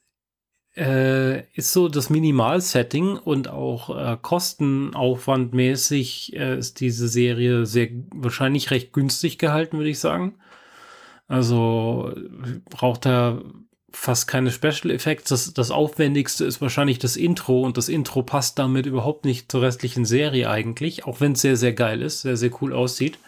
äh, 0.78 1.42
ist 1.54 1.74
so 1.74 1.90
das 1.90 2.10
Minimal-Setting 2.10 3.18
und 3.18 3.50
auch 3.50 3.96
äh, 3.96 4.18
kostenaufwandmäßig 4.22 6.36
äh, 6.36 6.58
ist 6.58 6.80
diese 6.80 7.10
Serie 7.10 7.66
sehr 7.66 7.90
wahrscheinlich 8.16 8.72
recht 8.72 8.94
günstig 8.94 9.38
gehalten, 9.38 9.78
würde 9.78 9.90
ich 9.90 10.00
sagen. 10.00 10.36
Also 11.28 12.14
braucht 12.70 13.06
da 13.06 13.42
fast 13.92 14.28
keine 14.28 14.52
Special 14.52 14.92
Effects. 14.92 15.30
Das, 15.30 15.54
das 15.54 15.72
Aufwendigste 15.72 16.46
ist 16.46 16.62
wahrscheinlich 16.62 17.00
das 17.00 17.18
Intro 17.18 17.64
und 17.64 17.78
das 17.78 17.90
Intro 17.90 18.24
passt 18.24 18.58
damit 18.58 18.86
überhaupt 18.86 19.26
nicht 19.26 19.52
zur 19.52 19.64
restlichen 19.64 20.06
Serie 20.06 20.50
eigentlich, 20.50 21.06
auch 21.06 21.20
wenn 21.20 21.34
es 21.34 21.42
sehr, 21.42 21.58
sehr 21.58 21.74
geil 21.74 22.02
ist, 22.02 22.22
sehr, 22.22 22.38
sehr 22.38 22.52
cool 22.62 22.74
aussieht. 22.74 23.20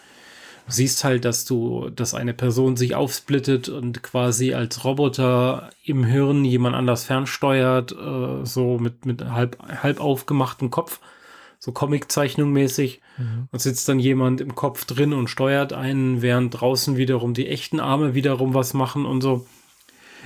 Siehst 0.71 1.03
halt, 1.03 1.25
dass 1.25 1.45
du, 1.45 1.89
dass 1.89 2.13
eine 2.13 2.33
Person 2.33 2.77
sich 2.77 2.95
aufsplittet 2.95 3.69
und 3.69 4.03
quasi 4.03 4.53
als 4.53 4.83
Roboter 4.85 5.69
im 5.83 6.03
Hirn 6.03 6.45
jemand 6.45 6.75
anders 6.75 7.03
fernsteuert, 7.03 7.91
äh, 7.91 8.45
so 8.45 8.77
mit, 8.77 9.05
mit 9.05 9.23
halb, 9.25 9.57
halb 9.83 9.99
aufgemachtem 9.99 10.71
Kopf, 10.71 10.99
so 11.59 11.71
Comiczeichnung 11.71 12.51
mäßig. 12.51 13.01
Mhm. 13.17 13.47
Und 13.51 13.59
sitzt 13.59 13.87
dann 13.89 13.99
jemand 13.99 14.39
im 14.39 14.55
Kopf 14.55 14.85
drin 14.85 15.13
und 15.13 15.27
steuert 15.27 15.73
einen, 15.73 16.21
während 16.21 16.59
draußen 16.59 16.97
wiederum 16.97 17.33
die 17.33 17.47
echten 17.47 17.79
Arme 17.79 18.13
wiederum 18.13 18.53
was 18.53 18.73
machen 18.73 19.05
und 19.05 19.21
so. 19.21 19.45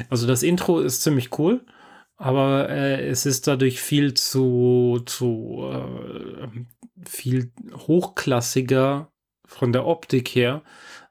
Also 0.09 0.27
das 0.27 0.43
Intro 0.43 0.79
ist 0.79 1.01
ziemlich 1.01 1.37
cool, 1.39 1.61
aber 2.17 2.69
äh, 2.69 3.07
es 3.07 3.25
ist 3.25 3.47
dadurch 3.47 3.81
viel 3.81 4.13
zu, 4.13 5.01
zu 5.05 5.69
äh, 5.71 6.47
viel 7.07 7.51
hochklassiger 7.87 9.09
von 9.47 9.71
der 9.71 9.85
Optik 9.85 10.29
her 10.29 10.61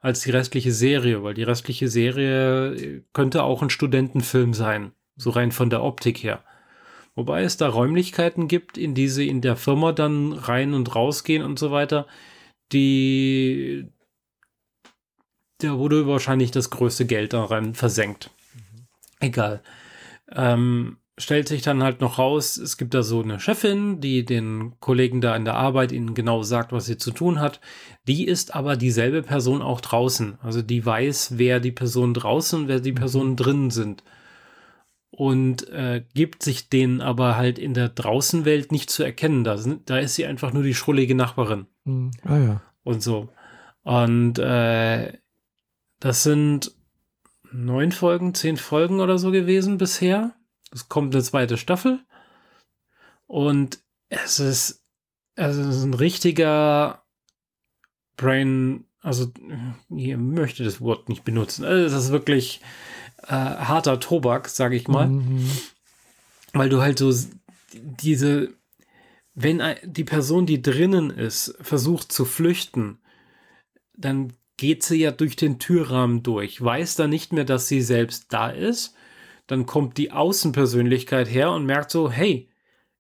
als 0.01 0.20
die 0.20 0.31
restliche 0.31 0.73
Serie, 0.73 1.23
weil 1.23 1.35
die 1.35 1.43
restliche 1.43 1.89
Serie 1.89 3.02
könnte 3.12 3.43
auch 3.43 3.62
ein 3.62 3.70
Studentenfilm 3.70 4.52
sein, 4.52 4.93
so 5.16 5.31
rein 5.31 5.52
von 5.52 5.70
der 5.70 5.82
Optik 5.82 6.23
her. 6.23 6.44
Wobei 7.15 7.43
es 7.43 7.56
da 7.56 7.69
Räumlichkeiten 7.69 8.48
gibt, 8.48 8.77
in 8.77 8.94
die 8.94 9.09
sie 9.09 9.28
in 9.28 9.40
der 9.40 9.56
Firma 9.56 9.93
dann 9.93 10.32
rein 10.32 10.74
und 10.74 10.94
rausgehen 10.94 11.44
und 11.44 11.59
so 11.59 11.70
weiter, 11.70 12.06
die 12.73 13.86
da 15.59 15.78
wurde 15.78 16.06
wahrscheinlich 16.06 16.51
das 16.51 16.70
größte 16.70 17.06
Geld 17.06 17.32
daran 17.32 17.74
versenkt. 17.74 18.31
Egal. 19.20 19.62
Ähm, 20.31 20.98
stellt 21.16 21.49
sich 21.49 21.62
dann 21.62 21.82
halt 21.82 22.01
noch 22.01 22.19
raus, 22.19 22.57
es 22.57 22.77
gibt 22.77 22.93
da 22.95 23.03
so 23.03 23.23
eine 23.23 23.39
Chefin, 23.39 24.01
die 24.01 24.24
den 24.24 24.74
Kollegen 24.81 25.20
da 25.20 25.36
in 25.36 25.45
der 25.45 25.55
Arbeit 25.55 25.93
ihnen 25.93 26.15
genau 26.15 26.43
sagt, 26.43 26.73
was 26.73 26.86
sie 26.86 26.97
zu 26.99 27.12
tun 27.12 27.39
hat. 27.41 27.61
Die 28.09 28.27
ist 28.27 28.55
aber 28.55 28.77
dieselbe 28.77 29.23
Person 29.23 29.62
auch 29.62 29.81
draußen. 29.81 30.39
Also 30.43 30.61
die 30.62 30.85
weiß, 30.85 31.39
wer 31.39 31.61
die 31.61 31.70
Personen 31.73 32.15
draußen 32.15 32.62
und 32.62 32.69
wer 32.69 32.81
die 32.81 32.93
Personen 32.93 33.36
drinnen 33.36 33.70
sind. 33.70 34.03
Und 35.11 35.69
äh, 35.69 36.05
gibt 36.15 36.43
sich 36.43 36.69
denen 36.69 37.01
aber 37.01 37.36
halt 37.36 37.61
in 37.61 37.73
der 37.73 37.89
Draußenwelt 37.89 38.73
nicht 38.73 38.91
zu 38.91 39.05
erkennen. 39.05 39.45
Da, 39.45 39.57
sind, 39.57 39.89
da 39.89 39.99
ist 39.99 40.16
sie 40.16 40.27
einfach 40.27 40.53
nur 40.53 40.65
die 40.65 40.74
schrullige 40.74 41.15
Nachbarin 41.15 41.66
Mhm. 41.85 42.11
Ah 42.24 42.39
ja. 42.39 42.62
und 42.82 43.03
so. 43.03 43.28
Und 43.85 44.39
äh, 44.39 45.12
das 46.01 46.23
sind 46.24 46.73
neun 47.53 47.93
Folgen, 47.93 48.35
zehn 48.35 48.57
Folgen 48.57 48.99
oder 49.01 49.19
so 49.19 49.31
gewesen 49.31 49.78
bisher. 49.78 50.35
Es 50.75 50.89
kommt 50.89 51.15
eine 51.15 51.23
zweite 51.23 51.57
Staffel. 51.57 52.01
Und 53.27 53.79
es 54.09 54.41
ist, 54.41 54.83
es 55.37 55.57
ist 55.57 55.85
ein 55.85 55.95
richtiger 55.95 57.05
Brain, 58.17 58.85
also 59.01 59.33
ich 59.89 60.17
möchte 60.17 60.65
das 60.65 60.81
Wort 60.81 61.09
nicht 61.09 61.25
benutzen. 61.25 61.65
Also, 61.65 61.97
es 61.97 62.05
ist 62.05 62.13
wirklich 62.13 62.61
äh, 63.23 63.33
harter 63.33 64.01
Tobak, 64.01 64.49
sage 64.49 64.77
ich 64.77 64.89
mal. 64.89 65.09
Mhm. 65.09 65.49
Weil 66.53 66.69
du 66.69 66.81
halt 66.83 66.99
so 66.99 67.13
diese, 67.73 68.55
wenn 69.35 69.63
die 69.85 70.05
Person, 70.05 70.47
die 70.47 70.63
drinnen 70.63 71.11
ist, 71.11 71.57
versucht 71.61 72.13
zu 72.13 72.25
flüchten, 72.25 72.99
dann 73.97 74.33
geht 74.57 74.85
sie 74.85 75.01
ja 75.01 75.11
durch 75.11 75.37
den 75.37 75.59
Türrahmen 75.59 76.23
durch, 76.23 76.63
weiß 76.63 76.95
dann 76.95 77.11
nicht 77.11 77.33
mehr, 77.33 77.45
dass 77.45 77.67
sie 77.67 77.83
selbst 77.83 78.33
da 78.33 78.51
ist. 78.51 78.95
Dann 79.47 79.66
kommt 79.66 79.99
die 79.99 80.12
Außenpersönlichkeit 80.12 81.29
her 81.29 81.51
und 81.51 81.66
merkt 81.66 81.91
so, 81.91 82.11
hey, 82.11 82.49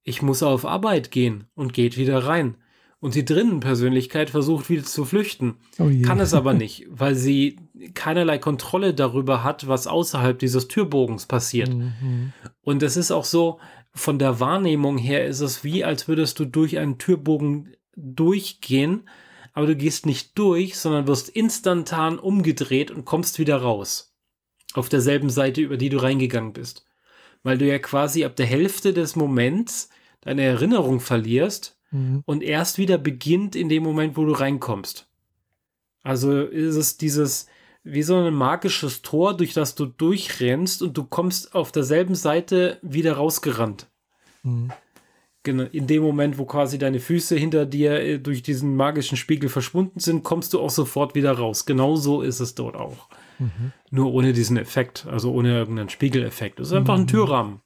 ich 0.02 0.22
muss 0.22 0.42
auf 0.42 0.66
Arbeit 0.66 1.10
gehen 1.10 1.48
und 1.54 1.72
geht 1.72 1.96
wieder 1.96 2.26
rein. 2.26 2.56
Und 3.00 3.14
die 3.14 3.24
Drinnenpersönlichkeit 3.24 4.30
versucht 4.30 4.70
wieder 4.70 4.84
zu 4.84 5.04
flüchten, 5.04 5.56
oh 5.78 5.90
kann 6.02 6.20
es 6.20 6.32
aber 6.32 6.54
nicht, 6.54 6.86
weil 6.88 7.14
sie 7.14 7.56
keinerlei 7.92 8.38
Kontrolle 8.38 8.94
darüber 8.94 9.44
hat, 9.44 9.68
was 9.68 9.86
außerhalb 9.86 10.38
dieses 10.38 10.68
Türbogens 10.68 11.26
passiert. 11.26 11.74
Mhm. 11.74 12.32
Und 12.62 12.82
es 12.82 12.96
ist 12.96 13.10
auch 13.10 13.24
so, 13.24 13.58
von 13.92 14.18
der 14.18 14.40
Wahrnehmung 14.40 14.98
her 14.98 15.26
ist 15.26 15.40
es 15.40 15.64
wie, 15.64 15.84
als 15.84 16.08
würdest 16.08 16.38
du 16.38 16.46
durch 16.46 16.78
einen 16.78 16.98
Türbogen 16.98 17.74
durchgehen, 17.94 19.08
aber 19.52 19.66
du 19.66 19.76
gehst 19.76 20.06
nicht 20.06 20.36
durch, 20.38 20.78
sondern 20.78 21.06
wirst 21.06 21.28
instantan 21.28 22.18
umgedreht 22.18 22.90
und 22.90 23.04
kommst 23.04 23.38
wieder 23.38 23.58
raus. 23.58 24.13
Auf 24.74 24.88
derselben 24.88 25.30
Seite, 25.30 25.60
über 25.60 25.76
die 25.76 25.88
du 25.88 25.98
reingegangen 25.98 26.52
bist. 26.52 26.84
Weil 27.42 27.58
du 27.58 27.66
ja 27.66 27.78
quasi 27.78 28.24
ab 28.24 28.36
der 28.36 28.46
Hälfte 28.46 28.92
des 28.92 29.16
Moments 29.16 29.88
deine 30.20 30.42
Erinnerung 30.42 31.00
verlierst 31.00 31.78
mhm. 31.90 32.22
und 32.26 32.42
erst 32.42 32.78
wieder 32.78 32.98
beginnt 32.98 33.56
in 33.56 33.68
dem 33.68 33.82
Moment, 33.82 34.16
wo 34.16 34.24
du 34.24 34.32
reinkommst. 34.32 35.08
Also 36.02 36.42
ist 36.42 36.76
es 36.76 36.96
dieses, 36.96 37.46
wie 37.82 38.02
so 38.02 38.16
ein 38.16 38.34
magisches 38.34 39.02
Tor, 39.02 39.36
durch 39.36 39.52
das 39.54 39.74
du 39.74 39.86
durchrennst 39.86 40.82
und 40.82 40.96
du 40.96 41.04
kommst 41.04 41.54
auf 41.54 41.72
derselben 41.72 42.14
Seite 42.14 42.78
wieder 42.82 43.14
rausgerannt. 43.14 43.88
Mhm. 44.42 44.70
Genau, 45.44 45.64
in 45.64 45.86
dem 45.86 46.02
Moment, 46.02 46.38
wo 46.38 46.46
quasi 46.46 46.78
deine 46.78 47.00
Füße 47.00 47.36
hinter 47.36 47.66
dir 47.66 48.00
äh, 48.00 48.18
durch 48.18 48.42
diesen 48.42 48.76
magischen 48.76 49.18
Spiegel 49.18 49.50
verschwunden 49.50 50.00
sind, 50.00 50.24
kommst 50.24 50.54
du 50.54 50.60
auch 50.60 50.70
sofort 50.70 51.14
wieder 51.14 51.32
raus. 51.32 51.66
Genauso 51.66 52.22
ist 52.22 52.40
es 52.40 52.54
dort 52.54 52.76
auch. 52.76 53.08
Mhm. 53.38 53.72
Nur 53.90 54.12
ohne 54.12 54.32
diesen 54.32 54.56
Effekt, 54.56 55.06
also 55.06 55.32
ohne 55.32 55.56
irgendeinen 55.56 55.88
Spiegeleffekt. 55.88 56.60
Es 56.60 56.68
ist 56.68 56.74
einfach 56.74 56.94
ein 56.94 57.02
mhm. 57.02 57.08
Türrahmen. 57.08 57.60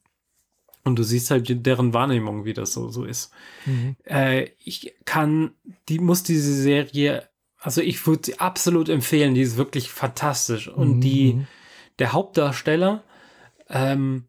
Und 0.85 0.99
du 0.99 1.03
siehst 1.03 1.31
halt 1.31 1.67
deren 1.67 1.93
Wahrnehmung, 1.93 2.45
wie 2.45 2.55
das 2.55 2.73
so, 2.73 2.89
so 2.89 3.05
ist. 3.05 3.31
Mhm. 3.67 3.97
Äh, 4.05 4.51
ich 4.59 4.95
kann, 5.05 5.53
die 5.89 5.99
muss 5.99 6.23
diese 6.23 6.55
Serie, 6.55 7.29
also 7.59 7.81
ich 7.83 8.07
würde 8.07 8.23
sie 8.25 8.41
absolut 8.41 8.89
empfehlen, 8.89 9.35
die 9.35 9.43
ist 9.43 9.57
wirklich 9.57 9.91
fantastisch. 9.91 10.69
Und 10.69 10.97
mhm. 10.97 11.01
die, 11.01 11.47
der 11.99 12.13
Hauptdarsteller, 12.13 13.05
ähm, 13.69 14.25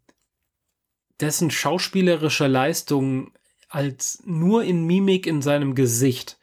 dessen 1.20 1.52
schauspielerische 1.52 2.48
Leistung 2.48 3.32
als 3.70 4.22
nur 4.26 4.64
in 4.64 4.86
Mimik 4.86 5.28
in 5.28 5.42
seinem 5.42 5.76
Gesicht 5.76 6.40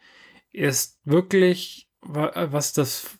ist 0.52 0.98
wirklich, 1.04 1.88
was 2.00 2.72
das 2.72 3.18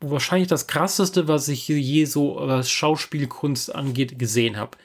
wahrscheinlich 0.00 0.48
das 0.48 0.66
krasseste, 0.66 1.28
was 1.28 1.48
ich 1.48 1.68
je 1.68 2.04
so 2.04 2.36
was 2.40 2.70
Schauspielkunst 2.70 3.74
angeht, 3.74 4.18
gesehen 4.18 4.56
habe 4.56 4.76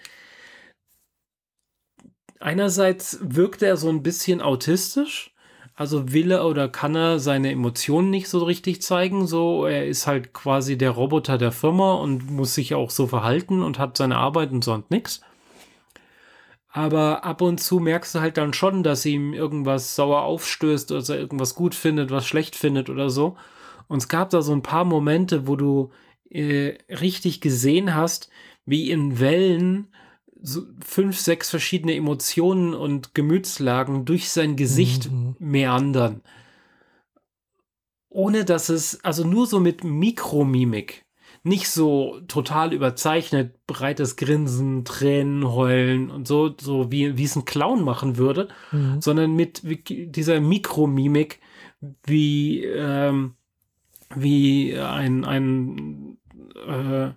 einerseits 2.46 3.20
wirkt 3.22 3.64
er 3.64 3.76
so 3.76 3.90
ein 3.90 4.04
bisschen 4.04 4.42
autistisch. 4.42 5.32
Also 5.78 6.14
will 6.14 6.32
er 6.32 6.46
oder 6.46 6.70
kann 6.70 6.96
er 6.96 7.20
seine 7.20 7.52
Emotionen 7.52 8.10
nicht 8.10 8.30
so 8.30 8.44
richtig 8.44 8.82
zeigen. 8.82 9.28
So, 9.28 9.66
er 9.66 9.86
ist 9.88 10.08
halt 10.08 10.32
quasi 10.32 10.78
der 10.78 10.92
Roboter 10.92 11.38
der 11.38 11.52
Firma 11.52 11.96
und 11.96 12.32
muss 12.32 12.56
sich 12.56 12.76
auch 12.76 12.90
so 12.92 13.08
verhalten 13.08 13.62
und 13.62 13.78
hat 13.78 13.98
seine 13.98 14.18
Arbeit 14.18 14.52
und 14.52 14.64
sonst 14.64 14.90
nichts. 14.90 15.22
Aber 16.70 17.26
ab 17.26 17.42
und 17.42 17.60
zu 17.60 17.80
merkst 17.80 18.16
du 18.16 18.20
halt 18.20 18.38
dann 18.38 18.54
schon, 18.54 18.84
dass 18.84 19.06
ihm 19.06 19.34
irgendwas 19.34 19.96
sauer 19.96 20.22
aufstößt 20.24 20.92
oder 20.92 21.10
er 21.10 21.20
irgendwas 21.20 21.56
gut 21.56 21.76
findet, 21.76 22.12
was 22.12 22.26
schlecht 22.26 22.56
findet 22.56 22.90
oder 22.90 23.10
so. 23.10 23.36
Und 23.88 23.98
es 23.98 24.08
gab 24.08 24.30
da 24.30 24.42
so 24.42 24.54
ein 24.54 24.64
paar 24.64 24.86
Momente, 24.86 25.48
wo 25.48 25.56
du 25.56 25.92
äh, 26.30 26.78
richtig 26.90 27.42
gesehen 27.42 27.96
hast, 27.96 28.30
wie 28.66 28.90
in 28.90 29.20
Wellen 29.20 29.88
so 30.42 30.64
fünf, 30.84 31.20
sechs 31.20 31.50
verschiedene 31.50 31.96
Emotionen 31.96 32.74
und 32.74 33.16
Gemütslagen 33.16 34.06
durch 34.06 34.30
sein 34.30 34.56
Gesicht 34.56 35.12
mhm. 35.12 35.36
meandern. 35.40 36.22
Ohne 38.10 38.46
dass 38.46 38.70
es, 38.70 39.04
also 39.04 39.26
nur 39.26 39.48
so 39.48 39.60
mit 39.60 39.84
Mikromimik. 39.84 41.06
Nicht 41.44 41.70
so 41.70 42.22
total 42.28 42.74
überzeichnet, 42.74 43.66
breites 43.68 44.16
Grinsen, 44.16 44.84
Tränen, 44.84 45.48
Heulen 45.48 46.10
und 46.10 46.28
so, 46.28 46.56
so 46.60 46.92
wie, 46.92 47.18
wie 47.18 47.24
es 47.24 47.36
ein 47.36 47.46
Clown 47.46 47.84
machen 47.84 48.18
würde, 48.18 48.48
mhm. 48.72 49.00
sondern 49.00 49.36
mit 49.36 49.62
dieser 49.64 50.40
Mikromimik, 50.40 51.40
wie, 52.04 52.64
ähm, 52.64 53.36
wie 54.16 54.78
ein, 54.78 55.26
ein 55.26 56.18
äh, 56.68 57.12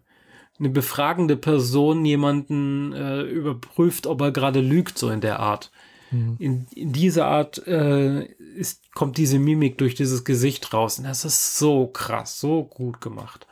eine 0.58 0.70
befragende 0.70 1.36
Person 1.36 2.04
jemanden 2.04 2.92
äh, 2.92 3.22
überprüft, 3.22 4.06
ob 4.06 4.20
er 4.20 4.32
gerade 4.32 4.60
lügt, 4.60 4.98
so 4.98 5.08
in 5.10 5.20
der 5.20 5.38
Art. 5.38 5.70
Mhm. 6.10 6.36
In, 6.38 6.66
in 6.74 6.92
dieser 6.92 7.26
Art 7.26 7.64
äh, 7.66 8.24
ist, 8.24 8.92
kommt 8.92 9.18
diese 9.18 9.38
Mimik 9.38 9.78
durch 9.78 9.94
dieses 9.94 10.24
Gesicht 10.24 10.72
raus. 10.72 10.98
Und 10.98 11.04
das 11.04 11.24
ist 11.24 11.58
so 11.58 11.86
krass, 11.86 12.40
so 12.40 12.64
gut 12.64 13.00
gemacht. 13.00 13.46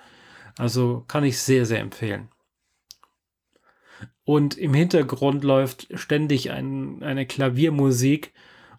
Also 0.58 1.04
kann 1.06 1.24
ich 1.24 1.38
sehr, 1.38 1.66
sehr 1.66 1.80
empfehlen. 1.80 2.28
Und 4.24 4.58
im 4.58 4.74
Hintergrund 4.74 5.44
läuft 5.44 5.86
ständig 5.94 6.50
ein, 6.50 7.02
eine 7.04 7.26
Klaviermusik. 7.26 8.32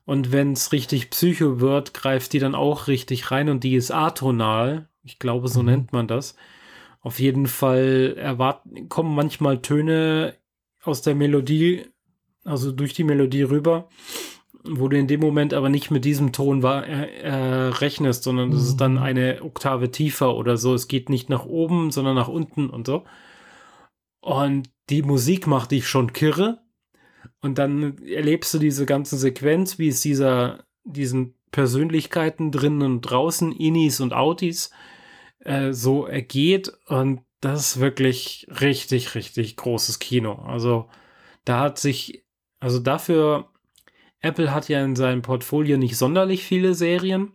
Und 0.07 0.31
wenn 0.31 0.53
es 0.53 0.71
richtig 0.71 1.09
psycho 1.09 1.59
wird, 1.59 1.93
greift 1.93 2.31
die 2.31 2.39
dann 2.39 2.55
auch 2.55 2.87
richtig 2.87 3.29
rein 3.29 3.49
und 3.49 3.65
die 3.65 3.75
ist 3.75 3.91
atonal. 3.91 4.87
Ich 5.03 5.19
glaube, 5.19 5.49
so 5.49 5.59
mhm. 5.59 5.65
nennt 5.65 5.91
man 5.91 6.07
das. 6.07 6.37
Auf 7.01 7.19
jeden 7.19 7.45
Fall 7.45 8.15
erwarten, 8.17 8.87
kommen 8.87 9.13
manchmal 9.13 9.61
Töne 9.61 10.35
aus 10.81 11.01
der 11.01 11.13
Melodie, 11.13 11.87
also 12.45 12.71
durch 12.71 12.93
die 12.93 13.03
Melodie 13.03 13.41
rüber, 13.41 13.89
wo 14.63 14.87
du 14.87 14.97
in 14.97 15.07
dem 15.07 15.19
Moment 15.19 15.53
aber 15.53 15.67
nicht 15.67 15.91
mit 15.91 16.05
diesem 16.05 16.31
Ton 16.31 16.63
war, 16.63 16.87
äh, 16.87 17.23
äh, 17.23 17.67
rechnest, 17.67 18.23
sondern 18.23 18.53
es 18.53 18.63
ist 18.63 18.77
dann 18.77 18.93
mhm. 18.93 18.99
eine 18.99 19.41
Oktave 19.43 19.91
tiefer 19.91 20.37
oder 20.37 20.55
so. 20.55 20.73
Es 20.73 20.87
geht 20.87 21.09
nicht 21.09 21.29
nach 21.29 21.45
oben, 21.45 21.91
sondern 21.91 22.15
nach 22.15 22.29
unten 22.29 22.69
und 22.69 22.87
so. 22.87 23.03
Und 24.21 24.69
die 24.89 25.01
Musik 25.01 25.47
macht 25.47 25.71
dich 25.71 25.85
schon 25.85 26.13
kirre. 26.13 26.59
Und 27.41 27.57
dann 27.57 27.97
erlebst 28.03 28.53
du 28.53 28.59
diese 28.59 28.85
ganze 28.85 29.17
Sequenz, 29.17 29.79
wie 29.79 29.89
es 29.89 30.01
dieser, 30.01 30.65
diesen 30.83 31.35
Persönlichkeiten 31.51 32.51
drinnen 32.51 32.81
und 32.81 33.01
draußen, 33.01 33.51
Inis 33.51 33.99
und 33.99 34.13
Autis, 34.13 34.71
äh, 35.39 35.73
so 35.73 36.05
ergeht. 36.05 36.71
Und 36.87 37.21
das 37.41 37.61
ist 37.75 37.79
wirklich 37.79 38.47
richtig, 38.49 39.15
richtig 39.15 39.55
großes 39.57 39.99
Kino. 39.99 40.33
Also 40.33 40.89
da 41.45 41.59
hat 41.61 41.79
sich, 41.79 42.25
also 42.59 42.79
dafür, 42.79 43.49
Apple 44.19 44.53
hat 44.53 44.69
ja 44.69 44.83
in 44.83 44.95
seinem 44.95 45.21
Portfolio 45.21 45.77
nicht 45.77 45.97
sonderlich 45.97 46.43
viele 46.43 46.73
Serien. 46.73 47.33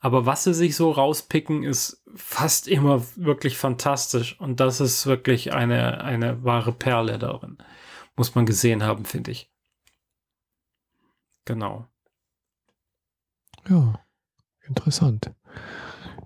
Aber 0.00 0.26
was 0.26 0.44
sie 0.44 0.54
sich 0.54 0.76
so 0.76 0.90
rauspicken, 0.90 1.62
ist 1.62 2.02
fast 2.14 2.68
immer 2.68 3.02
wirklich 3.16 3.56
fantastisch. 3.56 4.40
Und 4.40 4.60
das 4.60 4.80
ist 4.80 5.06
wirklich 5.06 5.52
eine, 5.52 6.02
eine 6.02 6.44
wahre 6.44 6.72
Perle 6.72 7.18
darin. 7.18 7.58
Muss 8.16 8.34
man 8.34 8.46
gesehen 8.46 8.82
haben, 8.82 9.04
finde 9.04 9.30
ich. 9.30 9.50
Genau. 11.44 11.86
Ja, 13.68 14.00
interessant. 14.66 15.32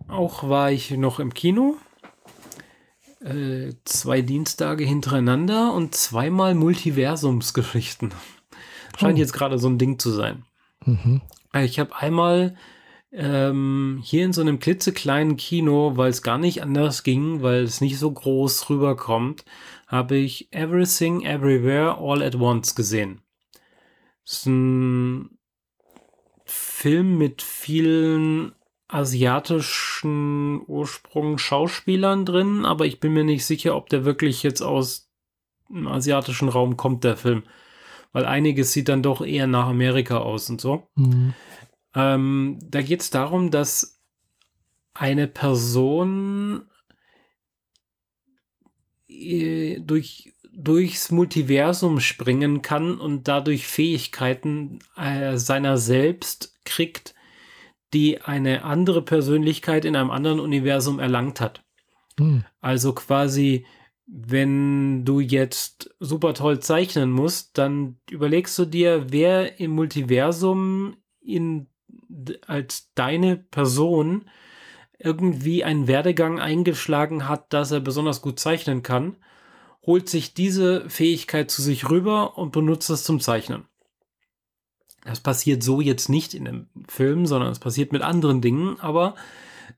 Auch 0.07 0.49
war 0.49 0.71
ich 0.71 0.91
noch 0.93 1.19
im 1.21 1.35
Kino. 1.35 1.77
Äh, 3.21 3.75
zwei 3.85 4.23
Dienstage 4.23 4.85
hintereinander 4.85 5.73
und 5.73 5.95
zweimal 5.95 6.55
Multiversumsgeschichten. 6.55 8.15
Scheint 8.97 9.17
oh. 9.17 9.21
jetzt 9.21 9.33
gerade 9.33 9.59
so 9.59 9.69
ein 9.69 9.79
Ding 9.79 9.99
zu 9.99 10.11
sein. 10.11 10.45
Mhm. 10.85 11.21
Äh, 11.53 11.65
ich 11.65 11.79
habe 11.79 11.97
einmal 11.97 12.57
ähm, 13.13 14.01
hier 14.03 14.25
in 14.25 14.33
so 14.33 14.41
einem 14.41 14.59
klitzekleinen 14.59 15.37
Kino, 15.37 15.97
weil 15.97 16.11
es 16.11 16.23
gar 16.23 16.39
nicht 16.39 16.63
anders 16.63 17.03
ging, 17.03 17.43
weil 17.43 17.63
es 17.63 17.81
nicht 17.81 17.99
so 17.99 18.11
groß 18.11 18.69
rüberkommt, 18.71 19.45
habe 19.87 20.17
ich 20.17 20.53
Everything 20.53 21.23
Everywhere 21.23 21.97
All 21.99 22.23
at 22.23 22.35
Once 22.37 22.75
gesehen. 22.75 23.23
Das 24.25 24.39
ist 24.39 24.47
ein 24.47 25.39
Film 26.45 27.17
mit 27.19 27.41
vielen 27.43 28.53
asiatischen 28.89 30.63
Ursprung 30.67 31.39
Schauspielern 31.39 32.25
drin, 32.25 32.65
aber 32.65 32.87
ich 32.87 33.01
bin 33.01 33.13
mir 33.13 33.25
nicht 33.25 33.45
sicher, 33.45 33.77
ob 33.77 33.89
der 33.89 34.05
wirklich 34.05 34.43
jetzt 34.43 34.63
aus 34.63 35.11
dem 35.69 35.87
asiatischen 35.87 36.49
Raum 36.49 36.77
kommt, 36.77 37.05
der 37.05 37.17
Film. 37.17 37.43
weil 38.13 38.25
einiges 38.25 38.73
sieht 38.73 38.89
dann 38.89 39.03
doch 39.03 39.21
eher 39.25 39.47
nach 39.47 39.67
Amerika 39.67 40.19
aus 40.19 40.49
und 40.49 40.61
so. 40.61 40.89
Mhm. 40.97 41.35
Ähm, 41.99 42.61
da 42.63 42.81
geht 42.81 43.01
es 43.01 43.11
darum, 43.11 43.51
dass 43.51 44.01
eine 44.95 45.27
Person 45.27 46.69
äh, 49.09 49.81
durch, 49.81 50.33
durchs 50.53 51.11
Multiversum 51.11 51.99
springen 51.99 52.63
kann 52.63 53.01
und 53.01 53.27
dadurch 53.27 53.67
Fähigkeiten 53.67 54.79
äh, 54.97 55.37
seiner 55.39 55.77
selbst 55.77 56.55
kriegt, 56.65 57.17
die 57.93 58.21
eine 58.21 58.63
andere 58.63 59.03
Persönlichkeit 59.03 59.85
in 59.85 59.97
einem 59.97 60.13
anderen 60.13 60.39
Universum 60.39 61.01
erlangt 61.01 61.41
hat. 61.41 61.65
Mhm. 62.17 62.45
Also 62.61 62.93
quasi, 62.93 63.67
wenn 64.07 65.05
du 65.05 65.19
jetzt 65.19 65.97
super 65.99 66.33
toll 66.35 66.61
zeichnen 66.61 67.11
musst, 67.11 67.59
dann 67.59 67.99
überlegst 68.09 68.57
du 68.57 68.67
dir, 68.67 69.07
wer 69.11 69.59
im 69.59 69.73
Multiversum 69.73 70.97
in, 71.21 71.67
als 72.47 72.91
deine 72.95 73.37
Person 73.37 74.25
irgendwie 74.99 75.65
einen 75.65 75.87
Werdegang 75.87 76.41
eingeschlagen 76.41 77.29
hat, 77.29 77.53
dass 77.53 77.71
er 77.71 77.81
besonders 77.81 78.21
gut 78.21 78.41
zeichnen 78.41 78.83
kann, 78.83 79.17
holt 79.87 80.09
sich 80.09 80.35
diese 80.35 80.89
Fähigkeit 80.91 81.51
zu 81.51 81.63
sich 81.63 81.89
rüber 81.89 82.37
und 82.37 82.53
benutzt 82.53 82.91
es 82.91 83.05
zum 83.05 83.21
Zeichnen. 83.21 83.65
Das 85.05 85.21
passiert 85.21 85.63
so 85.63 85.81
jetzt 85.81 86.09
nicht 86.09 86.35
in 86.35 86.45
dem 86.45 86.67
Film, 86.89 87.27
sondern 87.27 87.51
es 87.53 87.61
passiert 87.61 87.93
mit 87.93 88.03
anderen 88.03 88.41
Dingen, 88.41 88.79
aber 88.81 89.15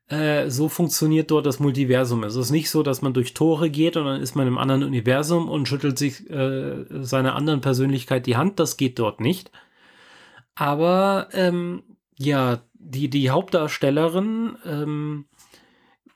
äh, 0.09 0.51
so 0.51 0.69
funktioniert 0.69 1.31
dort 1.31 1.47
das 1.47 1.61
Multiversum. 1.61 2.25
Es 2.25 2.35
ist 2.35 2.51
nicht 2.51 2.71
so, 2.71 2.83
dass 2.83 3.03
man 3.03 3.13
durch 3.13 3.35
Tore 3.35 3.71
geht 3.71 3.97
und 3.97 4.07
dann 4.07 4.21
ist 4.21 4.35
man 4.35 4.49
im 4.49 4.59
anderen 4.59 4.83
Universum 4.83 5.49
und 5.49 5.69
schüttelt 5.69 5.99
sich 5.99 6.29
äh, 6.31 6.85
seiner 7.03 7.37
anderen 7.37 7.61
Persönlichkeit 7.61 8.27
die 8.27 8.37
Hand. 8.37 8.59
Das 8.59 8.77
geht 8.77 8.99
dort 8.99 9.21
nicht. 9.21 9.53
Aber 10.57 11.29
ähm, 11.33 11.83
ja, 12.21 12.63
die, 12.75 13.09
die 13.09 13.31
Hauptdarstellerin 13.31 14.57
ähm, 14.67 15.25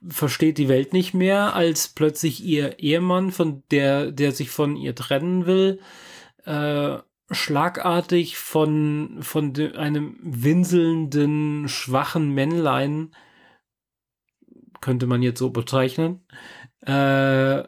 versteht 0.06 0.58
die 0.58 0.68
Welt 0.68 0.92
nicht 0.92 1.14
mehr, 1.14 1.54
als 1.54 1.88
plötzlich 1.88 2.44
ihr 2.44 2.78
Ehemann, 2.78 3.30
von 3.30 3.62
der, 3.70 4.12
der 4.12 4.32
sich 4.32 4.50
von 4.50 4.76
ihr 4.76 4.94
trennen 4.94 5.46
will, 5.46 5.80
äh, 6.44 6.98
schlagartig 7.30 8.36
von, 8.36 9.18
von 9.22 9.54
einem 9.76 10.18
winselnden, 10.20 11.68
schwachen 11.68 12.34
Männlein, 12.34 13.14
könnte 14.82 15.06
man 15.06 15.22
jetzt 15.22 15.38
so 15.38 15.50
bezeichnen, 15.50 16.26
äh, 16.82 17.64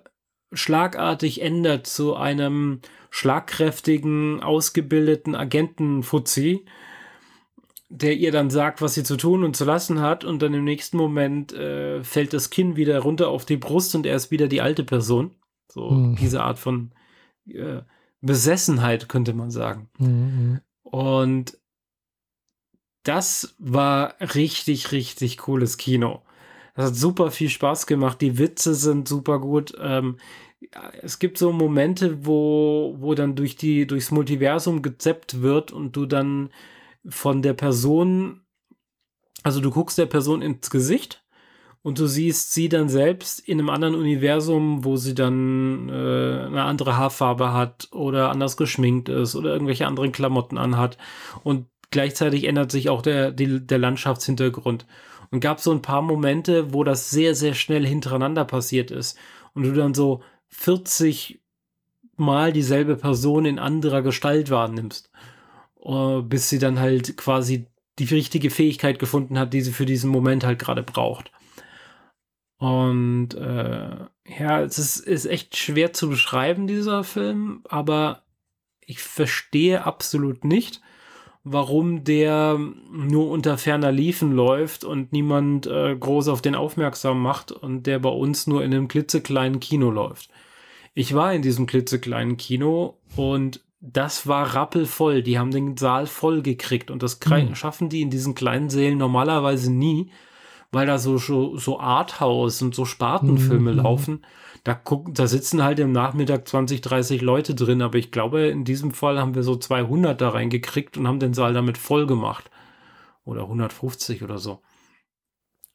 schlagartig 0.53 1.41
ändert 1.41 1.87
zu 1.87 2.15
einem 2.17 2.81
schlagkräftigen, 3.09 4.43
ausgebildeten 4.43 5.35
Agentenfuzzi, 5.35 6.67
der 7.89 8.17
ihr 8.17 8.33
dann 8.33 8.51
sagt, 8.51 8.83
was 8.83 8.95
sie 8.95 9.05
zu 9.05 9.17
tun 9.17 9.45
und 9.45 9.57
zu 9.57 9.65
lassen 9.65 10.01
hat, 10.01 10.25
und 10.25 10.43
dann 10.43 10.55
im 10.55 10.65
nächsten 10.65 10.97
Moment 10.97 11.53
äh, 11.53 12.03
fällt 12.03 12.33
das 12.33 12.51
Kinn 12.51 12.77
wieder 12.77 12.99
runter 13.01 13.29
auf 13.29 13.45
die 13.45 13.57
Brust 13.57 13.95
und 13.95 14.07
er 14.07 14.17
ist 14.17 14.31
wieder 14.31 14.49
die 14.49 14.61
alte 14.61 14.85
Person. 14.85 15.33
So 15.71 15.91
Mhm. 15.91 16.17
diese 16.17 16.43
Art 16.43 16.59
von 16.59 16.93
äh, 17.49 17.83
Besessenheit, 18.21 19.09
könnte 19.09 19.35
man 19.35 19.51
sagen. 19.51 19.89
Mhm. 19.99 20.61
Und 20.83 21.59
das 23.05 23.55
war 23.59 24.15
richtig, 24.21 24.91
richtig 24.91 25.39
cooles 25.39 25.77
Kino. 25.77 26.23
Das 26.75 26.87
hat 26.87 26.95
super 26.97 27.31
viel 27.31 27.49
Spaß 27.49 27.87
gemacht. 27.87 28.21
Die 28.21 28.39
Witze 28.39 28.75
sind 28.75 29.07
super 29.07 29.39
gut. 29.39 29.75
Ähm, 29.81 30.17
es 31.03 31.19
gibt 31.19 31.39
so 31.39 31.53
Momente, 31.53 32.27
wo, 32.27 32.97
wo 32.99 33.15
dann 33.15 33.37
durch 33.37 33.57
die, 33.57 33.87
durchs 33.87 34.11
Multiversum 34.11 34.83
gezeppt 34.83 35.41
wird 35.41 35.73
und 35.73 35.95
du 35.95 36.07
dann 36.07 36.51
von 37.09 37.43
der 37.43 37.55
Person, 37.55 38.43
also 39.43 39.61
du 39.61 39.71
guckst 39.71 39.99
der 39.99 40.07
Person 40.07 40.43
ins 40.43 40.71
Gesicht 40.71 41.25
und 41.87 42.01
du 42.01 42.09
siehst 42.09 42.53
sie 42.53 42.69
dann 42.69 42.89
selbst 42.89 43.39
in 43.39 43.61
einem 43.61 43.71
anderen 43.71 43.95
Universum, 43.95 44.85
wo 44.85 44.97
sie 44.97 45.15
dann 45.15 45.89
äh, 45.89 46.47
eine 46.47 46.65
andere 46.65 46.97
Haarfarbe 46.97 47.53
hat 47.53 47.89
oder 47.93 48.31
anders 48.31 48.57
geschminkt 48.57 49.09
ist 49.09 49.37
oder 49.37 49.53
irgendwelche 49.53 49.87
anderen 49.87 50.11
Klamotten 50.11 50.59
anhat. 50.59 50.99
Und 51.45 51.67
gleichzeitig 51.93 52.45
ändert 52.45 52.73
sich 52.73 52.89
auch 52.89 53.03
der, 53.03 53.31
die, 53.31 53.65
der 53.65 53.79
Landschaftshintergrund. 53.79 54.85
Und 55.31 55.41
gab 55.41 55.61
so 55.61 55.71
ein 55.71 55.83
paar 55.83 56.03
Momente, 56.03 56.73
wo 56.75 56.83
das 56.83 57.11
sehr, 57.11 57.37
sehr 57.37 57.55
schnell 57.55 57.87
hintereinander 57.87 58.45
passiert 58.45 58.91
ist. 58.91 59.17
Und 59.55 59.63
du 59.63 59.73
dann 59.73 59.95
so 59.95 60.23
40 60.49 61.41
Mal 62.17 62.53
dieselbe 62.53 62.97
Person 62.97 63.45
in 63.45 63.59
anderer 63.59 64.03
Gestalt 64.03 64.51
wahrnimmst. 64.51 65.11
Äh, 65.87 66.23
bis 66.23 66.49
sie 66.49 66.59
dann 66.59 66.81
halt 66.81 67.17
quasi 67.17 67.67
die 67.99 68.05
richtige 68.05 68.51
Fähigkeit 68.51 68.99
gefunden 68.99 69.39
hat, 69.39 69.55
die 69.55 69.61
sie 69.61 69.73
für 69.73 69.87
diesen 69.87 70.11
Moment 70.11 70.45
halt 70.45 70.59
gerade 70.59 70.83
braucht. 70.83 71.31
Und 72.59 73.35
äh, 73.35 73.97
ja, 74.39 74.63
es 74.63 74.79
ist, 74.79 74.99
ist 74.99 75.27
echt 75.27 75.57
schwer 75.57 75.93
zu 75.93 76.09
beschreiben, 76.09 76.67
dieser 76.67 77.05
Film, 77.05 77.63
aber 77.69 78.23
ich 78.81 79.01
verstehe 79.01 79.85
absolut 79.85 80.45
nicht, 80.45 80.81
warum 81.45 82.03
der 82.03 82.59
nur 82.91 83.31
unter 83.31 83.57
ferner 83.57 83.93
Liefen 83.93 84.33
läuft 84.33 84.85
und 84.85 85.13
niemand 85.13 85.67
äh, 85.67 85.95
groß 85.95 86.29
auf 86.29 86.43
den 86.43 86.55
aufmerksam 86.55 87.23
macht 87.23 87.53
und 87.53 87.87
der 87.87 87.99
bei 88.01 88.09
uns 88.09 88.47
nur 88.47 88.65
in 88.65 88.75
einem 88.75 88.89
klitzekleinen 88.89 89.61
Kino 89.61 89.91
läuft. 89.91 90.31
Ich 90.95 91.15
war 91.15 91.33
in 91.35 91.43
diesem 91.43 91.67
klitzekleinen 91.67 92.37
Kino 92.37 92.99
und 93.17 93.61
das 93.81 94.27
war 94.27 94.55
rappelvoll. 94.55 95.23
Die 95.23 95.39
haben 95.39 95.51
den 95.51 95.77
Saal 95.77 96.07
voll 96.07 96.43
gekriegt 96.43 96.91
und 96.91 97.03
das 97.03 97.21
Mhm. 97.25 97.55
schaffen 97.55 97.89
die 97.89 98.03
in 98.03 98.11
diesen 98.11 98.35
kleinen 98.35 98.71
Sälen 98.71 98.99
normalerweise 98.99 99.73
nie, 99.73 100.11
weil 100.73 100.87
da 100.87 100.99
so, 100.99 101.19
so, 101.19 101.57
so 101.57 101.79
Arthouse 101.79 102.63
und 102.63 102.75
so 102.75 102.85
Spartenfilme 102.85 103.73
Mhm. 103.73 103.79
laufen. 103.79 104.27
Da, 104.65 104.75
gucken, 104.75 105.15
da 105.15 105.27
sitzen 105.27 105.63
halt 105.63 105.79
im 105.79 105.93
Nachmittag 105.93 106.49
20, 106.49 106.81
30 106.81 107.23
Leute 107.23 107.55
drin, 107.55 107.83
aber 107.83 107.99
ich 107.99 108.11
glaube, 108.11 108.47
in 108.49 108.65
diesem 108.65 108.91
Fall 108.91 109.21
haben 109.21 109.35
wir 109.35 109.45
so 109.45 109.57
200 109.57 110.21
da 110.21 110.31
reingekriegt 110.31 110.99
und 110.99 111.07
haben 111.07 111.21
den 111.21 111.35
Saal 111.35 111.53
damit 111.55 111.79
voll 111.79 112.07
gemacht. 112.07 112.51
Oder 113.25 113.43
150 113.49 114.23
oder 114.23 114.39
so. 114.39 114.61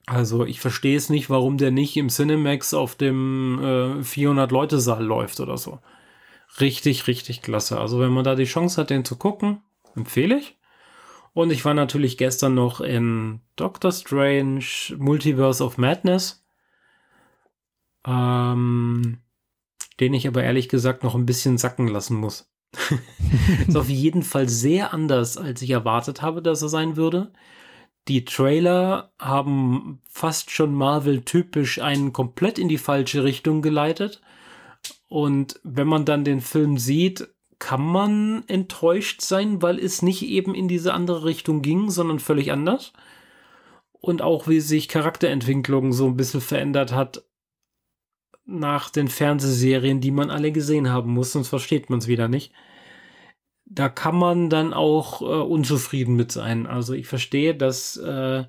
Also 0.07 0.45
ich 0.45 0.59
verstehe 0.59 0.97
es 0.97 1.09
nicht, 1.09 1.29
warum 1.29 1.57
der 1.57 1.71
nicht 1.71 1.95
im 1.95 2.09
Cinemax 2.09 2.73
auf 2.73 2.95
dem 2.95 3.59
äh, 3.61 4.03
400-Leute-Saal 4.03 5.03
läuft 5.03 5.39
oder 5.39 5.57
so. 5.57 5.79
Richtig, 6.59 7.07
richtig 7.07 7.41
klasse. 7.41 7.79
Also 7.79 7.99
wenn 7.99 8.11
man 8.11 8.23
da 8.23 8.35
die 8.35 8.45
Chance 8.45 8.81
hat, 8.81 8.89
den 8.89 9.05
zu 9.05 9.15
gucken, 9.15 9.61
empfehle 9.95 10.37
ich. 10.37 10.57
Und 11.33 11.51
ich 11.51 11.63
war 11.63 11.73
natürlich 11.73 12.17
gestern 12.17 12.55
noch 12.55 12.81
in 12.81 13.39
Doctor 13.55 13.91
Strange 13.91 14.65
Multiverse 14.97 15.63
of 15.63 15.77
Madness. 15.77 16.43
Ähm, 18.05 19.19
den 19.99 20.13
ich 20.13 20.27
aber 20.27 20.43
ehrlich 20.43 20.67
gesagt 20.67 21.03
noch 21.03 21.15
ein 21.15 21.25
bisschen 21.25 21.57
sacken 21.57 21.87
lassen 21.87 22.17
muss. 22.17 22.51
Ist 23.67 23.77
auf 23.77 23.89
jeden 23.89 24.23
Fall 24.23 24.49
sehr 24.49 24.93
anders, 24.93 25.37
als 25.37 25.61
ich 25.61 25.69
erwartet 25.69 26.21
habe, 26.21 26.41
dass 26.41 26.61
er 26.61 26.69
sein 26.69 26.95
würde. 26.95 27.31
Die 28.07 28.25
Trailer 28.25 29.13
haben 29.19 30.01
fast 30.09 30.49
schon 30.49 30.73
Marvel-typisch 30.73 31.79
einen 31.79 32.13
komplett 32.13 32.57
in 32.57 32.67
die 32.67 32.79
falsche 32.79 33.23
Richtung 33.23 33.61
geleitet. 33.61 34.21
Und 35.11 35.59
wenn 35.63 35.89
man 35.89 36.05
dann 36.05 36.23
den 36.23 36.39
Film 36.39 36.77
sieht, 36.77 37.27
kann 37.59 37.85
man 37.85 38.45
enttäuscht 38.47 39.19
sein, 39.19 39.61
weil 39.61 39.77
es 39.77 40.01
nicht 40.01 40.23
eben 40.23 40.55
in 40.55 40.69
diese 40.69 40.93
andere 40.93 41.25
Richtung 41.25 41.61
ging, 41.61 41.89
sondern 41.89 42.19
völlig 42.19 42.49
anders. 42.53 42.93
Und 43.91 44.21
auch 44.21 44.47
wie 44.47 44.61
sich 44.61 44.87
Charakterentwicklung 44.87 45.91
so 45.91 46.05
ein 46.05 46.15
bisschen 46.15 46.39
verändert 46.39 46.93
hat 46.93 47.25
nach 48.45 48.89
den 48.89 49.09
Fernsehserien, 49.09 49.99
die 49.99 50.11
man 50.11 50.29
alle 50.29 50.53
gesehen 50.53 50.89
haben 50.89 51.11
muss, 51.11 51.33
sonst 51.33 51.49
versteht 51.49 51.89
man 51.89 51.99
es 51.99 52.07
wieder 52.07 52.29
nicht. 52.29 52.53
Da 53.65 53.89
kann 53.89 54.15
man 54.15 54.49
dann 54.49 54.73
auch 54.73 55.21
äh, 55.21 55.25
unzufrieden 55.25 56.15
mit 56.15 56.31
sein. 56.31 56.67
Also 56.67 56.93
ich 56.93 57.07
verstehe, 57.07 57.53
dass 57.53 57.97
äh, 57.97 58.45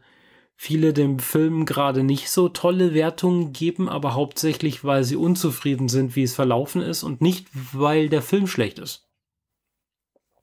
viele 0.62 0.92
dem 0.92 1.18
Film 1.18 1.66
gerade 1.66 2.04
nicht 2.04 2.30
so 2.30 2.48
tolle 2.48 2.94
Wertungen 2.94 3.52
geben, 3.52 3.88
aber 3.88 4.14
hauptsächlich, 4.14 4.84
weil 4.84 5.02
sie 5.02 5.16
unzufrieden 5.16 5.88
sind, 5.88 6.14
wie 6.14 6.22
es 6.22 6.36
verlaufen 6.36 6.82
ist 6.82 7.02
und 7.02 7.20
nicht, 7.20 7.48
weil 7.72 8.08
der 8.08 8.22
Film 8.22 8.46
schlecht 8.46 8.78
ist. 8.78 9.08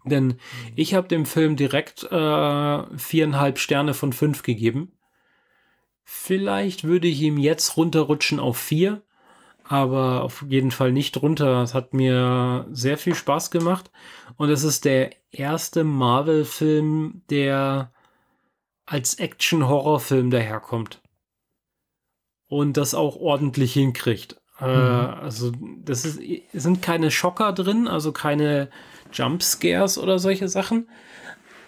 Denn 0.03 0.37
ich 0.75 0.93
habe 0.93 1.07
dem 1.07 1.25
Film 1.25 1.55
direkt 1.55 2.03
äh, 2.03 2.97
viereinhalb 2.97 3.59
Sterne 3.59 3.93
von 3.93 4.11
fünf 4.11 4.43
gegeben. 4.43 4.91
Vielleicht 6.03 6.83
würde 6.83 7.07
ich 7.07 7.21
ihm 7.21 7.37
jetzt 7.37 7.77
runterrutschen 7.77 8.41
auf 8.41 8.57
vier, 8.57 9.01
aber 9.63 10.23
auf 10.25 10.43
jeden 10.49 10.71
Fall 10.71 10.91
nicht 10.91 11.21
runter. 11.21 11.63
Es 11.63 11.73
hat 11.73 11.93
mir 11.93 12.67
sehr 12.71 12.97
viel 12.97 13.15
Spaß 13.15 13.51
gemacht 13.51 13.89
und 14.35 14.49
es 14.49 14.65
ist 14.65 14.83
der 14.83 15.11
erste 15.31 15.85
Marvel-Film, 15.85 17.21
der 17.29 17.93
als 18.89 19.15
Action-Horror-Film 19.15 20.31
daherkommt 20.31 20.99
und 22.47 22.75
das 22.75 22.95
auch 22.95 23.17
ordentlich 23.17 23.73
hinkriegt. 23.73 24.41
Äh, 24.59 24.65
also 24.65 25.51
das 25.85 26.05
ist, 26.05 26.19
sind 26.53 26.81
keine 26.81 27.11
Schocker 27.11 27.53
drin, 27.53 27.87
also 27.87 28.11
keine 28.11 28.69
Jumpscares 29.13 29.99
oder 29.99 30.17
solche 30.17 30.47
Sachen. 30.47 30.87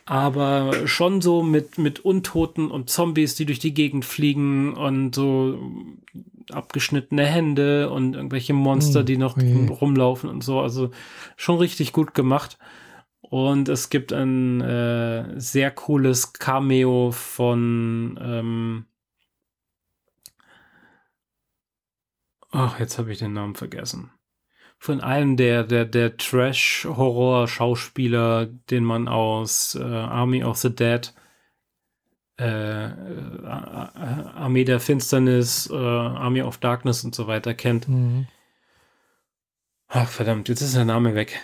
Aber 0.06 0.88
schon 0.88 1.22
so 1.22 1.44
mit, 1.44 1.78
mit 1.78 2.00
Untoten 2.00 2.72
und 2.72 2.90
Zombies, 2.90 3.36
die 3.36 3.46
durch 3.46 3.60
die 3.60 3.76
Gegend 3.76 4.04
fliegen 4.04 4.74
und 4.74 5.14
so 5.14 5.60
abgeschnittene 6.50 7.24
Hände 7.24 7.92
und 7.92 8.16
irgendwelche 8.16 8.54
Monster, 8.54 9.04
die 9.04 9.18
noch 9.18 9.38
Ui. 9.38 9.68
rumlaufen 9.68 10.28
und 10.28 10.44
so. 10.44 10.60
Also 10.60 10.90
schon 11.38 11.60
richtig 11.60 11.94
gut 11.94 12.16
gemacht. 12.16 12.58
Und 13.32 13.68
es 13.70 13.90
gibt 13.90 14.12
ein 14.12 14.60
äh, 14.60 15.40
sehr 15.40 15.72
cooles 15.72 16.34
Cameo 16.34 17.12
von 17.12 18.20
ähm 18.22 18.86
Ach, 22.52 22.78
jetzt 22.78 22.98
habe 22.98 23.14
ich 23.14 23.20
den 23.20 23.32
Namen 23.32 23.56
vergessen. 23.56 24.12
Von 24.78 25.00
einem 25.00 25.38
der, 25.38 25.64
der, 25.64 25.86
der 25.86 26.18
Trash-Horror-Schauspieler, 26.18 28.48
den 28.70 28.84
man 28.84 29.08
aus 29.08 29.76
äh, 29.76 29.82
Army 29.82 30.44
of 30.44 30.58
the 30.58 30.76
Dead, 30.76 31.14
äh, 32.38 32.88
äh, 32.88 33.46
Armee 33.46 34.66
der 34.66 34.82
Finsternis, 34.82 35.70
äh, 35.72 35.78
Army 35.78 36.42
of 36.42 36.58
Darkness 36.58 37.06
und 37.06 37.16
so 37.16 37.28
weiter 37.28 37.54
kennt. 37.54 37.88
Mhm. 37.88 38.28
Ach, 39.88 40.10
verdammt, 40.10 40.50
jetzt 40.50 40.60
ist 40.60 40.76
der 40.76 40.84
Name 40.84 41.16
weg. 41.16 41.42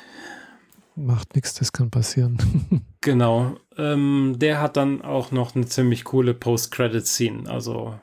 Macht 0.97 1.35
nichts, 1.35 1.53
das 1.53 1.71
kann 1.71 1.91
passieren. 1.91 2.37
Genau. 3.01 3.55
Ähm, 3.77 4.35
der 4.37 4.59
hat 4.59 4.75
dann 4.75 5.01
auch 5.01 5.31
noch 5.31 5.55
eine 5.55 5.65
ziemlich 5.65 6.03
coole 6.03 6.33
Post-Credit-Scene. 6.33 7.49
Also, 7.49 7.97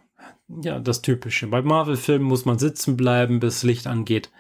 ja, 0.49 0.79
das 0.79 1.03
Typische. 1.03 1.47
Bei 1.49 1.61
Marvel-Filmen 1.61 2.27
muss 2.27 2.47
man 2.47 2.59
sitzen 2.59 2.97
bleiben, 2.97 3.39
bis 3.39 3.65
Licht 3.65 3.87
angeht. 3.87 4.31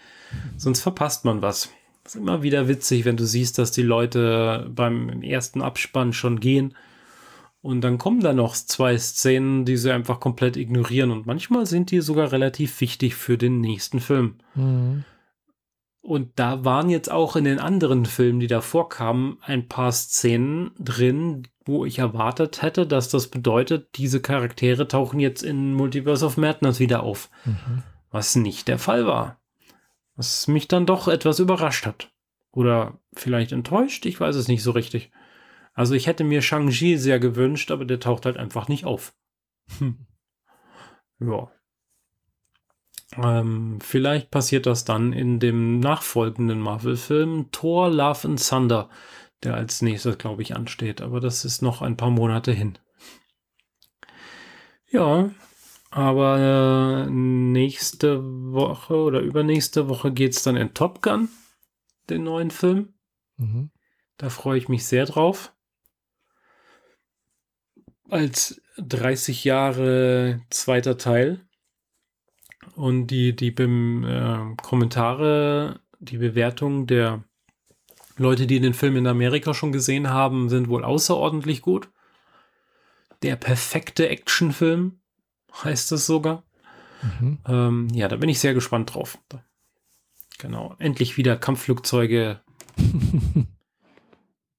Sonst 0.56 0.80
verpasst 0.80 1.26
man 1.26 1.42
was. 1.42 1.70
ist 2.06 2.16
immer 2.16 2.42
wieder 2.42 2.66
witzig, 2.66 3.04
wenn 3.04 3.18
du 3.18 3.26
siehst, 3.26 3.58
dass 3.58 3.72
die 3.72 3.82
Leute 3.82 4.70
beim 4.74 5.20
ersten 5.22 5.60
Abspann 5.60 6.14
schon 6.14 6.40
gehen. 6.40 6.74
Und 7.60 7.82
dann 7.82 7.98
kommen 7.98 8.20
da 8.20 8.32
noch 8.32 8.54
zwei 8.54 8.96
Szenen, 8.96 9.66
die 9.66 9.76
sie 9.76 9.92
einfach 9.92 10.18
komplett 10.18 10.56
ignorieren. 10.56 11.10
Und 11.10 11.26
manchmal 11.26 11.66
sind 11.66 11.90
die 11.90 12.00
sogar 12.00 12.32
relativ 12.32 12.80
wichtig 12.80 13.16
für 13.16 13.36
den 13.36 13.60
nächsten 13.60 14.00
Film. 14.00 14.36
Mhm. 14.54 15.04
Und 16.04 16.38
da 16.38 16.66
waren 16.66 16.90
jetzt 16.90 17.10
auch 17.10 17.34
in 17.34 17.44
den 17.44 17.58
anderen 17.58 18.04
Filmen, 18.04 18.38
die 18.38 18.46
davor 18.46 18.90
kamen, 18.90 19.38
ein 19.40 19.68
paar 19.68 19.90
Szenen 19.90 20.72
drin, 20.78 21.48
wo 21.64 21.86
ich 21.86 21.98
erwartet 21.98 22.60
hätte, 22.60 22.86
dass 22.86 23.08
das 23.08 23.28
bedeutet, 23.28 23.88
diese 23.96 24.20
Charaktere 24.20 24.86
tauchen 24.86 25.18
jetzt 25.18 25.42
in 25.42 25.72
Multiverse 25.72 26.26
of 26.26 26.36
Madness 26.36 26.78
wieder 26.78 27.04
auf. 27.04 27.30
Mhm. 27.46 27.82
Was 28.10 28.36
nicht 28.36 28.68
der 28.68 28.78
Fall 28.78 29.06
war. 29.06 29.40
Was 30.14 30.46
mich 30.46 30.68
dann 30.68 30.84
doch 30.84 31.08
etwas 31.08 31.38
überrascht 31.38 31.86
hat. 31.86 32.12
Oder 32.52 33.00
vielleicht 33.14 33.52
enttäuscht, 33.52 34.04
ich 34.04 34.20
weiß 34.20 34.36
es 34.36 34.46
nicht 34.46 34.62
so 34.62 34.72
richtig. 34.72 35.10
Also 35.72 35.94
ich 35.94 36.06
hätte 36.06 36.22
mir 36.22 36.42
Shang-Chi 36.42 36.98
sehr 36.98 37.18
gewünscht, 37.18 37.70
aber 37.70 37.86
der 37.86 37.98
taucht 37.98 38.26
halt 38.26 38.36
einfach 38.36 38.68
nicht 38.68 38.84
auf. 38.84 39.14
Hm. 39.78 39.96
Ja. 41.20 41.50
Ähm, 43.22 43.78
vielleicht 43.80 44.30
passiert 44.30 44.66
das 44.66 44.84
dann 44.84 45.12
in 45.12 45.38
dem 45.38 45.80
nachfolgenden 45.80 46.60
Marvel-Film 46.60 47.50
Thor 47.52 47.90
Love 47.90 48.28
and 48.28 48.48
Thunder, 48.48 48.88
der 49.42 49.54
als 49.54 49.82
nächstes, 49.82 50.18
glaube 50.18 50.42
ich, 50.42 50.56
ansteht. 50.56 51.00
Aber 51.00 51.20
das 51.20 51.44
ist 51.44 51.62
noch 51.62 51.82
ein 51.82 51.96
paar 51.96 52.10
Monate 52.10 52.52
hin. 52.52 52.78
Ja, 54.90 55.30
aber 55.90 57.06
äh, 57.06 57.10
nächste 57.10 58.20
Woche 58.52 58.96
oder 58.96 59.20
übernächste 59.20 59.88
Woche 59.88 60.12
geht 60.12 60.32
es 60.32 60.42
dann 60.42 60.56
in 60.56 60.74
Top 60.74 61.02
Gun, 61.02 61.28
den 62.10 62.24
neuen 62.24 62.50
Film. 62.50 62.94
Mhm. 63.36 63.70
Da 64.16 64.28
freue 64.28 64.58
ich 64.58 64.68
mich 64.68 64.86
sehr 64.86 65.06
drauf. 65.06 65.52
Als 68.08 68.60
30 68.76 69.44
Jahre 69.44 70.40
zweiter 70.50 70.98
Teil. 70.98 71.43
Und 72.76 73.08
die, 73.08 73.34
die 73.34 73.50
Bem, 73.50 74.04
äh, 74.04 74.56
Kommentare, 74.62 75.80
die 75.98 76.18
Bewertung 76.18 76.86
der 76.86 77.22
Leute, 78.16 78.46
die 78.46 78.60
den 78.60 78.74
Film 78.74 78.96
in 78.96 79.06
Amerika 79.06 79.54
schon 79.54 79.72
gesehen 79.72 80.10
haben, 80.10 80.48
sind 80.48 80.68
wohl 80.68 80.84
außerordentlich 80.84 81.62
gut. 81.62 81.88
Der 83.22 83.36
perfekte 83.36 84.08
Actionfilm 84.08 85.00
heißt 85.62 85.92
es 85.92 86.06
sogar. 86.06 86.42
Mhm. 87.02 87.38
Ähm, 87.46 87.88
ja, 87.92 88.08
da 88.08 88.16
bin 88.16 88.28
ich 88.28 88.40
sehr 88.40 88.54
gespannt 88.54 88.94
drauf. 88.94 89.18
Genau, 90.38 90.74
endlich 90.78 91.16
wieder 91.16 91.36
Kampfflugzeuge. 91.36 92.40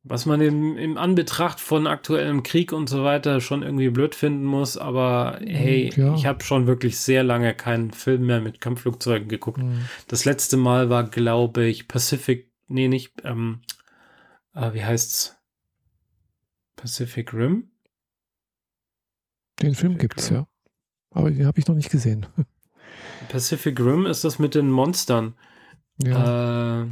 Was 0.08 0.28
man 0.28 0.40
im, 0.40 0.78
im 0.78 0.98
Anbetracht 1.00 1.60
von 1.60 1.88
aktuellem 1.88 2.44
Krieg 2.44 2.72
und 2.72 2.88
so 2.88 3.04
weiter 3.04 3.42
schon 3.42 3.64
irgendwie 3.64 3.90
blöd 3.90 4.14
finden 4.14 4.46
muss, 4.46 4.78
aber 4.78 5.40
hey, 5.44 5.92
Ja. 5.96 6.14
ich 6.14 6.28
habe 6.28 6.44
schon 6.44 6.68
wirklich 6.68 7.00
sehr 7.00 7.24
lange 7.24 7.56
keinen 7.56 7.90
Film 7.92 8.28
mehr 8.28 8.40
mit 8.40 8.62
Kampfflugzeugen 8.62 9.28
geguckt. 9.28 9.58
Mhm. 9.64 9.86
Das 10.08 10.24
letzte 10.24 10.58
Mal 10.58 10.92
war, 10.92 11.06
glaube 11.06 11.66
ich, 11.66 11.88
Pacific, 11.88 12.52
nee, 12.68 12.88
nicht, 12.88 13.14
ähm, 13.24 13.62
äh, 14.54 14.74
wie 14.74 14.84
heißt's? 14.86 15.36
Pacific 16.76 17.34
Rim? 17.34 17.72
Den 19.62 19.74
Film 19.74 19.94
Pacific 19.94 20.00
gibt 20.02 20.20
es, 20.20 20.30
Rim. 20.30 20.38
ja. 20.38 20.48
Aber 21.12 21.32
den 21.32 21.48
habe 21.48 21.58
ich 21.60 21.68
noch 21.68 21.76
nicht 21.76 21.90
gesehen. 21.90 22.28
Pacific 23.30 23.80
Rim 23.80 24.06
ist 24.06 24.24
das 24.24 24.38
mit 24.38 24.54
den 24.54 24.70
Monstern. 24.70 25.34
Ja. 26.04 26.82
Äh, 26.84 26.90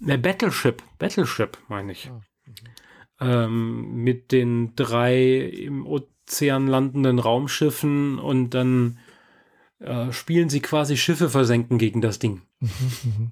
ne, 0.00 0.18
Battleship. 0.18 0.82
Battleship, 0.98 1.56
meine 1.68 1.92
ich. 1.92 2.10
Ah, 2.10 2.20
Ähm, 3.20 4.02
mit 4.02 4.32
den 4.32 4.74
drei 4.74 5.38
im 5.38 5.86
Ozean 5.86 6.66
landenden 6.66 7.18
Raumschiffen 7.18 8.18
und 8.18 8.50
dann 8.50 8.98
äh, 9.78 10.12
spielen 10.12 10.48
sie 10.48 10.60
quasi 10.60 10.96
Schiffe 10.96 11.30
versenken 11.30 11.78
gegen 11.78 12.00
das 12.00 12.18
Ding. 12.18 12.42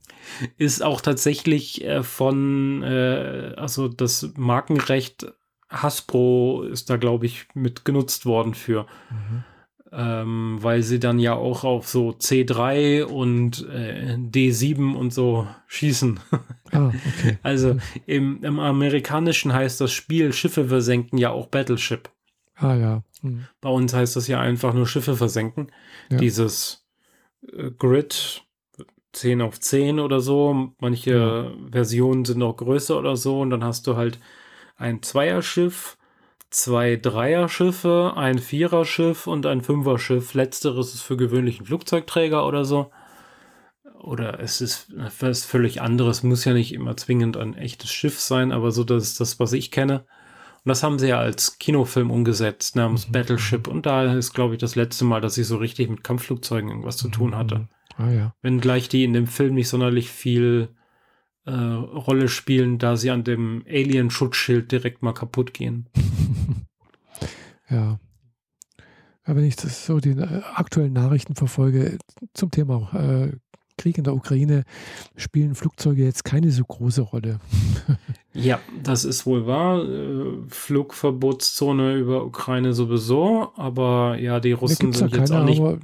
Ist 0.56 0.82
auch 0.82 1.00
tatsächlich 1.00 1.84
äh, 1.84 2.02
von, 2.02 2.82
äh, 2.82 3.54
also 3.56 3.88
das 3.88 4.32
Markenrecht 4.36 5.32
Hasbro 5.72 6.64
ist 6.64 6.90
da, 6.90 6.98
glaube 6.98 7.24
ich, 7.24 7.46
mit 7.54 7.84
genutzt 7.86 8.26
worden 8.26 8.52
für. 8.52 8.86
Mhm. 9.10 9.44
Ähm, 9.92 10.58
weil 10.60 10.82
sie 10.82 10.98
dann 10.98 11.18
ja 11.18 11.34
auch 11.34 11.64
auf 11.64 11.86
so 11.86 12.10
C3 12.10 13.04
und 13.04 13.68
äh, 13.68 14.16
D7 14.18 14.94
und 14.94 15.12
so 15.12 15.46
schießen. 15.66 16.18
Ah, 16.72 16.88
okay. 16.88 17.38
Also 17.42 17.76
im, 18.06 18.42
im 18.42 18.58
Amerikanischen 18.58 19.52
heißt 19.52 19.80
das 19.80 19.92
Spiel 19.92 20.32
Schiffe 20.32 20.66
versenken 20.68 21.18
ja 21.18 21.30
auch 21.30 21.48
Battleship. 21.48 22.08
Ah, 22.56 22.74
ja. 22.74 23.02
Mhm. 23.20 23.46
Bei 23.60 23.68
uns 23.68 23.92
heißt 23.92 24.16
das 24.16 24.28
ja 24.28 24.40
einfach 24.40 24.72
nur 24.72 24.86
Schiffe 24.86 25.16
versenken. 25.16 25.70
Ja. 26.10 26.16
Dieses 26.16 26.86
äh, 27.52 27.70
Grid 27.70 28.42
10 29.12 29.42
auf 29.42 29.60
10 29.60 30.00
oder 30.00 30.20
so. 30.20 30.72
Manche 30.80 31.52
Versionen 31.70 32.24
sind 32.24 32.38
noch 32.38 32.56
größer 32.56 32.98
oder 32.98 33.16
so. 33.16 33.40
Und 33.40 33.50
dann 33.50 33.64
hast 33.64 33.86
du 33.86 33.96
halt 33.96 34.18
ein 34.76 35.02
Zweierschiff, 35.02 35.98
zwei 36.52 36.96
Dreierschiffe, 36.96 38.12
ein 38.16 38.38
Viererschiff 38.38 39.26
und 39.26 39.46
ein 39.46 39.62
Fünferschiff. 39.62 40.34
Letzteres 40.34 40.94
ist 40.94 41.02
für 41.02 41.16
gewöhnlichen 41.16 41.66
Flugzeugträger 41.66 42.46
oder 42.46 42.64
so. 42.64 42.90
Oder 44.00 44.40
es 44.40 44.60
ist 44.60 44.92
was 45.20 45.44
völlig 45.44 45.80
anderes. 45.80 46.22
Muss 46.22 46.44
ja 46.44 46.52
nicht 46.52 46.72
immer 46.72 46.96
zwingend 46.96 47.36
ein 47.36 47.56
echtes 47.56 47.90
Schiff 47.90 48.18
sein, 48.20 48.52
aber 48.52 48.70
so 48.70 48.84
das 48.84 49.04
ist 49.04 49.20
das, 49.20 49.40
was 49.40 49.52
ich 49.52 49.70
kenne. 49.70 50.04
Und 50.64 50.68
das 50.68 50.82
haben 50.82 50.98
sie 50.98 51.08
ja 51.08 51.18
als 51.18 51.58
Kinofilm 51.58 52.10
umgesetzt 52.10 52.76
namens 52.76 53.08
Mhm. 53.08 53.12
Battleship. 53.12 53.66
Und 53.66 53.86
da 53.86 54.12
ist, 54.14 54.32
glaube 54.32 54.54
ich, 54.54 54.60
das 54.60 54.76
letzte 54.76 55.04
Mal, 55.04 55.20
dass 55.20 55.38
ich 55.38 55.46
so 55.46 55.56
richtig 55.56 55.88
mit 55.88 56.04
Kampfflugzeugen 56.04 56.68
irgendwas 56.70 56.96
zu 56.96 57.08
tun 57.08 57.36
hatte. 57.36 57.58
Mhm. 57.58 57.68
Ah, 57.96 58.10
ja. 58.10 58.34
Wenngleich 58.42 58.88
die 58.88 59.04
in 59.04 59.12
dem 59.12 59.26
Film 59.26 59.54
nicht 59.54 59.68
sonderlich 59.68 60.10
viel 60.10 60.68
äh, 61.44 61.52
Rolle 61.52 62.28
spielen, 62.28 62.78
da 62.78 62.96
sie 62.96 63.10
an 63.10 63.24
dem 63.24 63.64
Alien-Schutzschild 63.68 64.70
direkt 64.70 65.02
mal 65.02 65.12
kaputt 65.12 65.52
gehen. 65.54 65.88
Ja. 67.72 67.98
Aber 69.24 69.36
wenn 69.36 69.44
ich 69.44 69.56
das 69.56 69.86
so 69.86 70.00
die 70.00 70.10
äh, 70.10 70.42
aktuellen 70.54 70.92
Nachrichten 70.92 71.34
verfolge 71.34 71.98
zum 72.34 72.50
Thema 72.50 72.90
äh, 72.94 73.32
Krieg 73.78 73.98
in 73.98 74.04
der 74.04 74.14
Ukraine, 74.14 74.64
spielen 75.16 75.54
Flugzeuge 75.54 76.04
jetzt 76.04 76.24
keine 76.24 76.50
so 76.50 76.64
große 76.64 77.02
Rolle. 77.02 77.40
Ja, 78.34 78.60
das 78.82 79.04
ist 79.04 79.26
wohl 79.26 79.46
wahr. 79.46 79.84
Äh, 79.84 80.24
Flugverbotszone 80.48 81.96
über 81.96 82.24
Ukraine 82.24 82.72
sowieso, 82.72 83.52
aber 83.56 84.16
ja, 84.18 84.40
die 84.40 84.52
Russen 84.52 84.94
sind 84.94 85.14
jetzt, 85.14 85.28
keine, 85.28 85.42
auch 85.42 85.44
nicht, 85.44 85.60
aber, 85.60 85.78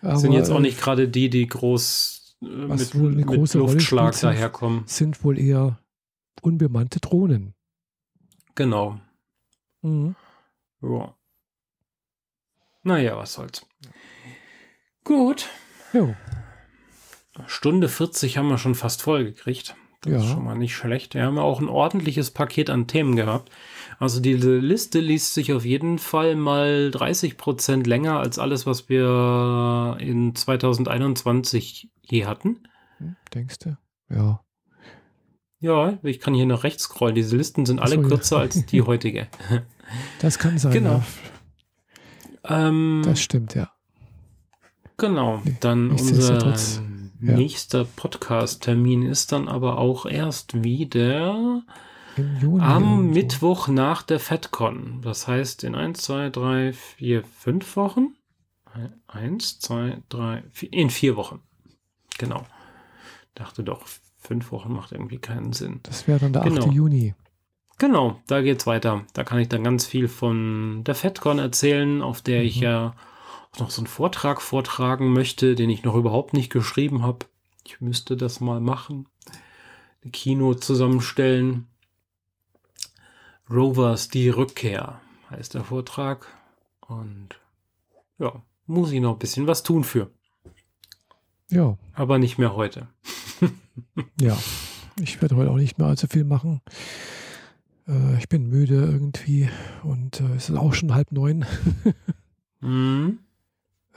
aber, 0.00 0.16
sind 0.16 0.32
jetzt 0.32 0.48
auch 0.48 0.60
äh, 0.60 0.62
nicht 0.62 0.80
gerade 0.80 1.08
die, 1.08 1.28
die 1.28 1.46
groß 1.46 2.38
äh, 2.40 2.46
mit, 2.46 2.94
mit 2.94 3.54
Luftschlag 3.54 4.14
spielt, 4.14 4.32
daherkommen. 4.32 4.84
sind 4.86 5.22
wohl 5.24 5.38
eher 5.38 5.78
unbemannte 6.40 7.00
Drohnen. 7.00 7.52
Genau. 8.54 8.98
Mhm. 9.82 10.14
Ja. 10.84 11.14
Naja, 12.82 13.16
was 13.16 13.32
soll's. 13.32 13.66
Gut. 15.04 15.48
Jo. 15.92 16.14
Stunde 17.46 17.88
40 17.88 18.36
haben 18.38 18.48
wir 18.48 18.58
schon 18.58 18.74
fast 18.74 19.02
voll 19.02 19.24
gekriegt. 19.24 19.74
Das 20.02 20.12
Ja. 20.12 20.18
ist 20.18 20.26
schon 20.26 20.44
mal 20.44 20.54
nicht 20.56 20.76
schlecht. 20.76 21.14
Wir 21.14 21.22
haben 21.24 21.38
auch 21.38 21.60
ein 21.60 21.68
ordentliches 21.68 22.30
Paket 22.30 22.68
an 22.68 22.86
Themen 22.86 23.16
gehabt. 23.16 23.50
Also 23.98 24.20
diese 24.20 24.58
Liste 24.58 25.00
liest 25.00 25.32
sich 25.34 25.52
auf 25.54 25.64
jeden 25.64 25.98
Fall 25.98 26.36
mal 26.36 26.90
30 26.90 27.38
Prozent 27.38 27.86
länger 27.86 28.18
als 28.20 28.38
alles, 28.38 28.66
was 28.66 28.88
wir 28.90 29.96
in 30.00 30.34
2021 30.34 31.90
je 32.02 32.26
hatten. 32.26 32.68
Hm, 32.98 33.16
denkst 33.32 33.58
du? 33.60 33.76
Ja. 34.10 34.40
Ja, 35.60 35.98
ich 36.02 36.20
kann 36.20 36.34
hier 36.34 36.44
nach 36.44 36.64
rechts 36.64 36.82
scrollen. 36.84 37.14
Diese 37.14 37.36
Listen 37.36 37.64
sind 37.64 37.80
alle 37.80 37.94
so, 37.94 38.02
ja. 38.02 38.08
kürzer 38.08 38.38
als 38.40 38.66
die 38.66 38.82
heutige. 38.86 39.28
Das 40.20 40.38
kann 40.38 40.58
sein. 40.58 40.72
Genau. 40.72 41.02
Ja. 42.48 42.68
Ähm, 42.68 43.02
Das 43.04 43.20
stimmt, 43.20 43.54
ja. 43.54 43.70
genau. 44.96 45.42
Dann 45.60 45.90
unser 45.90 46.54
ja. 47.20 47.36
nächster 47.36 47.84
Podcast-Termin 47.84 49.02
ist 49.02 49.32
dann 49.32 49.48
aber 49.48 49.78
auch 49.78 50.06
erst 50.06 50.62
wieder. 50.62 51.62
Am 52.16 52.22
irgendwo. 52.22 52.96
Mittwoch 53.14 53.68
nach 53.68 54.02
der 54.02 54.20
FedCon. 54.20 55.00
Das 55.02 55.26
heißt 55.26 55.64
in 55.64 55.74
1, 55.74 56.00
2, 56.00 56.30
3, 56.30 56.72
4, 56.72 57.24
5 57.24 57.76
Wochen. 57.76 58.14
1, 59.06 59.60
2, 59.60 60.02
3, 60.08 60.42
4, 60.50 60.72
in 60.72 60.90
vier 60.90 61.16
Wochen. 61.16 61.40
Genau. 62.18 62.44
Dachte 63.34 63.64
doch, 63.64 63.82
fünf 64.18 64.52
Wochen 64.52 64.72
macht 64.72 64.92
irgendwie 64.92 65.18
keinen 65.18 65.52
Sinn. 65.52 65.80
Das 65.82 66.06
wäre 66.06 66.20
dann 66.20 66.32
der 66.32 66.42
8. 66.42 66.48
Genau. 66.48 66.70
Juni. 66.70 67.14
Genau, 67.78 68.20
da 68.26 68.40
geht's 68.40 68.66
weiter. 68.66 69.04
Da 69.14 69.24
kann 69.24 69.38
ich 69.40 69.48
dann 69.48 69.64
ganz 69.64 69.86
viel 69.86 70.08
von 70.08 70.84
der 70.84 70.94
FedCon 70.94 71.38
erzählen, 71.38 72.02
auf 72.02 72.22
der 72.22 72.42
ich 72.42 72.56
Mhm. 72.56 72.62
ja 72.62 72.94
auch 73.52 73.58
noch 73.60 73.70
so 73.70 73.80
einen 73.80 73.86
Vortrag 73.88 74.40
vortragen 74.42 75.12
möchte, 75.12 75.54
den 75.54 75.70
ich 75.70 75.82
noch 75.84 75.94
überhaupt 75.96 76.32
nicht 76.34 76.50
geschrieben 76.52 77.02
habe. 77.02 77.26
Ich 77.64 77.80
müsste 77.80 78.16
das 78.16 78.40
mal 78.40 78.60
machen. 78.60 79.06
Eine 80.02 80.10
Kino 80.12 80.54
zusammenstellen. 80.54 81.66
Rovers 83.50 84.08
die 84.08 84.28
Rückkehr 84.28 85.00
heißt 85.30 85.54
der 85.54 85.64
Vortrag. 85.64 86.26
Und 86.80 87.30
ja, 88.18 88.42
muss 88.66 88.92
ich 88.92 89.00
noch 89.00 89.12
ein 89.14 89.18
bisschen 89.18 89.46
was 89.46 89.62
tun 89.62 89.84
für. 89.84 90.10
Ja, 91.50 91.76
Aber 91.94 92.18
nicht 92.18 92.38
mehr 92.38 92.54
heute. 92.54 92.88
ja. 94.20 94.36
Ich 95.00 95.20
werde 95.20 95.36
heute 95.36 95.50
auch 95.50 95.56
nicht 95.56 95.78
mehr 95.78 95.88
allzu 95.88 96.06
viel 96.06 96.24
machen. 96.24 96.60
Äh, 97.88 98.18
ich 98.18 98.28
bin 98.28 98.48
müde 98.48 98.74
irgendwie 98.74 99.48
und 99.82 100.20
äh, 100.20 100.34
es 100.36 100.48
ist 100.48 100.56
auch 100.56 100.74
schon 100.74 100.94
halb 100.94 101.12
neun. 101.12 101.44
Mhm. 102.60 103.18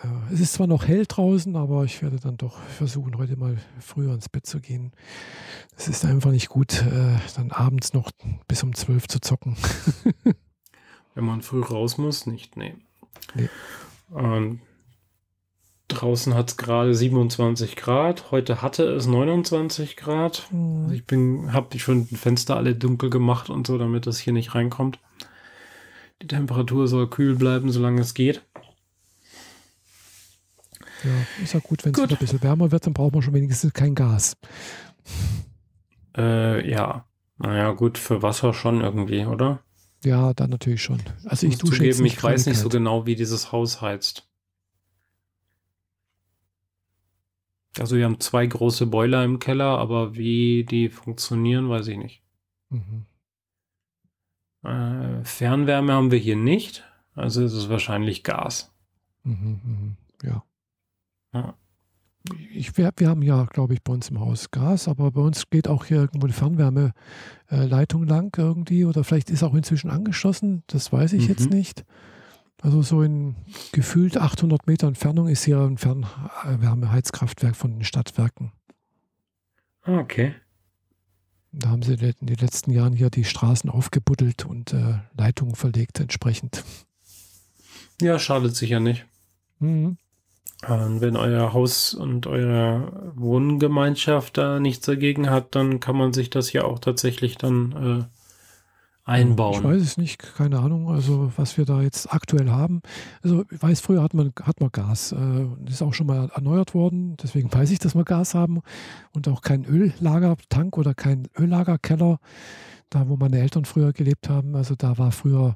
Äh, 0.04 0.34
es 0.34 0.42
ist 0.42 0.54
zwar 0.54 0.68
noch 0.68 0.86
hell 0.86 1.06
draußen, 1.08 1.56
aber 1.56 1.86
ich 1.86 2.02
werde 2.02 2.20
dann 2.20 2.36
doch 2.36 2.60
versuchen, 2.60 3.18
heute 3.18 3.38
mal 3.38 3.58
früher 3.80 4.14
ins 4.14 4.28
Bett 4.28 4.46
zu 4.46 4.60
gehen. 4.60 4.92
Es 5.78 5.88
ist 5.88 6.04
einfach 6.04 6.32
nicht 6.32 6.50
gut, 6.50 6.82
äh, 6.82 7.18
dann 7.36 7.52
abends 7.52 7.94
noch 7.94 8.12
bis 8.48 8.64
um 8.64 8.76
zwölf 8.76 9.08
zu 9.08 9.22
zocken. 9.22 9.56
Wenn 11.16 11.24
man 11.24 11.42
früh 11.42 11.62
raus 11.62 11.98
muss, 11.98 12.28
nicht, 12.28 12.58
nee. 12.58 12.76
Nee. 13.36 13.50
Und 14.10 14.60
draußen 15.88 16.34
hat 16.36 16.50
es 16.50 16.58
gerade 16.58 16.94
27 16.94 17.76
Grad. 17.76 18.32
Heute 18.32 18.62
hatte 18.62 18.84
es 18.84 19.08
29 19.08 19.96
Grad. 19.96 20.48
Also 20.52 20.94
ich 20.94 21.06
bin, 21.06 21.54
habe 21.54 21.68
die 21.72 21.80
schon 21.80 22.06
Fenster 22.06 22.56
alle 22.56 22.76
dunkel 22.76 23.10
gemacht 23.10 23.50
und 23.50 23.68
so, 23.68 23.78
damit 23.78 24.08
das 24.08 24.20
hier 24.20 24.34
nicht 24.34 24.56
reinkommt. 24.56 25.00
Die 26.22 26.28
Temperatur 26.28 26.88
soll 26.88 27.10
kühl 27.10 27.36
bleiben, 27.36 27.72
solange 27.72 28.02
es 28.02 28.14
geht. 28.14 28.42
Ja, 31.04 31.44
ist 31.44 31.54
ja 31.54 31.60
gut, 31.60 31.86
wenn 31.86 31.94
es 31.94 32.00
ein 32.00 32.18
bisschen 32.18 32.42
wärmer 32.42 32.72
wird, 32.72 32.86
dann 32.86 32.94
braucht 32.94 33.14
man 33.14 33.22
schon 33.22 33.34
wenigstens 33.34 33.74
kein 33.74 33.94
Gas. 33.94 34.36
Äh, 36.18 36.70
ja. 36.70 37.06
Naja, 37.38 37.72
gut, 37.72 38.00
für 38.00 38.24
Wasser 38.24 38.54
schon 38.54 38.82
irgendwie, 38.82 39.26
oder? 39.26 39.60
Ja, 40.04 40.34
dann 40.34 40.50
natürlich 40.50 40.82
schon. 40.82 41.00
Also 41.26 41.46
ich 41.46 41.54
muss 41.54 41.60
dusche 41.60 41.86
jetzt 41.86 41.98
zugeben, 41.98 42.04
nicht 42.04 42.18
ich 42.18 42.24
weiß 42.24 42.48
nicht 42.48 42.58
so 42.58 42.70
genau, 42.70 43.06
wie 43.06 43.16
dieses 43.16 43.52
Haus 43.52 43.82
heizt. 43.82 44.28
Also 47.80 47.96
wir 47.98 48.06
haben 48.06 48.20
zwei 48.20 48.46
große 48.46 48.86
Boiler 48.88 49.24
im 49.24 49.40
Keller, 49.40 49.78
aber 49.78 50.16
wie 50.16 50.64
die 50.66 50.90
funktionieren, 50.90 51.70
weiß 51.70 51.88
ich 51.88 51.98
nicht. 51.98 52.22
Mhm. 52.70 53.06
Äh, 54.64 55.24
Fernwärme 55.24 55.94
haben 55.94 56.12
wir 56.12 56.20
hier 56.20 56.36
nicht, 56.36 56.84
also 57.16 57.44
ist 57.44 57.54
es 57.54 57.70
wahrscheinlich 57.70 58.24
Gas. 58.24 58.74
Mhm, 59.24 59.60
mhm, 59.64 59.98
ja. 60.24 60.44
Ja. 61.34 61.54
Ich, 62.54 62.76
wir, 62.78 62.92
wir 62.98 63.08
haben 63.10 63.22
ja, 63.22 63.46
glaube 63.46 63.74
ich, 63.74 63.82
bei 63.84 63.94
uns 63.94 64.10
im 64.10 64.20
Haus 64.20 64.52
Gas, 64.52 64.88
aber 64.90 65.12
bei 65.12 65.22
uns 65.22 65.50
geht 65.50 65.68
auch 65.70 65.86
hier 65.86 65.98
irgendwo 65.98 66.26
eine 66.26 66.34
Fernwärmeleitung 66.34 68.06
lang 68.06 68.38
irgendwie 68.38 68.84
oder 68.84 69.04
vielleicht 69.06 69.30
ist 69.30 69.44
auch 69.44 69.54
inzwischen 69.54 69.90
angeschlossen, 69.90 70.64
das 70.68 70.92
weiß 70.92 71.14
ich 71.14 71.28
jetzt 71.28 71.50
Mhm. 71.50 71.58
nicht. 71.58 71.86
Also 72.62 72.82
so 72.82 73.02
in 73.04 73.36
gefühlt 73.72 74.18
800 74.18 74.66
Meter 74.66 74.88
Entfernung 74.88 75.28
ist 75.28 75.44
hier 75.44 75.60
ein 75.60 75.78
Fernwärmeheizkraftwerk 75.78 77.56
von 77.56 77.72
den 77.72 77.84
Stadtwerken. 77.84 78.52
Ah, 79.84 80.00
Okay. 80.00 80.34
Da 81.54 81.70
haben 81.70 81.82
sie 81.82 81.94
in 81.94 82.28
den 82.28 82.36
letzten 82.36 82.72
Jahren 82.72 82.94
hier 82.94 83.10
die 83.10 83.24
Straßen 83.24 83.70
aufgebuddelt 83.70 84.46
und 84.46 84.74
äh, 84.74 85.00
Leitungen 85.18 85.56
verlegt 85.56 86.00
entsprechend. 86.00 86.64
Ja, 88.02 88.20
schadet 88.20 88.56
sicher 88.56 88.80
nicht. 88.80 89.06
Mhm. 89.60 89.98
Und 90.68 91.02
wenn 91.02 91.16
euer 91.16 91.54
Haus 91.54 91.94
und 91.94 92.28
eure 92.28 93.14
Wohngemeinschaft 93.16 94.38
da 94.38 94.60
nichts 94.60 94.86
dagegen 94.86 95.30
hat, 95.30 95.56
dann 95.56 95.80
kann 95.80 95.96
man 95.96 96.14
sich 96.14 96.30
das 96.30 96.52
ja 96.52 96.64
auch 96.64 96.80
tatsächlich 96.80 97.38
dann 97.38 97.72
äh, 97.72 98.17
einbauen. 99.08 99.56
Ich 99.56 99.64
weiß 99.64 99.82
es 99.82 99.98
nicht, 99.98 100.22
keine 100.36 100.60
Ahnung, 100.60 100.90
also 100.90 101.32
was 101.38 101.58
wir 101.58 101.66
da 101.66 101.82
jetzt 101.82 102.14
aktuell 102.14 102.50
haben. 102.50 102.82
Also 103.24 103.46
ich 103.50 103.62
weiß, 103.62 103.80
früher 103.82 104.04
hat 104.04 104.14
man, 104.14 104.32
hat 104.44 104.60
man 104.60 104.72
Gas. 104.72 105.12
Äh, 105.14 105.18
das 105.62 105.76
ist 105.76 105.82
auch 105.82 105.94
schon 105.94 106.08
mal 106.08 106.30
erneuert 106.34 106.74
worden, 106.74 107.16
deswegen 107.22 107.52
weiß 107.52 107.72
ich, 107.72 107.80
dass 107.80 107.96
wir 107.96 108.04
Gas 108.04 108.36
haben 108.36 108.62
und 109.14 109.28
auch 109.28 109.42
kein 109.42 109.66
Öllagertank 109.66 110.78
oder 110.78 110.94
kein 110.94 111.28
Öllagerkeller, 111.38 112.20
da 112.90 113.08
wo 113.08 113.16
meine 113.16 113.40
Eltern 113.40 113.66
früher 113.66 113.94
gelebt 113.94 114.30
haben. 114.30 114.56
Also 114.56 114.76
da 114.76 114.98
war 114.98 115.12
früher, 115.12 115.56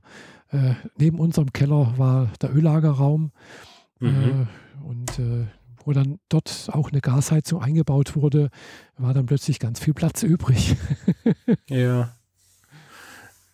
äh, 0.51 0.73
neben 0.97 1.19
unserem 1.19 1.51
Keller 1.53 1.93
war 1.97 2.29
der 2.41 2.55
Öllagerraum 2.55 3.31
Mhm. 3.99 4.47
äh, 4.79 4.83
und 4.83 5.19
äh, 5.19 5.45
wo 5.85 5.93
dann 5.93 6.17
dort 6.29 6.69
auch 6.71 6.91
eine 6.91 7.01
Gasheizung 7.01 7.61
eingebaut 7.61 8.15
wurde, 8.15 8.49
war 8.97 9.13
dann 9.13 9.27
plötzlich 9.27 9.59
ganz 9.59 9.79
viel 9.79 9.93
Platz 9.93 10.23
übrig. 10.23 10.75
Ja. 11.69 12.13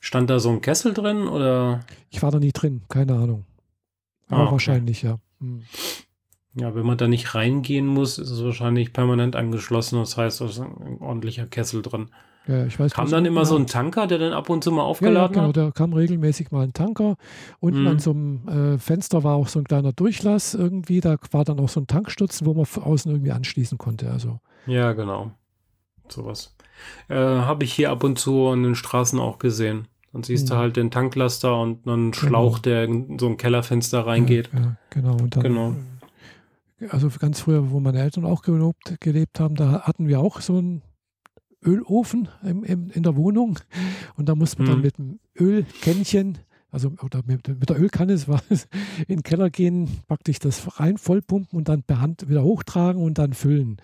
Stand 0.07 0.29
da 0.29 0.39
so 0.39 0.49
ein 0.51 0.61
Kessel 0.61 0.93
drin 0.93 1.27
oder? 1.27 1.81
Ich 2.09 2.23
war 2.23 2.31
da 2.31 2.39
nie 2.39 2.53
drin, 2.53 2.81
keine 2.87 3.15
Ahnung. 3.15 3.43
Aber 4.29 4.37
Ah, 4.37 4.43
okay. 4.43 4.51
wahrscheinlich, 4.53 5.01
ja. 5.01 5.19
Hm. 5.41 5.63
Ja, 6.55 6.73
wenn 6.75 6.85
man 6.85 6.97
da 6.97 7.09
nicht 7.09 7.35
reingehen 7.35 7.85
muss, 7.85 8.17
ist 8.17 8.29
es 8.29 8.41
wahrscheinlich 8.41 8.93
permanent 8.93 9.35
angeschlossen. 9.35 9.99
Das 9.99 10.15
heißt, 10.15 10.39
da 10.39 10.45
ist 10.45 10.59
ein 10.61 10.97
ordentlicher 11.01 11.45
Kessel 11.45 11.81
drin. 11.81 12.09
Ja, 12.47 12.65
ich 12.65 12.79
weiß 12.79 12.93
Kam 12.93 13.11
dann 13.11 13.25
immer 13.25 13.41
ja, 13.41 13.45
so 13.45 13.57
ein 13.57 13.67
Tanker, 13.67 14.07
der 14.07 14.17
dann 14.19 14.31
ab 14.31 14.49
und 14.49 14.63
zu 14.63 14.71
mal 14.71 14.77
ja, 14.77 14.83
ja, 14.85 14.89
aufgeladen 14.91 15.33
genau, 15.33 15.47
hat? 15.49 15.57
da 15.57 15.71
kam 15.71 15.91
regelmäßig 15.91 16.51
mal 16.51 16.63
ein 16.63 16.71
Tanker. 16.71 17.17
Unten 17.59 17.81
Mhm. 17.81 17.87
an 17.87 17.99
so 17.99 18.11
einem 18.11 18.47
äh, 18.47 18.77
Fenster 18.79 19.25
war 19.25 19.35
auch 19.35 19.49
so 19.49 19.59
ein 19.59 19.65
kleiner 19.65 19.91
Durchlass 19.91 20.53
irgendwie. 20.53 21.01
Da 21.01 21.17
war 21.31 21.43
dann 21.43 21.59
auch 21.59 21.67
so 21.67 21.81
ein 21.81 21.87
Tankstutzen, 21.87 22.47
wo 22.47 22.53
man 22.53 22.65
außen 22.65 23.11
irgendwie 23.11 23.33
anschließen 23.33 23.77
konnte. 23.77 24.09
Also, 24.09 24.39
Ja, 24.67 24.93
genau. 24.93 25.31
Sowas. 26.07 26.55
Äh, 27.09 27.15
Habe 27.15 27.65
ich 27.65 27.73
hier 27.73 27.91
ab 27.91 28.05
und 28.05 28.17
zu 28.17 28.47
an 28.47 28.63
den 28.63 28.75
Straßen 28.75 29.19
auch 29.19 29.37
gesehen. 29.39 29.89
Dann 30.13 30.23
siehst 30.23 30.49
du 30.49 30.53
Mhm. 30.55 30.57
halt 30.59 30.77
den 30.77 30.91
Tanklaster 30.91 31.59
und 31.59 31.87
einen 31.87 32.13
Schlauch, 32.13 32.59
der 32.59 32.85
in 32.85 33.19
so 33.19 33.27
ein 33.27 33.37
Kellerfenster 33.37 34.05
reingeht. 34.07 34.49
Ja, 34.53 34.59
ja, 34.59 34.77
genau. 34.89 35.17
Und 35.17 35.35
dann, 35.35 35.43
Genau. 35.43 35.71
äh, 36.79 36.87
Also 36.89 37.09
ganz 37.09 37.39
früher, 37.41 37.71
wo 37.71 37.79
meine 37.79 37.99
Eltern 38.01 38.23
auch 38.25 38.41
gelobt, 38.41 38.99
gelebt 39.01 39.39
haben, 39.39 39.55
da 39.55 39.81
hatten 39.81 40.07
wir 40.07 40.19
auch 40.19 40.41
so 40.41 40.57
einen 40.57 40.81
Ölofen 41.65 42.29
im, 42.43 42.63
im, 42.63 42.91
in 42.91 43.03
der 43.03 43.15
Wohnung. 43.15 43.59
Und 44.15 44.29
da 44.29 44.35
musste 44.35 44.59
man 44.59 44.67
dann 44.67 44.77
Mhm. 44.77 44.83
mit 44.83 44.97
dem 44.97 45.19
Ölkännchen, 45.39 46.37
also 46.71 46.91
oder 47.01 47.21
mit, 47.25 47.47
mit 47.47 47.69
der 47.69 47.79
Ölkanne, 47.79 48.13
es 48.13 48.27
war 48.27 48.41
in 49.07 49.17
den 49.17 49.23
Keller 49.23 49.49
gehen, 49.49 49.89
praktisch 50.07 50.39
das 50.39 50.79
rein 50.79 50.97
vollpumpen 50.97 51.57
und 51.57 51.67
dann 51.67 51.83
per 51.83 51.99
Hand 51.99 52.29
wieder 52.29 52.43
hochtragen 52.43 53.01
und 53.01 53.17
dann 53.17 53.33
füllen. 53.33 53.77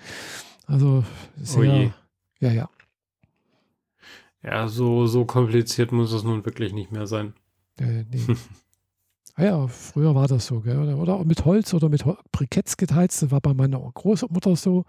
Also 0.68 1.04
Oh 1.04 1.44
sehr, 1.44 1.92
ja, 2.40 2.52
ja. 2.52 2.70
Ja, 4.44 4.68
so, 4.68 5.08
so 5.08 5.26
kompliziert 5.26 5.92
muss 5.92 6.12
es 6.12 6.24
nun 6.24 6.46
wirklich 6.46 6.74
nicht 6.74 6.92
mehr 6.92 7.08
sein. 7.08 7.34
Äh, 7.80 8.04
nee. 8.04 8.26
Ah 9.36 9.46
ja, 9.46 9.68
früher 9.68 10.14
war 10.14 10.28
das 10.28 10.46
so, 10.46 10.60
gell? 10.60 10.94
Oder, 10.94 11.26
mit 11.26 11.44
Holz 11.44 11.74
oder 11.74 11.90
mit 11.90 12.04
Briketts 12.32 12.78
geheizt. 12.78 13.24
Das 13.24 13.32
war 13.32 13.42
bei 13.42 13.56
meiner 13.56 13.80
Großmutter 13.80 14.56
so 14.56 14.86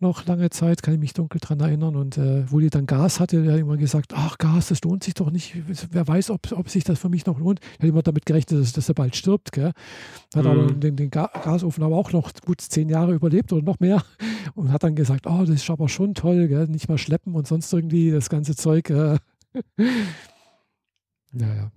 noch 0.00 0.26
lange 0.26 0.50
Zeit, 0.50 0.82
kann 0.82 0.94
ich 0.94 1.00
mich 1.00 1.12
dunkel 1.12 1.40
dran 1.40 1.60
erinnern. 1.60 1.94
Und 1.94 2.18
äh, 2.18 2.50
wo 2.50 2.58
die 2.58 2.70
dann 2.70 2.86
Gas 2.86 3.20
hatte, 3.20 3.40
der 3.40 3.52
hat 3.52 3.60
immer 3.60 3.76
gesagt, 3.76 4.14
ach 4.16 4.36
Gas, 4.38 4.68
das 4.68 4.82
lohnt 4.82 5.04
sich 5.04 5.14
doch 5.14 5.30
nicht. 5.30 5.54
Wer 5.92 6.08
weiß, 6.08 6.30
ob, 6.30 6.50
ob 6.50 6.68
sich 6.68 6.82
das 6.82 6.98
für 6.98 7.08
mich 7.08 7.24
noch 7.26 7.38
lohnt. 7.38 7.60
Ich 7.74 7.78
hat 7.78 7.88
immer 7.88 8.02
damit 8.02 8.26
gerechnet, 8.26 8.60
dass, 8.60 8.72
dass 8.72 8.88
er 8.88 8.96
bald 8.96 9.14
stirbt. 9.14 9.52
Gell? 9.52 9.70
Hat 10.34 10.44
mhm. 10.44 10.50
aber 10.50 10.72
den, 10.72 10.96
den 10.96 11.10
Gasofen 11.10 11.84
aber 11.84 11.96
auch 11.96 12.10
noch 12.10 12.32
gut 12.44 12.60
zehn 12.60 12.88
Jahre 12.88 13.14
überlebt 13.14 13.52
oder 13.52 13.62
noch 13.62 13.78
mehr. 13.78 14.02
Und 14.56 14.72
hat 14.72 14.82
dann 14.82 14.96
gesagt, 14.96 15.28
oh, 15.28 15.44
das 15.46 15.50
ist 15.50 15.70
aber 15.70 15.88
schon 15.88 16.14
toll, 16.14 16.48
gell? 16.48 16.66
nicht 16.66 16.88
mal 16.88 16.98
schleppen 16.98 17.34
und 17.34 17.46
sonst 17.46 17.72
irgendwie 17.72 18.10
das 18.10 18.28
ganze 18.28 18.56
Zeug. 18.56 18.90
Äh. 18.90 19.18
ja, 21.32 21.54
ja. 21.54 21.70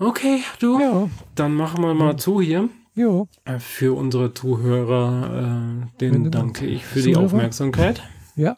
Okay, 0.00 0.42
du. 0.60 0.80
Ja. 0.80 1.10
Dann 1.34 1.54
machen 1.54 1.84
wir 1.84 1.92
mal 1.92 2.16
zu 2.16 2.40
hier. 2.40 2.70
Jo. 2.94 3.28
Äh, 3.44 3.58
für 3.58 3.94
unsere 3.94 4.32
Zuhörer, 4.32 5.82
äh, 5.84 5.98
denen 5.98 6.30
danke 6.30 6.66
ich 6.66 6.84
für 6.86 7.00
Zuhörer. 7.00 7.20
die 7.20 7.24
Aufmerksamkeit. 7.26 8.02
Ja, 8.34 8.56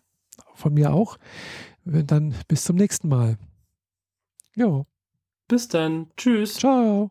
von 0.55 0.73
mir 0.73 0.94
auch. 0.94 1.19
Dann 1.85 2.35
bis 2.47 2.62
zum 2.62 2.77
nächsten 2.77 3.09
Mal. 3.09 3.39
Jo. 4.55 4.86
Bis 5.48 5.66
dann. 5.66 6.06
Tschüss. 6.16 6.55
Ciao. 6.55 7.10